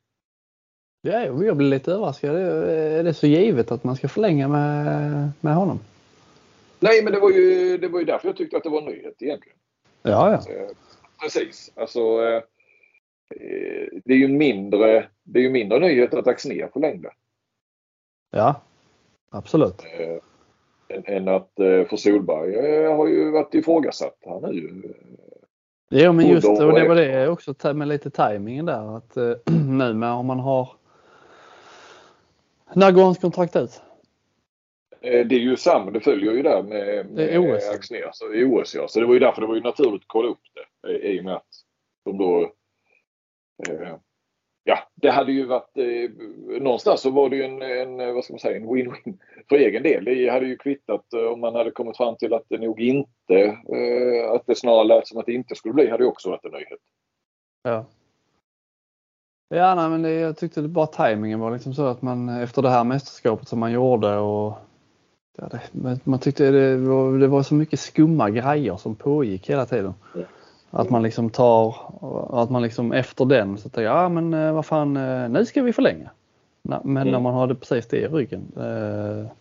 Ja, 1.06 1.26
jag 1.26 1.58
blir 1.58 1.68
lite 1.68 1.92
överraskad. 1.92 2.36
Är 2.36 3.04
det 3.04 3.14
så 3.14 3.28
givet 3.28 3.72
att 3.72 3.84
man 3.84 3.96
ska 3.96 4.08
förlänga 4.08 4.48
med, 4.48 5.32
med 5.42 5.56
honom? 5.56 5.80
Nej, 6.80 7.04
men 7.04 7.14
det 7.14 7.20
var, 7.20 7.32
ju, 7.32 7.78
det 7.78 7.88
var 7.88 8.00
ju 8.00 8.06
därför 8.06 8.28
jag 8.28 8.38
tyckte 8.38 8.58
att 8.58 8.64
det 8.64 8.70
var 8.70 8.82
en 8.82 8.86
nyhet 8.86 9.16
egentligen. 9.20 9.58
Ja, 10.02 10.32
ja. 10.32 10.54
Eh, 10.54 10.70
precis. 11.22 11.72
Alltså, 11.76 12.00
eh, 12.00 12.42
det 14.06 14.14
är 14.14 14.18
ju 14.18 14.28
mindre, 14.28 15.08
det 15.24 15.40
är 15.40 15.44
ju 15.44 15.50
mindre 15.50 15.80
nyhet 15.80 16.14
att 16.14 16.28
Axnér 16.28 16.70
förlängde. 16.74 17.12
Ja, 18.32 18.62
absolut. 19.32 19.84
Äh, 20.00 21.16
än 21.16 21.28
att 21.28 21.52
för 21.56 21.98
Solberg 21.98 22.88
har 22.88 23.08
ju 23.08 23.32
varit 23.32 23.54
ifrågasatt. 23.54 24.18
Han 24.26 24.44
är 24.44 24.52
ju 24.52 24.94
Ja 25.90 26.12
men 26.12 26.28
just 26.28 26.48
det, 26.48 26.66
och 26.66 26.80
det 26.80 26.88
var 26.88 26.96
det 26.96 27.28
också 27.28 27.74
med 27.74 27.88
lite 27.88 28.10
tajmingen 28.10 28.66
där 28.66 28.98
att 28.98 29.16
nu 29.70 29.94
med 29.94 30.12
om 30.12 30.26
man 30.26 30.40
har 30.40 30.70
när 32.76 32.91
går 32.91 33.04
hans 33.04 33.18
kontrakt 33.18 33.56
ut? 33.56 33.82
Eh, 35.02 35.26
det 35.28 35.36
är 35.36 35.40
ju 35.40 35.58
samma, 35.58 35.91
det 35.91 36.00
följer 36.00 36.32
ju 36.32 36.44
där 36.44 36.64
med, 36.64 37.06
med 37.06 37.40
OS. 37.40 37.64
Så 38.12 38.34
i 38.34 38.44
OS 38.44 38.76
ja. 38.76 38.88
Så 38.88 39.00
det 39.00 39.06
var 39.06 39.14
ju 39.14 39.20
därför 39.20 39.41
det 39.41 39.48
var 39.48 39.56
ju 39.56 39.62
naturligt 39.62 40.02
att 40.02 40.08
kolla 40.08 40.28
upp 40.30 40.40
det 40.82 41.10
i 41.10 41.20
och 41.20 41.24
med 41.24 41.36
att 41.36 41.48
de 42.06 42.18
då 42.18 42.41
eh, 43.70 43.95
Ja, 44.66 44.80
det 44.95 45.12
hade 45.12 45.32
ju 45.32 45.45
varit 45.45 45.78
eh, 45.78 46.10
någonstans 46.62 47.02
så 47.02 47.10
var 47.10 47.30
det 47.30 47.36
ju 47.36 47.44
en, 47.44 47.62
en, 47.62 48.14
vad 48.14 48.24
ska 48.24 48.34
man 48.34 48.40
säga, 48.40 48.58
en 48.58 48.70
win-win 48.70 49.18
för 49.50 49.56
egen 49.56 49.84
del. 49.84 50.06
Det 50.06 50.30
hade 50.30 50.45
ju 50.45 50.58
kvittat 50.58 51.14
om 51.14 51.40
man 51.40 51.56
hade 51.56 51.72
kommit 51.72 51.98
fram 51.98 52.16
till 52.16 52.34
att 52.34 52.45
det 52.50 52.58
nog 52.58 52.82
inte, 52.82 53.36
eh, 53.76 54.32
att 54.32 54.45
det 54.45 54.56
snarare 54.56 54.88
lät 54.88 55.08
som 55.08 55.18
att 55.18 55.26
det 55.26 55.34
inte 55.34 55.56
skulle 55.56 55.74
bli, 55.74 55.90
hade 55.90 56.04
ju 56.04 56.10
också 56.10 56.30
varit 56.30 56.45
en 56.45 56.52
nyhet. 56.52 56.80
Ja. 57.64 57.86
Ja, 59.49 59.76
nej, 59.76 59.90
men 59.90 60.02
det, 60.02 60.11
jag 60.11 60.38
tyckte 60.38 60.61
det 60.61 60.68
bara 60.68 60.88
tajmingen 60.88 61.40
var 61.40 61.52
liksom 61.52 61.74
så 61.74 61.86
att 61.86 62.02
man 62.02 62.30
efter 62.30 62.61
det 62.61 62.70
här 62.70 62.84
mästerskapet 62.84 63.48
som 63.48 63.60
man 63.60 63.72
gjorde 63.72 64.18
och 64.18 64.57
ja, 65.38 65.49
det, 65.72 65.99
man 66.03 66.20
tyckte 66.20 66.52
det 66.52 66.78
var, 66.78 67.18
det 67.18 67.28
var 67.28 67.44
så 67.44 67.56
mycket 67.56 67.80
skumma 67.80 68.30
grejer 68.30 68.78
som 68.78 68.95
pågick 68.95 69.49
hela 69.49 69.65
tiden. 69.65 69.94
Mm. 70.15 70.28
Att 70.70 70.90
man 70.90 71.03
liksom 71.03 71.30
tar, 71.30 71.76
att 72.41 72.49
man 72.49 72.61
liksom 72.61 72.91
efter 72.91 73.26
den 73.26 73.57
så 73.57 73.70
tänker 73.70 73.82
ja 73.82 74.10
men 74.10 74.34
eh, 74.34 74.53
vad 74.53 74.65
fan 74.65 74.98
eh, 74.98 75.30
nu 75.30 75.45
ska 75.45 75.61
vi 75.61 75.74
förlänga. 75.74 76.10
Men 76.61 76.98
mm. 76.98 77.07
när 77.11 77.20
man 77.20 77.34
har 77.34 77.48
det 77.48 77.56
precis 77.56 77.88
det 77.88 77.98
i 77.98 78.07
ryggen. 78.07 78.52
Eh, 78.57 79.32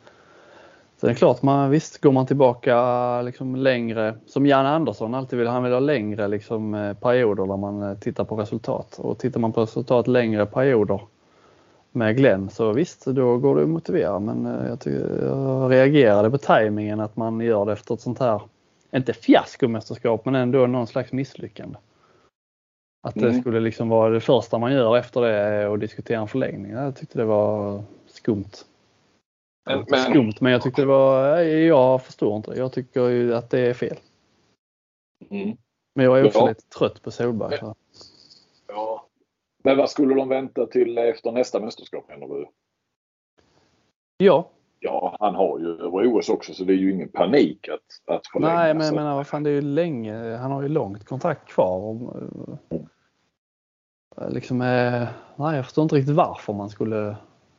Det 1.07 1.12
är 1.12 1.15
klart, 1.15 1.43
man, 1.43 1.70
visst 1.70 2.01
går 2.01 2.12
man 2.12 2.27
tillbaka 2.27 3.23
liksom 3.23 3.57
längre, 3.57 4.15
som 4.27 4.47
Jan 4.47 4.66
Andersson 4.66 5.15
alltid 5.15 5.39
vill, 5.39 5.49
han 5.49 5.62
vill 5.62 5.73
ha 5.73 5.81
längre 5.81 6.29
liksom, 6.29 6.74
eh, 6.74 6.95
perioder 6.95 7.47
där 7.47 7.57
man 7.57 7.83
eh, 7.83 7.99
tittar 7.99 8.24
på 8.24 8.37
resultat. 8.37 8.99
Och 8.99 9.19
tittar 9.19 9.41
man 9.41 9.53
på 9.53 9.62
resultat 9.62 10.07
längre 10.09 10.47
perioder 10.47 11.01
med 11.93 12.16
Glenn 12.16 12.51
så 12.51 12.73
visst, 12.73 13.05
då 13.05 13.39
går 13.39 13.57
det 13.57 13.62
att 13.62 13.69
motivera. 13.69 14.19
Men 14.19 14.47
eh, 14.47 14.69
jag, 14.69 14.81
tycker, 14.81 15.24
jag 15.24 15.73
reagerade 15.73 16.31
på 16.31 16.39
tajmingen 16.39 17.01
att 17.01 17.16
man 17.16 17.41
gör 17.41 17.65
det 17.66 17.73
efter 17.73 17.95
ett 17.95 18.01
sånt 18.01 18.19
här, 18.19 18.41
inte 18.93 19.12
fiaskomästerskap, 19.12 20.24
men 20.24 20.35
ändå 20.35 20.66
någon 20.66 20.87
slags 20.87 21.12
misslyckande. 21.12 21.79
Att 23.07 23.15
det 23.15 23.29
Mm. 23.29 23.41
skulle 23.41 23.61
liksom 23.61 23.89
vara 23.89 24.11
det 24.11 24.20
första 24.20 24.59
man 24.59 24.73
gör 24.73 24.97
efter 24.97 25.20
det 25.20 25.73
att 25.73 25.81
diskutera 25.81 26.20
en 26.20 26.29
förlängning. 26.29 26.73
Jag 26.73 26.97
tyckte 26.97 27.19
det 27.19 27.24
var 27.24 27.83
skumt. 28.07 28.51
Men, 29.67 29.85
men, 29.91 30.01
skumt, 30.01 30.33
men 30.41 30.53
jag 30.53 30.63
tyckte 30.63 30.83
det 30.83 30.87
var, 30.87 31.39
jag 31.41 32.03
förstår 32.03 32.37
inte. 32.37 32.51
Jag 32.57 32.73
tycker 32.73 33.09
ju 33.09 33.35
att 33.35 33.51
det 33.51 33.61
är 33.61 33.75
fel. 33.75 33.97
mm, 35.31 35.57
Men 35.95 36.05
jag 36.05 36.19
är 36.21 36.27
också 36.27 36.39
Ja. 36.39 36.49
lite 36.49 36.69
trött 36.79 37.03
på 37.03 37.11
Solberg. 37.11 37.59
Så. 37.59 37.75
ja. 38.69 39.07
men 39.65 39.77
vad 39.77 39.91
skulle 39.91 40.15
de 40.15 40.29
vänta 40.29 40.67
till 40.67 40.99
efter 40.99 41.33
nästa 41.33 41.61
mästerskap 41.61 42.09
menar 42.09 42.29
du? 42.29 42.47
Ja, 44.17 44.51
Ja, 44.85 45.17
han 45.21 45.35
har 45.35 45.59
ju 45.59 45.67
över 45.69 46.17
OS 46.19 46.29
också 46.29 46.55
så 46.55 46.65
det 46.65 46.73
är 46.73 46.77
ju 46.77 46.93
ingen 46.93 47.09
panik 47.09 47.69
att, 47.69 48.15
att 48.17 48.27
förlänga. 48.27 48.55
nej 48.55 48.75
men 48.75 48.87
jag 48.87 48.95
menar 48.95 49.15
vad 49.17 49.27
fan 49.27 49.43
det 49.43 49.51
är 49.51 49.55
ju 49.55 49.61
länge, 49.61 50.37
han 50.37 50.51
har 50.53 50.63
ju 50.63 50.69
långt 50.69 51.05
kontrakt 51.05 51.49
kvar. 51.49 51.79
Och, 51.79 52.17
eh, 54.17 54.31
liksom, 54.31 54.61
eh, 54.61 55.09
nej 55.37 55.57
jag 55.57 55.65
förstår 55.65 55.83
inte 55.83 55.95
riktigt 55.97 56.15
varför 56.15 56.53
man 56.53 56.71
skulle, 56.71 57.17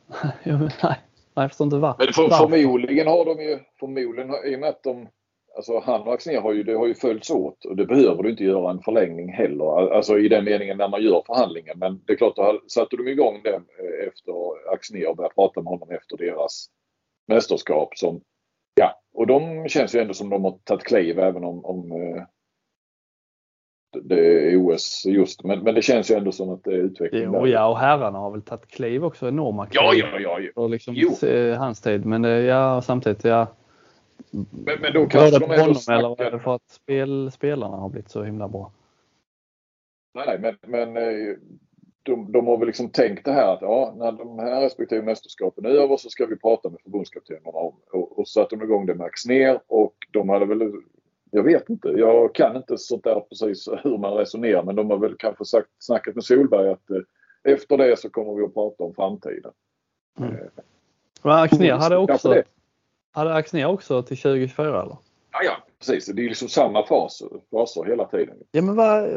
nej, 0.82 1.00
nej 1.36 1.48
förstår 1.48 1.64
inte 1.64 1.76
var, 1.76 1.94
Men 1.98 2.12
för, 2.12 2.28
förmodligen 2.28 3.06
har 3.06 3.24
de 3.24 3.42
ju, 3.42 3.58
förmodligen 3.80 4.30
har- 4.30 4.46
i 4.46 4.56
och 4.56 4.60
med 4.60 4.68
att 4.68 4.82
de, 4.82 5.08
alltså 5.56 5.78
han 5.78 6.00
och 6.02 6.14
Axnér 6.14 6.40
har 6.40 6.52
ju, 6.52 6.62
det 6.62 6.74
har 6.74 6.86
ju 6.86 6.94
följts 6.94 7.30
åt 7.30 7.64
och 7.64 7.76
det 7.76 7.86
behöver 7.86 8.22
du 8.22 8.30
inte 8.30 8.44
göra 8.44 8.70
en 8.70 8.82
förlängning 8.82 9.32
heller. 9.32 9.92
Alltså 9.92 10.18
i 10.18 10.28
den 10.28 10.44
meningen 10.44 10.78
när 10.78 10.88
man 10.88 11.02
gör 11.02 11.22
förhandlingen. 11.26 11.78
Men 11.78 12.00
det 12.06 12.12
är 12.12 12.16
klart, 12.16 12.36
då 12.36 12.60
satte 12.68 12.96
de 12.96 13.08
igång 13.08 13.40
den 13.44 13.64
eh, 13.78 14.08
efter 14.08 14.34
Axnér 14.74 15.08
och 15.08 15.16
började 15.16 15.34
prata 15.34 15.60
med 15.62 15.70
honom 15.70 15.90
efter 15.90 16.16
deras 16.16 16.66
mästerskap 17.28 17.88
som, 17.98 18.20
ja, 18.74 19.00
och 19.14 19.26
de 19.26 19.68
känns 19.68 19.94
ju 19.94 20.00
ändå 20.00 20.14
som 20.14 20.30
de 20.30 20.44
har 20.44 20.58
tagit 20.64 20.84
kliv 20.84 21.18
även 21.18 21.44
om, 21.44 21.64
om 21.64 21.92
eh, 21.92 22.22
det 24.02 24.50
är 24.52 24.56
OS 24.56 25.06
just. 25.06 25.44
Men, 25.44 25.58
men 25.58 25.74
det 25.74 25.82
känns 25.82 26.10
ju 26.10 26.14
ändå 26.14 26.32
som 26.32 26.50
att 26.50 26.64
det 26.64 26.70
är 26.70 26.78
utveckling 26.78 27.22
Jo, 27.22 27.46
ja, 27.46 27.66
och 27.66 27.78
herrarna 27.78 28.18
har 28.18 28.30
väl 28.30 28.42
tagit 28.42 28.66
kliv 28.66 29.04
också, 29.04 29.28
enorma 29.28 29.66
kliv. 29.66 29.80
Ja, 29.82 29.94
ja, 29.94 30.20
ja. 30.20 30.40
ja. 30.40 30.62
Och 30.62 30.70
liksom 30.70 30.94
Jo. 30.96 31.10
hans 31.56 31.80
tid. 31.80 32.06
Men 32.06 32.24
ja, 32.24 32.82
samtidigt, 32.82 33.24
ja. 33.24 33.46
Men, 34.30 34.80
men 34.80 34.92
då 34.92 35.06
kanske 35.06 35.30
det 35.30 35.38
de 35.38 35.46
på 35.46 35.52
ändå 35.52 35.64
honom 35.64 36.16
eller 36.16 36.26
är 36.26 36.30
det 36.30 36.40
för 36.40 36.54
att 36.54 36.70
spel, 36.70 37.30
spelarna 37.30 37.76
har 37.76 37.88
blivit 37.88 38.10
så 38.10 38.22
himla 38.22 38.48
bra? 38.48 38.72
Nej, 40.14 40.24
nej, 40.26 40.38
men, 40.38 40.56
men 40.70 40.96
eh, 40.96 41.36
de, 42.02 42.32
de 42.32 42.46
har 42.46 42.58
väl 42.58 42.66
liksom 42.66 42.88
tänkt 42.88 43.24
det 43.24 43.32
här 43.32 43.52
att 43.52 43.62
ja, 43.62 43.94
när 43.96 44.12
de 44.12 44.38
här 44.38 44.60
respektive 44.60 45.02
mästerskapen 45.02 45.64
är 45.64 45.70
över 45.70 45.96
så 45.96 46.10
ska 46.10 46.26
vi 46.26 46.36
prata 46.36 46.70
med 46.70 46.80
förbundskaptenerna 46.80 47.58
om. 47.58 47.74
Och, 47.92 48.18
och 48.18 48.28
så 48.28 48.40
satte 48.40 48.56
de 48.56 48.64
igång 48.64 48.86
det 48.86 48.94
med 48.94 49.06
Axnér 49.06 49.60
och 49.66 49.94
de 50.12 50.28
hade 50.28 50.46
väl, 50.46 50.72
jag 51.34 51.42
vet 51.42 51.68
inte, 51.68 51.88
jag 51.88 52.34
kan 52.34 52.56
inte 52.56 52.78
sånt 52.78 53.04
där 53.04 53.20
precis 53.20 53.68
hur 53.82 53.98
man 53.98 54.14
resonerar 54.14 54.62
men 54.62 54.76
de 54.76 54.90
har 54.90 54.98
väl 54.98 55.14
kanske 55.18 55.44
sagt, 55.44 55.68
snackat 55.78 56.14
med 56.14 56.24
Solberg 56.24 56.70
att 56.70 56.90
eh, 56.90 57.52
efter 57.52 57.76
det 57.76 57.98
så 57.98 58.10
kommer 58.10 58.34
vi 58.34 58.44
att 58.44 58.54
prata 58.54 58.84
om 58.84 58.94
framtiden. 58.94 59.52
Men 61.22 61.32
Axnér 61.32 61.72
hade 61.72 61.96
också, 61.96 62.28
det. 62.28 62.44
hade 63.12 63.34
Axnér 63.34 63.66
också 63.66 64.02
till 64.02 64.16
2024 64.16 64.82
eller? 64.82 64.96
Ja, 65.32 65.42
ja, 65.44 65.56
precis. 65.78 66.06
Det 66.06 66.22
är 66.22 66.28
liksom 66.28 66.48
samma 66.48 66.86
faser, 66.86 67.28
faser 67.50 67.84
hela 67.84 68.04
tiden. 68.04 68.36
Ja 68.50 68.62
men 68.62 68.76
vad, 68.76 69.08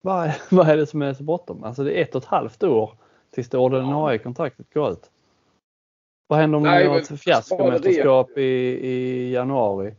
vad, 0.00 0.32
vad 0.50 0.68
är 0.68 0.76
det 0.76 0.86
som 0.86 1.02
är 1.02 1.14
så 1.14 1.22
bråttom? 1.22 1.64
Alltså 1.64 1.84
det 1.84 1.98
är 1.98 2.02
ett 2.02 2.14
och 2.14 2.22
ett 2.22 2.28
halvt 2.28 2.62
år 2.62 2.98
tills 3.30 3.48
det 3.48 3.58
ordinarie 3.58 4.18
kontraktet 4.18 4.74
går 4.74 4.90
ut. 4.90 5.10
Vad 6.26 6.38
händer 6.38 6.56
om 6.56 6.62
Nej, 6.62 6.84
gör 6.84 6.90
men 6.90 7.02
ett 7.02 7.20
fiaskomästerskap 7.20 8.38
i, 8.38 8.42
i 8.42 9.32
januari 9.32 9.94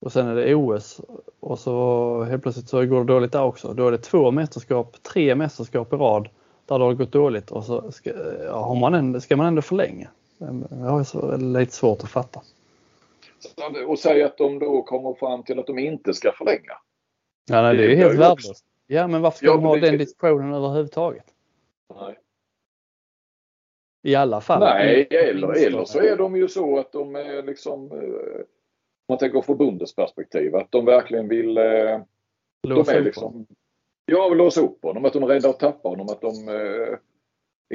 och 0.00 0.12
sen 0.12 0.26
är 0.28 0.34
det 0.34 0.54
OS 0.54 1.00
och 1.40 1.58
så 1.58 2.22
helt 2.24 2.42
plötsligt 2.42 2.68
så 2.68 2.86
går 2.86 2.98
det 3.04 3.12
dåligt 3.12 3.32
där 3.32 3.42
också. 3.44 3.72
Då 3.72 3.86
är 3.86 3.90
det 3.92 3.98
två 3.98 4.30
mästerskap, 4.30 5.02
tre 5.02 5.34
mästerskap 5.34 5.92
i 5.92 5.96
rad 5.96 6.28
där 6.66 6.78
det 6.78 6.84
har 6.84 6.94
gått 6.94 7.12
dåligt 7.12 7.50
och 7.50 7.64
så 7.64 7.92
ska, 7.92 8.10
ja, 8.44 8.74
man 8.74 8.94
ändå, 8.94 9.20
ska 9.20 9.36
man 9.36 9.46
ändå 9.46 9.62
förlänga. 9.62 10.08
Jag 10.70 10.76
har 10.76 11.04
så 11.04 11.36
lite 11.36 11.72
svårt 11.72 12.02
att 12.02 12.10
fatta. 12.10 12.40
Och 13.86 13.98
säga 13.98 14.26
att 14.26 14.38
de 14.38 14.58
då 14.58 14.82
kommer 14.82 15.14
fram 15.14 15.42
till 15.42 15.58
att 15.58 15.66
de 15.66 15.78
inte 15.78 16.14
ska 16.14 16.32
förlänga. 16.32 16.72
Ja, 17.50 17.62
nej, 17.62 17.76
det 17.76 17.84
är 17.84 17.88
Det 17.88 17.92
ju 17.94 17.96
helt 17.96 18.12
ju 18.14 18.16
också. 18.18 18.28
värdelöst. 18.28 18.64
Ja, 18.86 19.06
men 19.06 19.22
varför 19.22 19.36
ska 19.38 19.46
Ja, 19.46 19.52
de 19.54 19.64
ha 19.64 19.74
det- 19.74 19.80
den 19.80 19.98
diskussionen 19.98 20.54
överhuvudtaget? 20.54 21.24
Nej. 22.00 22.18
I 24.02 24.14
alla 24.14 24.40
fall. 24.40 24.60
Nej, 24.60 25.06
eller, 25.10 25.66
eller 25.66 25.84
så 25.84 25.98
är 26.00 26.16
de 26.16 26.36
ju 26.36 26.48
så 26.48 26.78
att 26.78 26.92
de 26.92 27.16
är 27.16 27.42
liksom, 27.42 27.92
eh, 27.92 28.40
man 29.08 29.18
tänker 29.18 29.40
förbundets 29.40 29.94
perspektiv, 29.94 30.56
att 30.56 30.72
de 30.72 30.84
verkligen 30.84 31.28
vill, 31.28 31.58
eh, 31.58 31.64
de 32.62 32.68
Låsa 32.68 32.92
är 32.94 32.98
upp 32.98 33.04
liksom, 33.04 33.46
ja, 34.06 34.28
vill 34.28 34.38
låsa 34.38 34.60
upp 34.60 34.82
honom, 34.82 35.04
att 35.04 35.12
de 35.12 35.22
är 35.22 35.26
rädda 35.26 35.48
att 35.48 35.60
tappa 35.60 35.88
honom, 35.88 36.06
att 36.08 36.20
de 36.20 36.48
eh, 36.48 36.98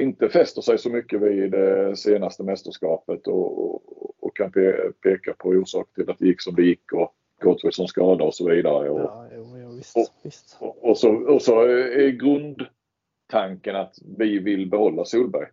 inte 0.04 0.28
fäster 0.28 0.62
sig 0.62 0.78
så 0.78 0.90
mycket 0.90 1.20
vid 1.20 1.50
det 1.50 1.96
senaste 1.96 2.42
mästerskapet 2.42 3.26
och, 3.26 3.64
och, 3.64 3.82
och 4.24 4.36
kan 4.36 4.52
pe 4.52 4.92
peka 5.02 5.34
på 5.38 5.48
orsak 5.48 5.94
till 5.94 6.10
att 6.10 6.18
det 6.18 6.26
gick 6.26 6.40
som 6.42 6.54
det 6.54 6.62
gick 6.62 6.92
och 6.92 7.14
Gottfridsson 7.40 7.88
skada 7.88 8.24
och 8.24 8.34
så 8.34 8.48
vidare. 8.50 8.90
Och, 8.90 9.00
Ja, 9.00 9.28
jo, 9.36 9.72
visst, 9.76 9.96
Och- 9.96 10.14
visst. 10.22 10.56
och, 10.60 10.84
och, 10.90 10.98
så, 10.98 11.14
och 11.14 11.42
så 11.42 11.60
är 11.62 12.08
grundtanken 12.08 13.76
att 13.76 13.94
vi 14.18 14.38
vill 14.38 14.70
behålla 14.70 15.04
Solberg. 15.04 15.48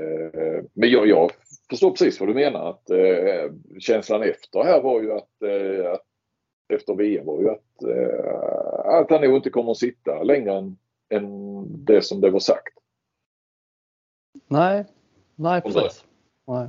Eh, 0.00 0.64
Men 0.72 0.90
jag, 0.90 1.06
jag 1.08 1.30
förstår 1.70 1.90
precis 1.90 2.20
vad 2.20 2.28
du 2.28 2.34
menar. 2.34 2.70
Att, 2.70 2.90
eh, 2.90 3.52
känslan 3.78 4.22
efter 4.22 4.64
här 4.64 4.82
var 4.82 5.02
ju 5.02 5.12
att, 5.12 5.42
eh, 5.42 5.92
att 5.92 6.06
efter 6.72 6.94
VM 6.94 7.26
var 7.26 7.40
ju 7.40 7.50
att, 7.50 7.82
eh, 7.82 8.94
att 9.00 9.10
han 9.10 9.20
nog 9.20 9.36
inte 9.36 9.50
kommer 9.50 9.70
att 9.70 9.78
sitta 9.78 10.22
längre 10.22 10.52
än, 10.52 10.78
än 11.08 11.84
det 11.84 12.02
som 12.02 12.20
det 12.20 12.30
var 12.30 12.40
sagt. 12.40 12.78
Nej, 14.46 14.84
nej 15.34 15.60
precis. 15.60 16.04
Nej. 16.46 16.68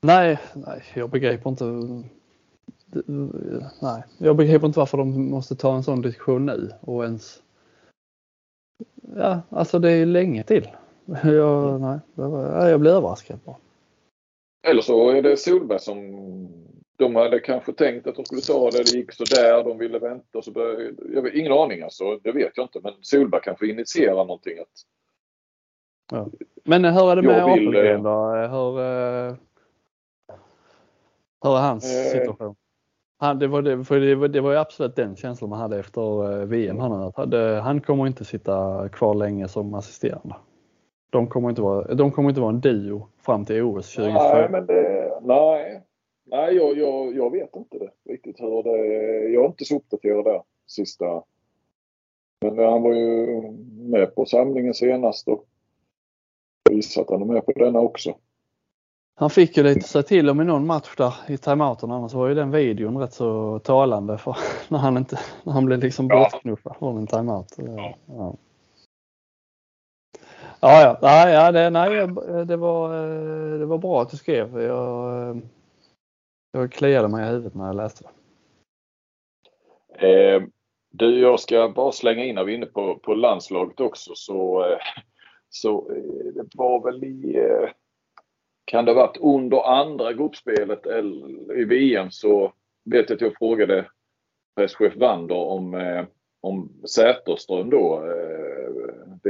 Nej, 0.00 0.38
nej, 0.54 0.82
jag 0.94 1.10
begriper 1.10 1.50
inte. 1.50 1.64
Nej, 3.82 4.02
jag 4.18 4.36
begriper 4.36 4.66
inte 4.66 4.78
varför 4.78 4.98
de 4.98 5.30
måste 5.30 5.56
ta 5.56 5.76
en 5.76 5.82
sån 5.82 6.02
diskussion 6.02 6.46
nu 6.46 6.70
och 6.80 7.04
ens. 7.04 7.42
Ja, 9.16 9.40
alltså 9.50 9.78
det 9.78 9.90
är 9.90 9.96
ju 9.96 10.06
länge 10.06 10.42
till. 10.42 10.68
Jag, 11.24 11.80
nej, 11.80 11.98
var- 12.14 12.44
ja, 12.44 12.68
jag 12.68 12.80
blir 12.80 12.90
överraskad 12.90 13.38
bara. 13.44 13.56
Eller 14.68 14.82
så 14.82 15.10
är 15.10 15.22
det 15.22 15.36
Solberg 15.36 15.78
som 15.80 15.98
de 16.96 17.16
hade 17.16 17.40
kanske 17.40 17.72
tänkt 17.72 18.06
att 18.06 18.16
de 18.16 18.24
skulle 18.24 18.40
ta 18.40 18.70
det. 18.70 18.78
Det 18.92 18.98
gick 18.98 19.12
så 19.12 19.24
där. 19.24 19.64
De 19.64 19.78
ville 19.78 19.98
vänta. 19.98 20.42
Så 20.42 20.50
började, 20.52 20.94
jag 21.14 21.22
vet, 21.22 21.34
ingen 21.34 21.52
aning 21.52 21.82
alltså. 21.82 22.18
Det 22.22 22.32
vet 22.32 22.52
jag 22.54 22.64
inte. 22.64 22.80
Men 22.82 22.92
Solberg 23.00 23.40
kanske 23.44 23.66
initierar 23.66 24.14
någonting. 24.14 24.58
Att, 24.58 26.26
Men 26.64 26.84
hur 26.84 27.10
är 27.10 27.16
det 27.16 27.22
med 27.22 27.44
Apelgren 27.44 27.96
eh, 27.96 28.02
då? 28.02 28.26
Hur, 28.34 28.80
eh, 28.80 29.34
hur 31.42 31.56
är 31.56 31.60
hans 31.60 31.84
Eh. 31.84 32.18
situation? 32.20 32.56
Han, 33.18 33.38
det, 33.38 33.46
var 33.46 33.62
det, 33.62 33.84
för 33.84 34.00
det, 34.00 34.14
var, 34.14 34.28
det 34.28 34.40
var 34.40 34.52
ju 34.52 34.58
absolut 34.58 34.96
den 34.96 35.16
känslan 35.16 35.50
man 35.50 35.58
hade 35.60 35.78
efter 35.78 36.32
eh, 36.40 36.46
VM. 36.46 36.78
Han, 36.78 37.12
hade, 37.16 37.60
han 37.60 37.80
kommer 37.80 38.06
inte 38.06 38.24
sitta 38.24 38.88
kvar 38.88 39.14
länge 39.14 39.48
som 39.48 39.74
assisterande. 39.74 40.34
De 41.10 41.26
kommer 41.26 41.48
inte 41.48 41.62
vara, 41.62 41.94
de 41.94 42.10
kommer 42.12 42.28
inte 42.28 42.40
vara 42.40 42.50
en 42.50 42.60
duo 42.60 43.08
fram 43.22 43.44
till 43.44 43.62
OS 43.62 43.94
2024. 43.94 44.32
nej, 44.32 44.48
men 44.50 44.66
det, 44.66 45.12
nej. 45.22 45.82
Nej, 46.28 46.56
jag, 46.56 46.78
jag, 46.78 47.16
jag 47.16 47.30
vet 47.32 47.56
inte 47.56 47.78
det, 47.78 48.12
riktigt 48.12 48.40
hur 48.40 48.62
det 48.62 48.76
Jag 49.28 49.42
är 49.44 49.46
inte 49.46 49.64
så 49.64 49.76
uppdaterad 49.76 50.24
där 50.24 50.42
sista. 50.66 51.22
Men 52.40 52.58
han 52.58 52.82
var 52.82 52.94
ju 52.94 53.40
med 53.90 54.14
på 54.14 54.24
samlingen 54.26 54.74
senast 54.74 55.28
och 55.28 55.44
visat 56.70 57.04
att 57.04 57.10
han 57.10 57.22
är 57.22 57.32
med 57.34 57.46
på 57.46 57.52
denna 57.52 57.80
också. 57.80 58.14
Han 59.14 59.30
fick 59.30 59.56
ju 59.56 59.62
lite 59.62 59.88
sig 59.88 60.02
till 60.02 60.30
om 60.30 60.40
i 60.40 60.44
någon 60.44 60.66
match 60.66 60.94
där 60.96 61.14
i 61.28 61.36
timeouten. 61.36 61.90
Annars 61.90 62.14
var 62.14 62.28
ju 62.28 62.34
den 62.34 62.50
videon 62.50 62.98
rätt 62.98 63.12
så 63.12 63.58
talande 63.58 64.18
för 64.18 64.36
när 64.68 64.78
han, 64.78 64.96
inte, 64.96 65.18
när 65.44 65.52
han 65.52 65.64
blev 65.66 65.78
liksom 65.78 66.06
Ja. 66.10 66.18
bortknuffad 66.32 66.76
från 66.78 66.98
en 66.98 67.06
timeout. 67.06 67.54
Ja. 67.56 67.94
Ja. 68.06 68.34
Ja, 70.66 70.82
ja, 70.82 70.98
nej, 71.02 71.34
ja 71.34 71.52
det, 71.52 71.70
nej, 71.70 72.06
det, 72.46 72.56
var, 72.56 72.94
eh, 72.94 73.58
det 73.58 73.66
var 73.66 73.78
bra 73.78 74.02
att 74.02 74.10
du 74.10 74.16
skrev. 74.16 74.60
Jag, 74.60 75.28
eh, 75.28 75.36
jag 76.52 76.72
kliade 76.72 77.08
mig 77.08 77.26
i 77.26 77.28
huvudet 77.28 77.54
när 77.54 77.66
jag 77.66 77.76
läste 77.76 78.04
det. 79.98 80.34
Eh, 80.34 80.42
du, 80.90 81.20
jag 81.20 81.40
ska 81.40 81.68
bara 81.68 81.92
slänga 81.92 82.24
in 82.24 82.34
när 82.34 82.44
vi 82.44 82.52
är 82.52 82.56
inne 82.56 82.66
på, 82.66 82.98
på 82.98 83.14
landslaget 83.14 83.80
också. 83.80 84.14
Så, 84.14 84.64
eh, 84.70 84.78
så 85.48 85.88
det 86.34 86.48
var 86.54 86.84
väl 86.84 87.04
i... 87.04 87.48
Kan 88.64 88.84
det 88.84 88.92
ha 88.92 89.00
varit 89.06 89.16
under 89.20 89.80
andra 89.80 90.12
gruppspelet 90.12 90.86
i 91.56 91.64
VM 91.64 92.10
så 92.10 92.52
vet 92.84 93.10
jag 93.10 93.16
att 93.16 93.20
jag 93.20 93.38
frågade 93.38 93.90
presschef 94.56 94.96
Wander 94.96 95.36
om, 95.36 95.74
om 96.40 96.72
Säterström 96.88 97.70
då, 97.70 97.94
eh, 97.94 98.45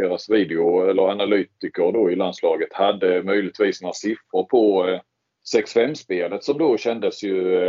deras 0.01 0.31
video 0.31 0.91
eller 0.91 1.03
analytiker 1.03 1.93
då 1.93 2.11
i 2.11 2.17
landslaget 2.17 2.73
hade 2.73 3.23
möjligtvis 3.23 3.83
några 3.83 3.93
siffror 3.93 4.45
på 4.45 4.89
eh, 4.89 5.01
6-5-spelet 5.57 6.45
som 6.45 6.59
då 6.59 6.77
kändes 6.77 7.23
ju 7.23 7.69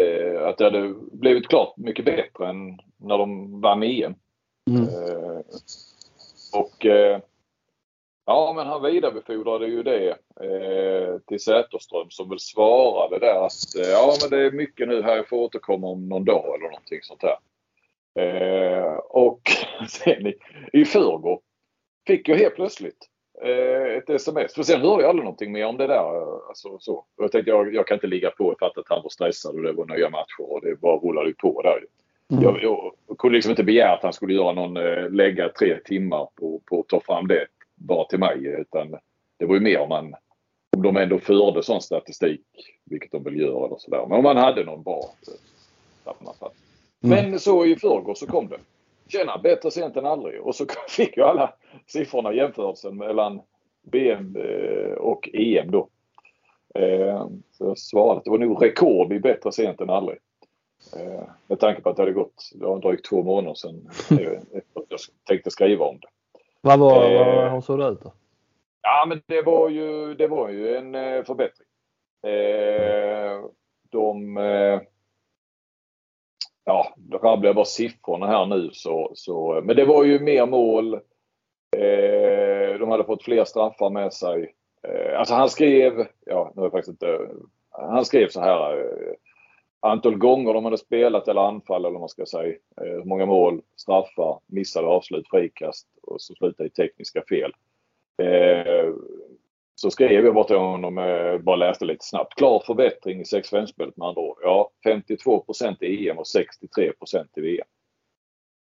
eh, 0.00 0.46
att 0.46 0.58
det 0.58 0.64
hade 0.64 0.94
blivit 1.12 1.48
klart 1.48 1.76
mycket 1.76 2.04
bättre 2.04 2.48
än 2.48 2.78
när 2.96 3.18
de 3.18 3.60
vann 3.60 3.82
EM. 3.82 4.14
Mm. 4.70 4.82
Eh, 4.82 5.40
och 6.52 6.86
eh, 6.86 7.20
Ja, 8.26 8.52
men 8.56 8.66
han 8.66 8.82
vidarebefordrade 8.82 9.66
ju 9.66 9.82
det 9.82 10.10
eh, 10.40 11.18
till 11.26 11.40
Säterström 11.40 12.10
som 12.10 12.28
väl 12.28 12.40
svarade 12.40 13.18
där 13.18 13.46
att 13.46 13.76
eh, 13.78 13.90
ja, 13.90 14.14
men 14.20 14.30
det 14.30 14.46
är 14.46 14.50
mycket 14.50 14.88
nu 14.88 15.02
här. 15.02 15.16
Jag 15.16 15.28
får 15.28 15.36
återkomma 15.36 15.86
om 15.86 16.08
någon 16.08 16.24
dag 16.24 16.54
eller 16.54 16.68
någonting 16.68 16.98
sånt 17.02 17.22
här. 17.22 17.36
Eh, 18.14 18.94
och 18.96 19.40
sen 19.88 20.26
i, 20.26 20.34
i 20.72 20.84
förrgår 20.84 21.40
fick 22.06 22.28
jag 22.28 22.36
helt 22.36 22.54
plötsligt 22.54 23.08
eh, 23.42 23.96
ett 23.96 24.10
sms. 24.10 24.54
För 24.54 24.62
sen 24.62 24.80
hörde 24.80 25.02
jag 25.02 25.08
aldrig 25.08 25.24
någonting 25.24 25.52
mer 25.52 25.66
om 25.66 25.76
det 25.76 25.86
där. 25.86 26.46
Alltså, 26.48 26.78
så. 26.78 26.94
Och 26.94 27.24
jag 27.24 27.32
tänkte 27.32 27.50
jag, 27.50 27.74
jag 27.74 27.86
kan 27.86 27.94
inte 27.94 28.06
ligga 28.06 28.30
på 28.30 28.56
för 28.58 28.66
att 28.66 28.88
han 28.88 29.02
var 29.02 29.10
stressad 29.10 29.54
och 29.54 29.62
det 29.62 29.72
var 29.72 29.86
nya 29.86 30.10
matcher 30.10 30.52
och 30.52 30.60
det 30.62 30.80
bara 30.80 30.96
rullade 30.96 31.32
på 31.34 31.62
där. 31.62 31.84
Mm. 32.30 32.42
Jag, 32.42 32.62
jag, 32.62 32.92
kunde 33.18 33.34
liksom 33.34 33.50
inte 33.50 33.64
begära 33.64 33.92
att 33.92 34.02
han 34.02 34.12
skulle 34.12 34.34
göra 34.34 34.52
någon, 34.52 34.76
eh, 34.76 35.10
lägga 35.10 35.48
tre 35.48 35.78
timmar 35.84 36.28
på, 36.34 36.60
på 36.64 36.80
att 36.80 36.88
ta 36.88 37.00
fram 37.00 37.26
det 37.26 37.46
bara 37.74 38.04
till 38.04 38.18
mig. 38.18 38.46
Utan 38.46 38.96
det 39.38 39.46
var 39.46 39.54
ju 39.54 39.60
mer 39.60 39.80
om 39.80 39.88
man 39.88 40.14
om 40.76 40.82
de 40.82 40.96
ändå 40.96 41.18
förde 41.18 41.62
sån 41.62 41.82
statistik, 41.82 42.46
vilket 42.84 43.12
de 43.12 43.22
väl 43.22 43.40
gör 43.40 43.66
eller 43.66 43.76
sådär. 43.78 44.06
Men 44.08 44.18
om 44.18 44.22
man 44.22 44.36
hade 44.36 44.64
någon 44.64 44.82
bra 44.82 45.14
sammanfattning. 46.04 46.73
Mm. 47.04 47.30
Men 47.30 47.40
så 47.40 47.66
i 47.66 47.76
förrgår 47.76 48.14
så 48.14 48.26
kom 48.26 48.48
det. 48.48 48.58
Tjena, 49.08 49.38
bättre 49.38 49.70
sent 49.70 49.96
än 49.96 50.06
aldrig. 50.06 50.40
Och 50.40 50.54
så 50.54 50.66
fick 50.88 51.16
jag 51.16 51.28
alla 51.28 51.54
siffrorna 51.86 52.32
i 52.32 52.36
jämförelsen 52.36 52.96
mellan 52.96 53.40
VM 53.82 54.36
eh, 54.36 54.92
och 54.92 55.28
EM 55.32 55.70
då. 55.70 55.88
Eh, 56.74 57.28
så 57.52 57.64
jag 57.64 57.78
svarade 57.78 58.18
att 58.18 58.24
det 58.24 58.30
var 58.30 58.38
nog 58.38 58.62
rekord 58.62 59.12
i 59.12 59.20
bättre 59.20 59.52
sent 59.52 59.80
än 59.80 59.90
aldrig. 59.90 60.18
Eh, 60.96 61.22
med 61.46 61.60
tanke 61.60 61.80
på 61.80 61.90
att 61.90 61.96
det 61.96 62.02
hade 62.02 62.12
gått, 62.12 62.50
det 62.54 62.66
var 62.66 62.78
drygt 62.78 63.04
två 63.04 63.22
månader 63.22 63.54
sedan 63.54 63.90
jag 64.88 64.98
tänkte 65.24 65.50
skriva 65.50 65.84
om 65.84 65.98
det. 66.00 66.08
Vad 66.60 66.78
var, 66.78 67.10
eh, 67.10 67.52
hur 67.52 67.60
såg 67.60 67.78
det 67.78 67.88
ut 67.88 68.02
då? 68.02 68.12
Ja 68.82 69.06
men 69.08 69.22
det 69.26 69.42
var 69.42 69.68
ju, 69.68 70.14
det 70.14 70.26
var 70.26 70.48
ju 70.48 70.76
en 70.76 70.92
förbättring. 71.24 71.68
De 73.90 74.38
Ja, 76.64 76.94
då 76.96 77.18
rabblar 77.18 77.48
jag 77.48 77.56
bara 77.56 77.64
siffrorna 77.64 78.26
här 78.26 78.46
nu 78.46 78.70
så, 78.72 79.10
så 79.14 79.60
men 79.64 79.76
det 79.76 79.84
var 79.84 80.04
ju 80.04 80.18
mer 80.18 80.46
mål. 80.46 80.94
Eh, 81.76 82.78
de 82.78 82.90
hade 82.90 83.04
fått 83.04 83.22
fler 83.24 83.44
straffar 83.44 83.90
med 83.90 84.12
sig. 84.12 84.54
Eh, 84.82 85.18
alltså 85.18 85.34
han 85.34 85.50
skrev, 85.50 86.06
ja 86.26 86.52
nu 86.54 86.62
är 86.62 86.64
jag 86.64 86.72
faktiskt 86.72 87.02
inte, 87.02 87.28
han 87.70 88.04
skrev 88.04 88.28
så 88.28 88.40
här 88.40 88.78
eh, 88.78 89.14
antal 89.80 90.16
gånger 90.16 90.54
de 90.54 90.64
hade 90.64 90.78
spelat 90.78 91.28
eller 91.28 91.48
anfall 91.48 91.80
eller 91.84 91.92
vad 91.92 92.00
man 92.00 92.08
ska 92.08 92.26
säga. 92.26 92.56
Eh, 92.80 93.04
många 93.04 93.26
mål, 93.26 93.62
straffar, 93.76 94.40
missade 94.46 94.86
avslut, 94.86 95.28
frikast 95.28 95.88
och 96.02 96.20
så 96.20 96.34
slutade 96.34 96.66
i 96.66 96.70
tekniska 96.70 97.22
fel. 97.28 97.52
Eh, 98.22 98.92
så 99.74 99.90
skrev 99.90 100.24
jag 100.24 100.34
bara 100.34 100.44
till 100.44 100.56
honom, 100.56 100.98
eh, 100.98 101.38
bara 101.38 101.56
läste 101.56 101.84
lite 101.84 102.04
snabbt. 102.04 102.34
Klar 102.34 102.62
förbättring 102.66 103.20
i 103.20 103.24
6-5-spelet 103.24 103.96
med 103.96 104.08
andra 104.08 104.22
ord. 104.22 104.38
Ja, 104.42 104.70
52% 104.84 105.82
i 105.82 106.08
EM 106.08 106.18
och 106.18 106.26
63% 106.26 107.28
i 107.36 107.40
VM. 107.40 107.66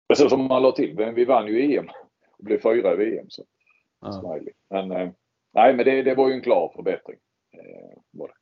Precis 0.07 0.29
som 0.29 0.47
man 0.47 0.63
la 0.63 0.71
till, 0.71 0.95
men 0.95 1.15
vi 1.15 1.25
vann 1.25 1.47
ju 1.47 1.75
EM 1.75 1.87
och 2.37 2.43
blev 2.43 2.61
fyra 2.61 2.93
i 2.93 2.95
VM. 2.95 3.25
Så. 3.29 3.43
Ja. 4.01 4.11
Smiley. 4.11 4.53
Men, 4.69 4.91
eh, 4.91 5.09
nej, 5.53 5.73
men 5.73 5.85
det, 5.85 6.01
det 6.01 6.15
var 6.15 6.29
ju 6.29 6.33
en 6.33 6.41
klar 6.41 6.71
förbättring. 6.75 7.17
Eh, 7.53 8.01
var 8.11 8.27
det. 8.27 8.33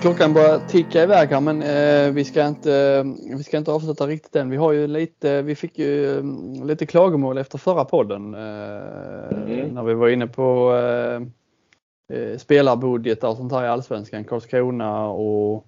Klockan 0.00 0.34
börjar 0.34 0.58
ticka 0.58 1.02
iväg 1.02 1.28
här 1.28 1.40
men 1.40 1.62
eh, 1.62 2.12
vi, 2.12 2.24
ska 2.24 2.46
inte, 2.46 3.02
vi 3.36 3.42
ska 3.42 3.58
inte 3.58 3.72
avsluta 3.72 4.06
riktigt 4.06 4.36
än. 4.36 4.50
Vi 4.50 4.56
har 4.56 4.72
ju 4.72 4.86
lite, 4.86 5.42
vi 5.42 5.54
fick 5.54 5.78
ju 5.78 6.18
mm, 6.18 6.66
lite 6.66 6.86
klagomål 6.86 7.38
efter 7.38 7.58
förra 7.58 7.84
podden 7.84 8.34
eh, 8.34 8.40
mm. 9.52 9.68
när 9.68 9.82
vi 9.82 9.94
var 9.94 10.08
inne 10.08 10.26
på 10.26 10.74
eh, 10.74 11.22
eh 12.18 12.38
spelarbudgetar 12.38 13.28
och 13.28 13.36
sånt 13.36 13.52
här 13.52 13.64
i 13.64 13.68
Allsvenskan. 13.68 14.24
Karlskrona 14.24 15.08
och, 15.08 15.66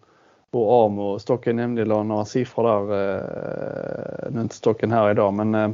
och 0.50 0.84
Amo. 0.84 1.18
Stocken 1.18 1.56
nämnde 1.56 1.84
några 1.84 2.24
siffror 2.24 2.64
där. 2.64 3.14
Eh, 3.14 4.30
nu 4.30 4.38
är 4.38 4.42
inte 4.42 4.54
Stocken 4.54 4.90
här 4.90 5.10
idag 5.10 5.34
men 5.34 5.54
eh, 5.54 5.70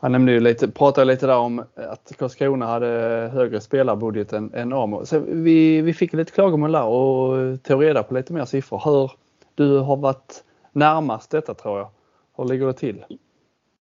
han 0.00 0.12
nämnde 0.12 0.32
ju 0.32 0.40
lite, 0.40 0.68
pratade 0.68 1.04
lite 1.04 1.26
där 1.26 1.38
om 1.38 1.64
att 1.74 2.12
Karlskrona 2.18 2.66
hade 2.66 2.86
högre 3.32 3.60
spelarbudget 3.60 4.32
än, 4.32 4.54
än 4.54 4.72
Amo. 4.72 5.06
Så 5.06 5.18
vi, 5.18 5.80
vi 5.80 5.94
fick 5.94 6.12
lite 6.12 6.32
klagomål 6.32 6.72
där 6.72 6.84
och 6.84 7.62
tog 7.62 7.84
reda 7.84 8.02
på 8.02 8.14
lite 8.14 8.32
mer 8.32 8.44
siffror. 8.44 8.82
Hur, 8.84 9.10
du 9.54 9.78
har 9.78 9.96
varit 9.96 10.44
närmast 10.72 11.30
detta 11.30 11.54
tror 11.54 11.78
jag. 11.78 11.88
Hur 12.36 12.44
ligger 12.44 12.66
det 12.66 12.72
till? 12.72 13.04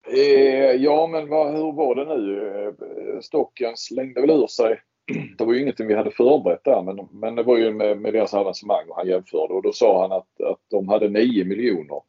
Eh, 0.08 0.72
ja 0.72 1.08
men 1.08 1.30
vad, 1.30 1.54
hur 1.54 1.72
var 1.72 1.96
det 1.96 2.06
nu? 2.06 2.74
Stocken 3.22 3.78
slängde 3.78 4.22
väl 4.22 4.30
ur 4.30 4.48
sig. 4.48 4.80
Det 5.38 5.46
var 5.46 5.54
ju 5.54 5.62
ingenting 5.62 5.88
vi 5.88 5.96
hade 5.96 6.12
förberett 6.12 6.64
där 6.64 6.82
men, 6.82 7.08
men 7.12 7.36
det 7.36 7.44
var 7.44 7.58
ju 7.58 7.74
med, 7.74 8.02
med 8.02 8.14
deras 8.14 8.34
avancemang 8.34 8.90
och 8.90 8.96
han 8.96 9.08
jämförde 9.08 9.54
och 9.54 9.62
då 9.62 9.72
sa 9.72 10.02
han 10.02 10.12
att, 10.12 10.42
att 10.52 10.60
de 10.70 10.88
hade 10.88 11.10
9 11.10 11.46
miljoner 11.46 12.02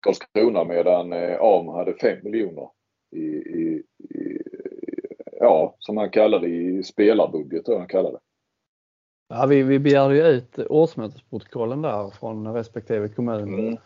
Karlskrona 0.00 0.64
medan 0.64 1.12
eh, 1.12 1.40
AM 1.40 1.68
hade 1.68 1.94
5 1.94 2.18
miljoner 2.22 2.68
i, 3.12 3.24
i, 3.36 3.82
i, 3.98 4.38
ja, 5.40 5.74
som 5.78 5.96
han 5.96 6.10
kallar 6.10 6.40
det 6.40 6.48
i 6.48 6.82
spelarbudget, 6.82 7.64
tror 7.64 7.78
han 7.78 7.88
kallar 7.88 8.12
det. 8.12 8.18
Ja, 9.28 9.46
vi, 9.46 9.62
vi 9.62 9.78
begärde 9.78 10.16
ju 10.16 10.22
ut 10.22 10.58
årsmötesprotokollen 10.58 11.82
där 11.82 12.10
från 12.10 12.54
respektive 12.54 13.08
kommun. 13.08 13.54
Mm. 13.58 13.78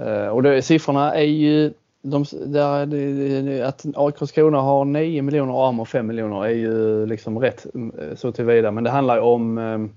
Uh, 0.00 0.28
och 0.28 0.42
det, 0.42 0.62
siffrorna 0.62 1.14
är 1.14 1.24
ju 1.24 1.72
de, 2.04 2.24
där, 2.46 3.62
att 3.62 3.84
Karlskrona 4.16 4.60
har 4.60 4.84
9 4.84 5.22
miljoner 5.22 5.52
och 5.52 5.66
Amo 5.66 5.84
5 5.84 6.06
miljoner 6.06 6.44
är 6.44 6.50
ju 6.50 7.06
liksom 7.06 7.38
rätt 7.38 7.66
eh, 7.74 8.14
så 8.14 8.32
tillvida. 8.32 8.70
Men 8.70 8.84
det 8.84 8.90
handlar 8.90 9.18
om, 9.18 9.58
um, 9.58 9.96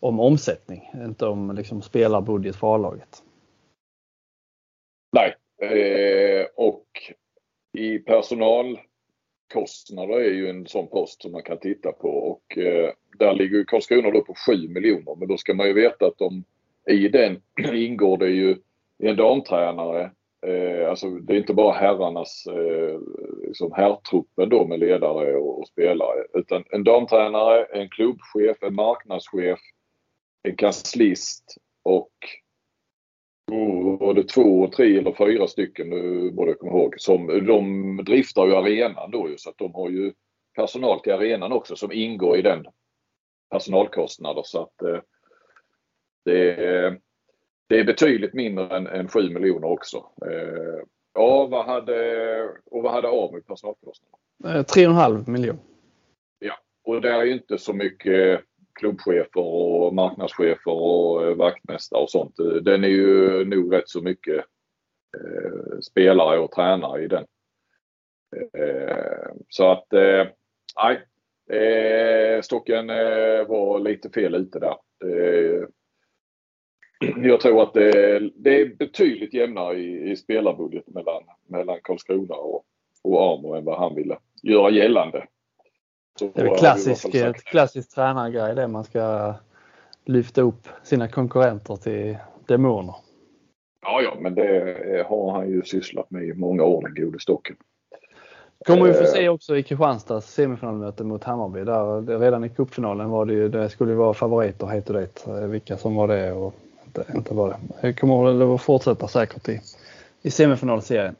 om 0.00 0.20
omsättning, 0.20 0.90
inte 0.94 1.26
om 1.26 1.54
liksom 1.54 1.82
spelarbudget 1.82 2.56
för 2.56 2.74
A-laget. 2.74 3.22
Nej, 5.12 5.34
eh, 5.70 6.46
och 6.56 6.86
i 7.74 7.98
personalkostnader 7.98 10.20
är 10.20 10.34
ju 10.34 10.50
en 10.50 10.66
sån 10.66 10.88
post 10.88 11.22
som 11.22 11.32
man 11.32 11.42
kan 11.42 11.58
titta 11.58 11.92
på 11.92 12.08
och 12.08 12.58
eh, 12.58 12.90
där 13.18 13.34
ligger 13.34 13.64
Karlskrona 13.64 14.10
då 14.10 14.24
på 14.24 14.34
7 14.46 14.68
miljoner 14.68 15.16
men 15.16 15.28
då 15.28 15.36
ska 15.36 15.54
man 15.54 15.66
ju 15.66 15.72
veta 15.72 16.06
att 16.06 16.18
de, 16.18 16.44
i 16.90 17.08
den 17.08 17.42
ingår 17.74 18.18
det 18.18 18.30
ju 18.30 18.56
en 18.98 19.16
damtränare 19.16 20.10
Eh, 20.46 20.90
alltså 20.90 21.10
det 21.10 21.32
är 21.32 21.36
inte 21.36 21.54
bara 21.54 21.72
herrarnas, 21.72 22.46
eh, 22.46 23.00
liksom 23.46 23.72
herrtruppen 23.72 24.48
då 24.48 24.66
med 24.66 24.80
ledare 24.80 25.36
och, 25.36 25.58
och, 25.58 25.68
spelare 25.68 26.24
utan 26.34 26.64
en 26.70 26.84
damtränare, 26.84 27.64
en 27.64 27.88
klubbchef, 27.88 28.62
en 28.62 28.74
marknadschef, 28.74 29.58
en 30.42 30.56
kanslist 30.56 31.56
och 31.82 32.12
var 33.98 34.14
det 34.14 34.28
två, 34.28 34.68
tre 34.68 34.98
eller 34.98 35.12
fyra 35.12 35.46
stycken, 35.46 35.90
nu 35.90 36.30
borde 36.30 36.50
jag 36.50 36.58
komma 36.58 36.72
ihåg, 36.72 36.94
som 36.98 37.26
de 37.26 37.96
driftar 38.04 38.46
ju 38.46 38.54
arenan 38.54 39.10
då 39.10 39.28
ju 39.28 39.38
så 39.38 39.50
att 39.50 39.58
de 39.58 39.74
har 39.74 39.90
ju 39.90 40.12
personal 40.56 41.00
till 41.00 41.12
arenan 41.12 41.52
också 41.52 41.76
som 41.76 41.92
ingår 41.92 42.36
i 42.36 42.42
den 42.42 42.66
personalkostnader 43.50 44.42
så 44.44 44.62
att 44.62 44.82
eh, 44.82 45.00
det, 46.24 46.56
det 47.68 47.80
är 47.80 47.84
betydligt 47.84 48.34
mindre 48.34 48.76
än, 48.76 48.86
än 48.86 49.08
7 49.08 49.30
miljoner 49.30 49.68
också. 49.68 49.96
Eh, 50.26 50.82
ja, 51.14 51.46
vad 51.46 51.66
hade, 51.66 52.48
och 52.64 52.82
vad 52.82 52.92
hade 52.92 53.08
AMU 53.08 53.40
personalkostnader? 53.40 54.18
3,5 54.44 55.30
miljoner. 55.30 55.62
Ja, 56.38 56.54
och 56.84 57.00
det 57.00 57.10
är 57.10 57.24
ju 57.24 57.32
inte 57.32 57.58
så 57.58 57.72
mycket 57.72 58.40
klubbchefer 58.74 59.40
och 59.40 59.94
marknadschefer 59.94 60.72
och 60.72 61.26
eh, 61.26 61.34
vaktmästare 61.34 62.02
och 62.02 62.10
sånt. 62.10 62.38
Eh, 62.38 62.46
den 62.46 62.84
är 62.84 62.88
ju 62.88 63.44
nog 63.44 63.74
rätt 63.74 63.88
så 63.88 64.00
mycket 64.00 64.44
eh, 65.16 65.78
spelare 65.80 66.38
och 66.38 66.52
tränare 66.52 67.02
i 67.02 67.08
den. 67.08 67.24
Eh, 68.58 69.32
så 69.48 69.70
att 69.70 69.92
eh, 69.92 70.26
nej, 70.82 71.02
eh, 71.60 72.40
Stocken 72.42 72.90
eh, 72.90 73.46
var 73.48 73.78
lite 73.78 74.10
fel 74.10 74.34
ute 74.34 74.58
där. 74.58 74.76
Eh, 75.04 75.68
jag 77.16 77.40
tror 77.40 77.62
att 77.62 77.74
det, 77.74 78.20
det, 78.34 78.60
är 78.60 78.74
betydligt 78.76 79.34
jämnare 79.34 79.76
i, 79.76 80.10
i 80.10 80.16
spelarbudget 80.16 80.88
mellan, 80.88 81.22
mellan 81.48 81.78
Karlskrona 81.82 82.34
och, 82.34 82.64
och 83.02 83.22
Amo 83.22 83.54
än 83.54 83.64
vad 83.64 83.78
han 83.78 83.94
ville 83.94 84.18
göra 84.42 84.70
gällande. 84.70 85.26
Det 86.18 86.40
är 86.40 86.58
klassisk, 86.58 87.14
ett 87.14 87.44
klassiskt 87.44 87.94
tränargrej 87.94 88.54
det 88.54 88.68
man 88.68 88.84
ska 88.84 89.34
lyfta 90.04 90.40
upp 90.40 90.68
sina 90.82 91.08
konkurrenter 91.08 91.76
till 91.76 92.16
demoner. 92.46 92.94
Ja, 93.82 94.02
ja, 94.02 94.16
men 94.20 94.34
det 94.34 95.06
har 95.08 95.32
han 95.32 95.50
ju 95.50 95.62
sysslat 95.62 96.10
med 96.10 96.24
i 96.24 96.34
många 96.34 96.62
år, 96.64 96.82
den 96.82 97.04
gode 97.04 97.20
stocken. 97.20 97.56
Kommer 98.66 98.86
vi 98.86 98.92
få 98.92 99.04
se 99.04 99.28
också 99.28 99.56
i 99.56 99.62
Kristianstads 99.62 100.34
semifinalmöte 100.34 101.04
mot 101.04 101.24
Hammarby. 101.24 101.64
Där, 101.64 102.18
redan 102.18 102.44
i 102.44 102.48
cupfinalen 102.48 103.10
var 103.10 103.26
det 103.26 103.32
ju, 103.32 103.48
det 103.48 103.68
skulle 103.68 103.90
ju 103.90 103.96
vara 103.96 104.14
favoriter 104.14 104.66
hit 104.66 104.90
och 104.90 105.00
dit. 105.00 105.24
Vilka 105.26 105.76
som 105.76 105.94
var 105.94 106.08
det 106.08 106.32
och 106.32 106.54
inte, 106.86 107.04
inte 107.14 107.34
var 107.34 107.48
det. 107.48 107.56
Det 107.80 107.92
kommer 107.92 108.54
att 108.54 108.62
fortsätta 108.62 109.08
säkert 109.08 109.48
i, 109.48 109.60
i 110.22 110.30
semifinalserien. 110.30 111.16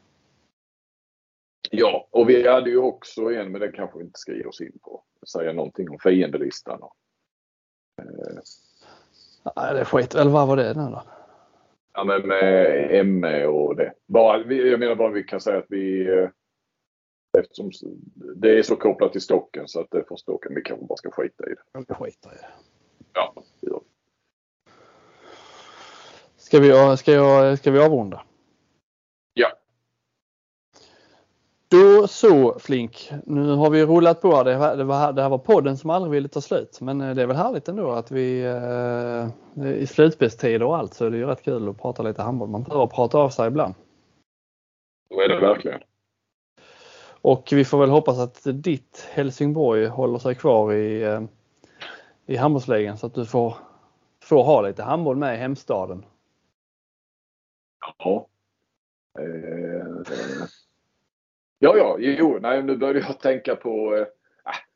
Ja, 1.71 2.09
och 2.11 2.29
vi 2.29 2.49
hade 2.49 2.71
ju 2.71 2.79
också 2.79 3.33
en, 3.33 3.53
men 3.53 3.61
det 3.61 3.73
kanske 3.73 3.99
vi 3.99 4.05
inte 4.05 4.19
ska 4.19 4.33
ge 4.33 4.45
oss 4.45 4.61
in 4.61 4.79
på. 4.83 5.03
Säga 5.33 5.53
någonting 5.53 5.91
om 5.91 5.99
fiendelistan. 5.99 6.81
Eh. 6.83 8.09
Nej, 9.57 9.75
det 9.75 9.85
skit 9.85 10.15
Eller 10.15 10.31
vad 10.31 10.49
var 10.49 10.57
det 10.57 10.75
nu 10.75 10.83
då? 10.83 11.03
Ja, 11.93 12.05
men 12.05 12.29
med 12.29 13.07
ME 13.07 13.47
och 13.47 13.77
det. 13.77 13.93
Bara, 14.07 14.53
jag 14.53 14.81
menar 14.81 14.95
bara 14.95 15.11
vi 15.11 15.23
kan 15.23 15.41
säga 15.41 15.59
att 15.59 15.67
vi 15.69 16.13
eh, 16.13 16.29
Eftersom 17.39 17.71
det 18.37 18.59
är 18.59 18.63
så 18.63 18.77
kopplat 18.77 19.13
till 19.13 19.21
stocken 19.21 19.69
så 19.69 19.81
att 19.81 19.91
det 19.91 20.05
får 20.09 20.17
stocken. 20.17 20.55
Vi 20.55 20.63
kanske 20.63 20.87
bara 20.87 20.97
ska 20.97 21.11
skita 21.11 21.45
i 21.51 21.55
det. 21.55 21.85
Vi 21.89 21.95
skiter 21.95 22.33
i 22.33 22.35
det. 22.35 22.49
Ja, 23.13 23.35
det 23.61 23.67
gör 23.67 23.81
vi. 23.81 23.91
Ska 26.37 26.61
vi, 26.61 26.97
ska, 26.97 27.13
jag, 27.13 27.59
ska 27.59 27.71
vi 27.71 27.79
avrunda? 27.79 28.25
Ja. 29.35 29.53
Då 31.75 32.09
så 32.09 32.59
Flink. 32.59 33.11
Nu 33.27 33.55
har 33.55 33.71
vi 33.71 33.85
rullat 33.85 34.21
på. 34.21 34.43
Det, 34.43 34.57
var, 34.59 34.77
det, 34.77 34.85
var, 34.85 35.13
det 35.13 35.23
här 35.23 35.29
var 35.29 35.39
podden 35.39 35.77
som 35.77 35.91
aldrig 35.91 36.13
ville 36.13 36.29
ta 36.29 36.41
slut. 36.41 36.81
Men 36.81 37.01
eh, 37.01 37.15
det 37.15 37.23
är 37.23 37.27
väl 37.27 37.37
härligt 37.37 37.69
ändå 37.69 37.91
att 37.91 38.11
vi 38.11 38.45
eh, 38.45 39.69
i 39.69 39.87
slutspelstider 39.87 40.63
och 40.63 40.77
allt 40.77 40.95
så 40.95 41.07
är 41.07 41.11
det 41.11 41.17
ju 41.17 41.27
rätt 41.27 41.43
kul 41.43 41.69
att 41.69 41.81
prata 41.81 42.03
lite 42.03 42.23
handboll. 42.23 42.49
Man 42.49 42.63
behöver 42.63 42.87
prata 42.87 43.19
av 43.19 43.31
sig 43.31 43.49
ibland. 43.49 43.75
Så 45.09 45.21
är 45.21 45.29
det 45.29 45.41
verkligen. 45.41 45.81
Och 47.07 47.49
vi 47.53 47.65
får 47.65 47.79
väl 47.79 47.91
hoppas 47.91 48.19
att 48.19 48.41
ditt 48.45 49.09
Helsingborg 49.13 49.87
håller 49.87 50.19
sig 50.19 50.35
kvar 50.35 50.73
i, 50.73 51.03
eh, 51.03 51.23
i 52.27 52.37
handbollsligan 52.37 52.99
så 52.99 53.07
att 53.07 53.15
du 53.15 53.27
får, 53.27 53.57
får 54.23 54.45
ha 54.45 54.61
lite 54.61 54.83
handboll 54.83 55.17
med 55.17 55.35
i 55.35 55.39
hemstaden. 55.39 56.05
Ja. 57.99 58.27
Eh, 59.19 60.47
ja, 61.65 61.77
ja, 61.77 61.97
jo, 61.99 62.39
nej, 62.43 62.63
nu 62.63 62.77
började 62.77 62.99
jag 62.99 63.21
tänka 63.21 63.57
på 63.57 63.97
eh, 63.97 64.07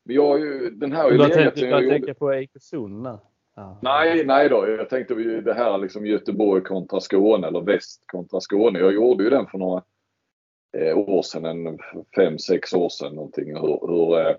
men 0.03 0.15
jag 0.15 0.27
har 0.27 0.37
ju, 0.37 0.69
den 0.69 0.91
här 0.91 1.17
har 1.17 1.29
tänkt, 1.29 1.55
du 1.55 1.69
börjar 1.69 1.89
tänka 1.89 2.13
på 2.13 2.31
Eikersund 2.31 3.03
nu? 3.03 3.17
Ja. 3.55 3.79
Nej, 3.81 4.25
nej 4.25 4.49
då. 4.49 4.67
Jag 4.67 4.89
tänkte 4.89 5.13
det 5.41 5.53
här 5.53 5.77
liksom 5.77 6.05
Göteborg 6.05 6.63
kontra 6.63 6.99
Skåne 6.99 7.47
eller 7.47 7.61
väst 7.61 8.03
kontra 8.07 8.39
Skåne. 8.39 8.79
Jag 8.79 8.93
gjorde 8.93 9.23
ju 9.23 9.29
den 9.29 9.47
för 9.47 9.57
några 9.57 9.83
Eh, 10.77 10.97
år 10.97 11.21
sedan, 11.21 11.67
en 11.67 11.77
fem, 12.15 12.39
sex 12.39 12.73
år 12.73 12.89
sedan 12.89 13.15
någonting. 13.15 13.55
Hur, 13.55 13.87
hur 13.87 14.19
eh, 14.19 14.35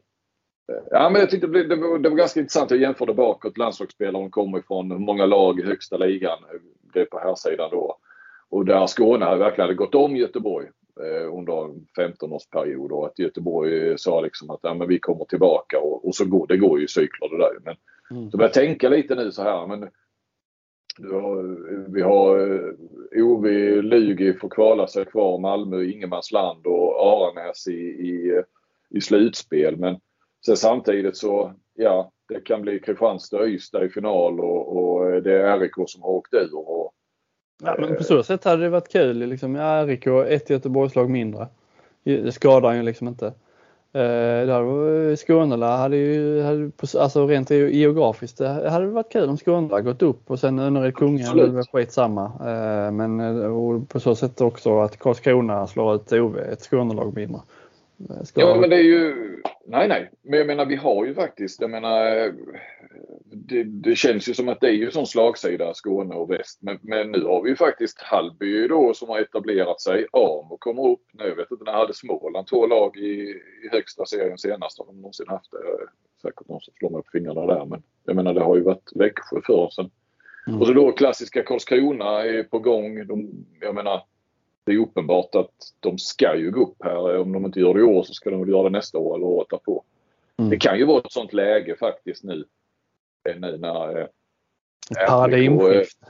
ja, 0.90 1.10
men 1.10 1.20
jag 1.20 1.30
tyckte 1.30 1.46
det, 1.46 1.68
det, 1.68 1.76
var, 1.76 1.98
det 1.98 2.08
var 2.08 2.16
ganska 2.16 2.40
intressant. 2.40 2.70
Jag 2.70 2.80
jämförde 2.80 3.14
bakåt 3.14 3.58
landslagsspelare. 3.58 4.22
De 4.22 4.30
kommer 4.30 4.58
ifrån 4.58 5.02
många 5.02 5.26
lag 5.26 5.60
i 5.60 5.62
högsta 5.62 5.96
ligan. 5.96 6.38
Det 6.94 7.00
är 7.00 7.04
på 7.04 7.18
här 7.18 7.34
sidan 7.34 7.70
då. 7.70 7.96
Och 8.48 8.64
där 8.64 8.86
Skåne 8.86 9.36
verkligen 9.36 9.66
hade 9.66 9.74
gått 9.74 9.94
om 9.94 10.16
Göteborg 10.16 10.66
eh, 10.66 10.72
under 11.32 11.64
en 11.64 11.86
15-årsperiod 11.96 12.90
och 12.90 13.06
att 13.06 13.18
Göteborg 13.18 13.98
sa 13.98 14.20
liksom 14.20 14.50
att 14.50 14.60
ja, 14.62 14.74
men 14.74 14.88
vi 14.88 14.98
kommer 14.98 15.24
tillbaka 15.24 15.80
och, 15.80 16.08
och 16.08 16.14
så 16.14 16.24
går 16.24 16.46
det 16.46 16.56
går 16.56 16.80
ju 16.80 16.88
cykler 16.88 17.28
det 17.28 17.38
där. 17.38 17.58
Men 17.64 17.76
mm. 18.10 18.30
så 18.30 18.36
börjar 18.36 18.48
jag 18.48 18.54
tänka 18.54 18.88
lite 18.88 19.14
nu 19.14 19.32
så 19.32 19.42
här. 19.42 19.66
Men 19.66 19.90
vi 21.88 22.02
har 22.02 22.38
eh, 22.38 22.74
OV, 23.22 23.46
Lugi 23.82 24.32
får 24.32 24.48
kvala 24.48 24.86
sig 24.86 25.04
kvar, 25.04 25.38
Malmö, 25.38 25.84
Ingenmansland 25.84 26.66
och 26.66 27.06
Aranäs 27.06 27.68
i, 27.68 27.80
i, 27.80 28.42
i 28.90 29.00
slutspel. 29.00 29.76
Men 29.76 30.00
sen 30.46 30.56
samtidigt 30.56 31.16
så, 31.16 31.54
ja, 31.74 32.12
det 32.28 32.40
kan 32.40 32.62
bli 32.62 32.78
Kristianstad 32.78 33.46
Ystad 33.46 33.84
i 33.84 33.88
final 33.88 34.40
och, 34.40 34.76
och 34.76 35.22
det 35.22 35.32
är 35.32 35.58
RIK 35.58 35.74
som 35.86 36.02
har 36.02 36.10
åkt 36.10 36.34
ur. 36.34 36.54
Och, 36.54 36.92
ja, 37.62 37.76
men 37.78 37.96
på 37.96 38.04
så 38.04 38.22
sätt 38.22 38.44
hade 38.44 38.62
det 38.62 38.68
varit 38.68 38.92
kul. 38.92 39.16
Liksom, 39.16 39.54
ja, 39.54 39.86
RIK, 39.86 40.06
ett 40.06 40.50
Göteborgslag 40.50 41.10
mindre. 41.10 41.48
Det 42.04 42.32
skadar 42.32 42.72
ju 42.72 42.82
liksom 42.82 43.08
inte. 43.08 43.32
Eh, 43.92 44.46
där 44.46 45.16
Skånela 45.16 45.76
hade 45.76 45.96
ju, 45.96 46.42
hade, 46.42 46.70
alltså 46.98 47.26
rent 47.26 47.50
geografiskt, 47.50 48.38
det 48.38 48.70
hade 48.70 48.86
varit 48.86 49.12
kul 49.12 49.28
om 49.28 49.36
Skånela 49.36 49.80
gått 49.80 50.02
upp 50.02 50.30
och 50.30 50.38
sen 50.38 50.58
Önnered 50.58 50.94
Kungälv 50.94 51.36
det 51.36 51.52
varit 51.52 51.70
skitsamma. 51.72 52.24
Eh, 52.24 52.92
men 52.92 53.20
och 53.44 53.88
på 53.88 54.00
så 54.00 54.14
sätt 54.14 54.40
också 54.40 54.80
att 54.80 54.98
Karlskrona 54.98 55.66
slår 55.66 55.94
ut 55.94 56.12
OV, 56.12 56.38
ett 56.38 56.62
Skånelag 56.62 57.14
mindre. 57.14 57.40
Ska... 58.24 58.40
Ja 58.40 58.56
men 58.60 58.70
det 58.70 58.76
är 58.76 58.82
ju, 58.82 59.14
nej 59.66 59.88
nej, 59.88 60.10
men 60.22 60.38
jag 60.38 60.46
menar 60.46 60.66
vi 60.66 60.76
har 60.76 61.06
ju 61.06 61.14
faktiskt, 61.14 61.60
jag 61.60 61.70
menar 61.70 62.32
det, 63.32 63.62
det 63.64 63.96
känns 63.96 64.28
ju 64.28 64.34
som 64.34 64.48
att 64.48 64.60
det 64.60 64.66
är 64.66 64.72
ju 64.72 64.90
sån 64.90 65.06
slagsida 65.06 65.74
Skåne 65.74 66.14
och 66.14 66.30
väst. 66.30 66.58
Men, 66.62 66.78
men 66.82 67.10
nu 67.10 67.24
har 67.24 67.42
vi 67.42 67.50
ju 67.50 67.56
faktiskt 67.56 68.00
Hallby 68.00 68.68
då 68.68 68.94
som 68.94 69.08
har 69.08 69.20
etablerat 69.20 69.80
sig. 69.80 70.06
Amo 70.12 70.56
kommer 70.60 70.88
upp 70.88 71.04
nu. 71.12 71.24
Jag 71.24 71.36
vet 71.36 71.50
inte, 71.50 71.64
när 71.64 71.72
hade 71.72 71.94
Småland 71.94 72.46
två 72.46 72.66
lag 72.66 72.96
i, 72.96 73.34
i 73.64 73.68
högsta 73.72 74.06
serien 74.06 74.38
senast? 74.38 74.78
Har 74.78 74.86
de 74.86 74.96
någonsin 74.96 75.28
haft 75.28 75.50
det? 75.50 75.58
Säkert 76.22 76.48
någon 76.48 76.60
som 76.60 76.74
slår 76.74 76.90
mig 76.90 77.02
på 77.02 77.10
fingrarna 77.12 77.46
där. 77.46 77.64
Men 77.64 77.82
jag 78.04 78.16
menar 78.16 78.34
det 78.34 78.42
har 78.42 78.56
ju 78.56 78.62
varit 78.62 78.90
Växjö 78.94 79.40
förr. 79.46 79.68
Sen. 79.70 79.90
Mm. 80.46 80.60
Och 80.60 80.66
så 80.66 80.72
då 80.72 80.92
klassiska 80.92 81.42
Karlskrona 81.42 82.24
är 82.24 82.42
på 82.42 82.58
gång. 82.58 83.06
De, 83.06 83.30
jag 83.60 83.74
menar 83.74 84.02
det 84.70 84.76
är 84.76 84.82
uppenbart 84.82 85.34
att 85.34 85.54
de 85.80 85.98
ska 85.98 86.36
ju 86.36 86.50
gå 86.50 86.62
upp 86.62 86.76
här. 86.84 87.18
Om 87.18 87.32
de 87.32 87.44
inte 87.44 87.60
gör 87.60 87.74
det 87.74 87.80
i 87.80 87.82
år 87.82 88.02
så 88.02 88.14
ska 88.14 88.30
de 88.30 88.40
väl 88.40 88.48
göra 88.48 88.62
det 88.62 88.70
nästa 88.70 88.98
år 88.98 89.16
eller 89.16 89.26
året 89.26 89.48
därpå. 89.50 89.84
Mm. 90.38 90.50
Det 90.50 90.56
kan 90.56 90.78
ju 90.78 90.84
vara 90.84 90.98
ett 90.98 91.12
sånt 91.12 91.32
läge 91.32 91.76
faktiskt 91.76 92.24
nu 92.24 92.44
nu 93.24 93.58
när... 93.58 93.98
Eh, 93.98 94.06
ett 95.00 95.08
paradigmskifte. 95.08 96.06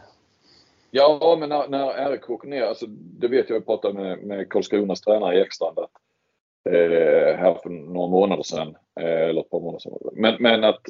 Ja, 0.90 1.36
men 1.40 1.48
när, 1.48 1.68
när 1.68 2.10
RIK 2.10 2.30
åker 2.30 2.48
ner, 2.48 2.62
alltså, 2.62 2.86
det 2.88 3.28
vet 3.28 3.48
jag, 3.48 3.56
jag 3.56 3.66
pratade 3.66 3.94
med, 3.94 4.18
med 4.22 4.48
Karlskronas 4.48 5.00
tränare 5.00 5.36
i 5.36 5.40
Ekstrand 5.40 5.78
att, 5.78 5.90
eh, 6.64 7.36
här 7.36 7.58
för 7.62 7.70
några 7.70 8.08
månader 8.08 8.42
sedan, 8.42 8.76
eh, 9.00 9.28
eller 9.28 9.40
ett 9.40 9.50
par 9.50 9.60
månader 9.60 9.78
sedan. 9.78 9.98
Men, 10.12 10.36
men 10.40 10.64
att 10.64 10.86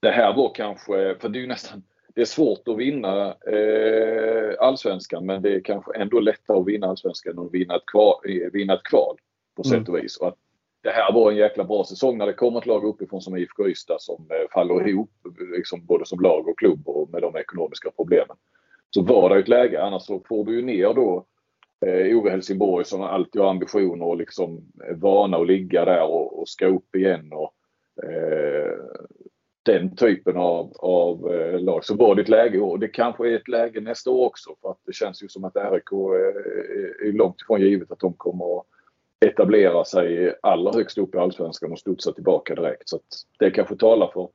det 0.00 0.10
här 0.10 0.34
var 0.36 0.54
kanske, 0.54 1.14
för 1.20 1.28
det 1.28 1.38
är 1.38 1.40
ju 1.40 1.46
nästan, 1.46 1.82
det 2.14 2.20
är 2.20 2.24
svårt 2.24 2.68
att 2.68 2.76
vinna 2.76 3.26
eh, 3.28 4.54
allsvenskan 4.58 5.26
men 5.26 5.42
det 5.42 5.54
är 5.54 5.60
kanske 5.60 5.96
ändå 5.96 6.20
lättare 6.20 6.58
att 6.58 6.66
vinna 6.66 6.86
allsvenskan 6.86 7.38
än 7.38 7.44
att 7.44 7.54
vinna 7.54 7.76
ett 7.76 7.86
kval, 7.86 8.14
vinna 8.52 8.74
ett 8.74 8.82
kval 8.82 9.16
på 9.56 9.64
sätt 9.64 9.74
mm. 9.74 9.94
och 9.94 9.98
vis. 9.98 10.16
Och 10.16 10.28
att 10.28 10.38
det 10.82 10.90
här 10.90 11.12
var 11.12 11.30
en 11.30 11.36
jäkla 11.36 11.64
bra 11.64 11.84
säsong 11.84 12.18
när 12.18 12.26
det 12.26 12.32
kommer 12.32 12.58
ett 12.58 12.66
lag 12.66 12.84
uppifrån 12.84 13.20
som 13.20 13.36
IFK 13.36 13.68
Ystad 13.68 14.00
som 14.00 14.26
eh, 14.30 14.50
faller 14.52 14.88
ihop 14.88 15.10
liksom 15.56 15.86
både 15.86 16.06
som 16.06 16.20
lag 16.20 16.48
och 16.48 16.58
klubb 16.58 16.88
och 16.88 17.10
med 17.10 17.22
de 17.22 17.36
ekonomiska 17.36 17.90
problemen. 17.90 18.36
Så 18.90 19.02
var 19.02 19.28
det 19.28 19.38
ett 19.38 19.48
läge, 19.48 19.82
annars 19.82 20.02
så 20.02 20.22
får 20.28 20.44
du 20.44 20.54
ju 20.56 20.62
ner 20.62 20.94
då 20.94 21.26
eh, 21.86 22.18
Ove 22.18 22.30
Helsingborg 22.30 22.84
som 22.84 23.02
alltid 23.02 23.42
har 23.42 23.50
ambitioner 23.50 24.06
och 24.06 24.16
liksom 24.16 24.72
är 24.88 24.94
vana 24.94 25.36
att 25.36 25.46
ligga 25.46 25.84
där 25.84 26.02
och, 26.02 26.40
och 26.40 26.48
ska 26.48 26.66
upp 26.66 26.96
igen. 26.96 27.32
Och, 27.32 27.54
eh, 28.04 28.78
den 29.64 29.96
typen 29.96 30.36
av, 30.36 30.72
av 30.78 31.34
eh, 31.34 31.60
lag. 31.60 31.84
Så 31.84 31.94
var 31.94 32.14
det 32.14 32.22
ett 32.22 32.28
läge 32.28 32.60
och 32.60 32.78
det 32.78 32.88
kanske 32.88 33.28
är 33.30 33.36
ett 33.36 33.48
läge 33.48 33.80
nästa 33.80 34.10
år 34.10 34.26
också 34.26 34.50
för 34.62 34.70
att 34.70 34.78
det 34.86 34.92
känns 34.92 35.22
ju 35.22 35.28
som 35.28 35.44
att 35.44 35.56
RIK 35.56 35.92
är, 35.92 37.08
är 37.08 37.12
långt 37.12 37.40
ifrån 37.40 37.60
givet 37.60 37.92
att 37.92 38.00
de 38.00 38.12
kommer 38.12 38.58
att 38.58 38.66
etablera 39.20 39.84
sig 39.84 40.34
allra 40.40 40.72
högst 40.72 40.98
upp 40.98 41.14
i 41.14 41.18
Allsvenskan 41.18 41.72
och 41.72 41.78
studsa 41.78 42.12
tillbaka 42.12 42.54
direkt. 42.54 42.88
Så 42.88 43.00
det 43.38 43.50
kanske 43.50 43.76
talar 43.76 44.10
för 44.14 44.28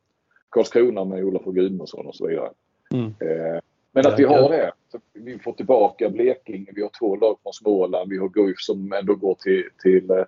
Karlskrona 0.49 1.05
med 1.05 1.23
Olof 1.23 1.47
och 1.47 1.55
Gudmundsson 1.55 2.05
och 2.05 2.15
så 2.15 2.27
vidare. 2.27 2.49
Mm. 2.93 3.05
Eh, 3.05 3.59
men 3.91 4.07
att 4.07 4.19
vi 4.19 4.23
har 4.23 4.49
det. 4.49 4.71
Vi 5.13 5.39
får 5.39 5.53
tillbaka 5.53 6.09
Blekinge, 6.09 6.71
vi 6.75 6.81
har 6.81 6.91
två 6.99 7.15
lag 7.15 7.37
från 7.43 7.53
Småland, 7.53 8.09
vi 8.09 8.17
har 8.17 8.29
Guif 8.29 8.59
som 8.59 8.93
ändå 8.93 9.15
går 9.15 9.35
till, 9.35 9.63
till, 9.83 10.09
eh, 10.09 10.23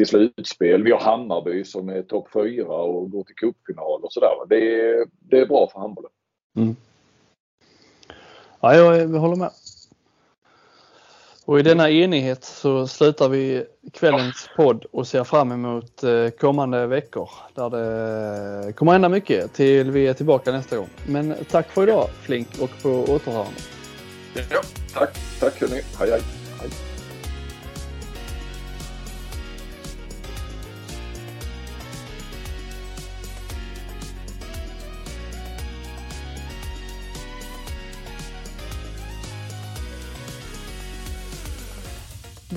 till 0.00 0.06
slutspel. 0.06 0.82
Vi 0.82 0.92
har 0.92 1.00
Hammarby 1.00 1.64
som 1.64 1.88
är 1.88 2.02
topp 2.02 2.28
fyra 2.32 2.74
och 2.74 3.10
går 3.10 3.24
till 3.24 3.34
cupfinal 3.34 4.04
och 4.04 4.12
sådär. 4.12 4.30
Det 4.48 4.80
är, 4.80 5.06
det 5.18 5.38
är 5.38 5.46
bra 5.46 5.70
för 5.72 5.80
handbollen. 5.80 6.10
Mm. 6.56 6.76
Ja, 8.60 8.74
jag 8.74 9.08
håller 9.08 9.36
med. 9.36 9.50
Och 11.44 11.60
i 11.60 11.62
denna 11.62 11.90
enighet 11.90 12.44
så 12.44 12.86
slutar 12.86 13.28
vi 13.28 13.64
kvällens 13.92 14.48
podd 14.56 14.84
och 14.92 15.06
ser 15.06 15.24
fram 15.24 15.52
emot 15.52 16.02
eh, 16.02 16.28
kommande 16.28 16.86
veckor 16.86 17.30
där 17.54 17.70
det 17.70 18.72
kommer 18.72 18.92
hända 18.92 19.08
mycket 19.08 19.52
till 19.52 19.90
vi 19.90 20.06
är 20.06 20.14
tillbaka 20.14 20.52
nästa 20.52 20.76
gång. 20.76 20.88
Men 21.06 21.34
tack 21.50 21.68
för 21.68 21.82
idag 21.82 22.08
Flink 22.22 22.48
och 22.60 22.82
på 22.82 22.88
återhörande. 22.88 23.60
Ja, 24.50 24.60
tack. 24.94 25.18
Tack 25.40 25.60
hörni. 25.60 25.82
hej. 25.98 26.10
hej. 26.10 26.89